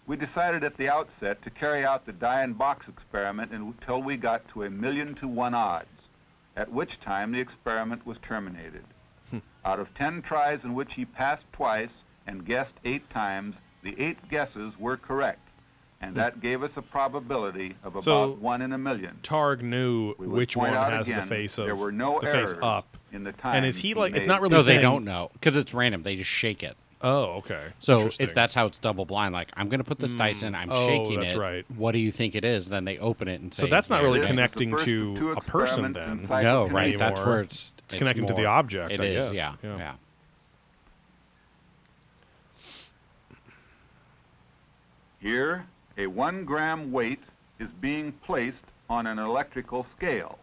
We 0.07 0.17
decided 0.17 0.65
at 0.65 0.77
the 0.77 0.89
outset 0.89 1.43
to 1.43 1.51
carry 1.51 1.85
out 1.85 2.05
the 2.05 2.13
die 2.13 2.43
and 2.43 2.57
box 2.57 2.89
experiment 2.89 3.53
until 3.53 4.03
we 4.03 4.17
got 4.17 4.47
to 4.49 4.65
a 4.65 4.71
million 4.71 5.15
to 5.17 5.29
one 5.29 5.55
odds, 5.55 5.89
at 6.57 6.71
which 6.71 7.01
time 7.01 7.33
the 7.33 7.41
experiment 7.41 8.07
was 8.07 8.19
terminated. 8.27 8.85
Hmm. 9.31 9.39
Out 9.65 9.81
of 9.81 9.95
10 9.95 10.23
tries 10.23 10.65
in 10.65 10.75
which 10.75 10.93
he 10.95 11.05
passed 11.05 11.45
twice 11.53 11.91
and 12.27 12.45
guessed 12.45 12.75
eight 12.85 13.09
times, 13.11 13.55
the 13.83 13.99
eight 13.99 14.29
guesses 14.29 14.75
were 14.79 14.97
correct, 14.97 15.44
and 16.01 16.15
that 16.17 16.41
gave 16.41 16.63
us 16.63 16.71
a 16.77 16.83
probability 16.83 17.77
of 17.83 17.93
about 17.95 18.05
So, 18.05 18.33
one 18.41 18.63
in 18.63 18.73
a 18.73 18.79
million. 18.79 19.19
Targ 19.23 19.63
knew 19.63 20.15
which 20.15 20.55
point 20.55 20.75
one 20.75 20.91
has 20.91 21.09
again, 21.09 21.21
the 21.23 21.27
face 21.27 21.59
of 21.59 21.67
there 21.67 21.77
were 21.77 21.93
no 21.93 22.21
the 22.21 22.27
face 22.31 22.55
up. 22.63 22.97
in 23.13 23.25
the 23.25 23.33
time. 23.33 23.57
And 23.57 23.67
is 23.67 23.79
he 23.79 23.95
like? 23.95 24.13
It's 24.13 24.21
made. 24.21 24.29
not 24.29 24.41
really. 24.43 24.55
No, 24.55 24.63
they 24.63 24.79
don't 24.79 25.05
know 25.05 25.31
because 25.35 25.57
it's 25.57 25.73
random. 25.73 26.03
They 26.03 26.17
just 26.17 26.31
shake 26.31 26.63
it. 26.63 26.77
Oh, 27.03 27.25
okay. 27.37 27.67
So 27.81 27.99
Interesting. 27.99 28.27
if 28.29 28.35
that's 28.35 28.55
how 28.55 28.65
it's 28.67 28.79
double 28.79 29.05
blind, 29.05 29.35
like 29.35 29.51
I'm 29.55 29.69
going 29.69 29.79
to 29.79 29.85
put 29.85 29.99
this 29.99 30.15
dice 30.15 30.43
in, 30.43 30.55
I'm 30.55 30.71
mm. 30.71 30.75
Oh, 30.75 30.87
shaking 30.87 31.21
that's 31.21 31.35
it. 31.35 31.39
right. 31.39 31.67
What 31.77 31.93
do 31.93 31.99
you 31.99 32.11
think 32.11 32.35
it 32.35 32.47
is? 32.47 32.69
Then 32.69 32.87
they 32.87 32.97
open 32.99 33.29
it 33.29 33.43
and 33.43 33.53
say. 33.53 33.65
So 33.65 33.67
that's 33.69 33.91
not 33.91 34.03
really 34.03 34.21
connecting 34.21 34.75
to 34.79 35.35
a 35.37 35.41
person 35.43 35.93
then. 35.93 36.27
No, 36.29 36.67
the 36.69 36.75
right? 36.75 36.99
That's 36.99 37.21
where 37.21 37.41
it's. 37.43 37.73
It's 37.87 37.97
connecting 37.97 38.27
to 38.29 38.33
the 38.33 38.47
object, 38.47 38.93
It 38.93 39.01
I 39.03 39.05
is, 39.05 39.29
guess. 39.29 39.37
yeah, 39.37 39.55
Yeah. 39.63 39.77
yeah. 39.77 39.93
Here, 45.21 45.67
a 45.97 46.07
one 46.07 46.45
gram 46.45 46.91
weight 46.93 47.21
is 47.61 47.69
being 47.81 48.13
placed 48.25 48.57
on 48.89 49.07
an 49.07 49.19
electrical 49.19 49.87
scale. 49.97 50.39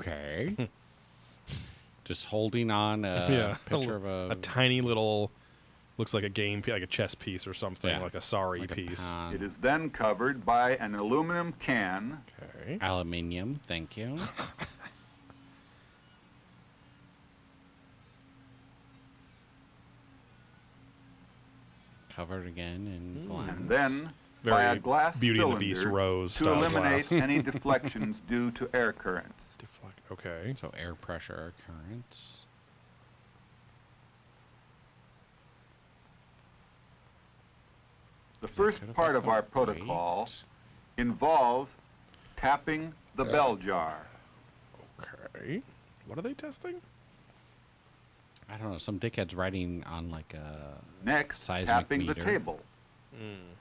Okay. 0.00 0.56
Just 2.04 2.26
holding 2.26 2.70
on 2.70 3.04
a 3.04 3.28
yeah, 3.30 3.56
picture 3.66 3.94
of 3.96 4.04
a, 4.04 4.30
a 4.32 4.34
tiny 4.36 4.80
little, 4.80 5.30
looks 5.96 6.12
like 6.12 6.24
a 6.24 6.28
game, 6.28 6.60
pe- 6.62 6.72
like 6.72 6.82
a 6.82 6.86
chess 6.86 7.14
piece 7.14 7.46
or 7.46 7.54
something, 7.54 7.90
Yeah. 7.90 8.00
like 8.02 8.14
a 8.14 8.20
sorry 8.20 8.60
like 8.60 8.74
piece. 8.74 9.10
pawn. 9.12 9.34
It 9.34 9.42
is 9.42 9.52
then 9.60 9.90
covered 9.90 10.44
by 10.44 10.72
an 10.76 10.94
aluminum 10.94 11.52
can 11.60 12.18
Okay. 12.62 12.78
aluminium. 12.80 13.60
Thank 13.66 13.96
you. 13.96 14.18
Covered 22.20 22.46
again 22.46 22.86
in 22.86 23.22
hmm. 23.22 23.32
glass. 23.32 23.48
and 23.48 23.66
then 23.66 24.12
by 24.44 24.64
a 24.64 24.78
glass 24.78 25.16
Beauty 25.16 25.40
and 25.40 25.52
the 25.52 25.56
cylinder 25.56 25.74
Beast 25.74 25.84
rose 25.86 26.34
to 26.34 26.52
eliminate 26.52 27.08
glass. 27.08 27.12
any 27.22 27.40
deflections 27.40 28.14
due 28.28 28.50
to 28.50 28.68
air 28.74 28.92
currents. 28.92 29.32
Deflect. 29.56 29.98
Okay. 30.12 30.54
So 30.60 30.70
air 30.78 30.94
pressure 30.94 31.54
currents. 31.66 32.42
The 38.42 38.48
That 38.48 38.54
first 38.54 38.92
part 38.92 39.16
of 39.16 39.26
our 39.26 39.40
protocol 39.40 40.24
weight. 40.24 40.44
involves 40.98 41.70
tapping 42.36 42.92
the 43.16 43.24
uh, 43.24 43.32
bell 43.32 43.56
jar. 43.56 44.06
Okay. 45.34 45.62
What 46.06 46.18
are 46.18 46.22
they 46.22 46.34
testing? 46.34 46.82
I 48.52 48.56
don't 48.56 48.72
know. 48.72 48.78
Some 48.78 48.98
dickhead's 48.98 49.34
writing 49.34 49.84
on 49.86 50.10
like 50.10 50.34
a. 50.34 50.74
Next, 51.04 51.44
Seismic 51.44 51.68
tapping 51.68 52.00
meter. 52.00 52.14
the 52.14 52.24
table. 52.24 52.60
Hmm. 53.14 53.52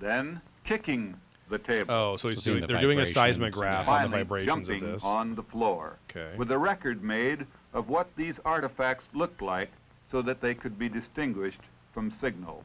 Then 0.00 0.40
kicking 0.64 1.14
the 1.50 1.58
table. 1.58 1.92
Oh, 1.94 2.16
so 2.16 2.28
he's 2.28 2.38
So 2.38 2.50
doing 2.52 2.58
doing, 2.58 2.60
the 2.62 2.72
they're 2.74 2.80
doing 2.80 3.00
a 3.00 3.06
seismograph 3.06 3.86
yeah. 3.86 3.92
on 4.04 4.10
the 4.10 4.16
vibrations 4.16 4.68
of 4.68 4.74
jumping 4.74 4.92
this. 4.92 5.04
on 5.04 5.34
the 5.34 5.42
floor. 5.42 5.98
Okay. 6.10 6.36
With 6.36 6.50
a 6.50 6.58
record 6.58 7.02
made 7.02 7.46
of 7.72 7.88
what 7.88 8.08
these 8.16 8.34
artifacts 8.44 9.04
looked 9.14 9.42
like 9.42 9.70
so 10.10 10.22
that 10.22 10.40
they 10.40 10.54
could 10.54 10.78
be 10.78 10.88
distinguished 10.88 11.60
from 11.92 12.12
signals. 12.20 12.64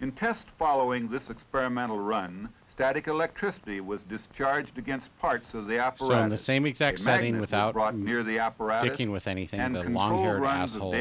In 0.00 0.12
tests 0.12 0.44
following 0.58 1.08
this 1.08 1.28
experimental 1.28 1.98
run, 1.98 2.48
static 2.78 3.08
electricity 3.08 3.80
was 3.80 4.00
discharged 4.08 4.78
against 4.78 5.08
parts 5.18 5.52
of 5.52 5.66
the 5.66 5.76
apparatus. 5.78 6.06
So 6.16 6.22
in 6.22 6.28
the 6.28 6.38
same 6.38 6.64
exact 6.64 7.00
A 7.00 7.02
setting, 7.02 7.40
without 7.40 7.72
brought 7.72 7.96
near 7.96 8.22
the 8.22 8.38
apparatus, 8.38 8.96
dicking 8.96 9.10
with 9.10 9.26
anything, 9.26 9.58
and 9.58 9.74
the 9.74 9.82
long-haired 9.82 10.40
runs 10.40 10.76
asshole 10.76 10.94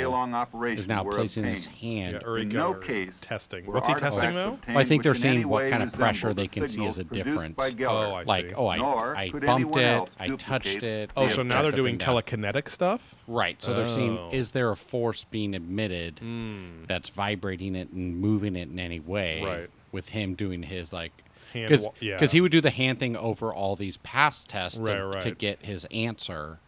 is 0.66 0.88
now 0.88 1.04
were 1.04 1.12
placing 1.12 1.44
his 1.44 1.68
hand. 1.68 2.20
Yeah, 2.26 2.36
In 2.38 2.49
no 2.49 2.74
case 2.74 3.12
testing. 3.22 3.68
What's 3.68 3.88
he 3.88 3.94
testing 3.94 4.34
though? 4.34 4.58
Well, 4.68 4.80
I 4.80 4.86
think 4.86 5.04
they're 5.04 5.12
which 5.12 5.22
seeing 5.22 5.48
what 5.48 5.70
kind 5.70 5.84
of 5.84 5.94
pressure 5.94 6.30
resembled 6.30 6.38
they 6.38 6.48
can 6.48 6.68
see 6.68 6.84
as 6.84 6.98
a 6.98 7.04
difference. 7.04 7.56
by 7.56 7.72
Oh, 7.86 8.14
I 8.14 8.24
like, 8.24 8.54
oh, 8.58 8.66
I, 8.68 9.26
I 9.26 9.30
bumped 9.30 9.76
it, 9.78 10.10
I 10.20 10.30
touched 10.30 10.82
it. 10.82 11.12
Oh, 11.16 11.30
so 11.30 11.44
now 11.44 11.62
they're 11.62 11.72
doing 11.72 11.99
telekinetic 11.99 12.72
stuff? 12.72 13.14
Right. 13.28 13.62
So 13.62 13.76
they're 13.76 13.86
seeing 13.86 14.18
Oh. 14.18 14.30
is 14.34 14.49
there 14.49 14.72
a 14.72 14.76
force 14.76 15.26
being 15.26 15.54
emitted 15.54 16.18
Hmm. 16.20 16.86
that's 16.88 17.10
vibrating 17.10 17.76
it 17.76 17.91
and 17.91 18.18
moving 18.18 18.56
it 18.56 18.68
in 18.70 18.80
any 18.80 18.99
way? 18.99 19.44
Right. 19.44 19.70
With 19.91 20.10
him 20.10 20.34
doing 20.34 20.64
his 20.64 20.91
like 20.91 21.12
Hand 21.53 21.69
because 21.69 21.88
yeah. 22.02 22.26
he 22.28 22.41
would 22.41 22.52
do 22.52 22.61
the 22.61 22.69
hand 22.69 22.99
thing 22.99 23.15
over 23.15 23.53
all 23.53 23.76
these 23.76 23.98
past 23.98 24.49
tests 24.49 24.80
Right, 24.80 25.11
to, 25.14 25.19
to 25.22 25.32
get 25.32 25.64
his 25.64 25.86
answer. 25.86 26.60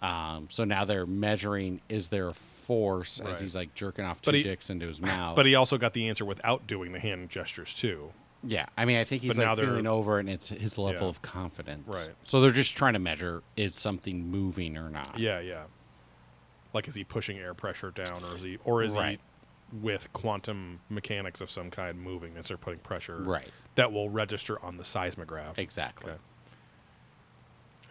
Um, 0.00 0.48
so 0.50 0.64
now 0.64 0.84
they're 0.84 1.06
measuring 1.06 1.80
is 1.88 2.08
there 2.08 2.28
a 2.28 2.32
force 2.32 3.20
Right. 3.20 3.30
as 3.32 3.40
he's 3.40 3.54
like 3.54 3.74
jerking 3.74 4.04
off 4.04 4.20
two 4.22 4.32
he- 4.32 4.42
dicks 4.42 4.68
into 4.70 4.86
his 4.88 5.00
mouth. 5.00 5.36
But 5.36 5.46
he 5.46 5.54
also 5.54 5.78
got 5.78 5.92
the 5.92 6.08
answer 6.08 6.24
without 6.24 6.66
doing 6.66 6.92
the 6.92 6.98
hand 7.00 7.30
gestures 7.30 7.72
too. 7.74 8.10
Yeah, 8.44 8.66
I 8.76 8.84
mean, 8.86 8.96
I 8.96 9.04
think 9.04 9.22
he's 9.22 9.36
But 9.36 9.42
now 9.42 9.50
like 9.50 9.58
they're- 9.58 9.66
feeling 9.66 9.86
over, 9.86 10.18
and 10.18 10.28
it's 10.28 10.48
his 10.48 10.76
level 10.76 11.02
Yeah. 11.02 11.08
of 11.10 11.22
confidence. 11.22 11.86
Right. 11.86 12.08
So 12.26 12.40
they're 12.40 12.50
just 12.50 12.76
trying 12.76 12.94
to 12.94 12.98
measure 12.98 13.42
is 13.56 13.76
something 13.76 14.28
moving 14.28 14.76
or 14.76 14.90
not. 14.90 15.16
Yeah, 15.18 15.38
yeah. 15.38 15.62
Like 16.74 16.88
is 16.88 16.94
he 16.96 17.04
pushing 17.04 17.38
air 17.38 17.54
pressure 17.54 17.90
down 17.92 18.24
or 18.24 18.34
is 18.36 18.42
he 18.42 18.58
or 18.64 18.82
is 18.82 18.96
Right. 18.96 19.20
He 19.72 19.78
with 19.78 20.12
quantum 20.12 20.80
mechanics 20.88 21.40
of 21.40 21.50
some 21.50 21.70
kind 21.70 21.98
moving 22.00 22.36
as 22.36 22.48
they're 22.48 22.56
putting 22.56 22.80
pressure 22.80 23.18
Right. 23.22 23.50
that 23.74 23.92
will 23.92 24.10
register 24.10 24.62
on 24.64 24.76
the 24.76 24.84
seismograph. 24.84 25.58
Exactly. 25.58 26.12
Okay. 26.12 26.20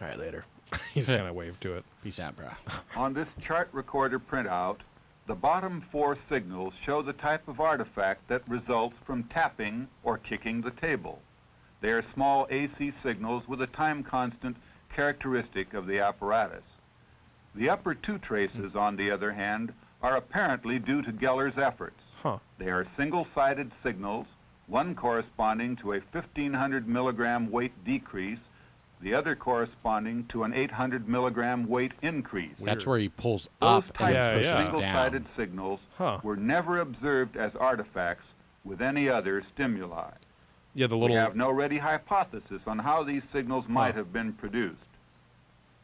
All 0.00 0.08
right, 0.08 0.18
later. 0.18 0.44
he 0.94 1.00
just 1.00 1.12
kind 1.12 1.26
of 1.26 1.34
waved 1.34 1.60
to 1.62 1.76
it. 1.76 1.84
Peace 2.02 2.18
out, 2.20 2.36
bro. 2.36 2.48
On 2.96 3.12
this 3.12 3.28
chart 3.46 3.68
recorder 3.72 4.18
printout, 4.18 4.78
the 5.26 5.34
bottom 5.34 5.84
four 5.92 6.16
signals 6.28 6.74
show 6.84 7.02
the 7.02 7.12
type 7.12 7.46
of 7.46 7.60
artifact 7.60 8.26
that 8.28 8.48
results 8.48 8.96
from 9.06 9.24
tapping 9.24 9.86
or 10.02 10.18
kicking 10.18 10.60
the 10.60 10.72
table. 10.72 11.20
They 11.80 11.90
are 11.90 12.02
small 12.14 12.46
AC 12.50 12.92
signals 13.02 13.46
with 13.46 13.62
a 13.62 13.66
time 13.68 14.02
constant 14.02 14.56
characteristic 14.94 15.74
of 15.74 15.86
the 15.86 16.00
apparatus. 16.00 16.64
The 17.54 17.68
upper 17.68 17.94
two 17.94 18.18
traces, 18.18 18.72
hmm. 18.72 18.78
on 18.78 18.96
the 18.96 19.10
other 19.10 19.32
hand, 19.32 19.72
are 20.02 20.16
apparently 20.16 20.78
due 20.78 21.02
to 21.02 21.12
Geller's 21.12 21.58
efforts. 21.58 22.00
Huh. 22.22 22.38
They 22.58 22.66
are 22.66 22.86
single-sided 22.96 23.70
signals, 23.82 24.26
one 24.66 24.94
corresponding 24.94 25.76
to 25.76 25.92
a 25.94 26.00
1500 26.12 26.88
milligram 26.88 27.50
weight 27.50 27.72
decrease, 27.84 28.38
the 29.00 29.14
other 29.14 29.34
corresponding 29.34 30.26
to 30.28 30.44
an 30.44 30.54
800 30.54 31.08
milligram 31.08 31.68
weight 31.68 31.92
increase. 32.02 32.54
That's 32.60 32.86
where 32.86 32.98
he 32.98 33.08
pulls 33.08 33.48
Those 33.60 33.84
up 33.84 33.96
types 33.96 34.14
Yeah, 34.14 34.28
of 34.28 34.34
pushes 34.38 34.50
yeah. 34.52 34.62
single-sided 34.62 35.24
down. 35.24 35.32
signals 35.36 35.80
Huh. 35.96 36.18
were 36.22 36.36
never 36.36 36.80
observed 36.80 37.36
as 37.36 37.54
artifacts 37.56 38.26
with 38.64 38.80
any 38.80 39.08
other 39.08 39.42
stimuli. 39.54 40.10
Yeah, 40.74 40.86
the 40.86 40.94
little. 40.96 41.16
We 41.16 41.20
little 41.20 41.28
have 41.30 41.36
no 41.36 41.50
ready 41.50 41.78
hypothesis 41.78 42.62
on 42.66 42.78
how 42.78 43.02
these 43.02 43.22
signals 43.32 43.64
might 43.68 43.92
Huh. 43.94 43.98
have 43.98 44.12
been 44.12 44.32
produced. 44.34 44.78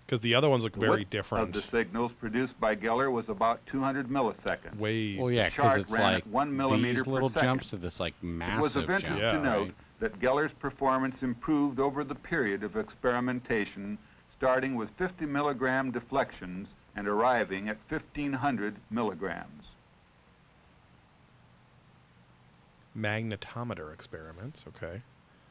Because 0.08 0.20
the 0.20 0.34
other 0.34 0.48
ones 0.48 0.64
look 0.64 0.72
The 0.72 0.80
very 0.80 1.00
width 1.00 1.10
different. 1.10 1.54
Of 1.54 1.62
the 1.62 1.70
signals 1.70 2.12
produced 2.18 2.58
by 2.58 2.74
Geller 2.74 3.12
was 3.12 3.28
about 3.28 3.60
200 3.66 4.08
milliseconds. 4.08 4.78
Way. 4.78 5.18
Well, 5.18 5.30
yeah, 5.30 5.50
because 5.50 5.76
it's 5.76 5.92
like 5.92 6.24
one 6.24 6.56
millimeter 6.56 6.94
these 6.94 7.06
little 7.06 7.28
jumps 7.28 7.70
to 7.70 7.76
this 7.76 8.00
like 8.00 8.14
massive. 8.22 8.58
It 8.58 8.62
was 8.62 8.76
of 8.76 8.82
interest. 8.84 9.20
Yeah, 9.20 9.32
to 9.32 9.42
note 9.42 9.62
right. 9.64 9.74
that 10.00 10.18
Geller's 10.18 10.52
performance 10.60 11.22
improved 11.22 11.78
over 11.78 12.04
the 12.04 12.14
period 12.14 12.62
of 12.62 12.76
experimentation, 12.76 13.98
starting 14.36 14.76
with 14.76 14.88
50 14.96 15.26
milligram 15.26 15.90
deflections 15.90 16.68
and 16.96 17.06
arriving 17.06 17.68
at 17.68 17.76
1500 17.90 18.76
milligrams. 18.90 19.64
Magnetometer 22.96 23.92
experiments. 23.92 24.64
Okay. 24.68 25.02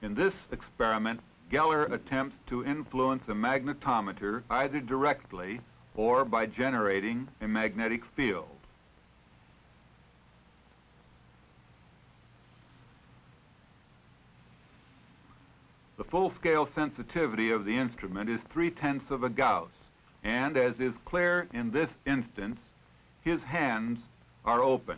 In 0.01 0.15
this 0.15 0.33
experiment, 0.51 1.19
Geller 1.51 1.91
attempts 1.91 2.35
to 2.47 2.65
influence 2.65 3.23
a 3.27 3.33
magnetometer 3.33 4.43
either 4.49 4.81
directly 4.81 5.61
or 5.95 6.25
by 6.25 6.45
generating 6.45 7.27
a 7.41 7.47
magnetic 7.47 8.03
field. 8.15 8.49
The 15.97 16.03
full-scale 16.03 16.69
sensitivity 16.75 17.49
of 17.49 17.65
the 17.65 17.77
instrument 17.77 18.29
is 18.29 18.39
three-tenths 18.51 19.09
of 19.09 19.23
a 19.23 19.29
Gauss, 19.29 19.71
and 20.23 20.55
as 20.55 20.79
is 20.79 20.93
clear 21.05 21.47
in 21.53 21.71
this 21.71 21.89
instance, 22.05 22.59
his 23.23 23.41
hands 23.41 23.99
are 24.45 24.61
open. 24.61 24.97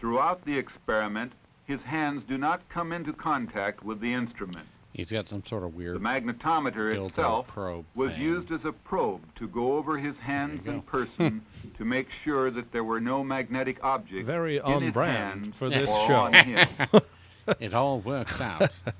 Throughout 0.00 0.44
the 0.46 0.56
experiment, 0.56 1.32
his 1.66 1.82
hands 1.82 2.22
do 2.26 2.38
not 2.38 2.66
come 2.70 2.90
into 2.92 3.12
contact 3.12 3.84
with 3.84 4.00
the 4.00 4.12
instrument. 4.12 4.66
He's 4.92 5.12
got 5.12 5.28
some 5.28 5.44
sort 5.44 5.62
of 5.62 5.72
The 5.72 5.76
weird. 5.78 5.98
magnetometer 5.98 6.92
itself 7.06 7.46
probe 7.46 7.84
was 7.94 8.10
thing. 8.12 8.22
used 8.22 8.50
as 8.50 8.64
a 8.64 8.72
probe 8.72 9.20
to 9.36 9.46
go 9.46 9.74
over 9.74 9.98
his 9.98 10.16
hands 10.16 10.66
and 10.66 10.84
person 10.84 11.42
to 11.78 11.84
make 11.84 12.08
sure 12.24 12.50
that 12.50 12.72
there 12.72 12.82
were 12.82 13.00
no 13.00 13.22
magnetic 13.22 13.78
objects 13.84 14.26
Very 14.26 14.56
in 14.56 14.62
on 14.62 14.82
his 14.82 14.92
brand 14.92 15.44
hands 15.44 15.56
for 15.56 15.68
this 15.68 15.88
show. 16.06 16.30
it 17.60 17.72
all 17.72 18.00
works 18.00 18.40
out. 18.40 18.70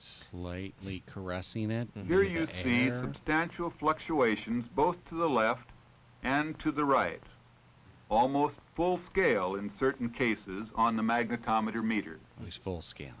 slightly 0.00 1.02
caressing 1.06 1.70
it. 1.70 1.88
Mm-hmm. 1.94 2.08
Here 2.08 2.22
you 2.22 2.46
see 2.62 2.88
air. 2.88 3.00
substantial 3.02 3.72
fluctuations 3.78 4.64
both 4.74 4.96
to 5.08 5.14
the 5.16 5.28
left 5.28 5.68
and 6.22 6.58
to 6.60 6.70
the 6.70 6.84
right, 6.84 7.22
almost 8.08 8.56
full 8.74 9.00
scale 9.10 9.56
in 9.56 9.70
certain 9.78 10.10
cases 10.10 10.68
on 10.74 10.96
the 10.96 11.02
magnetometer 11.02 11.82
meter. 11.82 12.18
Oh, 12.40 12.44
he's 12.44 12.56
full 12.56 12.82
scaling. 12.82 13.14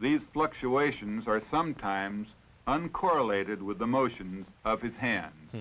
These 0.00 0.22
fluctuations 0.32 1.26
are 1.26 1.42
sometimes 1.50 2.28
uncorrelated 2.66 3.62
with 3.62 3.78
the 3.78 3.86
motions 3.86 4.46
of 4.64 4.82
his 4.82 4.94
hands. 4.94 5.50
Hmm. 5.52 5.60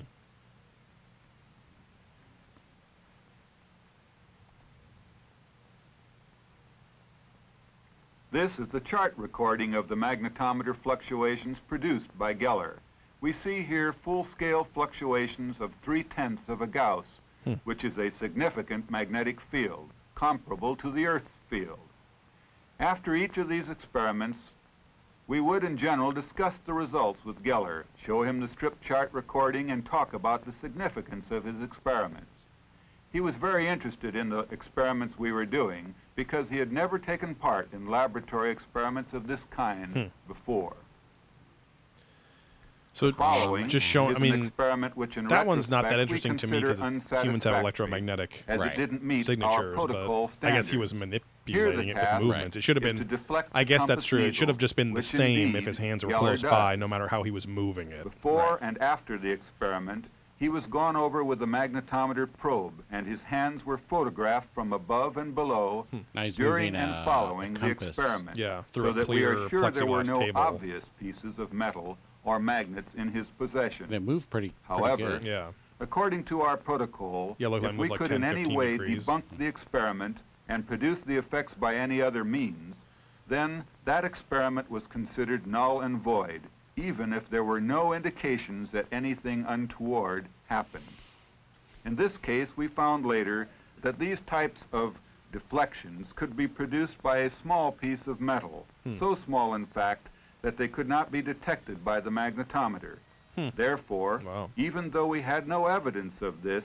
This 8.35 8.51
is 8.59 8.67
the 8.67 8.81
chart 8.81 9.13
recording 9.15 9.75
of 9.75 9.87
the 9.87 9.95
magnetometer 9.95 10.75
fluctuations 10.83 11.57
produced 11.69 12.09
by 12.19 12.33
Geller. 12.33 12.79
We 13.21 13.31
see 13.31 13.63
here 13.63 13.95
full-scale 14.03 14.67
fluctuations 14.73 15.61
of 15.61 15.71
three-tenths 15.85 16.49
of 16.49 16.59
a 16.59 16.67
Gauss, 16.67 17.05
hmm. 17.45 17.53
which 17.63 17.85
is 17.85 17.97
a 17.97 18.11
significant 18.19 18.91
magnetic 18.91 19.37
field, 19.49 19.89
comparable 20.15 20.75
to 20.75 20.91
the 20.91 21.05
Earth's 21.05 21.31
field. 21.49 21.79
After 22.77 23.15
each 23.15 23.37
of 23.37 23.47
these 23.47 23.69
experiments, 23.69 24.39
we 25.27 25.39
would 25.39 25.63
in 25.63 25.77
general 25.77 26.11
discuss 26.11 26.55
the 26.65 26.73
results 26.73 27.23
with 27.23 27.41
Geller, 27.41 27.85
show 28.05 28.23
him 28.23 28.41
the 28.41 28.49
strip 28.49 28.75
chart 28.83 29.13
recording, 29.13 29.71
and 29.71 29.85
talk 29.85 30.13
about 30.13 30.43
the 30.43 30.53
significance 30.59 31.27
of 31.31 31.45
his 31.45 31.61
experiments. 31.61 32.35
He 33.13 33.21
was 33.21 33.35
very 33.35 33.69
interested 33.69 34.13
in 34.13 34.27
the 34.27 34.39
experiments 34.51 35.17
we 35.17 35.31
were 35.31 35.45
doing 35.45 35.95
because 36.15 36.49
he 36.49 36.57
had 36.57 36.71
never 36.71 36.97
taken 36.97 37.35
part 37.35 37.69
in 37.73 37.87
laboratory 37.89 38.51
experiments 38.51 39.13
of 39.13 39.27
this 39.27 39.41
kind 39.51 39.93
hmm. 39.93 40.03
before. 40.27 40.75
So 42.93 43.11
Following 43.11 43.67
just 43.67 43.85
showing. 43.85 44.15
I 44.15 44.19
mean, 44.19 44.45
experiment 44.45 44.95
which 44.95 45.17
in 45.17 45.27
that 45.27 45.45
one's 45.45 45.67
not 45.67 45.89
that 45.89 45.99
interesting 45.99 46.37
to 46.37 46.47
me 46.47 46.61
because 46.61 46.79
humans 47.21 47.43
have 47.43 47.59
electromagnetic 47.59 48.45
Right. 48.47 48.71
it 48.71 48.77
didn't 48.77 49.03
meet 49.03 49.25
signatures, 49.25 49.75
but 49.77 50.29
I 50.41 50.51
guess 50.51 50.69
he 50.69 50.77
was 50.77 50.93
manipulating 50.93 51.89
it 51.89 51.97
with 51.97 52.21
movements. 52.21 52.55
It 52.55 52.63
should 52.63 52.77
have 52.77 52.83
been. 52.83 53.19
I 53.51 53.65
guess 53.65 53.83
that's 53.83 54.05
true. 54.05 54.23
It 54.23 54.33
should 54.33 54.47
have 54.47 54.57
just 54.57 54.77
been 54.77 54.93
the 54.93 55.01
same 55.01 55.57
if 55.57 55.65
his 55.65 55.77
hands 55.77 56.05
were 56.05 56.13
close 56.13 56.41
by, 56.41 56.77
no 56.77 56.87
matter 56.87 57.09
how 57.09 57.23
he 57.23 57.31
was 57.31 57.45
moving 57.45 57.91
it. 57.91 58.05
Before 58.05 58.59
and 58.61 58.81
after 58.81 59.17
the 59.17 59.29
experiment, 59.29 60.05
he 60.37 60.49
was 60.49 60.65
gone 60.65 60.95
over 60.95 61.23
with 61.23 61.41
a 61.41 61.45
magnetometer 61.45 62.27
probe, 62.37 62.73
and 62.91 63.07
his 63.07 63.21
hands 63.21 63.65
were 63.65 63.77
photographed 63.89 64.47
from 64.53 64.73
above 64.73 65.17
and 65.17 65.33
below 65.33 65.85
Now 66.13 66.27
during 66.29 66.75
and 66.75 66.91
a- 66.91 66.95
uh, 66.95 67.05
following 67.05 67.55
a 67.57 67.59
the 67.59 67.67
experiment. 67.87 68.37
Yeah, 68.37 68.63
so 68.73 68.85
a 68.87 68.93
that 68.93 69.07
we 69.07 69.23
are 69.23 69.47
sure 69.49 69.71
there 69.71 69.85
were 69.85 70.03
no 70.03 70.19
table. 70.19 70.39
obvious 70.41 70.83
pieces 70.99 71.39
of 71.39 71.53
metal 71.53 71.97
or 72.23 72.39
magnets 72.39 72.89
in 72.95 73.09
his 73.11 73.27
possession. 73.37 73.93
It 73.93 74.01
moved 74.01 74.29
pretty, 74.29 74.49
pretty 74.49 74.81
However, 74.83 75.19
good. 75.19 75.23
Yeah. 75.25 75.51
According 75.79 76.23
to 76.25 76.41
our 76.41 76.57
protocol, 76.57 77.35
Yeah, 77.37 77.49
look, 77.49 77.63
if 77.63 77.69
moved 77.71 77.79
we 77.79 77.87
like 77.89 77.99
could 77.99 78.07
10, 78.09 78.23
in 78.23 78.23
any 78.23 78.55
way 78.55 78.71
degrees. 78.71 79.05
debunk 79.05 79.23
the 79.37 79.45
experiment 79.45 80.17
and 80.49 80.65
produce 80.67 80.97
the 81.05 81.15
effects 81.17 81.53
by 81.53 81.75
any 81.75 82.01
other 82.01 82.23
means, 82.23 82.75
then 83.27 83.63
that 83.85 84.03
experiment 84.05 84.69
was 84.71 84.83
considered 84.87 85.45
null 85.47 85.81
and 85.81 85.99
void, 86.01 86.41
even 86.77 87.13
if 87.13 87.29
there 87.29 87.43
were 87.43 87.61
no 87.61 87.93
indications 87.93 88.69
that 88.71 88.85
anything 88.91 89.45
untoward 89.47 90.27
happened. 90.47 90.83
In 91.85 91.95
this 91.95 92.17
case, 92.17 92.49
we 92.55 92.67
found 92.67 93.05
later 93.05 93.47
that 93.83 93.99
these 93.99 94.19
types 94.27 94.59
of 94.73 94.95
deflections 95.31 96.07
could 96.15 96.35
be 96.35 96.47
produced 96.47 97.01
by 97.01 97.19
a 97.19 97.31
small 97.41 97.71
piece 97.71 98.07
of 98.07 98.21
metal, 98.21 98.65
hmm. 98.83 98.97
so 98.97 99.17
small, 99.25 99.53
in 99.53 99.65
fact, 99.67 100.07
that 100.41 100.57
they 100.57 100.67
could 100.67 100.87
not 100.87 101.11
be 101.11 101.21
detected 101.21 101.83
by 101.83 101.99
the 101.99 102.09
magnetometer. 102.09 102.97
Hmm. 103.35 103.49
Therefore, 103.55 104.21
Wow. 104.25 104.49
even 104.55 104.89
though 104.91 105.07
we 105.07 105.21
had 105.21 105.47
no 105.47 105.67
evidence 105.67 106.21
of 106.21 106.41
this, 106.41 106.63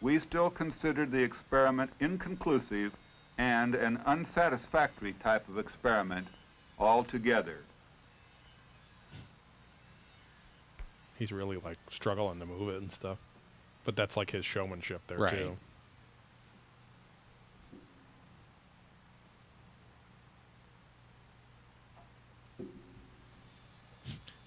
we 0.00 0.18
still 0.20 0.50
considered 0.50 1.10
the 1.10 1.22
experiment 1.22 1.90
inconclusive 2.00 2.92
and 3.38 3.74
an 3.74 4.00
unsatisfactory 4.06 5.14
type 5.14 5.48
of 5.48 5.58
experiment 5.58 6.28
altogether. 6.78 7.60
He's 11.18 11.30
really 11.32 11.56
like 11.56 11.78
struggling 11.90 12.40
to 12.40 12.46
move 12.46 12.68
it 12.74 12.80
and 12.80 12.90
stuff. 12.90 13.18
But 13.84 13.96
that's 13.96 14.16
like 14.16 14.30
his 14.30 14.44
showmanship 14.44 15.02
there 15.06 15.18
Right. 15.18 15.30
too. 15.38 15.56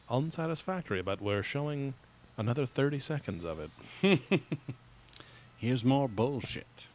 Unsatisfactory, 0.10 1.02
but 1.02 1.22
we're 1.22 1.44
showing 1.44 1.94
another 2.38 2.66
30 2.66 3.00
seconds 3.00 3.44
of 3.44 3.60
it. 3.60 4.20
Here's 5.58 5.84
more 5.84 6.08
bullshit. 6.08 6.88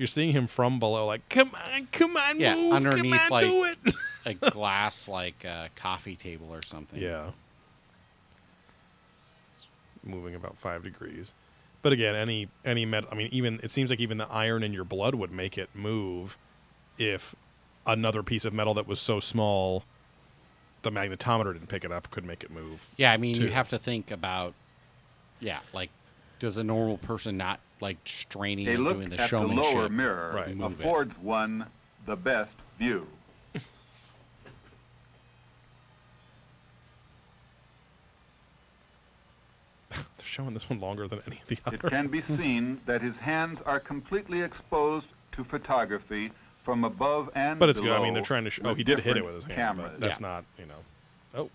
You're 0.00 0.06
seeing 0.06 0.32
him 0.32 0.46
from 0.46 0.78
below, 0.78 1.04
like, 1.04 1.28
come 1.28 1.50
on, 1.54 1.86
come 1.92 2.16
on, 2.16 2.40
Yeah, 2.40 2.54
move, 2.54 2.72
underneath, 2.72 3.20
come 3.20 3.32
on, 3.34 3.42
do 3.42 3.60
like-. 3.60 3.94
A 4.24 4.32
glass 4.32 5.08
like 5.08 5.44
uh, 5.44 5.68
coffee 5.76 6.16
table 6.16 6.48
or 6.50 6.62
something. 6.62 6.98
Yeah. 6.98 7.32
It's 9.58 9.66
moving 10.02 10.34
about 10.34 10.56
five 10.56 10.82
degrees. 10.84 11.34
But 11.82 11.92
again, 11.92 12.14
any 12.14 12.48
any 12.64 12.86
metal 12.86 13.10
I 13.12 13.14
mean 13.14 13.28
even 13.30 13.60
it 13.62 13.70
seems 13.70 13.90
like 13.90 14.00
even 14.00 14.16
the 14.16 14.28
iron 14.28 14.62
in 14.62 14.72
your 14.72 14.84
blood 14.84 15.14
would 15.16 15.32
make 15.32 15.58
it 15.58 15.68
move 15.74 16.38
if 16.96 17.34
another 17.86 18.22
piece 18.22 18.46
of 18.46 18.54
metal 18.54 18.72
that 18.74 18.86
was 18.86 19.00
so 19.00 19.20
small 19.20 19.84
the 20.80 20.90
magnetometer 20.90 21.52
didn't 21.52 21.68
pick 21.68 21.84
it 21.84 21.92
up 21.92 22.10
could 22.10 22.24
make 22.24 22.42
it 22.42 22.50
move. 22.50 22.80
Yeah, 22.96 23.12
I 23.12 23.18
mean, 23.18 23.36
you 23.36 23.48
have 23.48 23.68
to 23.68 23.78
think 23.78 24.10
about, 24.10 24.54
yeah, 25.40 25.58
like, 25.74 25.90
does 26.40 26.56
a 26.56 26.64
normal 26.64 26.98
person 26.98 27.36
not 27.36 27.60
like 27.80 27.98
straining 28.04 28.66
A 28.66 28.72
and 28.72 28.84
look 28.84 28.96
doing 28.96 29.10
the 29.10 29.14
at 29.14 29.20
the 29.20 29.28
showmanship? 29.28 29.74
lower 29.74 29.88
mirror 29.88 30.32
Right. 30.34 30.56
Move 30.56 30.80
it. 30.80 30.84
affords 30.84 31.16
one 31.18 31.66
the 32.06 32.16
best 32.16 32.50
view. 32.78 33.06
They're 39.90 39.98
showing 40.24 40.54
this 40.54 40.68
one 40.68 40.80
longer 40.80 41.08
than 41.08 41.20
any 41.26 41.40
of 41.40 41.46
the 41.48 41.74
It 41.74 41.82
can 41.90 42.08
be 42.08 42.22
seen 42.36 42.80
that 42.86 43.02
his 43.02 43.16
hands 43.16 43.60
are 43.66 43.80
completely 43.80 44.40
exposed 44.42 45.06
to 45.32 45.44
photography 45.44 46.30
from 46.64 46.84
above 46.84 47.30
and 47.34 47.58
But 47.58 47.68
it's 47.70 47.80
good. 47.80 47.90
I 47.92 48.02
mean, 48.02 48.14
they're 48.14 48.22
trying 48.22 48.44
to. 48.44 48.50
Sh- 48.50 48.60
oh, 48.64 48.74
he 48.74 48.84
did 48.84 49.00
hit 49.00 49.16
it 49.16 49.24
with 49.24 49.34
his 49.34 49.44
hand, 49.44 49.56
cameras. 49.56 49.90
but 49.92 50.00
that's 50.00 50.20
Yeah. 50.20 50.26
not. 50.26 50.44
You 50.58 50.66
know. 50.66 50.74
Oh, 51.34 51.50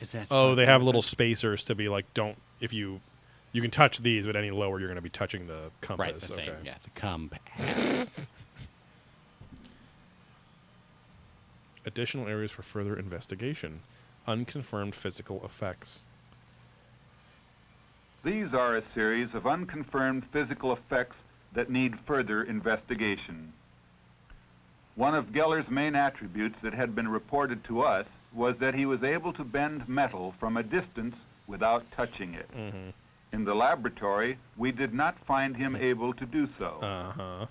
Is 0.00 0.12
that? 0.12 0.28
oh, 0.30 0.54
they 0.54 0.66
have 0.66 0.82
little 0.82 1.02
spacers 1.02 1.64
to 1.64 1.74
be 1.74 1.88
like, 1.88 2.12
don't 2.14 2.38
if 2.64 2.72
you, 2.72 3.00
you 3.52 3.62
can 3.62 3.70
touch 3.70 3.98
these, 3.98 4.26
but 4.26 4.34
any 4.34 4.50
lower, 4.50 4.80
you're 4.80 4.88
going 4.88 4.96
to 4.96 5.02
be 5.02 5.10
touching 5.10 5.46
the 5.46 5.70
compass. 5.80 6.06
Right, 6.06 6.20
the 6.20 6.34
okay. 6.34 6.46
thing. 6.46 6.54
Yeah, 6.64 6.74
the 6.82 6.90
compass. 6.98 8.08
Additional 11.86 12.26
areas 12.26 12.50
for 12.50 12.62
further 12.62 12.98
investigation. 12.98 13.80
Unconfirmed 14.26 14.94
physical 14.94 15.44
effects. 15.44 16.00
These 18.24 18.54
are 18.54 18.76
a 18.76 18.82
series 18.94 19.34
of 19.34 19.46
unconfirmed 19.46 20.24
physical 20.32 20.72
effects 20.72 21.18
that 21.52 21.68
need 21.70 22.00
further 22.06 22.42
investigation. 22.42 23.52
One 24.94 25.14
of 25.14 25.32
Geller's 25.32 25.68
main 25.68 25.94
attributes 25.94 26.58
that 26.62 26.72
had 26.72 26.94
been 26.94 27.08
reported 27.08 27.62
to 27.64 27.82
us 27.82 28.06
was 28.32 28.56
that 28.58 28.74
he 28.74 28.86
was 28.86 29.04
able 29.04 29.34
to 29.34 29.44
bend 29.44 29.86
metal 29.88 30.34
from 30.40 30.56
a 30.56 30.62
distance 30.62 31.16
without 31.46 31.84
touching 31.92 32.34
it. 32.34 32.48
Mm-hmm. 32.56 32.90
In 33.32 33.44
the 33.44 33.54
laboratory, 33.54 34.38
we 34.56 34.70
did 34.72 34.94
not 34.94 35.16
find 35.26 35.56
him 35.56 35.74
able 35.90 36.14
to 36.14 36.26
do 36.26 36.46
so. 36.58 36.78
Uh 36.82 37.12
huh. 37.12 37.46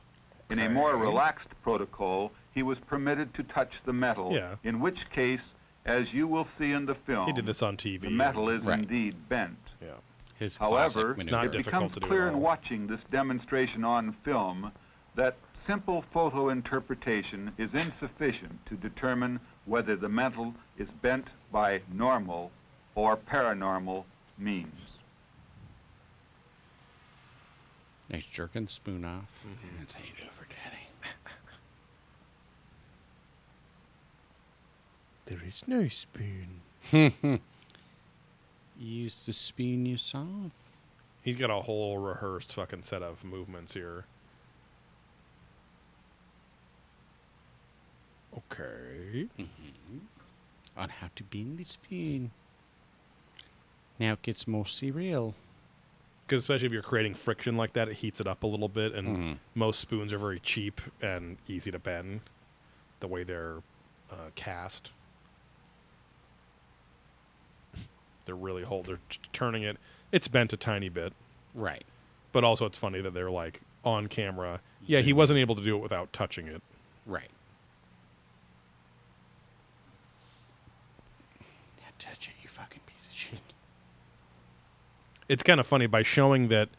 In 0.49 0.59
a 0.59 0.69
more 0.69 0.95
relaxed 0.95 1.47
protocol, 1.63 2.31
he 2.53 2.61
was 2.63 2.77
permitted 2.79 3.33
to 3.35 3.43
touch 3.43 3.71
the 3.85 3.93
metal, 3.93 4.31
Yeah. 4.33 4.55
in 4.63 4.79
which 4.79 5.09
case, 5.09 5.41
as 5.85 6.13
you 6.13 6.27
will 6.27 6.47
see 6.57 6.71
in 6.71 6.85
the 6.85 6.95
film, 6.95 7.25
He 7.25 7.33
did 7.33 7.45
this 7.45 7.63
on 7.63 7.75
TV. 7.77 8.01
the 8.01 8.09
metal 8.11 8.49
is 8.49 8.63
Right. 8.63 8.79
indeed 8.79 9.27
bent. 9.29 9.57
Yeah. 9.81 9.93
His 10.37 10.57
However, 10.57 11.15
classic 11.15 11.31
not 11.31 11.45
it 11.45 11.51
becomes 11.53 11.93
to 11.93 11.99
clear 12.01 12.27
in 12.27 12.39
watching 12.39 12.87
this 12.87 13.01
demonstration 13.11 13.83
on 13.83 14.13
film 14.23 14.71
that 15.15 15.37
simple 15.65 16.03
photo 16.13 16.49
interpretation 16.49 17.51
is 17.57 17.73
insufficient 17.73 18.65
to 18.65 18.75
determine 18.75 19.39
whether 19.65 19.95
the 19.95 20.09
metal 20.09 20.53
is 20.77 20.89
bent 21.01 21.27
by 21.51 21.81
normal 21.91 22.51
or 22.95 23.17
paranormal 23.17 24.03
means. 24.37 24.73
Nice 28.09 28.25
jerking 28.25 28.67
spoon 28.67 29.05
off. 29.05 29.23
Mm-hmm. 29.47 29.79
That's 29.79 29.93
how 29.93 30.01
you 30.01 30.11
do 30.17 30.23
it 30.23 30.33
for 30.37 30.45
daddy. 30.45 30.87
There 35.25 35.39
is 35.47 35.63
no 35.67 35.87
spoon. 35.87 36.59
Use 38.77 39.25
the 39.25 39.31
spoon 39.31 39.85
yourself. 39.85 40.51
He's 41.23 41.37
got 41.37 41.49
a 41.49 41.61
whole 41.61 41.97
rehearsed 41.97 42.51
fucking 42.51 42.83
set 42.83 43.01
of 43.01 43.23
movements 43.23 43.73
here. 43.73 44.05
Okay. 48.37 49.27
On 50.75 50.89
how 50.89 51.09
to 51.15 51.23
bend 51.23 51.57
the 51.57 51.63
spoon. 51.63 52.31
Now 54.03 54.11
it 54.13 54.21
gets 54.21 54.49
more 54.49 54.67
cereal. 54.67 55.33
Because 56.27 56.41
especially 56.41 56.65
if 56.65 56.73
you're 56.73 56.81
creating 56.81 57.13
friction 57.15 57.55
like 57.55 57.71
that, 57.71 57.87
it 57.87 57.93
heats 57.95 58.19
it 58.19 58.27
up 58.27 58.43
a 58.43 58.47
little 58.47 58.67
bit, 58.67 58.93
and 58.93 59.07
Mhm. 59.17 59.37
most 59.55 59.79
spoons 59.79 60.11
are 60.11 60.17
very 60.17 60.41
cheap 60.41 60.81
and 61.01 61.37
easy 61.47 61.71
to 61.71 61.79
bend. 61.79 62.19
The 62.99 63.07
way 63.07 63.23
they're 63.23 63.63
uh, 64.11 64.29
cast, 64.35 64.91
they're 68.25 68.35
really 68.35 68.63
hold. 68.63 68.87
They're 68.87 68.99
t- 69.09 69.19
turning 69.31 69.63
it. 69.63 69.77
It's 70.11 70.27
bent 70.27 70.51
a 70.51 70.57
tiny 70.57 70.89
bit. 70.89 71.13
Right. 71.53 71.85
But 72.33 72.43
also, 72.43 72.65
it's 72.65 72.77
funny 72.77 72.99
that 72.99 73.13
they're 73.13 73.31
like 73.31 73.61
on 73.85 74.07
camera. 74.07 74.59
Yeah, 74.85 74.99
he 74.99 75.13
wasn't 75.13 75.39
able 75.39 75.55
to 75.55 75.63
do 75.63 75.77
it 75.77 75.79
without 75.81 76.11
touching 76.11 76.47
it. 76.47 76.61
Right. 77.05 77.31
Not 81.81 81.97
touch 81.99 82.27
it, 82.27 82.33
you 82.43 82.49
fucking 82.49 82.81
piece 82.85 83.07
of 83.07 83.13
shit. 83.13 83.39
It's 85.33 85.41
kind 85.41 85.59
of 85.59 85.65
funny 85.65 85.87
by 85.87 86.03
showing 86.03 86.49
that 86.49 86.69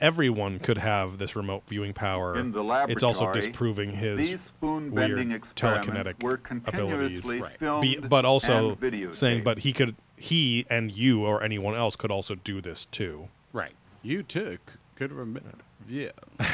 everyone 0.00 0.60
could 0.60 0.78
have 0.78 1.18
this 1.18 1.34
remote 1.34 1.64
viewing 1.66 1.92
power. 1.92 2.38
In 2.38 2.52
the 2.52 2.86
it's 2.88 3.02
also 3.02 3.32
disproving 3.32 3.90
his 3.90 4.38
weird 4.60 5.42
telekinetic 5.56 6.22
were 6.22 6.40
abilities. 6.64 7.26
Right. 7.26 7.58
Be, 7.80 7.96
but 7.96 8.24
also 8.24 8.78
saying, 9.10 9.42
but 9.42 9.58
he 9.58 9.72
could, 9.72 9.96
he 10.16 10.64
and 10.70 10.92
you 10.92 11.24
or 11.24 11.42
anyone 11.42 11.74
else 11.74 11.96
could 11.96 12.12
also 12.12 12.36
do 12.36 12.60
this 12.60 12.86
too. 12.86 13.30
Right. 13.52 13.72
You 14.00 14.22
too 14.22 14.58
could 14.94 15.10
have 15.10 15.18
admitted. 15.18 15.56
Yeah. 15.88 16.10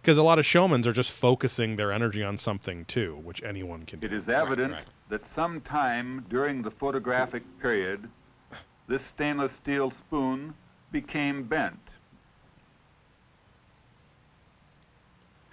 Because 0.00 0.18
a 0.18 0.22
lot 0.22 0.38
of 0.38 0.44
showmans 0.44 0.84
are 0.84 0.92
just 0.92 1.10
focusing 1.10 1.76
their 1.76 1.90
energy 1.90 2.22
on 2.22 2.36
something 2.36 2.84
too, 2.84 3.18
which 3.24 3.42
anyone 3.42 3.86
can 3.86 4.00
do. 4.00 4.06
It 4.06 4.12
is 4.12 4.28
evident 4.28 4.74
right. 4.74 4.84
that 5.08 5.22
sometime 5.34 6.26
during 6.28 6.60
the 6.60 6.70
photographic 6.70 7.42
period, 7.58 8.10
this 8.88 9.02
stainless 9.14 9.52
steel 9.62 9.90
spoon 9.90 10.54
became 10.92 11.44
bent. 11.44 11.78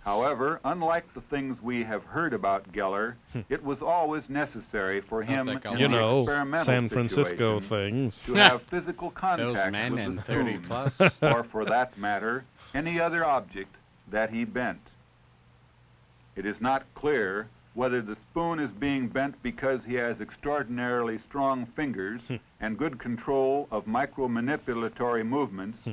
However, 0.04 0.60
unlike 0.66 1.14
the 1.14 1.22
things 1.22 1.62
we 1.62 1.84
have 1.84 2.04
heard 2.04 2.34
about 2.34 2.72
Geller, 2.72 3.16
hmm. 3.34 3.42
it 3.50 3.64
was 3.64 3.84
always 3.84 4.30
necessary 4.30 5.00
for 5.00 5.22
him 5.22 5.46
think 5.46 5.64
in 5.64 5.74
you 5.74 5.88
the 5.88 5.90
know, 5.90 6.20
experimental 6.22 6.66
San 6.66 6.90
Francisco 6.90 7.60
things. 7.60 8.20
to 8.24 8.34
have 8.34 8.64
physical 8.70 9.12
contact 9.12 9.54
Those 9.54 9.72
men 9.72 9.94
with 9.94 10.04
and 10.04 10.18
the 10.18 10.22
30 10.24 10.54
spoon, 10.54 10.64
plus. 10.64 11.02
or 11.22 11.44
for 11.44 11.66
that 11.66 11.98
matter, 12.00 12.46
any 12.74 13.00
other 13.00 13.24
object 13.24 13.76
that 14.10 14.32
he 14.32 14.44
bent. 14.44 14.82
It 16.36 16.48
is 16.48 16.60
not 16.60 16.84
clear 16.96 17.48
whether 17.74 18.02
the 18.02 18.16
spoon 18.16 18.60
is 18.60 18.72
being 18.72 19.08
bent 19.08 19.42
because 19.42 19.82
he 19.86 19.94
has 19.96 20.20
extraordinarily 20.20 21.18
strong 21.18 21.66
fingers 21.76 22.22
hmm. 22.28 22.36
and 22.60 22.78
good 22.78 23.00
control 23.00 23.68
of 23.72 23.86
micromanipulatory 23.86 25.26
movements, 25.26 25.80
hmm. 25.84 25.92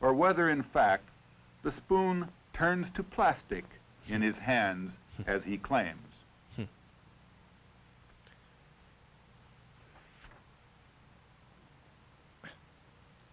or 0.00 0.12
whether 0.12 0.50
in 0.50 0.62
fact 0.62 1.08
the 1.62 1.72
spoon 1.72 2.28
turns 2.52 2.88
to 2.94 3.02
plastic 3.02 3.64
in 4.08 4.22
his 4.22 4.36
hands 4.36 4.92
hmm. 5.16 5.22
as 5.28 5.44
he 5.44 5.56
claims. 5.56 5.98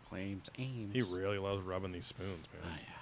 Claims 0.10 0.50
aims. 0.58 0.94
He 0.94 1.02
really 1.02 1.38
loves 1.38 1.62
rubbing 1.64 1.92
these 1.92 2.06
spoons, 2.06 2.46
Oh, 2.64 2.66
man. 2.66 2.80
yeah. 2.80 2.97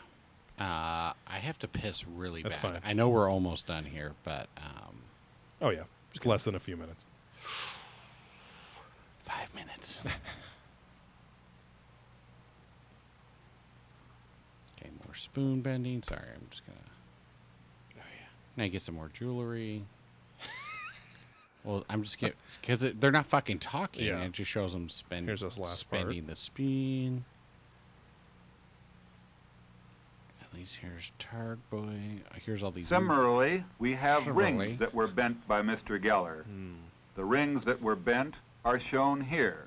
Uh, 0.60 1.12
I 1.28 1.40
have 1.42 1.60
to 1.60 1.68
piss 1.68 2.08
really 2.08 2.42
That's 2.44 2.58
bad. 2.60 2.74
fine. 2.74 2.82
I 2.86 2.94
know 2.94 3.10
we're 3.10 3.30
almost 3.30 3.68
done 3.68 3.84
here, 3.86 4.14
but 4.24 4.48
um, 4.58 4.96
Oh 5.62 5.70
yeah, 5.70 5.84
just 6.14 6.26
less 6.26 6.44
than 6.46 6.56
a 6.56 6.60
few 6.60 6.78
minutes. 6.78 7.04
five 9.26 9.54
minutes. 9.54 10.02
okay, 14.80 14.90
more 15.06 15.16
spoon 15.16 15.62
bending. 15.62 16.04
Sorry, 16.04 16.22
I'm 16.34 16.48
just 16.50 16.66
gonna. 16.66 16.78
Oh 17.98 18.00
yeah. 18.00 18.28
Now 18.64 18.68
get 18.70 18.82
some 18.82 18.96
more 18.96 19.10
jewelry. 19.14 19.84
well, 21.64 21.84
I'm 21.90 22.04
just 22.04 22.18
getting 22.18 22.36
because 22.62 22.84
they're 23.00 23.12
not 23.12 23.26
fucking 23.28 23.60
talking. 23.60 24.06
Yeah. 24.06 24.22
It 24.22 24.32
just 24.34 24.50
shows 24.52 24.74
them 24.74 24.90
spend, 24.90 25.28
Here's 25.28 25.42
this 25.42 25.58
last 25.58 25.90
part. 25.90 26.02
spending 26.02 26.26
the 26.28 26.36
spoon. 26.36 27.26
At 30.56 30.60
least 30.60 30.78
here's 30.78 31.12
Targ 31.20 31.58
Boy. 31.70 32.22
Uh, 32.32 32.38
Here's 32.46 32.64
all 32.64 32.72
these. 32.72 32.88
Similarly, 32.88 33.66
we 33.78 33.94
have 33.96 34.24
Similarly. 34.24 34.68
rings 34.68 34.80
that 34.80 34.94
were 34.94 35.08
bent 35.08 35.46
by 35.50 35.62
Mr. 35.62 36.02
Geller. 36.02 36.46
The 37.16 37.26
rings 37.26 37.66
that 37.66 37.82
were 37.82 37.98
bent 37.98 38.36
are 38.64 38.80
shown 38.80 39.20
here. 39.20 39.66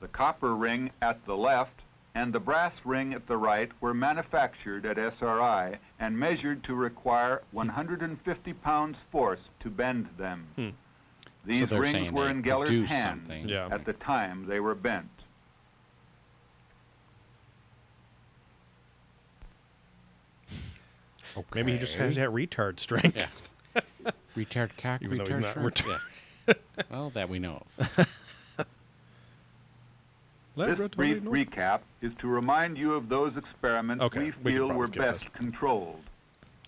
The 0.00 0.08
copper 0.08 0.56
ring 0.56 0.90
at 1.02 1.26
the 1.26 1.36
left 1.36 1.82
and 2.14 2.32
the 2.32 2.40
brass 2.40 2.72
ring 2.86 3.12
at 3.12 3.26
the 3.26 3.36
right 3.36 3.70
were 3.82 3.92
manufactured 3.92 4.86
at 4.86 4.96
SRI 4.96 5.76
and 6.00 6.18
measured 6.18 6.64
to 6.64 6.74
require 6.74 7.42
150 7.52 8.52
pounds 8.54 8.96
force 9.12 9.40
to 9.60 9.68
bend 9.68 10.08
them. 10.16 10.46
Hmm. 10.56 10.68
These 11.44 11.68
they're 11.68 11.80
rings 11.82 12.10
were 12.10 12.30
in 12.30 12.42
Geller's 12.42 12.70
produce 12.70 12.88
hand. 12.88 13.28
Yeah. 13.44 13.68
at 13.70 13.84
the 13.84 13.92
time 13.92 14.46
they 14.46 14.60
were 14.60 14.74
bent. 14.74 15.10
Maybe 21.54 21.72
he 21.72 21.78
just 21.78 21.94
has 21.96 22.16
that 22.16 22.30
retard 22.30 22.80
strength. 22.80 23.16
Yeah. 23.16 23.80
retard 24.36 24.70
cock. 24.78 25.02
Even 25.02 25.18
though 25.18 25.26
he's 25.26 25.38
not 25.38 25.54
shark? 25.54 25.74
retarded. 25.74 26.00
Yeah. 26.48 26.54
well, 26.90 27.10
that 27.10 27.28
we 27.28 27.38
know 27.38 27.62
of. 27.78 28.08
This 30.56 30.78
brief 30.90 31.20
recap 31.24 31.80
is 32.00 32.12
to 32.20 32.28
remind 32.28 32.78
you 32.78 32.94
of 32.94 33.08
those 33.08 33.36
experiments 33.36 34.04
Okay, 34.04 34.20
we 34.20 34.32
we 34.44 34.52
feel 34.52 34.68
probably 34.68 34.76
were 34.76 34.86
best 34.86 35.24
this. 35.24 35.28
controlled. 35.34 36.00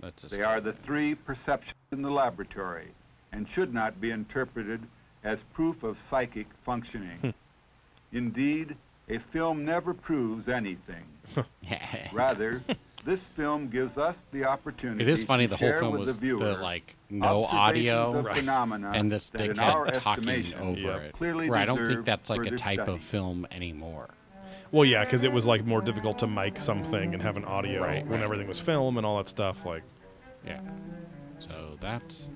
Let's 0.02 0.22
They 0.24 0.42
are 0.42 0.60
the 0.60 0.72
three 0.72 1.14
perceptions 1.14 1.76
in 1.92 2.02
the 2.02 2.10
laboratory 2.10 2.88
and 3.32 3.46
should 3.54 3.72
not 3.72 4.00
be 4.00 4.10
interpreted 4.10 4.82
as 5.22 5.38
proof 5.54 5.84
of 5.84 5.96
psychic 6.10 6.46
Hmm. 6.48 6.64
functioning. 6.64 7.34
Indeed, 8.12 8.76
a 9.08 9.18
film 9.32 9.64
never 9.64 9.94
proves 9.94 10.48
anything. 10.48 11.04
Rather, 12.12 12.62
this 13.06 13.20
film 13.36 13.68
gives 13.68 13.96
us 13.96 14.16
the 14.32 14.44
opportunity 14.44 15.02
It 15.04 15.08
is 15.08 15.24
funny. 15.24 15.44
to 15.46 15.50
The 15.50 15.56
whole 15.56 15.72
film 15.78 15.92
with 15.92 16.00
was 16.06 16.16
the 16.16 16.20
viewer 16.20 16.44
the 16.44 16.52
like 16.60 16.94
no 17.08 17.44
audio 17.46 18.20
Right. 18.20 18.36
phenomena 18.36 18.90
and 18.94 19.10
this 19.10 19.30
that 19.30 19.40
in 19.40 19.52
dickhead 19.56 19.92
talking 19.94 20.52
over 20.54 20.78
Yep. 20.80 21.00
it. 21.02 21.12
clearly 21.14 21.48
Where 21.48 21.58
I 21.58 21.64
don't 21.64 21.86
think 21.86 22.04
that's 22.04 22.28
like 22.28 22.44
a 22.44 22.50
type 22.50 22.80
study. 22.80 22.92
of 22.92 23.02
film 23.02 23.46
anymore. 23.50 24.10
Well, 24.72 24.84
yeah, 24.84 25.04
because 25.04 25.22
it 25.24 25.32
was 25.32 25.46
like 25.46 25.64
more 25.64 25.80
difficult 25.80 26.18
to 26.18 26.26
mic 26.26 26.58
something 26.60 27.14
and 27.14 27.22
have 27.22 27.36
an 27.36 27.44
audio 27.44 27.80
Right, 27.82 28.02
when 28.04 28.18
right. 28.18 28.24
everything 28.24 28.48
was 28.48 28.58
film 28.60 28.96
and 28.98 29.06
all 29.06 29.16
that 29.18 29.28
stuff. 29.28 29.64
Like, 29.64 29.84
Yeah. 30.44 30.60
So 31.38 31.76
that's 31.80 32.28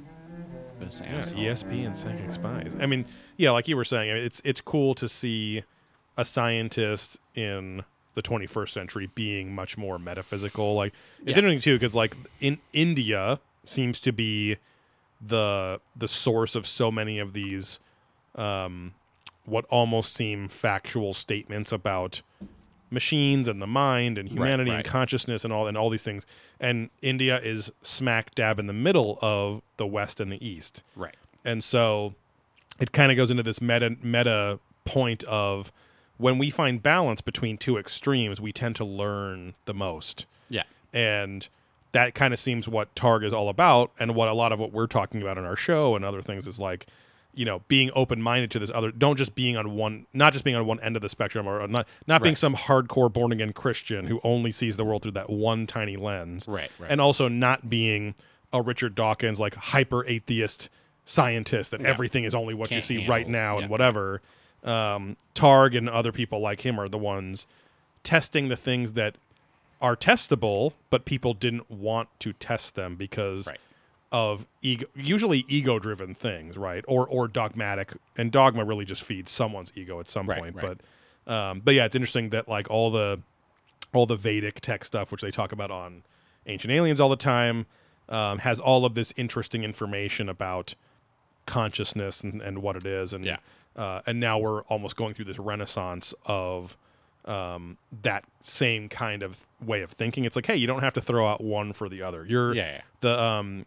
this 0.78 1.02
yeah, 1.04 1.16
asshole. 1.16 1.38
ESP 1.40 1.84
and 1.86 1.96
psychic 1.96 2.32
spies. 2.32 2.76
I 2.80 2.86
mean, 2.86 3.04
yeah, 3.36 3.50
like 3.50 3.66
you 3.68 3.76
were 3.76 3.84
saying, 3.84 4.10
I 4.10 4.14
mean, 4.14 4.22
it's 4.24 4.40
it's 4.44 4.60
cool 4.60 4.94
to 4.94 5.08
see 5.08 5.64
a 6.16 6.24
scientist 6.24 7.18
in 7.34 7.84
the 8.14 8.22
21st 8.22 8.70
century 8.70 9.08
being 9.14 9.54
much 9.54 9.78
more 9.78 9.98
metaphysical. 9.98 10.74
Like, 10.74 10.92
it's 11.20 11.36
Yeah. 11.36 11.44
interesting 11.44 11.60
too 11.60 11.76
because 11.78 11.94
like 11.94 12.16
in 12.40 12.58
India 12.72 13.40
seems 13.64 14.00
to 14.00 14.12
be 14.12 14.56
the 15.20 15.80
the 15.94 16.08
source 16.08 16.54
of 16.54 16.66
so 16.66 16.90
many 16.90 17.18
of 17.18 17.32
these 17.34 17.78
um, 18.34 18.94
what 19.44 19.64
almost 19.66 20.14
seem 20.14 20.48
factual 20.48 21.12
statements 21.12 21.72
about 21.72 22.22
machines 22.90 23.46
and 23.48 23.62
the 23.62 23.66
mind 23.66 24.18
and 24.18 24.28
humanity 24.28 24.70
right. 24.70 24.78
and 24.78 24.84
consciousness 24.84 25.44
and 25.44 25.52
all 25.52 25.66
and 25.66 25.76
all 25.76 25.90
these 25.90 26.02
things. 26.02 26.26
And 26.58 26.90
India 27.02 27.38
is 27.40 27.70
smack 27.82 28.34
dab 28.34 28.58
in 28.58 28.66
the 28.66 28.72
middle 28.72 29.18
of 29.22 29.62
the 29.76 29.86
West 29.86 30.20
and 30.20 30.32
the 30.32 30.44
East. 30.44 30.82
Right. 30.96 31.14
And 31.44 31.62
so 31.62 32.14
it 32.80 32.92
kind 32.92 33.12
of 33.12 33.16
goes 33.16 33.30
into 33.30 33.42
this 33.42 33.60
meta 33.60 33.96
meta 34.02 34.58
point 34.84 35.22
of 35.24 35.70
when 36.20 36.38
we 36.38 36.50
find 36.50 36.82
balance 36.82 37.20
between 37.20 37.56
two 37.56 37.78
extremes, 37.78 38.40
we 38.40 38.52
tend 38.52 38.76
to 38.76 38.84
learn 38.84 39.54
the 39.64 39.74
most. 39.74 40.26
Yeah. 40.48 40.64
And 40.92 41.48
that 41.92 42.14
kind 42.14 42.34
of 42.34 42.38
seems 42.38 42.68
what 42.68 42.94
Targ 42.94 43.24
is 43.24 43.32
all 43.32 43.48
about 43.48 43.90
and 43.98 44.14
what 44.14 44.28
a 44.28 44.34
lot 44.34 44.52
of 44.52 44.60
what 44.60 44.72
we're 44.72 44.86
talking 44.86 45.22
about 45.22 45.38
in 45.38 45.44
our 45.44 45.56
show 45.56 45.96
and 45.96 46.04
other 46.04 46.22
things 46.22 46.46
is 46.46 46.60
like 46.60 46.86
you 47.32 47.44
know 47.44 47.62
being 47.68 47.90
open 47.94 48.20
minded 48.20 48.50
to 48.50 48.58
this 48.58 48.70
other 48.74 48.90
don't 48.90 49.16
just 49.16 49.34
being 49.36 49.56
on 49.56 49.76
one 49.76 50.04
not 50.12 50.32
just 50.32 50.44
being 50.44 50.56
on 50.56 50.66
one 50.66 50.80
end 50.80 50.96
of 50.96 51.02
the 51.02 51.08
spectrum 51.08 51.46
or 51.46 51.64
not 51.68 51.86
not 52.08 52.20
being 52.22 52.34
some 52.34 52.56
hardcore 52.56 53.12
born 53.12 53.30
again 53.30 53.52
christian 53.52 54.08
who 54.08 54.20
only 54.24 54.50
sees 54.50 54.76
the 54.76 54.84
world 54.84 55.00
through 55.02 55.12
that 55.12 55.30
one 55.30 55.64
tiny 55.64 55.96
lens 55.96 56.46
Right, 56.48 56.72
right. 56.80 56.90
and 56.90 57.00
also 57.00 57.28
not 57.28 57.70
being 57.70 58.16
a 58.52 58.60
richard 58.60 58.96
dawkins 58.96 59.38
like 59.38 59.54
hyper 59.54 60.04
atheist 60.06 60.70
scientist 61.04 61.70
that 61.70 61.82
everything 61.82 62.24
is 62.24 62.34
only 62.34 62.52
what 62.52 62.70
you 62.70 62.76
Can't 62.76 62.84
see 62.84 63.06
right 63.06 63.28
now 63.28 63.56
yeah. 63.56 63.62
and 63.62 63.70
whatever 63.70 64.22
um, 64.64 65.16
targ 65.34 65.76
and 65.76 65.88
other 65.88 66.12
people 66.12 66.40
like 66.40 66.64
him 66.66 66.78
are 66.78 66.88
the 66.88 66.98
ones 66.98 67.46
testing 68.04 68.48
the 68.48 68.56
things 68.56 68.92
that 68.94 69.16
are 69.80 69.96
testable 69.96 70.72
but 70.90 71.04
people 71.04 71.32
didn't 71.34 71.70
want 71.70 72.08
to 72.20 72.32
test 72.34 72.74
them 72.74 72.96
because 72.96 73.46
Right. 73.46 73.58
of 74.12 74.46
ego 74.60 74.86
usually 74.94 75.44
ego 75.48 75.78
driven 75.78 76.14
things 76.14 76.58
right 76.58 76.84
or 76.88 77.06
or 77.08 77.28
dogmatic 77.28 77.92
and 78.18 78.30
dogma 78.32 78.64
really 78.64 78.84
just 78.84 79.02
feeds 79.02 79.30
someone's 79.30 79.72
ego 79.74 80.00
at 80.00 80.10
some 80.10 80.26
Right, 80.28 80.38
point 80.40 80.56
right. 80.56 80.78
but 81.26 81.32
um 81.32 81.60
but 81.64 81.74
yeah 81.74 81.84
it's 81.86 81.96
interesting 81.96 82.30
that 82.30 82.48
like 82.48 82.68
all 82.68 82.90
the 82.90 83.20
all 83.94 84.04
the 84.06 84.16
vedic 84.16 84.60
tech 84.60 84.84
stuff 84.84 85.10
which 85.12 85.22
they 85.22 85.30
talk 85.30 85.52
about 85.52 85.70
on 85.70 86.02
ancient 86.46 86.72
aliens 86.72 87.00
all 87.00 87.08
the 87.08 87.16
time 87.16 87.66
um, 88.08 88.38
has 88.40 88.58
all 88.58 88.84
of 88.84 88.94
this 88.94 89.14
interesting 89.16 89.62
information 89.62 90.28
about 90.28 90.74
consciousness 91.46 92.20
and, 92.22 92.40
and 92.42 92.60
what 92.60 92.76
it 92.76 92.84
is 92.84 93.12
and 93.12 93.24
Yeah. 93.24 93.38
Uh, 93.76 94.00
and 94.06 94.20
now 94.20 94.38
we're 94.38 94.62
almost 94.62 94.96
going 94.96 95.14
through 95.14 95.26
this 95.26 95.38
renaissance 95.38 96.14
of 96.26 96.76
um, 97.24 97.76
that 98.02 98.24
same 98.40 98.88
kind 98.88 99.22
of 99.22 99.46
way 99.64 99.82
of 99.82 99.90
thinking. 99.92 100.24
It's 100.24 100.36
like, 100.36 100.46
hey, 100.46 100.56
you 100.56 100.66
don't 100.66 100.82
have 100.82 100.94
to 100.94 101.00
throw 101.00 101.28
out 101.28 101.42
one 101.42 101.72
for 101.72 101.88
the 101.88 102.02
other. 102.02 102.26
You're 102.28 102.54
Yeah, 102.54 102.72
yeah. 102.76 102.80
the 103.00 103.20
um, 103.22 103.66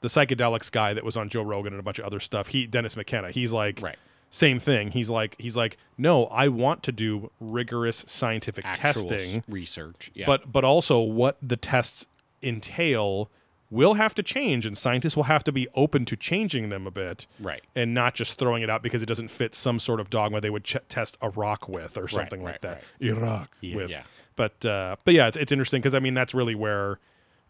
the 0.00 0.08
psychedelics 0.08 0.70
guy 0.70 0.94
that 0.94 1.04
was 1.04 1.16
on 1.16 1.28
Joe 1.28 1.42
Rogan 1.42 1.72
and 1.72 1.80
a 1.80 1.82
bunch 1.82 1.98
of 1.98 2.04
other 2.04 2.20
stuff. 2.20 2.48
He 2.48 2.66
Dennis 2.66 2.96
McKenna. 2.96 3.30
He's 3.30 3.52
like 3.52 3.80
Right. 3.82 3.96
same 4.30 4.58
thing. 4.60 4.92
He's 4.92 5.10
like 5.10 5.36
he's 5.38 5.56
like 5.56 5.76
no, 5.98 6.26
I 6.26 6.48
want 6.48 6.82
to 6.84 6.92
do 6.92 7.30
rigorous 7.40 8.04
scientific 8.08 8.64
Actual 8.64 8.80
testing 9.04 9.44
research. 9.48 10.10
Yeah. 10.14 10.26
but 10.26 10.50
but 10.50 10.64
also 10.64 11.00
what 11.00 11.36
the 11.42 11.56
tests 11.56 12.06
entail 12.42 13.30
will 13.72 13.94
have 13.94 14.14
to 14.14 14.22
change 14.22 14.66
and 14.66 14.76
scientists 14.76 15.16
will 15.16 15.24
have 15.24 15.42
to 15.42 15.50
be 15.50 15.66
open 15.74 16.04
to 16.04 16.14
changing 16.16 16.68
them 16.68 16.86
a 16.86 16.90
bit 16.90 17.26
Right. 17.40 17.62
and 17.74 17.94
not 17.94 18.14
just 18.14 18.38
throwing 18.38 18.62
it 18.62 18.68
out 18.70 18.82
because 18.82 19.02
it 19.02 19.06
doesn't 19.06 19.28
fit 19.28 19.54
some 19.54 19.78
sort 19.80 19.98
of 19.98 20.10
dogma 20.10 20.40
they 20.40 20.50
would 20.50 20.64
ch- 20.64 20.76
test 20.88 21.16
iraq 21.22 21.68
with 21.68 21.96
or 21.96 22.06
something 22.06 22.42
like 22.44 22.52
right, 22.52 22.62
that 22.62 22.82
right. 23.00 23.10
iraq 23.10 23.50
Yeah, 23.62 23.76
with 23.76 23.90
yeah. 23.90 24.02
but 24.36 24.64
uh 24.66 24.96
but 25.04 25.14
yeah 25.14 25.26
it's, 25.28 25.36
it's 25.38 25.52
interesting 25.52 25.80
because 25.80 25.94
i 25.94 25.98
mean 26.00 26.12
that's 26.14 26.34
really 26.34 26.54
where 26.54 26.98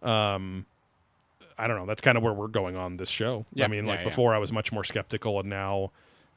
um 0.02 0.64
i 1.58 1.66
don't 1.66 1.76
know 1.76 1.86
that's 1.86 2.00
kind 2.00 2.16
of 2.16 2.22
where 2.24 2.32
we're 2.32 2.46
going 2.48 2.76
on 2.76 2.96
this 2.98 3.08
show 3.10 3.44
Yeah, 3.52 3.64
i 3.64 3.68
mean 3.68 3.86
like 3.86 4.04
before 4.04 4.34
i 4.34 4.38
was 4.38 4.52
much 4.52 4.72
more 4.72 4.84
skeptical 4.84 5.40
and 5.40 5.48
now 5.50 5.90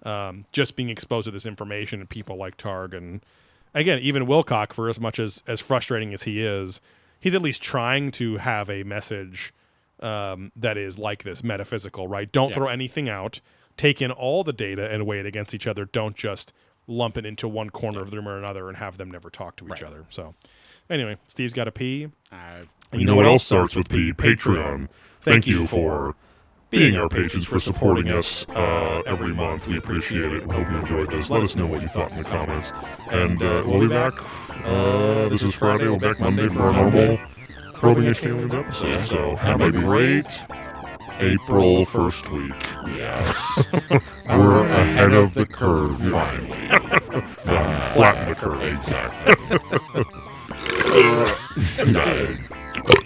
um 0.03 0.45
just 0.51 0.75
being 0.75 0.89
exposed 0.89 1.25
to 1.25 1.31
this 1.31 1.45
information 1.45 1.99
and 1.99 2.09
people 2.09 2.35
like 2.37 2.57
targ 2.57 2.95
and 2.95 3.21
again, 3.73 3.99
even 3.99 4.25
Wilcock, 4.25 4.71
for 4.71 4.87
as 4.89 4.99
much 4.99 5.19
as 5.19 5.43
as 5.47 5.59
frustrating 5.59 6.13
as 6.13 6.23
he 6.23 6.41
is, 6.41 6.79
he's 7.19 7.35
at 7.35 7.41
least 7.41 7.61
trying 7.61 8.09
to 8.11 8.37
have 8.37 8.69
a 8.69 8.83
message 8.83 9.53
um, 10.01 10.51
that 10.55 10.77
is 10.77 10.97
like 10.99 11.23
this 11.23 11.43
metaphysical, 11.43 12.07
right? 12.07 12.31
Don't 12.31 12.49
Yeah. 12.49 12.55
throw 12.55 12.67
anything 12.67 13.07
out. 13.09 13.39
Take 13.77 14.01
in 14.01 14.11
all 14.11 14.43
the 14.43 14.53
data 14.53 14.89
and 14.89 15.05
weigh 15.05 15.19
it 15.19 15.25
against 15.25 15.53
each 15.53 15.67
other. 15.67 15.85
Don't 15.85 16.15
just 16.15 16.53
lump 16.87 17.17
it 17.17 17.25
into 17.25 17.47
one 17.47 17.69
corner 17.69 18.01
of 18.01 18.11
the 18.11 18.17
room 18.17 18.27
or 18.27 18.37
another 18.37 18.67
and 18.69 18.77
have 18.77 18.97
them 18.97 19.09
never 19.11 19.29
talk 19.29 19.55
to 19.57 19.65
each 19.65 19.81
Right. 19.81 19.83
other. 19.83 20.05
So, 20.09 20.35
anyway, 20.89 21.17
Steve's 21.27 21.53
got 21.53 21.67
a 21.67 21.71
pee. 21.71 22.09
I've 22.31 22.69
And 22.91 23.01
You 23.01 23.07
know 23.07 23.15
what 23.15 23.25
else 23.25 23.43
starts 23.43 23.75
with 23.75 23.89
P? 23.89 24.13
Patreon. 24.13 24.87
Thank 25.21 25.47
you 25.47 25.65
for 25.67 26.15
being 26.69 26.95
our 26.95 27.09
patrons, 27.09 27.45
for 27.47 27.59
supporting 27.59 28.09
us 28.09 28.45
uh, 28.49 29.01
every 29.05 29.33
month. 29.33 29.67
We 29.67 29.77
appreciate 29.77 30.31
it. 30.31 30.45
We 30.47 30.53
hope 30.55 30.69
you 30.71 30.77
enjoyed 30.77 31.09
this. 31.09 31.29
Let 31.29 31.41
us 31.41 31.55
know 31.55 31.65
what 31.65 31.81
you 31.81 31.87
thought 31.87 32.11
in 32.11 32.17
the 32.17 32.23
comments. 32.23 32.71
And 33.09 33.41
uh, 33.41 33.63
we'll 33.65 33.79
be 33.81 33.87
back. 33.87 34.13
Uh, 34.65 35.27
this 35.29 35.41
is 35.43 35.53
Friday. 35.53 35.87
We'll 35.87 35.97
be 35.99 36.07
back 36.07 36.19
Monday 36.19 36.47
for 36.49 36.61
our 36.63 36.73
normal 36.73 37.17
Probing 37.79 38.07
Ancient 38.07 38.27
Aliens 38.27 38.53
episode. 38.53 39.03
So 39.05 39.35
have 39.35 39.61
a 39.61 39.71
great 39.71 40.27
April 41.19 41.85
1st 41.85 42.31
week. 42.31 42.97
Yes. 42.97 43.65
We're 44.27 44.65
ahead 44.65 45.13
of 45.13 45.33
the 45.33 45.45
curve, 45.45 45.99
finally. 46.01 46.67
Flatten 47.93 48.29
the 48.29 48.35
curve. 48.35 48.63
Exactly. 48.63 49.35